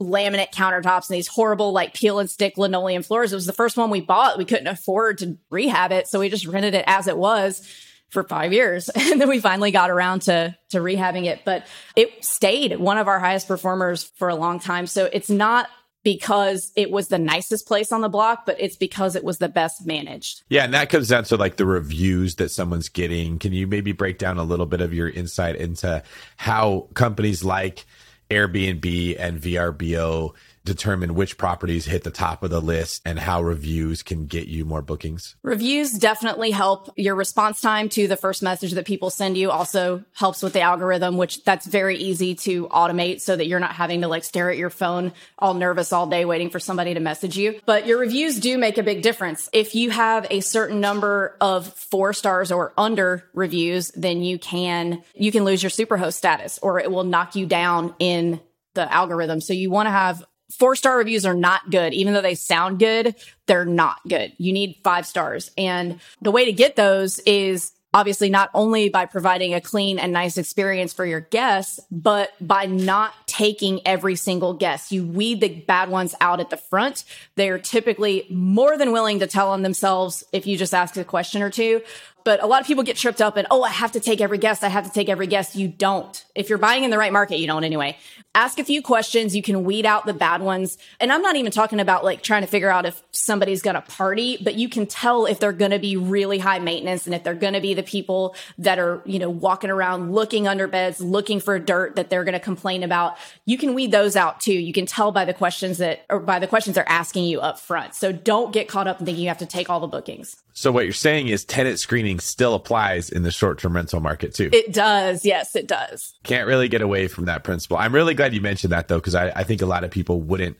laminate 0.00 0.52
countertops 0.52 1.08
and 1.08 1.16
these 1.16 1.28
horrible 1.28 1.72
like 1.72 1.94
peel 1.94 2.18
and 2.18 2.30
stick 2.30 2.56
linoleum 2.56 3.02
floors. 3.02 3.32
It 3.32 3.36
was 3.36 3.46
the 3.46 3.52
first 3.52 3.76
one 3.76 3.90
we 3.90 4.00
bought. 4.00 4.38
We 4.38 4.44
couldn't 4.44 4.66
afford 4.66 5.18
to 5.18 5.36
rehab 5.50 5.92
it, 5.92 6.08
so 6.08 6.20
we 6.20 6.28
just 6.28 6.46
rented 6.46 6.74
it 6.74 6.84
as 6.86 7.06
it 7.06 7.16
was 7.16 7.66
for 8.08 8.24
5 8.24 8.52
years. 8.52 8.90
And 8.96 9.20
then 9.20 9.28
we 9.28 9.40
finally 9.40 9.70
got 9.70 9.90
around 9.90 10.22
to 10.22 10.56
to 10.70 10.78
rehabbing 10.78 11.26
it, 11.26 11.40
but 11.44 11.66
it 11.96 12.24
stayed 12.24 12.78
one 12.78 12.98
of 12.98 13.08
our 13.08 13.20
highest 13.20 13.46
performers 13.46 14.04
for 14.16 14.28
a 14.28 14.34
long 14.34 14.58
time. 14.58 14.86
So 14.86 15.08
it's 15.12 15.30
not 15.30 15.68
because 16.02 16.72
it 16.76 16.90
was 16.90 17.08
the 17.08 17.18
nicest 17.18 17.66
place 17.66 17.92
on 17.92 18.00
the 18.00 18.08
block, 18.08 18.46
but 18.46 18.56
it's 18.58 18.76
because 18.76 19.16
it 19.16 19.24
was 19.24 19.38
the 19.38 19.48
best 19.48 19.86
managed. 19.86 20.42
Yeah, 20.48 20.64
and 20.64 20.72
that 20.72 20.88
comes 20.88 21.08
down 21.08 21.24
to 21.24 21.36
like 21.36 21.56
the 21.56 21.66
reviews 21.66 22.36
that 22.36 22.50
someone's 22.50 22.88
getting. 22.88 23.38
Can 23.38 23.52
you 23.52 23.66
maybe 23.66 23.92
break 23.92 24.18
down 24.18 24.38
a 24.38 24.44
little 24.44 24.66
bit 24.66 24.80
of 24.80 24.94
your 24.94 25.08
insight 25.10 25.56
into 25.56 26.02
how 26.36 26.88
companies 26.94 27.44
like 27.44 27.84
Airbnb 28.30 29.16
and 29.18 29.40
VRBO 29.40 30.34
determine 30.64 31.14
which 31.14 31.38
properties 31.38 31.86
hit 31.86 32.04
the 32.04 32.10
top 32.10 32.42
of 32.42 32.50
the 32.50 32.60
list 32.60 33.02
and 33.04 33.18
how 33.18 33.42
reviews 33.42 34.02
can 34.02 34.26
get 34.26 34.46
you 34.46 34.64
more 34.64 34.82
bookings? 34.82 35.36
Reviews 35.42 35.92
definitely 35.92 36.50
help 36.50 36.92
your 36.96 37.14
response 37.14 37.60
time 37.60 37.88
to 37.90 38.06
the 38.06 38.16
first 38.16 38.42
message 38.42 38.72
that 38.72 38.86
people 38.86 39.10
send 39.10 39.36
you 39.36 39.50
also 39.50 40.04
helps 40.12 40.42
with 40.42 40.52
the 40.52 40.60
algorithm, 40.60 41.16
which 41.16 41.42
that's 41.44 41.66
very 41.66 41.96
easy 41.96 42.34
to 42.34 42.68
automate 42.68 43.20
so 43.20 43.34
that 43.34 43.46
you're 43.46 43.60
not 43.60 43.72
having 43.72 44.02
to 44.02 44.08
like 44.08 44.24
stare 44.24 44.50
at 44.50 44.58
your 44.58 44.70
phone 44.70 45.12
all 45.38 45.54
nervous 45.54 45.92
all 45.92 46.06
day 46.06 46.24
waiting 46.24 46.50
for 46.50 46.60
somebody 46.60 46.94
to 46.94 47.00
message 47.00 47.36
you. 47.36 47.60
But 47.64 47.86
your 47.86 47.98
reviews 47.98 48.38
do 48.38 48.58
make 48.58 48.78
a 48.78 48.82
big 48.82 49.02
difference. 49.02 49.48
If 49.52 49.74
you 49.74 49.90
have 49.90 50.26
a 50.30 50.40
certain 50.40 50.80
number 50.80 51.36
of 51.40 51.72
four 51.74 52.12
stars 52.12 52.52
or 52.52 52.72
under 52.76 53.24
reviews, 53.34 53.90
then 53.92 54.22
you 54.22 54.38
can, 54.38 55.02
you 55.14 55.32
can 55.32 55.44
lose 55.44 55.62
your 55.62 55.70
superhost 55.70 56.14
status 56.14 56.58
or 56.62 56.78
it 56.78 56.90
will 56.90 57.04
knock 57.04 57.34
you 57.36 57.46
down 57.46 57.94
in 57.98 58.40
the 58.74 58.92
algorithm. 58.92 59.40
So 59.40 59.52
you 59.52 59.70
want 59.70 59.86
to 59.86 59.90
have 59.90 60.24
four 60.50 60.76
star 60.76 60.98
reviews 60.98 61.24
are 61.26 61.34
not 61.34 61.70
good. 61.70 61.94
Even 61.94 62.14
though 62.14 62.22
they 62.22 62.34
sound 62.34 62.78
good, 62.78 63.14
they're 63.46 63.64
not 63.64 63.98
good. 64.08 64.32
You 64.38 64.52
need 64.52 64.80
five 64.84 65.06
stars. 65.06 65.50
And 65.56 66.00
the 66.20 66.30
way 66.30 66.44
to 66.44 66.52
get 66.52 66.76
those 66.76 67.18
is 67.20 67.72
obviously 67.92 68.30
not 68.30 68.50
only 68.54 68.88
by 68.88 69.04
providing 69.04 69.54
a 69.54 69.60
clean 69.60 69.98
and 69.98 70.12
nice 70.12 70.38
experience 70.38 70.92
for 70.92 71.04
your 71.04 71.20
guests, 71.20 71.80
but 71.90 72.30
by 72.40 72.66
not 72.66 73.12
taking 73.26 73.80
every 73.86 74.14
single 74.14 74.54
guest. 74.54 74.92
You 74.92 75.04
weed 75.04 75.40
the 75.40 75.48
bad 75.48 75.88
ones 75.88 76.14
out 76.20 76.40
at 76.40 76.50
the 76.50 76.56
front. 76.56 77.04
They're 77.34 77.58
typically 77.58 78.26
more 78.30 78.78
than 78.78 78.92
willing 78.92 79.20
to 79.20 79.26
tell 79.26 79.50
on 79.50 79.62
themselves 79.62 80.22
if 80.32 80.46
you 80.46 80.56
just 80.56 80.74
ask 80.74 80.96
a 80.96 81.04
question 81.04 81.42
or 81.42 81.50
two. 81.50 81.82
But 82.24 82.42
a 82.42 82.46
lot 82.46 82.60
of 82.60 82.66
people 82.66 82.84
get 82.84 82.96
tripped 82.96 83.22
up 83.22 83.36
and, 83.36 83.46
oh, 83.50 83.62
I 83.62 83.70
have 83.70 83.92
to 83.92 84.00
take 84.00 84.20
every 84.20 84.38
guest. 84.38 84.62
I 84.62 84.68
have 84.68 84.84
to 84.84 84.92
take 84.92 85.08
every 85.08 85.26
guest. 85.26 85.56
You 85.56 85.68
don't. 85.68 86.24
If 86.34 86.48
you're 86.48 86.58
buying 86.58 86.84
in 86.84 86.90
the 86.90 86.98
right 86.98 87.12
market, 87.12 87.38
you 87.38 87.46
don't 87.46 87.64
anyway. 87.64 87.96
Ask 88.34 88.58
a 88.58 88.64
few 88.64 88.82
questions. 88.82 89.34
You 89.34 89.42
can 89.42 89.64
weed 89.64 89.86
out 89.86 90.06
the 90.06 90.14
bad 90.14 90.40
ones. 90.42 90.78
And 91.00 91.12
I'm 91.12 91.22
not 91.22 91.36
even 91.36 91.50
talking 91.50 91.80
about 91.80 92.04
like 92.04 92.22
trying 92.22 92.42
to 92.42 92.46
figure 92.46 92.70
out 92.70 92.86
if 92.86 93.02
somebody's 93.10 93.62
going 93.62 93.74
to 93.74 93.80
party, 93.80 94.38
but 94.42 94.54
you 94.54 94.68
can 94.68 94.86
tell 94.86 95.26
if 95.26 95.40
they're 95.40 95.52
going 95.52 95.72
to 95.72 95.78
be 95.78 95.96
really 95.96 96.38
high 96.38 96.58
maintenance 96.58 97.06
and 97.06 97.14
if 97.14 97.24
they're 97.24 97.34
going 97.34 97.54
to 97.54 97.60
be 97.60 97.74
the 97.74 97.82
people 97.82 98.36
that 98.58 98.78
are, 98.78 99.02
you 99.04 99.18
know, 99.18 99.30
walking 99.30 99.70
around 99.70 100.12
looking 100.12 100.46
under 100.46 100.68
beds, 100.68 101.00
looking 101.00 101.40
for 101.40 101.58
dirt 101.58 101.96
that 101.96 102.10
they're 102.10 102.24
going 102.24 102.34
to 102.34 102.40
complain 102.40 102.82
about. 102.82 103.16
You 103.46 103.58
can 103.58 103.74
weed 103.74 103.90
those 103.90 104.14
out 104.14 104.40
too. 104.40 104.54
You 104.54 104.72
can 104.72 104.86
tell 104.86 105.10
by 105.10 105.24
the 105.24 105.34
questions 105.34 105.78
that, 105.78 106.04
or 106.08 106.20
by 106.20 106.38
the 106.38 106.46
questions 106.46 106.76
they're 106.76 106.88
asking 106.88 107.24
you 107.24 107.40
up 107.40 107.58
front. 107.58 107.94
So 107.94 108.12
don't 108.12 108.52
get 108.52 108.68
caught 108.68 108.86
up 108.86 109.00
in 109.00 109.06
thinking 109.06 109.22
you 109.22 109.28
have 109.28 109.38
to 109.38 109.46
take 109.46 109.70
all 109.70 109.80
the 109.80 109.88
bookings. 109.88 110.36
So 110.52 110.72
what 110.72 110.84
you're 110.84 110.92
saying 110.92 111.28
is 111.28 111.44
tenant 111.44 111.78
screening 111.78 112.20
still 112.20 112.54
applies 112.54 113.10
in 113.10 113.22
the 113.22 113.30
short 113.30 113.58
term 113.58 113.74
rental 113.74 114.00
market 114.00 114.34
too. 114.34 114.50
It 114.52 114.72
does. 114.72 115.24
Yes, 115.24 115.56
it 115.56 115.66
does. 115.66 116.14
Can't 116.24 116.46
really 116.46 116.68
get 116.68 116.82
away 116.82 117.08
from 117.08 117.26
that 117.26 117.44
principle. 117.44 117.76
I'm 117.76 117.94
really 117.94 118.14
glad 118.14 118.34
you 118.34 118.40
mentioned 118.40 118.72
that 118.72 118.88
though, 118.88 118.98
because 118.98 119.14
I, 119.14 119.30
I 119.30 119.44
think 119.44 119.62
a 119.62 119.66
lot 119.66 119.84
of 119.84 119.90
people 119.90 120.20
wouldn't 120.20 120.56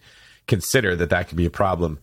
consider 0.47 0.97
that 0.97 1.11
that 1.11 1.29
could 1.29 1.37
be 1.37 1.47
a 1.47 1.51
problem. 1.51 1.99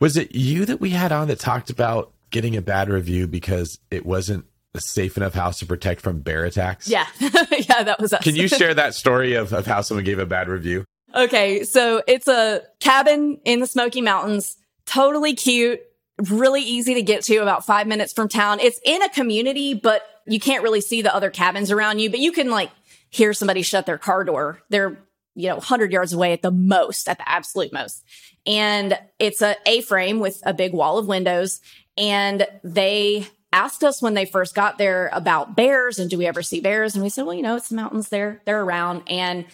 Was 0.00 0.16
it 0.16 0.34
you 0.34 0.64
that 0.66 0.80
we 0.80 0.90
had 0.90 1.12
on 1.12 1.28
that 1.28 1.38
talked 1.38 1.70
about 1.70 2.12
getting 2.30 2.56
a 2.56 2.62
bad 2.62 2.88
review 2.88 3.26
because 3.26 3.78
it 3.90 4.04
wasn't 4.04 4.44
a 4.74 4.80
safe 4.80 5.16
enough 5.16 5.34
house 5.34 5.58
to 5.60 5.66
protect 5.66 6.00
from 6.00 6.20
bear 6.20 6.44
attacks? 6.44 6.88
Yeah. 6.88 7.06
yeah, 7.20 7.82
that 7.84 8.00
was 8.00 8.12
us. 8.12 8.22
Can 8.22 8.34
you 8.34 8.48
share 8.48 8.74
that 8.74 8.94
story 8.94 9.34
of, 9.34 9.52
of 9.52 9.66
how 9.66 9.80
someone 9.82 10.04
gave 10.04 10.18
a 10.18 10.26
bad 10.26 10.48
review? 10.48 10.84
Okay, 11.14 11.64
so 11.64 12.02
it's 12.08 12.26
a 12.26 12.62
cabin 12.80 13.38
in 13.44 13.60
the 13.60 13.66
Smoky 13.66 14.00
Mountains, 14.00 14.56
totally 14.86 15.34
cute, 15.34 15.82
really 16.30 16.62
easy 16.62 16.94
to 16.94 17.02
get 17.02 17.22
to, 17.24 17.38
about 17.38 17.64
five 17.64 17.86
minutes 17.86 18.12
from 18.12 18.28
town. 18.28 18.60
It's 18.60 18.80
in 18.84 19.02
a 19.02 19.08
community, 19.08 19.74
but 19.74 20.02
you 20.26 20.38
can't 20.38 20.62
really 20.62 20.80
see 20.80 21.02
the 21.02 21.14
other 21.14 21.30
cabins 21.30 21.70
around 21.70 21.98
you, 21.98 22.10
but 22.10 22.20
you 22.20 22.32
can 22.32 22.50
like 22.50 22.70
hear 23.10 23.32
somebody 23.32 23.62
shut 23.62 23.86
their 23.86 23.98
car 23.98 24.24
door. 24.24 24.62
They're, 24.68 24.98
you 25.34 25.48
know, 25.48 25.56
100 25.56 25.92
yards 25.92 26.12
away 26.12 26.32
at 26.32 26.42
the 26.42 26.50
most, 26.50 27.08
at 27.08 27.18
the 27.18 27.28
absolute 27.28 27.72
most. 27.72 28.04
And 28.46 28.98
it's 29.18 29.42
a 29.42 29.56
A-frame 29.66 30.20
with 30.20 30.40
a 30.44 30.54
big 30.54 30.72
wall 30.72 30.98
of 30.98 31.06
windows. 31.06 31.60
And 31.96 32.46
they 32.64 33.26
asked 33.52 33.84
us 33.84 34.00
when 34.00 34.14
they 34.14 34.24
first 34.24 34.54
got 34.54 34.78
there 34.78 35.10
about 35.12 35.56
bears 35.56 35.98
and 35.98 36.08
do 36.08 36.18
we 36.18 36.26
ever 36.26 36.42
see 36.42 36.60
bears? 36.60 36.94
And 36.94 37.02
we 37.02 37.10
said, 37.10 37.24
well, 37.24 37.34
you 37.34 37.42
know, 37.42 37.56
it's 37.56 37.68
the 37.68 37.76
mountains 37.76 38.08
there, 38.08 38.40
they're 38.44 38.62
around. 38.62 39.02
And 39.08 39.44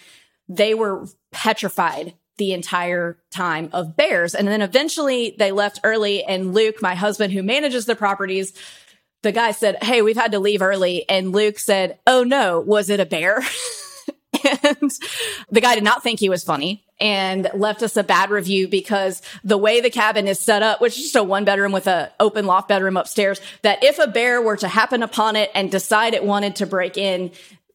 they 0.48 0.74
were 0.74 1.06
petrified 1.32 2.14
the 2.38 2.52
entire 2.52 3.18
time 3.30 3.68
of 3.72 3.96
bears. 3.96 4.34
And 4.34 4.48
then 4.48 4.62
eventually 4.62 5.34
they 5.38 5.52
left 5.52 5.80
early 5.84 6.24
and 6.24 6.54
Luke, 6.54 6.80
my 6.80 6.94
husband 6.94 7.32
who 7.32 7.42
manages 7.42 7.84
the 7.84 7.96
properties, 7.96 8.54
the 9.22 9.32
guy 9.32 9.50
said, 9.50 9.82
Hey, 9.82 10.02
we've 10.02 10.16
had 10.16 10.32
to 10.32 10.38
leave 10.38 10.62
early. 10.62 11.08
And 11.08 11.32
Luke 11.32 11.58
said, 11.58 11.98
Oh 12.06 12.24
no, 12.24 12.60
was 12.60 12.88
it 12.88 13.00
a 13.00 13.06
bear? 13.06 13.40
and 14.62 14.90
the 15.50 15.60
guy 15.60 15.74
did 15.74 15.84
not 15.84 16.02
think 16.02 16.20
he 16.20 16.28
was 16.28 16.44
funny 16.44 16.84
and 17.00 17.50
left 17.54 17.82
us 17.82 17.96
a 17.96 18.02
bad 18.02 18.30
review 18.30 18.68
because 18.68 19.22
the 19.44 19.58
way 19.58 19.80
the 19.80 19.90
cabin 19.90 20.28
is 20.28 20.38
set 20.38 20.62
up, 20.62 20.80
which 20.80 20.96
is 20.96 21.04
just 21.04 21.16
a 21.16 21.22
one 21.22 21.44
bedroom 21.44 21.72
with 21.72 21.86
a 21.86 22.12
open 22.20 22.46
loft 22.46 22.68
bedroom 22.68 22.96
upstairs, 22.96 23.40
that 23.62 23.82
if 23.84 23.98
a 23.98 24.06
bear 24.06 24.40
were 24.42 24.56
to 24.56 24.68
happen 24.68 25.02
upon 25.02 25.36
it 25.36 25.50
and 25.54 25.70
decide 25.70 26.14
it 26.14 26.24
wanted 26.24 26.56
to 26.56 26.66
break 26.66 26.96
in, 26.96 27.30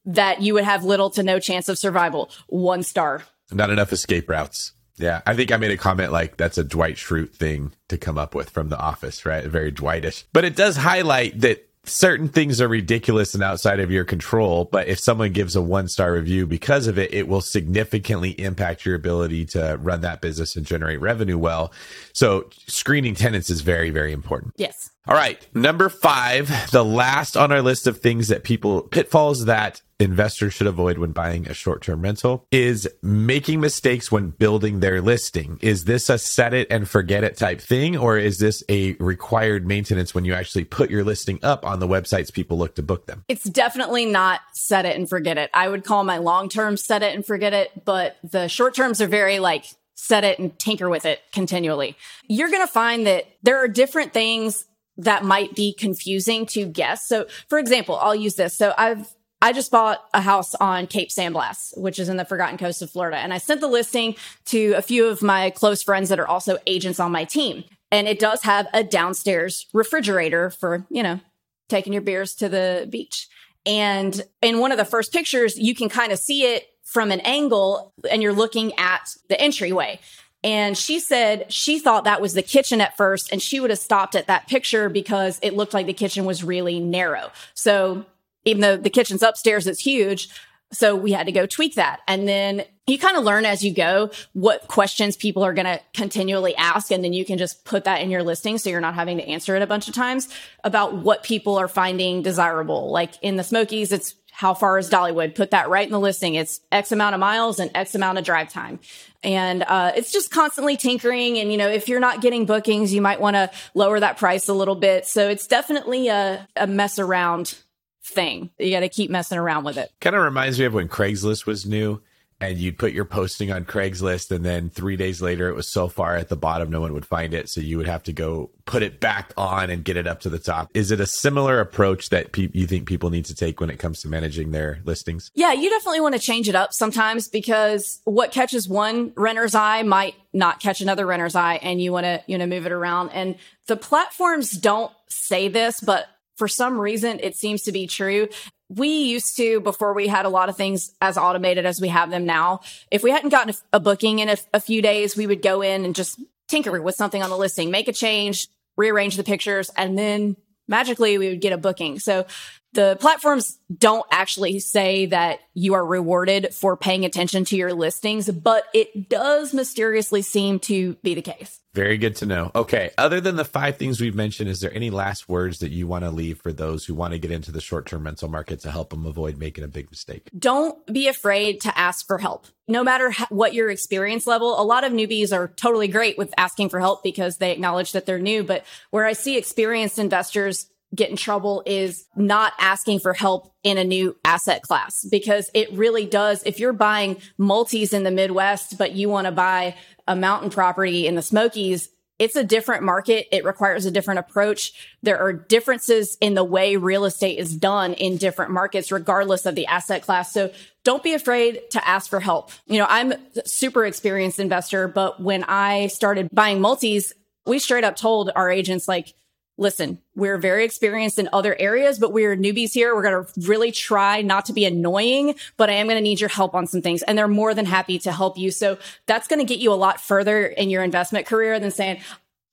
that 0.05 0.41
you 0.41 0.53
would 0.53 0.65
have 0.65 0.83
little 0.83 1.09
to 1.11 1.23
no 1.23 1.39
chance 1.39 1.69
of 1.69 1.77
survival. 1.77 2.29
One 2.47 2.83
star. 2.83 3.23
Not 3.53 3.69
enough 3.69 3.93
escape 3.93 4.29
routes. 4.29 4.73
Yeah, 4.97 5.21
I 5.25 5.35
think 5.35 5.51
I 5.51 5.57
made 5.57 5.71
a 5.71 5.77
comment 5.77 6.11
like 6.11 6.37
that's 6.37 6.57
a 6.57 6.63
Dwight 6.63 6.95
Schrute 6.95 7.33
thing 7.33 7.73
to 7.89 7.97
come 7.97 8.17
up 8.17 8.35
with 8.35 8.49
from 8.49 8.69
The 8.69 8.77
Office, 8.77 9.25
right? 9.25 9.43
Very 9.43 9.71
Dwightish. 9.71 10.25
But 10.33 10.45
it 10.45 10.55
does 10.55 10.77
highlight 10.77 11.39
that 11.41 11.67
certain 11.85 12.29
things 12.29 12.61
are 12.61 12.67
ridiculous 12.67 13.33
and 13.33 13.43
outside 13.43 13.79
of 13.79 13.91
your 13.91 14.05
control. 14.05 14.65
But 14.65 14.87
if 14.87 14.99
someone 14.99 15.31
gives 15.33 15.55
a 15.55 15.61
one 15.61 15.87
star 15.87 16.13
review 16.13 16.47
because 16.47 16.87
of 16.87 16.97
it, 16.97 17.13
it 17.13 17.27
will 17.27 17.41
significantly 17.41 18.31
impact 18.31 18.85
your 18.85 18.95
ability 18.95 19.45
to 19.47 19.77
run 19.81 20.01
that 20.01 20.21
business 20.21 20.55
and 20.55 20.65
generate 20.65 21.01
revenue 21.01 21.37
well. 21.37 21.73
So 22.13 22.49
screening 22.67 23.15
tenants 23.15 23.49
is 23.49 23.61
very, 23.61 23.89
very 23.89 24.13
important. 24.13 24.53
Yes. 24.57 24.91
All 25.07 25.15
right. 25.15 25.45
Number 25.53 25.89
five, 25.89 26.49
the 26.71 26.85
last 26.85 27.35
on 27.35 27.51
our 27.51 27.61
list 27.61 27.87
of 27.87 27.99
things 27.99 28.29
that 28.29 28.43
people, 28.43 28.83
pitfalls 28.83 29.45
that 29.45 29.81
investors 30.03 30.53
should 30.53 30.67
avoid 30.67 30.97
when 30.97 31.11
buying 31.11 31.47
a 31.47 31.53
short 31.53 31.81
term 31.81 32.01
rental 32.01 32.45
is 32.51 32.87
making 33.01 33.59
mistakes 33.59 34.11
when 34.11 34.29
building 34.29 34.79
their 34.79 35.01
listing. 35.01 35.57
Is 35.61 35.85
this 35.85 36.09
a 36.09 36.17
set 36.17 36.53
it 36.53 36.67
and 36.69 36.87
forget 36.87 37.23
it 37.23 37.37
type 37.37 37.61
thing, 37.61 37.97
or 37.97 38.17
is 38.17 38.39
this 38.39 38.63
a 38.69 38.93
required 38.93 39.65
maintenance 39.65 40.13
when 40.13 40.25
you 40.25 40.33
actually 40.33 40.65
put 40.65 40.89
your 40.89 41.03
listing 41.03 41.39
up 41.41 41.65
on 41.65 41.79
the 41.79 41.87
websites 41.87 42.31
people 42.31 42.57
look 42.57 42.75
to 42.75 42.83
book 42.83 43.07
them? 43.07 43.23
It's 43.27 43.45
definitely 43.45 44.05
not 44.05 44.41
set 44.53 44.85
it 44.85 44.95
and 44.95 45.09
forget 45.09 45.37
it. 45.37 45.49
I 45.53 45.69
would 45.69 45.83
call 45.83 46.03
my 46.03 46.17
long 46.17 46.49
term 46.49 46.77
set 46.77 47.01
it 47.01 47.15
and 47.15 47.25
forget 47.25 47.53
it, 47.53 47.85
but 47.85 48.17
the 48.23 48.47
short 48.47 48.75
terms 48.75 49.01
are 49.01 49.07
very 49.07 49.39
like 49.39 49.65
set 49.95 50.23
it 50.23 50.39
and 50.39 50.57
tinker 50.59 50.89
with 50.89 51.05
it 51.05 51.21
continually. 51.31 51.95
You're 52.27 52.49
going 52.49 52.65
to 52.65 52.71
find 52.71 53.07
that 53.07 53.25
there 53.41 53.63
are 53.63 53.67
different 53.67 54.13
things 54.13 54.65
that 54.97 55.23
might 55.23 55.55
be 55.55 55.73
confusing 55.73 56.45
to 56.47 56.65
guests. 56.65 57.07
So, 57.07 57.25
for 57.47 57.57
example, 57.57 57.95
I'll 57.95 58.15
use 58.15 58.35
this. 58.35 58.55
So, 58.55 58.73
I've 58.77 59.13
I 59.43 59.51
just 59.51 59.71
bought 59.71 60.05
a 60.13 60.21
house 60.21 60.55
on 60.55 60.87
Cape 60.87 61.11
San 61.11 61.33
Blas, 61.33 61.73
which 61.75 61.99
is 61.99 62.07
in 62.07 62.15
the 62.15 62.23
Forgotten 62.23 62.57
Coast 62.57 62.81
of 62.81 62.89
Florida. 62.89 63.17
And 63.17 63.33
I 63.33 63.39
sent 63.39 63.59
the 63.59 63.67
listing 63.67 64.15
to 64.45 64.71
a 64.77 64.81
few 64.81 65.07
of 65.07 65.21
my 65.21 65.49
close 65.49 65.83
friends 65.83 66.07
that 66.07 66.19
are 66.19 66.27
also 66.27 66.59
agents 66.65 66.97
on 66.97 67.11
my 67.11 67.25
team. 67.25 67.65
And 67.91 68.07
it 68.07 68.19
does 68.19 68.43
have 68.43 68.67
a 68.73 68.85
downstairs 68.85 69.67
refrigerator 69.73 70.49
for, 70.49 70.87
you 70.89 71.03
know, 71.03 71.19
taking 71.67 71.91
your 71.91 72.01
beers 72.01 72.35
to 72.35 72.47
the 72.47 72.87
beach. 72.89 73.27
And 73.65 74.23
in 74.41 74.59
one 74.59 74.71
of 74.71 74.77
the 74.77 74.85
first 74.85 75.11
pictures, 75.11 75.59
you 75.59 75.75
can 75.75 75.89
kind 75.89 76.13
of 76.13 76.19
see 76.19 76.45
it 76.45 76.69
from 76.85 77.11
an 77.11 77.19
angle 77.19 77.91
and 78.09 78.23
you're 78.23 78.31
looking 78.31 78.71
at 78.79 79.09
the 79.27 79.39
entryway. 79.41 79.99
And 80.41 80.77
she 80.77 81.01
said 81.01 81.51
she 81.51 81.79
thought 81.79 82.05
that 82.05 82.21
was 82.21 82.33
the 82.33 82.41
kitchen 82.41 82.79
at 82.79 82.97
first, 82.97 83.31
and 83.31 83.41
she 83.41 83.59
would 83.61 83.69
have 83.69 83.79
stopped 83.79 84.15
at 84.15 84.27
that 84.27 84.47
picture 84.47 84.89
because 84.89 85.39
it 85.41 85.53
looked 85.53 85.73
like 85.73 85.85
the 85.85 85.93
kitchen 85.93 86.23
was 86.25 86.43
really 86.43 86.79
narrow. 86.79 87.31
So 87.53 88.05
even 88.45 88.61
though 88.61 88.77
the 88.77 88.89
kitchen's 88.89 89.23
upstairs, 89.23 89.67
it's 89.67 89.81
huge. 89.81 90.29
So 90.71 90.95
we 90.95 91.11
had 91.11 91.27
to 91.27 91.31
go 91.31 91.45
tweak 91.45 91.75
that. 91.75 92.01
And 92.07 92.27
then 92.27 92.63
you 92.87 92.97
kind 92.97 93.15
of 93.15 93.23
learn 93.23 93.45
as 93.45 93.63
you 93.63 93.73
go 93.73 94.09
what 94.33 94.67
questions 94.67 95.15
people 95.15 95.43
are 95.43 95.53
going 95.53 95.67
to 95.67 95.79
continually 95.93 96.55
ask. 96.55 96.91
And 96.91 97.03
then 97.03 97.13
you 97.13 97.25
can 97.25 97.37
just 97.37 97.63
put 97.63 97.83
that 97.83 98.01
in 98.01 98.09
your 98.09 98.23
listing. 98.23 98.57
So 98.57 98.69
you're 98.71 98.81
not 98.81 98.95
having 98.95 99.17
to 99.17 99.27
answer 99.27 99.55
it 99.55 99.61
a 99.61 99.67
bunch 99.67 99.87
of 99.87 99.93
times 99.93 100.27
about 100.63 100.95
what 100.95 101.23
people 101.23 101.57
are 101.57 101.67
finding 101.67 102.23
desirable. 102.23 102.91
Like 102.91 103.13
in 103.21 103.35
the 103.35 103.43
Smokies, 103.43 103.91
it's 103.91 104.15
how 104.31 104.55
far 104.55 104.79
is 104.79 104.89
Dollywood? 104.89 105.35
Put 105.35 105.51
that 105.51 105.69
right 105.69 105.85
in 105.85 105.91
the 105.91 105.99
listing. 105.99 106.33
It's 106.33 106.59
X 106.71 106.91
amount 106.91 107.13
of 107.13 107.19
miles 107.19 107.59
and 107.59 107.69
X 107.75 107.93
amount 107.93 108.17
of 108.17 108.25
drive 108.25 108.51
time. 108.51 108.79
And 109.21 109.61
uh, 109.61 109.91
it's 109.95 110.11
just 110.11 110.31
constantly 110.31 110.75
tinkering. 110.75 111.37
And, 111.37 111.51
you 111.51 111.57
know, 111.57 111.69
if 111.69 111.87
you're 111.87 111.99
not 111.99 112.19
getting 112.19 112.47
bookings, 112.47 112.91
you 112.91 113.01
might 113.01 113.21
want 113.21 113.35
to 113.35 113.51
lower 113.75 113.99
that 113.99 114.17
price 114.17 114.49
a 114.49 114.53
little 114.53 114.75
bit. 114.75 115.05
So 115.05 115.29
it's 115.29 115.45
definitely 115.45 116.07
a, 116.07 116.47
a 116.55 116.65
mess 116.65 116.97
around 116.97 117.59
thing. 118.03 118.49
You 118.59 118.71
got 118.71 118.81
to 118.81 118.89
keep 118.89 119.09
messing 119.09 119.37
around 119.37 119.63
with 119.63 119.77
it. 119.77 119.91
Kind 120.01 120.15
of 120.15 120.23
reminds 120.23 120.59
me 120.59 120.65
of 120.65 120.73
when 120.73 120.87
Craigslist 120.89 121.45
was 121.45 121.65
new 121.65 122.01
and 122.41 122.57
you'd 122.57 122.77
put 122.77 122.91
your 122.91 123.05
posting 123.05 123.51
on 123.51 123.63
Craigslist 123.63 124.29
and 124.29 124.43
then 124.43 124.69
3 124.69 124.97
days 124.97 125.21
later 125.21 125.47
it 125.47 125.55
was 125.55 125.71
so 125.71 125.87
far 125.87 126.15
at 126.17 126.27
the 126.27 126.35
bottom 126.35 126.69
no 126.69 126.81
one 126.81 126.91
would 126.93 127.05
find 127.05 127.33
it 127.33 127.47
so 127.47 127.61
you 127.61 127.77
would 127.77 127.87
have 127.87 128.03
to 128.03 128.11
go 128.11 128.49
put 128.65 128.83
it 128.83 128.99
back 128.99 129.31
on 129.37 129.69
and 129.69 129.85
get 129.85 129.95
it 129.95 130.07
up 130.07 130.19
to 130.21 130.29
the 130.29 130.39
top. 130.39 130.69
Is 130.73 130.91
it 130.91 130.99
a 130.99 131.05
similar 131.05 131.59
approach 131.59 132.09
that 132.09 132.33
pe- 132.33 132.49
you 132.53 132.67
think 132.67 132.87
people 132.87 133.09
need 133.09 133.25
to 133.25 133.35
take 133.35 133.61
when 133.61 133.69
it 133.69 133.79
comes 133.79 134.01
to 134.01 134.09
managing 134.09 134.51
their 134.51 134.79
listings? 134.83 135.31
Yeah, 135.33 135.53
you 135.53 135.69
definitely 135.69 136.01
want 136.01 136.15
to 136.15 136.19
change 136.19 136.49
it 136.49 136.55
up 136.55 136.73
sometimes 136.73 137.27
because 137.29 138.01
what 138.03 138.31
catches 138.31 138.67
one 138.67 139.13
renter's 139.15 139.55
eye 139.55 139.83
might 139.83 140.15
not 140.33 140.59
catch 140.59 140.81
another 140.81 141.05
renter's 141.05 141.35
eye 141.35 141.59
and 141.61 141.81
you 141.81 141.93
want 141.93 142.05
to 142.05 142.21
you 142.27 142.37
know 142.37 142.47
move 142.47 142.65
it 142.65 142.71
around 142.71 143.09
and 143.09 143.35
the 143.67 143.77
platforms 143.77 144.51
don't 144.51 144.91
say 145.07 145.47
this 145.47 145.79
but 145.79 146.07
for 146.35 146.47
some 146.47 146.79
reason, 146.79 147.19
it 147.21 147.35
seems 147.35 147.63
to 147.63 147.71
be 147.71 147.87
true. 147.87 148.27
We 148.69 149.03
used 149.03 149.37
to, 149.37 149.59
before 149.61 149.93
we 149.93 150.07
had 150.07 150.25
a 150.25 150.29
lot 150.29 150.49
of 150.49 150.57
things 150.57 150.93
as 150.99 151.17
automated 151.17 151.65
as 151.65 151.79
we 151.79 151.89
have 151.89 152.09
them 152.09 152.25
now, 152.25 152.61
if 152.89 153.03
we 153.03 153.11
hadn't 153.11 153.29
gotten 153.29 153.53
a, 153.53 153.77
a 153.77 153.79
booking 153.79 154.19
in 154.19 154.29
a, 154.29 154.37
a 154.53 154.59
few 154.59 154.81
days, 154.81 155.15
we 155.15 155.27
would 155.27 155.41
go 155.41 155.61
in 155.61 155.85
and 155.85 155.95
just 155.95 156.19
tinker 156.47 156.81
with 156.81 156.95
something 156.95 157.21
on 157.21 157.29
the 157.29 157.37
listing, 157.37 157.71
make 157.71 157.87
a 157.87 157.93
change, 157.93 158.47
rearrange 158.77 159.15
the 159.15 159.23
pictures, 159.23 159.69
and 159.77 159.97
then 159.97 160.35
magically 160.67 161.17
we 161.17 161.29
would 161.29 161.41
get 161.41 161.53
a 161.53 161.57
booking. 161.57 161.99
So 161.99 162.25
the 162.73 162.97
platforms 162.99 163.57
don't 163.75 164.05
actually 164.11 164.59
say 164.59 165.05
that 165.07 165.39
you 165.53 165.73
are 165.75 165.85
rewarded 165.85 166.53
for 166.53 166.75
paying 166.75 167.05
attention 167.05 167.45
to 167.45 167.55
your 167.55 167.73
listings, 167.73 168.29
but 168.29 168.65
it 168.73 169.09
does 169.09 169.53
mysteriously 169.53 170.21
seem 170.21 170.59
to 170.59 170.93
be 171.03 171.13
the 171.13 171.21
case. 171.21 171.59
Very 171.73 171.97
good 171.97 172.15
to 172.17 172.27
know. 172.27 172.51
Okay. 172.53 172.91
Other 172.99 173.19
than 173.19 173.35
the 173.35 173.45
five 173.45 173.77
things 173.77 173.99
we've 173.99 174.13
mentioned, 174.13 174.47
is 174.47 174.59
there 174.59 174.73
any 174.73 174.91
last 174.91 175.27
words 175.27 175.59
that 175.59 175.71
you 175.71 175.87
want 175.87 176.03
to 176.03 176.11
leave 176.11 176.39
for 176.39 176.53
those 176.53 176.85
who 176.85 176.93
want 176.93 177.13
to 177.13 177.19
get 177.19 177.31
into 177.31 177.51
the 177.51 177.61
short 177.61 177.87
term 177.87 178.03
rental 178.03 178.29
market 178.29 178.59
to 178.61 178.71
help 178.71 178.91
them 178.91 179.07
avoid 179.07 179.37
making 179.37 179.63
a 179.63 179.67
big 179.67 179.89
mistake? 179.89 180.29
Don't 180.37 180.85
be 180.91 181.07
afraid 181.07 181.61
to 181.61 181.75
ask 181.77 182.05
for 182.05 182.19
help. 182.19 182.45
No 182.67 182.83
matter 182.83 183.11
what 183.29 183.55
your 183.55 183.69
experience 183.71 184.27
level, 184.27 184.59
a 184.59 184.63
lot 184.63 184.83
of 184.83 184.93
newbies 184.93 185.33
are 185.33 185.47
totally 185.47 185.87
great 185.87 186.17
with 186.17 186.33
asking 186.37 186.69
for 186.69 186.79
help 186.79 187.03
because 187.03 187.37
they 187.37 187.51
acknowledge 187.51 187.91
that 187.93 188.05
they're 188.05 188.19
new. 188.19 188.43
But 188.43 188.65
where 188.91 189.05
I 189.05 189.13
see 189.13 189.37
experienced 189.37 189.97
investors 189.97 190.67
get 190.93 191.09
in 191.09 191.15
trouble 191.15 191.63
is 191.65 192.05
not 192.15 192.53
asking 192.59 192.99
for 192.99 193.13
help 193.13 193.53
in 193.63 193.77
a 193.77 193.83
new 193.83 194.15
asset 194.23 194.61
class 194.61 195.05
because 195.09 195.49
it 195.53 195.71
really 195.73 196.05
does. 196.05 196.43
If 196.43 196.59
you're 196.59 196.73
buying 196.73 197.17
multis 197.37 197.93
in 197.93 198.03
the 198.03 198.11
Midwest, 198.11 198.77
but 198.77 198.93
you 198.93 199.09
want 199.09 199.25
to 199.25 199.31
buy 199.31 199.75
a 200.07 200.15
mountain 200.15 200.49
property 200.49 201.07
in 201.07 201.15
the 201.15 201.21
Smokies, 201.21 201.89
it's 202.19 202.35
a 202.35 202.43
different 202.43 202.83
market. 202.83 203.27
It 203.31 203.43
requires 203.43 203.85
a 203.85 203.91
different 203.91 204.19
approach. 204.19 204.71
There 205.01 205.17
are 205.17 205.33
differences 205.33 206.15
in 206.21 206.35
the 206.35 206.43
way 206.43 206.75
real 206.75 207.05
estate 207.05 207.39
is 207.39 207.55
done 207.57 207.93
in 207.93 208.17
different 208.17 208.51
markets, 208.51 208.91
regardless 208.91 209.45
of 209.45 209.55
the 209.55 209.65
asset 209.65 210.03
class. 210.03 210.31
So 210.31 210.51
don't 210.83 211.01
be 211.01 211.13
afraid 211.13 211.61
to 211.71 211.85
ask 211.87 212.09
for 212.09 212.19
help. 212.19 212.51
You 212.67 212.77
know, 212.77 212.85
I'm 212.87 213.13
super 213.45 213.85
experienced 213.85 214.39
investor, 214.39 214.87
but 214.87 215.21
when 215.21 215.43
I 215.45 215.87
started 215.87 216.29
buying 216.31 216.61
multis, 216.61 217.13
we 217.45 217.57
straight 217.59 217.83
up 217.83 217.95
told 217.95 218.31
our 218.35 218.49
agents, 218.49 218.87
like, 218.87 219.13
listen, 219.57 219.99
we're 220.15 220.37
very 220.37 220.65
experienced 220.65 221.19
in 221.19 221.29
other 221.31 221.55
areas, 221.59 221.99
but 221.99 222.11
we're 222.11 222.35
newbies 222.35 222.73
here. 222.73 222.95
We're 222.95 223.03
going 223.03 223.25
to 223.25 223.47
really 223.47 223.71
try 223.71 224.21
not 224.21 224.45
to 224.45 224.53
be 224.53 224.65
annoying, 224.65 225.35
but 225.57 225.69
I 225.69 225.73
am 225.73 225.87
going 225.87 225.97
to 225.97 226.01
need 226.03 226.19
your 226.19 226.29
help 226.29 226.55
on 226.55 226.67
some 226.67 226.81
things. 226.81 227.01
And 227.03 227.17
they're 227.17 227.27
more 227.27 227.53
than 227.53 227.65
happy 227.65 227.99
to 227.99 228.11
help 228.11 228.37
you. 228.37 228.51
So 228.51 228.77
that's 229.05 229.27
going 229.27 229.39
to 229.39 229.45
get 229.45 229.59
you 229.59 229.71
a 229.71 229.75
lot 229.75 230.01
further 230.01 230.45
in 230.45 230.69
your 230.69 230.83
investment 230.83 231.25
career 231.25 231.59
than 231.59 231.71
saying, 231.71 232.01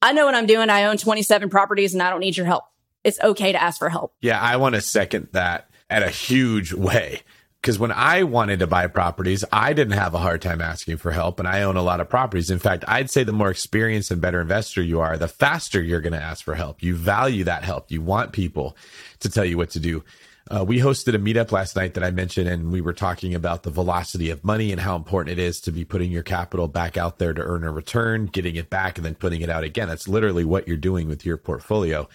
I 0.03 0.13
know 0.13 0.27
what 0.27 0.35
I'm 0.35 0.47
doing. 0.47 0.71
I 0.71 0.85
own 0.85 0.97
27 0.97 1.51
properties 1.51 1.95
and 1.95 2.03
I 2.03 2.11
don't 2.11 2.21
need 2.21 2.37
your 2.37 2.47
help. 2.47 2.65
It's 3.03 3.21
okay 3.21 3.53
to 3.53 3.63
ask 3.63 3.79
for 3.79 3.89
help. 3.89 4.15
Yeah, 4.21 4.41
I 4.41 4.57
want 4.57 4.75
to 4.75 4.81
second 4.81 5.29
that 5.33 5.71
at 5.89 6.03
a 6.03 6.11
huge 6.11 6.73
way 6.73 7.23
because 7.61 7.79
when 7.79 7.93
I 7.93 8.23
wanted 8.23 8.61
to 8.61 8.67
buy 8.67 8.87
properties, 8.87 9.45
I 9.53 9.75
didn't 9.75 9.93
have 9.93 10.15
a 10.15 10.19
hard 10.19 10.41
time 10.41 10.63
asking 10.63 10.97
for 10.97 11.11
help, 11.11 11.39
and 11.39 11.47
I 11.47 11.63
own 11.63 11.77
a 11.77 11.83
lot 11.83 12.01
of 12.01 12.09
properties. 12.09 12.51
In 12.51 12.59
fact, 12.59 12.85
I'd 12.89 13.11
say 13.11 13.23
the 13.23 13.33
more 13.33 13.51
experienced 13.51 14.11
and 14.11 14.21
better 14.21 14.41
investor 14.41 14.83
you 14.83 15.01
are, 15.01 15.19
the 15.19 15.29
faster 15.29 15.83
you're 15.83 16.01
going 16.01 16.15
to 16.15 16.23
ask 16.23 16.43
for 16.43 16.55
help. 16.55 16.83
You 16.83 16.97
value 16.97 17.45
that 17.45 17.65
help. 17.65 17.91
You 17.91 18.01
want 18.01 18.33
people 18.33 18.77
to 19.21 19.29
tell 19.29 19.45
you 19.45 19.59
what 19.59 19.71
to 19.71 19.81
do. 19.81 20.03
Uh, 20.51 20.65
we 20.65 20.79
hosted 20.79 21.15
a 21.15 21.19
meetup 21.19 21.53
last 21.53 21.77
night 21.77 21.95
that 21.95 22.03
I 22.03 22.11
mentioned, 22.11 22.49
and 22.49 22.73
we 22.73 22.81
were 22.81 22.95
talking 22.95 23.35
about 23.35 23.63
the 23.63 23.71
velocity 23.71 24.31
of 24.31 24.43
money 24.43 24.73
and 24.73 24.81
how 24.81 24.97
important 24.97 25.39
it 25.39 25.43
is 25.43 25.61
to 25.61 25.71
be 25.71 25.85
putting 25.85 26.11
your 26.11 26.23
capital 26.23 26.67
back 26.67 26.97
out 26.97 27.19
there 27.19 27.35
to 27.35 27.43
earn 27.43 27.63
a 27.63 27.71
return, 27.71 28.27
getting 28.27 28.57
it 28.57 28.71
back, 28.71 28.97
and 28.97 29.05
then 29.05 29.15
putting 29.15 29.43
it 29.43 29.51
out 29.51 29.65
again. 29.65 29.87
That's 29.87 30.09
literally 30.09 30.45
what 30.45 30.67
you're 30.67 30.79
doing 30.79 31.09
with 31.09 31.27
your 31.27 31.37
portfolio. 31.37 32.09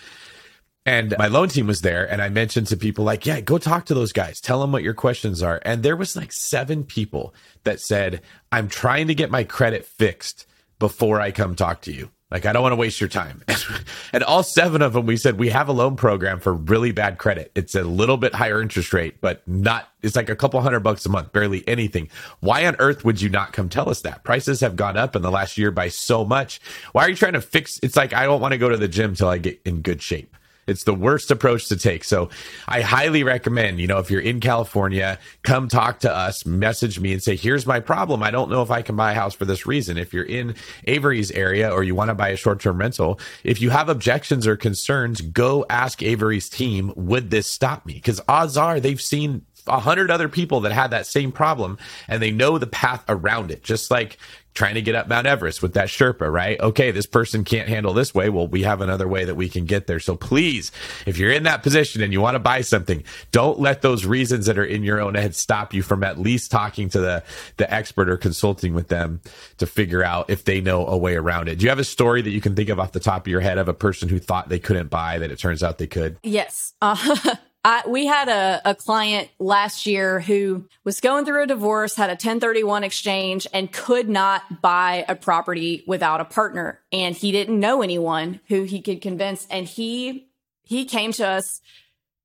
And 0.85 1.15
my 1.17 1.27
loan 1.27 1.49
team 1.49 1.65
was 1.65 1.81
there, 1.81 2.09
and 2.09 2.21
I 2.21 2.29
mentioned 2.29 2.67
to 2.67 2.77
people 2.77 3.03
like, 3.03 3.25
"Yeah, 3.25 3.41
go 3.41 3.57
talk 3.57 3.85
to 3.85 3.95
those 3.95 4.13
guys. 4.13 4.39
Tell 4.39 4.61
them 4.61 4.71
what 4.71 4.83
your 4.83 4.93
questions 4.93 5.41
are." 5.41 5.59
And 5.65 5.81
there 5.81 5.95
was 5.95 6.15
like 6.15 6.31
seven 6.31 6.83
people 6.83 7.33
that 7.63 7.79
said, 7.79 8.21
"I'm 8.51 8.67
trying 8.67 9.07
to 9.07 9.15
get 9.15 9.31
my 9.31 9.43
credit 9.43 9.85
fixed 9.85 10.45
before 10.77 11.19
I 11.19 11.31
come 11.31 11.55
talk 11.55 11.81
to 11.81 11.91
you." 11.91 12.11
Like, 12.31 12.45
I 12.45 12.53
don't 12.53 12.63
want 12.63 12.73
to 12.73 12.77
waste 12.77 12.99
your 12.99 13.07
time. 13.07 13.43
and 14.13 14.23
all 14.23 14.41
seven 14.41 14.81
of 14.81 14.93
them, 14.93 15.05
we 15.05 15.15
said, 15.15 15.37
we 15.37 15.49
have 15.51 15.69
a 15.69 15.71
loan 15.71 15.95
program 15.95 16.39
for 16.39 16.53
really 16.53 16.91
bad 16.91 17.19
credit. 17.19 17.51
It's 17.55 17.75
a 17.75 17.83
little 17.83 18.17
bit 18.17 18.33
higher 18.33 18.61
interest 18.61 18.91
rate, 18.93 19.21
but 19.21 19.47
not, 19.47 19.87
it's 20.01 20.15
like 20.15 20.29
a 20.29 20.35
couple 20.35 20.59
hundred 20.59 20.79
bucks 20.79 21.05
a 21.05 21.09
month, 21.09 21.31
barely 21.31 21.65
anything. 21.67 22.09
Why 22.39 22.65
on 22.65 22.75
earth 22.79 23.05
would 23.05 23.21
you 23.21 23.29
not 23.29 23.53
come 23.53 23.69
tell 23.69 23.89
us 23.89 24.01
that? 24.01 24.23
Prices 24.23 24.59
have 24.61 24.75
gone 24.75 24.97
up 24.97 25.15
in 25.15 25.21
the 25.21 25.31
last 25.31 25.57
year 25.57 25.69
by 25.69 25.89
so 25.89 26.25
much. 26.25 26.59
Why 26.93 27.05
are 27.05 27.09
you 27.09 27.15
trying 27.15 27.33
to 27.33 27.41
fix? 27.41 27.79
It's 27.83 27.95
like, 27.95 28.11
I 28.11 28.23
don't 28.25 28.41
want 28.41 28.53
to 28.53 28.57
go 28.57 28.69
to 28.69 28.77
the 28.77 28.87
gym 28.87 29.13
till 29.15 29.29
I 29.29 29.37
get 29.37 29.61
in 29.63 29.81
good 29.81 30.01
shape. 30.01 30.35
It's 30.67 30.83
the 30.83 30.93
worst 30.93 31.29
approach 31.29 31.67
to 31.67 31.77
take. 31.77 32.03
So 32.03 32.29
I 32.67 32.81
highly 32.81 33.23
recommend, 33.23 33.79
you 33.79 33.87
know, 33.87 33.99
if 33.99 34.09
you're 34.09 34.21
in 34.21 34.39
California, 34.39 35.19
come 35.43 35.67
talk 35.67 35.99
to 35.99 36.13
us, 36.13 36.45
message 36.45 36.99
me 36.99 37.13
and 37.13 37.21
say, 37.21 37.35
here's 37.35 37.67
my 37.67 37.79
problem. 37.79 38.23
I 38.23 38.31
don't 38.31 38.49
know 38.49 38.61
if 38.61 38.71
I 38.71 38.81
can 38.81 38.95
buy 38.95 39.11
a 39.11 39.15
house 39.15 39.35
for 39.35 39.45
this 39.45 39.65
reason. 39.65 39.97
If 39.97 40.13
you're 40.13 40.23
in 40.23 40.55
Avery's 40.85 41.31
area 41.31 41.71
or 41.71 41.83
you 41.83 41.93
want 41.93 42.09
to 42.09 42.15
buy 42.15 42.29
a 42.29 42.37
short 42.37 42.59
term 42.59 42.79
rental, 42.79 43.19
if 43.43 43.61
you 43.61 43.69
have 43.69 43.89
objections 43.89 44.47
or 44.47 44.57
concerns, 44.57 45.21
go 45.21 45.65
ask 45.69 46.01
Avery's 46.01 46.49
team, 46.49 46.91
would 46.95 47.29
this 47.29 47.47
stop 47.47 47.85
me? 47.85 47.93
Because 47.93 48.21
odds 48.27 48.57
are 48.57 48.79
they've 48.79 49.01
seen 49.01 49.43
a 49.67 49.79
hundred 49.79 50.11
other 50.11 50.29
people 50.29 50.61
that 50.61 50.71
had 50.71 50.91
that 50.91 51.07
same 51.07 51.31
problem 51.31 51.77
and 52.07 52.21
they 52.21 52.31
know 52.31 52.57
the 52.57 52.67
path 52.67 53.03
around 53.07 53.51
it. 53.51 53.63
Just 53.63 53.89
like 53.91 54.17
trying 54.55 54.75
to 54.75 54.81
get 54.81 54.95
up 54.95 55.07
Mount 55.07 55.27
Everest 55.27 55.61
with 55.61 55.73
that 55.73 55.89
Sherpa, 55.89 56.31
right? 56.31 56.59
Okay, 56.59 56.89
this 56.89 57.05
person 57.05 57.43
can't 57.43 57.67
handle 57.67 57.93
this 57.93 58.15
way. 58.15 58.29
Well, 58.29 58.47
we 58.47 58.63
have 58.63 58.81
another 58.81 59.07
way 59.07 59.25
that 59.25 59.35
we 59.35 59.49
can 59.49 59.65
get 59.65 59.85
there. 59.85 59.99
So 59.99 60.15
please, 60.15 60.71
if 61.05 61.17
you're 61.17 61.31
in 61.31 61.43
that 61.43 61.61
position 61.61 62.01
and 62.01 62.13
you 62.13 62.21
want 62.21 62.35
to 62.35 62.39
buy 62.39 62.61
something, 62.61 63.03
don't 63.31 63.59
let 63.59 63.81
those 63.81 64.05
reasons 64.05 64.45
that 64.47 64.57
are 64.57 64.65
in 64.65 64.83
your 64.83 65.01
own 65.01 65.15
head 65.15 65.35
stop 65.35 65.73
you 65.73 65.83
from 65.83 66.03
at 66.03 66.17
least 66.17 66.49
talking 66.51 66.89
to 66.89 66.99
the 66.99 67.23
the 67.57 67.71
expert 67.71 68.09
or 68.09 68.17
consulting 68.17 68.73
with 68.73 68.87
them 68.87 69.21
to 69.57 69.67
figure 69.67 70.03
out 70.03 70.29
if 70.29 70.45
they 70.45 70.61
know 70.61 70.87
a 70.87 70.97
way 70.97 71.15
around 71.15 71.49
it. 71.49 71.59
Do 71.59 71.63
you 71.63 71.69
have 71.69 71.79
a 71.79 71.83
story 71.83 72.21
that 72.21 72.31
you 72.31 72.41
can 72.41 72.55
think 72.55 72.69
of 72.69 72.79
off 72.79 72.93
the 72.93 72.99
top 72.99 73.23
of 73.23 73.27
your 73.27 73.41
head 73.41 73.57
of 73.57 73.67
a 73.67 73.73
person 73.73 74.07
who 74.07 74.19
thought 74.19 74.47
they 74.47 74.59
couldn't 74.59 74.89
buy 74.89 75.19
that 75.19 75.31
it 75.31 75.37
turns 75.37 75.63
out 75.63 75.77
they 75.77 75.87
could? 75.87 76.17
Yes. 76.23 76.73
Uh, 76.81 76.95
I, 77.65 77.81
we 77.87 78.05
had 78.05 78.29
a, 78.29 78.61
a 78.63 78.75
client 78.75 79.27
last 79.39 79.87
year 79.87 80.19
who 80.19 80.65
was 80.83 81.01
going 81.01 81.25
through 81.25 81.41
a 81.41 81.47
divorce, 81.47 81.95
had 81.95 82.11
a 82.11 82.13
1031 82.13 82.83
exchange, 82.83 83.47
and 83.51 83.73
could 83.73 84.07
not 84.07 84.61
buy 84.61 85.03
a 85.09 85.15
property 85.15 85.83
without 85.87 86.21
a 86.21 86.25
partner. 86.25 86.79
And 86.91 87.15
he 87.15 87.31
didn't 87.31 87.59
know 87.59 87.81
anyone 87.81 88.39
who 88.49 88.65
he 88.65 88.83
could 88.83 89.01
convince. 89.01 89.47
And 89.49 89.65
he 89.65 90.27
he 90.61 90.85
came 90.85 91.11
to 91.13 91.27
us 91.27 91.59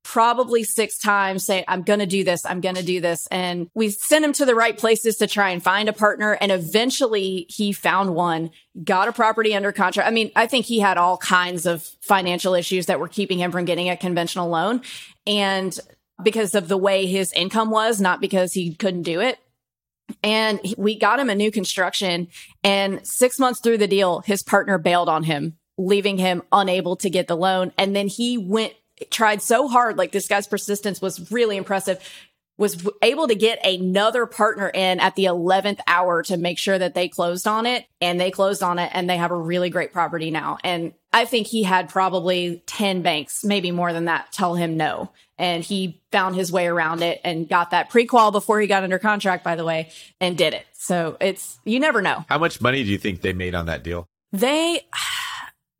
probably 0.03 0.63
six 0.63 0.97
times 0.97 1.45
saying, 1.45 1.63
I'm 1.67 1.83
going 1.83 1.99
to 1.99 2.05
do 2.05 2.23
this. 2.23 2.45
I'm 2.45 2.61
going 2.61 2.75
to 2.75 2.83
do 2.83 3.01
this. 3.01 3.27
And 3.27 3.69
we 3.73 3.89
sent 3.89 4.25
him 4.25 4.33
to 4.33 4.45
the 4.45 4.55
right 4.55 4.77
places 4.77 5.17
to 5.17 5.27
try 5.27 5.51
and 5.51 5.61
find 5.61 5.87
a 5.89 5.93
partner. 5.93 6.37
And 6.41 6.51
eventually 6.51 7.45
he 7.49 7.71
found 7.71 8.15
one, 8.15 8.51
got 8.83 9.07
a 9.07 9.11
property 9.11 9.55
under 9.55 9.71
contract. 9.71 10.07
I 10.07 10.11
mean, 10.11 10.31
I 10.35 10.47
think 10.47 10.65
he 10.65 10.79
had 10.79 10.97
all 10.97 11.17
kinds 11.17 11.65
of 11.65 11.83
financial 12.01 12.53
issues 12.55 12.87
that 12.87 12.99
were 12.99 13.07
keeping 13.07 13.39
him 13.39 13.51
from 13.51 13.65
getting 13.65 13.89
a 13.89 13.97
conventional 13.97 14.49
loan. 14.49 14.81
And 15.27 15.77
because 16.23 16.55
of 16.55 16.67
the 16.67 16.77
way 16.77 17.05
his 17.05 17.31
income 17.33 17.69
was, 17.69 18.01
not 18.01 18.21
because 18.21 18.53
he 18.53 18.73
couldn't 18.73 19.03
do 19.03 19.21
it. 19.21 19.39
And 20.23 20.59
we 20.77 20.97
got 20.97 21.19
him 21.19 21.29
a 21.29 21.35
new 21.35 21.51
construction. 21.51 22.27
And 22.63 23.05
six 23.05 23.39
months 23.39 23.59
through 23.59 23.77
the 23.77 23.87
deal, 23.87 24.19
his 24.21 24.43
partner 24.43 24.77
bailed 24.77 25.09
on 25.09 25.23
him, 25.23 25.57
leaving 25.77 26.17
him 26.17 26.43
unable 26.51 26.95
to 26.97 27.09
get 27.09 27.27
the 27.27 27.37
loan. 27.37 27.71
And 27.77 27.95
then 27.95 28.07
he 28.07 28.37
went 28.37 28.73
tried 29.09 29.41
so 29.41 29.67
hard. 29.67 29.97
Like 29.97 30.11
this 30.11 30.27
guy's 30.27 30.47
persistence 30.47 31.01
was 31.01 31.31
really 31.31 31.57
impressive. 31.57 31.99
Was 32.57 32.87
able 33.01 33.27
to 33.27 33.33
get 33.33 33.65
another 33.65 34.27
partner 34.27 34.69
in 34.69 34.99
at 34.99 35.15
the 35.15 35.25
11th 35.25 35.79
hour 35.87 36.21
to 36.23 36.37
make 36.37 36.59
sure 36.59 36.77
that 36.77 36.93
they 36.93 37.07
closed 37.07 37.47
on 37.47 37.65
it 37.65 37.85
and 37.99 38.19
they 38.19 38.29
closed 38.29 38.61
on 38.61 38.77
it 38.77 38.91
and 38.93 39.09
they 39.09 39.17
have 39.17 39.31
a 39.31 39.35
really 39.35 39.71
great 39.71 39.91
property 39.91 40.29
now. 40.29 40.59
And 40.63 40.93
I 41.11 41.25
think 41.25 41.47
he 41.47 41.63
had 41.63 41.89
probably 41.89 42.61
10 42.67 43.01
banks, 43.01 43.43
maybe 43.43 43.71
more 43.71 43.93
than 43.93 44.05
that, 44.05 44.31
tell 44.31 44.53
him 44.53 44.77
no. 44.77 45.11
And 45.39 45.63
he 45.63 45.99
found 46.11 46.35
his 46.35 46.51
way 46.51 46.67
around 46.67 47.01
it 47.01 47.19
and 47.23 47.49
got 47.49 47.71
that 47.71 47.89
pre-qual 47.89 48.31
before 48.31 48.61
he 48.61 48.67
got 48.67 48.83
under 48.83 48.99
contract, 48.99 49.43
by 49.43 49.55
the 49.55 49.65
way, 49.65 49.89
and 50.19 50.37
did 50.37 50.53
it. 50.53 50.65
So 50.73 51.17
it's, 51.19 51.59
you 51.65 51.79
never 51.79 52.01
know. 52.01 52.25
How 52.29 52.37
much 52.37 52.61
money 52.61 52.83
do 52.83 52.91
you 52.91 52.99
think 52.99 53.21
they 53.21 53.33
made 53.33 53.55
on 53.55 53.65
that 53.65 53.83
deal? 53.83 54.07
They, 54.33 54.81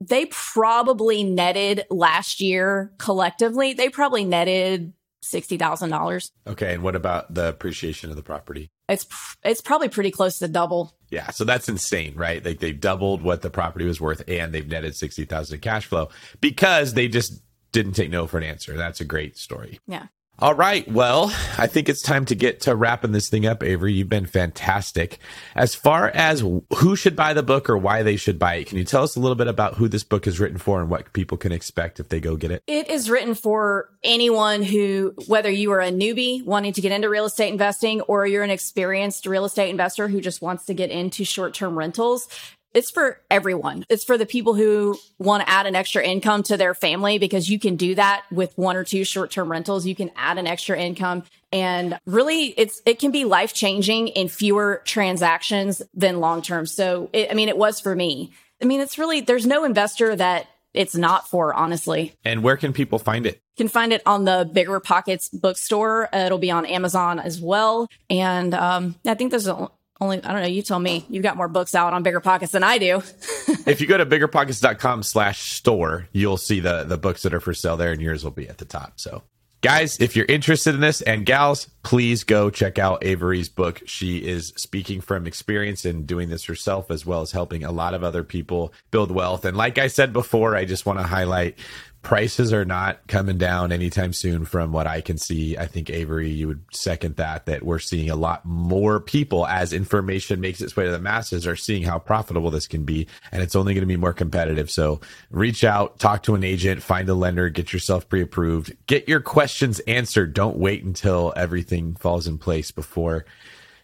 they 0.02 0.26
probably 0.26 1.24
netted 1.24 1.86
last 1.90 2.42
year 2.42 2.92
collectively, 2.98 3.74
they 3.74 3.88
probably 3.88 4.26
netted 4.26 4.94
$60,000. 5.24 6.32
Okay. 6.48 6.74
And 6.74 6.84
what 6.84 6.96
about 6.96 7.34
the 7.34 7.48
appreciation 7.48 8.10
of 8.10 8.16
the 8.16 8.24
property? 8.24 8.72
It's 8.90 9.06
it's 9.46 9.62
probably 9.62 9.88
pretty 9.88 10.12
close 10.12 10.40
to 10.40 10.48
double. 10.48 10.98
Yeah, 11.10 11.30
so 11.30 11.46
that's 11.46 11.70
insane, 11.70 12.16
right? 12.16 12.44
Like 12.44 12.60
they've 12.60 12.80
doubled 12.80 13.22
what 13.22 13.42
the 13.42 13.50
property 13.50 13.86
was 13.86 14.02
worth 14.02 14.24
and 14.28 14.52
they've 14.52 14.68
netted 14.68 14.96
60,000 14.96 15.56
in 15.56 15.62
cash 15.62 15.86
flow 15.86 16.10
because 16.42 16.94
they 16.94 17.08
just 17.08 17.42
didn't 17.72 17.94
take 17.94 18.10
no 18.10 18.28
for 18.28 18.38
an 18.38 18.44
answer. 18.44 18.76
That's 18.76 19.00
a 19.00 19.06
great 19.06 19.38
story. 19.38 19.80
Yeah. 19.88 20.08
All 20.42 20.56
right. 20.56 20.92
Well, 20.92 21.32
I 21.60 21.68
think 21.68 21.88
it's 21.88 22.02
time 22.02 22.26
to 22.26 22.34
get 22.34 22.62
to 22.62 22.76
wrapping 22.76 23.12
this 23.12 23.30
thing 23.30 23.46
up, 23.46 23.62
Avery. 23.62 23.94
You've 23.94 24.10
been 24.10 24.26
fantastic. 24.26 25.20
As 25.54 25.76
far 25.76 26.10
as 26.16 26.40
who 26.40 26.96
should 26.96 27.16
buy 27.16 27.34
the 27.34 27.44
book 27.44 27.70
or 27.70 27.78
why 27.78 28.02
they 28.02 28.16
should 28.16 28.40
buy 28.40 28.56
it, 28.56 28.66
can 28.66 28.80
you 28.80 28.84
tell 28.84 29.04
us 29.04 29.16
a 29.16 29.20
little 29.20 29.36
bit 29.36 29.46
about 29.46 29.76
who 29.76 29.88
this 29.88 30.04
book 30.04 30.26
is 30.26 30.40
written 30.40 30.58
for 30.58 30.82
and 30.82 30.90
what 30.90 31.14
people 31.14 31.38
can 31.38 31.52
expect 31.52 32.00
if 32.00 32.10
they 32.10 32.20
go 32.20 32.36
get 32.38 32.50
it? 32.50 32.64
It 32.66 32.90
is 32.90 33.08
written 33.08 33.36
for 33.36 33.90
anyone 34.04 34.64
who, 34.64 35.14
whether 35.28 35.52
you 35.52 35.74
are 35.74 35.80
a 35.80 35.92
newbie 35.92 36.44
wanting 36.44 36.74
to 36.74 36.82
get 36.82 36.92
into 36.92 37.08
real 37.08 37.26
estate 37.26 37.52
investing 37.52 38.02
or 38.02 38.26
you're 38.26 38.44
an 38.44 38.50
experienced 38.50 39.28
real 39.28 39.46
estate 39.46 39.70
investor 39.70 40.08
who 40.08 40.22
just 40.22 40.42
wants 40.42 40.66
to 40.66 40.74
get 40.74 40.90
into 40.90 41.24
short 41.24 41.54
term 41.54 41.78
rentals 41.78 42.28
it's 42.74 42.92
for 42.92 43.20
everyone. 43.30 43.86
It's 43.90 44.04
for 44.04 44.18
the 44.18 44.26
people 44.26 44.54
who 44.54 44.98
want 45.20 45.44
to 45.44 45.50
add 45.50 45.66
an 45.66 45.76
extra 45.76 46.04
income 46.04 46.44
to 46.44 46.58
their 46.58 46.74
family 46.74 47.18
because 47.20 47.50
you 47.50 47.60
can 47.60 47.76
do 47.76 47.96
that 47.96 48.24
with 48.32 48.58
one 48.58 48.76
or 48.76 48.84
two 48.84 49.04
short-term 49.04 49.52
rentals. 49.52 49.86
You 49.86 49.96
can 49.96 50.12
add 50.16 50.38
an 50.38 50.48
extra 50.48 50.80
income 50.80 51.24
and 51.52 52.00
really 52.06 52.46
it's 52.58 52.82
it 52.86 53.00
can 53.00 53.12
be 53.12 53.26
life-changing 53.26 54.10
in 54.10 54.30
fewer 54.30 54.82
transactions 54.86 55.82
than 55.94 56.20
long-term. 56.20 56.66
So 56.66 57.10
it, 57.14 57.30
I 57.30 57.34
mean 57.34 57.50
it 57.50 57.58
was 57.58 57.80
for 57.80 57.96
me. 57.96 58.32
I 58.62 58.66
mean 58.66 58.80
it's 58.80 58.98
really 58.98 59.22
there's 59.22 59.46
no 59.46 59.66
investor 59.66 60.16
that 60.16 60.48
it's 60.74 60.96
not 60.96 61.30
for 61.30 61.54
honestly. 61.54 62.16
And 62.24 62.44
where 62.44 62.56
can 62.56 62.72
people 62.72 63.00
find 63.00 63.26
it? 63.26 63.42
You 63.58 63.66
can 63.66 63.68
find 63.68 63.92
it 63.92 64.02
on 64.06 64.24
the 64.24 64.50
Bigger 64.52 64.80
Pockets 64.80 65.28
bookstore. 65.28 66.08
Uh, 66.16 66.20
it'll 66.20 66.38
be 66.38 66.52
on 66.52 66.66
Amazon 66.66 67.20
as 67.20 67.42
well. 67.42 67.90
And 68.10 68.54
um, 68.54 68.96
I 69.06 69.16
think 69.16 69.32
there's 69.32 69.48
a 69.48 69.70
only 70.02 70.22
I 70.24 70.34
don't 70.34 70.42
know, 70.42 70.48
you 70.48 70.64
tell 70.64 70.80
me. 70.80 71.06
You've 71.10 71.24
got 71.24 71.38
more 71.38 71.48
books 71.48 71.76
out 71.76 71.94
on 71.94 72.04
Bigger 72.04 72.20
Pockets 72.20 72.52
than 72.52 72.64
I 72.64 72.80
do. 72.80 72.98
if 73.68 73.80
you 73.80 73.88
go 73.88 73.98
to 73.98 74.06
biggerpockets.com 74.06 75.04
slash 75.04 75.54
store, 75.54 76.08
you'll 76.12 76.38
see 76.38 76.60
the 76.60 76.84
the 76.84 76.98
books 76.98 77.22
that 77.22 77.34
are 77.34 77.40
for 77.40 77.54
sale 77.54 77.78
there 77.78 77.92
and 77.92 78.02
yours 78.02 78.24
will 78.24 78.32
be 78.32 78.50
at 78.50 78.58
the 78.58 78.66
top. 78.66 78.94
So 78.96 79.24
guys, 79.62 79.98
if 80.00 80.16
you're 80.16 80.26
interested 80.26 80.74
in 80.74 80.82
this 80.82 81.02
and 81.02 81.26
gals, 81.26 81.70
please 81.84 82.24
go 82.24 82.50
check 82.50 82.80
out 82.80 83.04
Avery's 83.04 83.48
book. 83.48 83.84
She 83.86 84.18
is 84.18 84.54
speaking 84.58 85.02
from 85.02 85.28
experience 85.28 85.86
and 85.86 86.08
doing 86.08 86.30
this 86.30 86.46
herself 86.46 86.90
as 86.90 87.06
well 87.06 87.22
as 87.22 87.32
helping 87.32 87.64
a 87.64 87.72
lot 87.72 87.94
of 87.94 88.04
other 88.04 88.24
people 88.24 88.74
build 88.90 89.12
wealth. 89.12 89.46
And 89.46 89.56
like 89.56 89.78
I 89.78 89.88
said 89.88 90.14
before, 90.14 90.56
I 90.56 90.66
just 90.66 90.86
want 90.88 91.00
to 91.00 91.06
highlight 91.06 91.58
prices 92.02 92.52
are 92.52 92.66
not 92.66 93.06
coming 93.08 93.38
down 93.38 93.72
anytime 93.72 94.14
soon 94.14 94.44
from 94.46 94.72
what 94.72 94.88
I 94.88 95.02
can 95.02 95.18
see. 95.18 95.58
I 95.58 95.68
think 95.68 95.90
Avery, 95.90 96.30
you 96.30 96.48
would 96.48 96.64
second 96.72 97.18
that, 97.18 97.46
that 97.46 97.64
we're 97.64 97.80
seeing 97.80 98.10
a 98.10 98.16
lot 98.16 98.44
more 98.44 99.00
people 99.00 99.46
as 99.48 99.72
information 99.72 100.42
makes 100.42 100.62
its 100.62 100.76
way 100.76 100.86
to 100.86 100.92
the 100.92 101.00
masses 101.00 101.46
are 101.46 101.56
seeing 101.56 101.84
how 101.84 102.00
profitable 102.00 102.50
this 102.50 102.68
can 102.68 102.84
be. 102.84 103.08
And 103.32 103.44
it's 103.44 103.56
only 103.56 103.74
going 103.74 103.84
to 103.84 103.88
be 103.88 103.98
more 103.98 104.14
competitive. 104.14 104.72
So 104.72 105.00
reach 105.30 105.64
out, 105.64 106.00
talk 106.00 106.24
to 106.24 106.36
an 106.36 106.44
agent, 106.44 106.82
find 106.82 107.08
a 107.08 107.14
lender, 107.14 107.50
get 107.50 107.72
yourself 107.72 108.10
pre 108.10 108.22
approved, 108.22 108.76
get 108.88 109.08
your 109.08 109.22
questions 109.22 109.80
answered. 109.82 110.34
Don't 110.34 110.58
wait 110.58 110.84
until 110.84 111.34
everything 111.36 111.96
falls 111.96 112.26
in 112.26 112.40
place 112.40 112.72
before 112.72 113.26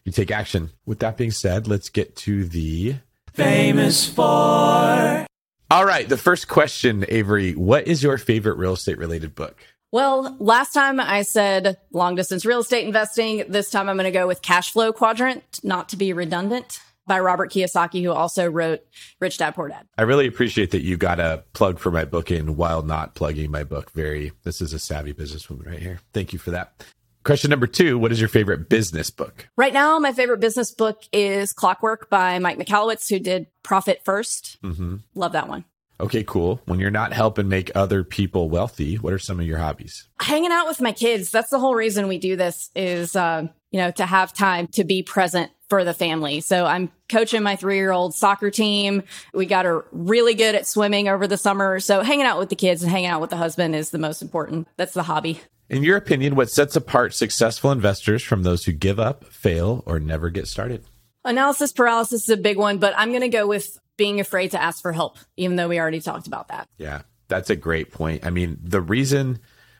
you 0.03 0.11
take 0.11 0.31
action. 0.31 0.72
With 0.85 0.99
that 0.99 1.18
being 1.18 1.31
said, 1.31 1.68
let's 1.68 1.89
get 1.89 2.15
to 2.18 2.45
the 2.45 2.95
famous 3.34 4.10
for. 4.10 5.27
All 5.69 5.85
right. 5.85 6.07
The 6.07 6.18
first 6.18 6.48
question, 6.48 7.06
Avery, 7.10 7.53
what 7.53 7.88
is 7.88 8.02
your 8.02 8.18
favorite 8.18 8.57
real 8.57 8.73
estate 8.73 8.98
related 8.98 9.35
book? 9.35 9.57
Well, 9.91 10.35
last 10.39 10.73
time 10.73 10.99
I 10.99 11.22
said 11.23 11.77
long 11.91 12.15
distance 12.15 12.45
real 12.45 12.60
estate 12.60 12.85
investing. 12.85 13.45
This 13.49 13.69
time 13.69 13.89
I'm 13.89 13.95
going 13.95 14.06
to 14.06 14.11
go 14.11 14.27
with 14.27 14.41
cash 14.41 14.72
flow 14.72 14.91
quadrant, 14.94 15.60
not 15.64 15.89
to 15.89 15.98
be 15.98 16.14
redundant 16.14 16.80
by 17.06 17.19
Robert 17.19 17.52
Kiyosaki, 17.52 18.03
who 18.03 18.11
also 18.11 18.49
wrote 18.49 18.81
Rich 19.22 19.38
Dad 19.38 19.56
Poor 19.56 19.69
Dad. 19.69 19.88
I 19.98 20.02
really 20.02 20.27
appreciate 20.27 20.72
that 20.72 20.84
you 20.84 20.98
got 20.98 21.19
a 21.22 21.44
plug 21.53 21.80
for 21.80 21.89
my 21.89 22.03
book 22.03 22.31
in 22.31 22.57
while 22.57 22.81
not 22.81 23.15
plugging 23.15 23.49
my 23.49 23.64
book. 23.64 23.91
Very, 23.91 24.34
this 24.44 24.60
is 24.61 24.73
a 24.73 24.80
savvy 24.80 25.14
businesswoman 25.14 25.65
right 25.65 25.80
here. 25.80 25.99
Thank 26.14 26.34
you 26.34 26.39
for 26.39 26.52
that. 26.52 26.84
Question 27.28 27.49
number 27.49 27.68
two 27.68 27.99
What 27.99 28.14
is 28.14 28.22
your 28.22 28.30
favorite 28.30 28.70
business 28.70 29.10
book? 29.10 29.49
Right 29.58 29.74
now, 29.74 29.99
my 29.99 30.14
favorite 30.14 30.40
business 30.40 30.72
book 30.72 31.04
is 31.12 31.52
Clockwork 31.52 32.10
by 32.10 32.40
Mike 32.40 32.58
Michalowicz, 32.58 33.10
who 33.10 33.20
did 33.20 33.48
Profit 33.64 34.02
1st 34.06 34.60
mm-hmm. 34.60 34.95
Love 35.14 35.34
that 35.34 35.49
one. 35.49 35.66
Okay, 35.99 36.24
cool. 36.24 36.62
When 36.68 36.80
you're 36.80 36.90
not 36.90 37.12
helping 37.12 37.49
make 37.49 37.70
other 37.76 38.06
people 38.06 38.49
wealthy, 38.49 38.95
what 38.95 39.12
are 39.12 39.20
some 39.20 39.41
of 39.41 39.45
your 39.45 39.58
hobbies? 39.58 40.08
Hanging 40.22 40.54
out 40.54 40.68
with 40.68 40.80
my 40.80 40.94
kids. 40.94 41.30
That's 41.30 41.49
the 41.49 41.60
whole 41.60 41.76
reason 41.76 42.08
we 42.08 42.18
do 42.18 42.38
this 42.38 42.70
is, 42.78 43.14
uh, 43.14 43.45
you 43.72 43.80
know, 43.82 43.91
to 43.91 44.06
have 44.06 44.32
time 44.32 44.68
to 44.68 44.86
be 44.86 45.04
present 45.04 45.52
for 45.68 45.84
the 45.84 45.94
family. 45.94 46.40
So 46.40 46.66
I'm 46.66 46.90
coaching 47.10 47.44
my 47.44 47.58
three 47.58 47.76
year 47.76 47.91
old 47.91 48.16
soccer 48.16 48.49
team. 48.52 49.04
We 49.34 49.48
got 49.48 49.66
her 49.66 49.84
really 49.91 50.34
good 50.34 50.56
at 50.56 50.66
swimming 50.66 51.10
over 51.10 51.28
the 51.28 51.38
summer. 51.38 51.82
So 51.82 52.04
hanging 52.04 52.26
out 52.26 52.40
with 52.40 52.48
the 52.48 52.56
kids 52.56 52.84
and 52.84 52.91
hanging 52.91 53.10
out 53.10 53.20
with 53.20 53.32
the 53.32 53.36
husband 53.36 53.76
is 53.76 53.90
the 53.90 53.98
most 53.98 54.22
important. 54.22 54.70
That's 54.78 54.94
the 54.94 55.04
hobby. 55.04 55.41
In 55.69 55.84
your 55.84 55.98
opinion, 55.98 56.35
what 56.35 56.49
sets 56.49 56.77
apart 56.77 57.14
successful 57.14 57.72
investors 57.72 58.23
from 58.23 58.44
those 58.44 58.65
who 58.65 58.72
give 58.72 58.99
up, 58.99 59.26
fail, 59.26 59.84
or 59.85 59.99
never 59.99 60.30
get 60.30 60.48
started? 60.48 60.85
Analysis 61.26 61.73
paralysis 61.73 62.23
is 62.23 62.30
a 62.30 62.38
big 62.38 62.57
one, 62.57 62.77
but 62.77 62.94
I'm 62.95 63.10
going 63.10 63.22
to 63.22 63.27
go 63.27 63.45
with 63.48 63.77
being 63.98 64.22
afraid 64.22 64.52
to 64.52 64.61
ask 64.61 64.81
for 64.81 64.94
help, 64.94 65.18
even 65.35 65.57
though 65.57 65.68
we 65.68 65.80
already 65.80 65.99
talked 65.99 66.26
about 66.26 66.48
that. 66.48 66.69
Yeah, 66.77 67.02
that's 67.27 67.49
a 67.49 67.56
great 67.56 67.91
point. 67.91 68.26
I 68.26 68.30
mean, 68.30 68.60
the 68.64 68.80
reason 68.80 69.39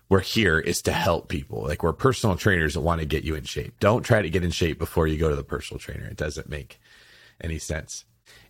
we're 0.10 0.20
here 0.20 0.60
is 0.60 0.82
to 0.84 0.92
help 0.92 1.30
people. 1.30 1.64
Like 1.64 1.84
we're 1.84 1.94
personal 1.94 2.36
trainers 2.36 2.74
that 2.74 2.82
want 2.82 3.00
to 3.00 3.08
get 3.08 3.24
you 3.24 3.36
in 3.36 3.46
shape. 3.46 3.80
Don't 3.80 4.04
try 4.04 4.22
to 4.22 4.30
get 4.30 4.44
in 4.44 4.52
shape 4.52 4.80
before 4.80 5.08
you 5.08 5.18
go 5.18 5.30
to 5.30 5.36
the 5.36 5.44
personal 5.44 5.80
trainer. 5.80 6.06
It 6.06 6.18
doesn't 6.18 6.50
make 6.50 6.80
any 7.40 7.60
sense. 7.60 8.04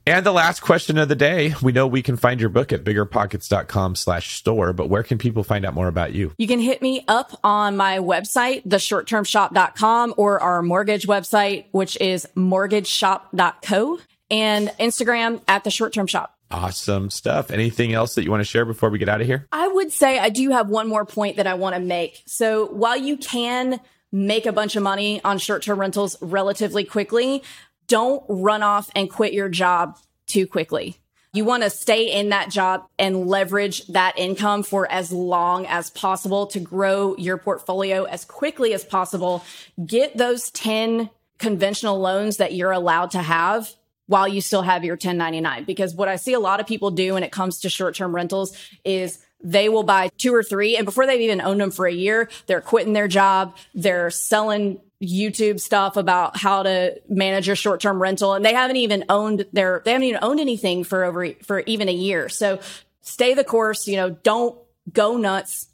And 0.07 0.25
the 0.25 0.31
last 0.31 0.61
question 0.61 0.97
of 0.97 1.09
the 1.09 1.17
day, 1.17 1.53
we 1.61 1.73
know 1.73 1.85
we 1.85 2.01
can 2.01 2.15
find 2.15 2.39
your 2.39 2.49
book 2.49 2.71
at 2.71 2.85
biggerpockets.com 2.85 3.95
slash 3.95 4.37
store, 4.37 4.71
but 4.71 4.87
where 4.87 5.03
can 5.03 5.17
people 5.17 5.43
find 5.43 5.65
out 5.65 5.73
more 5.73 5.89
about 5.89 6.13
you? 6.13 6.31
You 6.37 6.47
can 6.47 6.61
hit 6.61 6.81
me 6.81 7.03
up 7.09 7.37
on 7.43 7.75
my 7.75 7.97
website, 7.97 8.65
theshorttermshop.com 8.65 10.13
or 10.15 10.39
our 10.39 10.61
mortgage 10.61 11.07
website, 11.07 11.65
which 11.71 11.99
is 11.99 12.25
mortgageshop.co 12.37 13.99
and 14.31 14.69
Instagram 14.79 15.41
at 15.45 15.65
the 15.65 15.71
short 15.71 15.91
term 15.91 16.07
shop. 16.07 16.33
Awesome 16.51 17.09
stuff. 17.09 17.51
Anything 17.51 17.91
else 17.91 18.15
that 18.15 18.23
you 18.23 18.31
want 18.31 18.39
to 18.39 18.45
share 18.45 18.63
before 18.63 18.89
we 18.89 18.99
get 18.99 19.09
out 19.09 19.19
of 19.19 19.27
here? 19.27 19.45
I 19.51 19.67
would 19.67 19.91
say 19.91 20.19
I 20.19 20.29
do 20.29 20.51
have 20.51 20.69
one 20.69 20.87
more 20.87 21.03
point 21.03 21.35
that 21.35 21.47
I 21.47 21.55
want 21.55 21.75
to 21.75 21.81
make. 21.81 22.23
So 22.27 22.67
while 22.67 22.95
you 22.95 23.17
can 23.17 23.81
make 24.11 24.45
a 24.45 24.51
bunch 24.51 24.75
of 24.75 24.83
money 24.83 25.21
on 25.23 25.37
short 25.37 25.63
term 25.63 25.79
rentals 25.79 26.15
relatively 26.21 26.85
quickly, 26.85 27.43
don't 27.87 28.23
run 28.27 28.63
off 28.63 28.89
and 28.95 29.09
quit 29.09 29.33
your 29.33 29.49
job 29.49 29.97
too 30.25 30.45
quickly. 30.47 30.97
You 31.33 31.45
want 31.45 31.63
to 31.63 31.69
stay 31.69 32.11
in 32.11 32.29
that 32.29 32.49
job 32.49 32.87
and 32.97 33.27
leverage 33.27 33.85
that 33.87 34.17
income 34.17 34.63
for 34.63 34.91
as 34.91 35.11
long 35.11 35.65
as 35.67 35.89
possible 35.89 36.47
to 36.47 36.59
grow 36.59 37.15
your 37.17 37.37
portfolio 37.37 38.05
as 38.05 38.25
quickly 38.25 38.73
as 38.73 38.83
possible. 38.83 39.43
Get 39.85 40.17
those 40.17 40.49
10 40.51 41.09
conventional 41.37 41.99
loans 41.99 42.37
that 42.37 42.53
you're 42.53 42.71
allowed 42.71 43.11
to 43.11 43.21
have 43.21 43.71
while 44.07 44.27
you 44.27 44.41
still 44.41 44.63
have 44.63 44.83
your 44.83 44.95
1099. 44.95 45.65
Because 45.65 45.93
what 45.93 46.07
I 46.07 46.15
see 46.15 46.33
a 46.33 46.39
lot 46.39 46.59
of 46.59 46.65
people 46.65 46.91
do 46.91 47.13
when 47.13 47.23
it 47.23 47.31
comes 47.31 47.59
to 47.59 47.69
short 47.69 47.95
term 47.95 48.15
rentals 48.15 48.57
is 48.83 49.19
they 49.43 49.69
will 49.69 49.83
buy 49.83 50.09
two 50.17 50.33
or 50.33 50.43
three. 50.43 50.75
And 50.75 50.85
before 50.85 51.05
they've 51.05 51.21
even 51.21 51.41
owned 51.41 51.61
them 51.61 51.71
for 51.71 51.85
a 51.85 51.93
year, 51.93 52.29
they're 52.47 52.61
quitting 52.61 52.93
their 52.93 53.07
job. 53.07 53.55
They're 53.75 54.09
selling 54.09 54.79
YouTube 55.03 55.59
stuff 55.59 55.95
about 55.97 56.37
how 56.37 56.63
to 56.63 56.99
manage 57.07 57.47
your 57.47 57.55
short 57.55 57.81
term 57.81 58.01
rental. 58.01 58.33
And 58.33 58.43
they 58.43 58.53
haven't 58.53 58.77
even 58.77 59.05
owned 59.09 59.45
their, 59.53 59.81
they 59.85 59.91
haven't 59.91 60.07
even 60.07 60.23
owned 60.23 60.39
anything 60.39 60.83
for 60.83 61.03
over, 61.03 61.33
for 61.43 61.59
even 61.61 61.87
a 61.87 61.93
year. 61.93 62.29
So 62.29 62.59
stay 63.01 63.33
the 63.33 63.43
course, 63.43 63.87
you 63.87 63.95
know, 63.95 64.09
don't 64.09 64.57
go 64.91 65.17
nuts. 65.17 65.67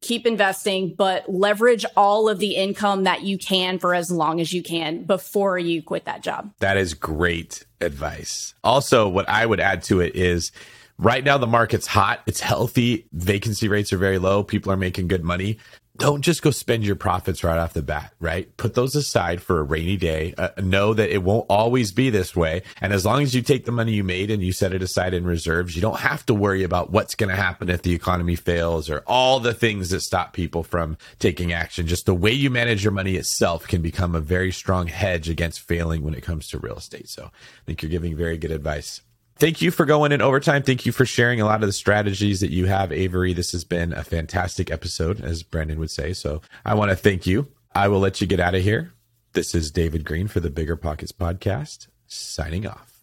Keep 0.00 0.26
investing, 0.26 0.94
but 0.94 1.32
leverage 1.32 1.86
all 1.96 2.28
of 2.28 2.38
the 2.38 2.56
income 2.56 3.04
that 3.04 3.22
you 3.22 3.38
can 3.38 3.78
for 3.78 3.94
as 3.94 4.10
long 4.10 4.38
as 4.38 4.52
you 4.52 4.62
can 4.62 5.04
before 5.04 5.58
you 5.58 5.82
quit 5.82 6.04
that 6.04 6.22
job. 6.22 6.52
That 6.58 6.76
is 6.76 6.92
great 6.92 7.64
advice. 7.80 8.54
Also, 8.62 9.08
what 9.08 9.26
I 9.30 9.46
would 9.46 9.60
add 9.60 9.82
to 9.84 10.00
it 10.00 10.14
is 10.14 10.52
right 10.98 11.24
now 11.24 11.38
the 11.38 11.46
market's 11.46 11.86
hot, 11.86 12.20
it's 12.26 12.40
healthy, 12.40 13.06
vacancy 13.12 13.66
rates 13.66 13.94
are 13.94 13.98
very 13.98 14.18
low, 14.18 14.44
people 14.44 14.70
are 14.70 14.76
making 14.76 15.08
good 15.08 15.24
money 15.24 15.58
don't 15.96 16.22
just 16.22 16.42
go 16.42 16.50
spend 16.50 16.84
your 16.84 16.96
profits 16.96 17.44
right 17.44 17.58
off 17.58 17.72
the 17.72 17.82
bat, 17.82 18.12
right? 18.18 18.54
Put 18.56 18.74
those 18.74 18.96
aside 18.96 19.40
for 19.40 19.60
a 19.60 19.62
rainy 19.62 19.96
day. 19.96 20.34
Uh, 20.36 20.48
know 20.60 20.92
that 20.92 21.14
it 21.14 21.22
won't 21.22 21.46
always 21.48 21.92
be 21.92 22.10
this 22.10 22.34
way. 22.34 22.62
And 22.80 22.92
as 22.92 23.04
long 23.04 23.22
as 23.22 23.34
you 23.34 23.42
take 23.42 23.64
the 23.64 23.72
money 23.72 23.92
you 23.92 24.02
made 24.02 24.30
and 24.30 24.42
you 24.42 24.52
set 24.52 24.74
it 24.74 24.82
aside 24.82 25.14
in 25.14 25.24
reserves, 25.24 25.76
you 25.76 25.82
don't 25.82 26.00
have 26.00 26.26
to 26.26 26.34
worry 26.34 26.64
about 26.64 26.90
what's 26.90 27.14
going 27.14 27.30
to 27.30 27.36
happen 27.36 27.70
if 27.70 27.82
the 27.82 27.94
economy 27.94 28.34
fails 28.34 28.90
or 28.90 29.04
all 29.06 29.38
the 29.38 29.54
things 29.54 29.90
that 29.90 30.00
stop 30.00 30.32
people 30.32 30.64
from 30.64 30.98
taking 31.20 31.52
action. 31.52 31.86
Just 31.86 32.06
the 32.06 32.14
way 32.14 32.32
you 32.32 32.50
manage 32.50 32.82
your 32.82 32.92
money 32.92 33.14
itself 33.14 33.68
can 33.68 33.80
become 33.80 34.16
a 34.16 34.20
very 34.20 34.50
strong 34.50 34.88
hedge 34.88 35.28
against 35.28 35.60
failing 35.60 36.02
when 36.02 36.14
it 36.14 36.22
comes 36.22 36.48
to 36.48 36.58
real 36.58 36.76
estate. 36.76 37.08
So 37.08 37.26
I 37.26 37.64
think 37.66 37.82
you're 37.82 37.90
giving 37.90 38.16
very 38.16 38.36
good 38.36 38.50
advice. 38.50 39.00
Thank 39.36 39.60
you 39.60 39.72
for 39.72 39.84
going 39.84 40.12
in 40.12 40.22
overtime. 40.22 40.62
Thank 40.62 40.86
you 40.86 40.92
for 40.92 41.04
sharing 41.04 41.40
a 41.40 41.44
lot 41.44 41.62
of 41.62 41.68
the 41.68 41.72
strategies 41.72 42.40
that 42.40 42.50
you 42.50 42.66
have, 42.66 42.92
Avery. 42.92 43.32
This 43.32 43.50
has 43.50 43.64
been 43.64 43.92
a 43.92 44.04
fantastic 44.04 44.70
episode, 44.70 45.20
as 45.20 45.42
Brandon 45.42 45.80
would 45.80 45.90
say. 45.90 46.12
So 46.12 46.40
I 46.64 46.74
want 46.74 46.90
to 46.90 46.96
thank 46.96 47.26
you. 47.26 47.48
I 47.74 47.88
will 47.88 47.98
let 47.98 48.20
you 48.20 48.28
get 48.28 48.38
out 48.38 48.54
of 48.54 48.62
here. 48.62 48.92
This 49.32 49.52
is 49.52 49.72
David 49.72 50.04
Greene 50.04 50.28
for 50.28 50.38
the 50.38 50.50
Bigger 50.50 50.76
Pockets 50.76 51.10
Podcast, 51.10 51.88
signing 52.06 52.64
off. 52.64 53.00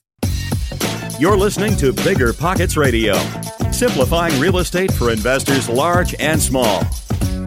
You're 1.20 1.36
listening 1.36 1.76
to 1.78 1.92
Bigger 1.92 2.32
Pockets 2.32 2.78
Radio, 2.78 3.16
simplifying 3.72 4.40
real 4.40 4.60
estate 4.60 4.94
for 4.94 5.12
investors 5.12 5.68
large 5.68 6.16
and 6.20 6.42
small. 6.42 6.84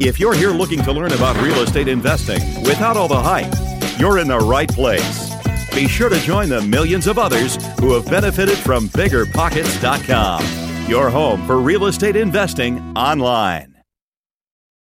If 0.00 0.20
you're 0.20 0.34
here 0.34 0.50
looking 0.50 0.82
to 0.82 0.92
learn 0.92 1.12
about 1.12 1.40
real 1.40 1.60
estate 1.60 1.88
investing 1.88 2.40
without 2.64 2.98
all 2.98 3.08
the 3.08 3.20
hype, 3.20 3.52
you're 3.98 4.18
in 4.18 4.28
the 4.28 4.38
right 4.38 4.68
place. 4.68 5.33
Be 5.74 5.88
sure 5.88 6.08
to 6.08 6.20
join 6.20 6.48
the 6.50 6.62
millions 6.62 7.08
of 7.08 7.18
others 7.18 7.56
who 7.80 7.94
have 7.94 8.06
benefited 8.06 8.56
from 8.56 8.88
biggerpockets.com, 8.90 10.88
your 10.88 11.10
home 11.10 11.44
for 11.48 11.58
real 11.58 11.86
estate 11.86 12.14
investing 12.14 12.78
online. 12.96 13.74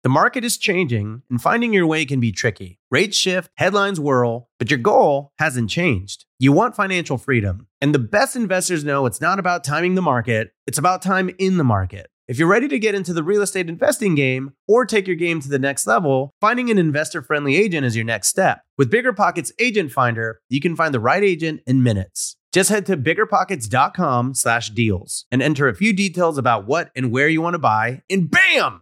The 0.03 0.09
market 0.09 0.43
is 0.43 0.57
changing, 0.57 1.23
and 1.29 1.41
finding 1.41 1.71
your 1.73 1.87
way 1.87 2.05
can 2.05 2.19
be 2.19 2.33
tricky. 2.33 2.77
Rates 2.91 3.17
shift, 3.17 3.49
headlines 3.55 3.99
whirl, 4.01 4.49
but 4.59 4.69
your 4.69 4.77
goal 4.77 5.31
hasn't 5.39 5.69
changed. 5.69 6.25
You 6.39 6.51
want 6.51 6.75
financial 6.75 7.17
freedom. 7.17 7.67
And 7.79 7.95
the 7.95 7.99
best 7.99 8.35
investors 8.35 8.83
know 8.83 9.05
it's 9.05 9.21
not 9.21 9.39
about 9.39 9.63
timing 9.63 9.95
the 9.95 10.01
market, 10.01 10.51
it's 10.67 10.77
about 10.77 11.01
time 11.01 11.31
in 11.39 11.55
the 11.57 11.63
market. 11.63 12.11
If 12.27 12.39
you're 12.39 12.47
ready 12.47 12.67
to 12.69 12.79
get 12.79 12.95
into 12.95 13.13
the 13.13 13.21
real 13.21 13.43
estate 13.43 13.69
investing 13.69 14.15
game 14.15 14.53
or 14.67 14.83
take 14.83 15.05
your 15.05 15.15
game 15.15 15.41
to 15.41 15.49
the 15.49 15.59
next 15.59 15.85
level, 15.85 16.33
finding 16.41 16.71
an 16.71 16.79
investor 16.79 17.21
friendly 17.21 17.55
agent 17.55 17.85
is 17.85 17.95
your 17.95 18.03
next 18.03 18.29
step. 18.29 18.61
With 18.79 18.91
BiggerPockets 18.91 19.51
Agent 19.59 19.91
Finder, 19.91 20.41
you 20.49 20.59
can 20.59 20.75
find 20.75 20.91
the 20.91 20.99
right 20.99 21.23
agent 21.23 21.61
in 21.67 21.83
minutes. 21.83 22.35
Just 22.51 22.71
head 22.71 22.87
to 22.87 22.97
biggerpockets.com 22.97 24.33
slash 24.33 24.69
deals 24.71 25.25
and 25.31 25.43
enter 25.43 25.67
a 25.67 25.75
few 25.75 25.93
details 25.93 26.39
about 26.39 26.65
what 26.65 26.89
and 26.95 27.11
where 27.11 27.27
you 27.27 27.43
want 27.43 27.53
to 27.53 27.59
buy, 27.59 28.01
and 28.09 28.31
bam! 28.31 28.81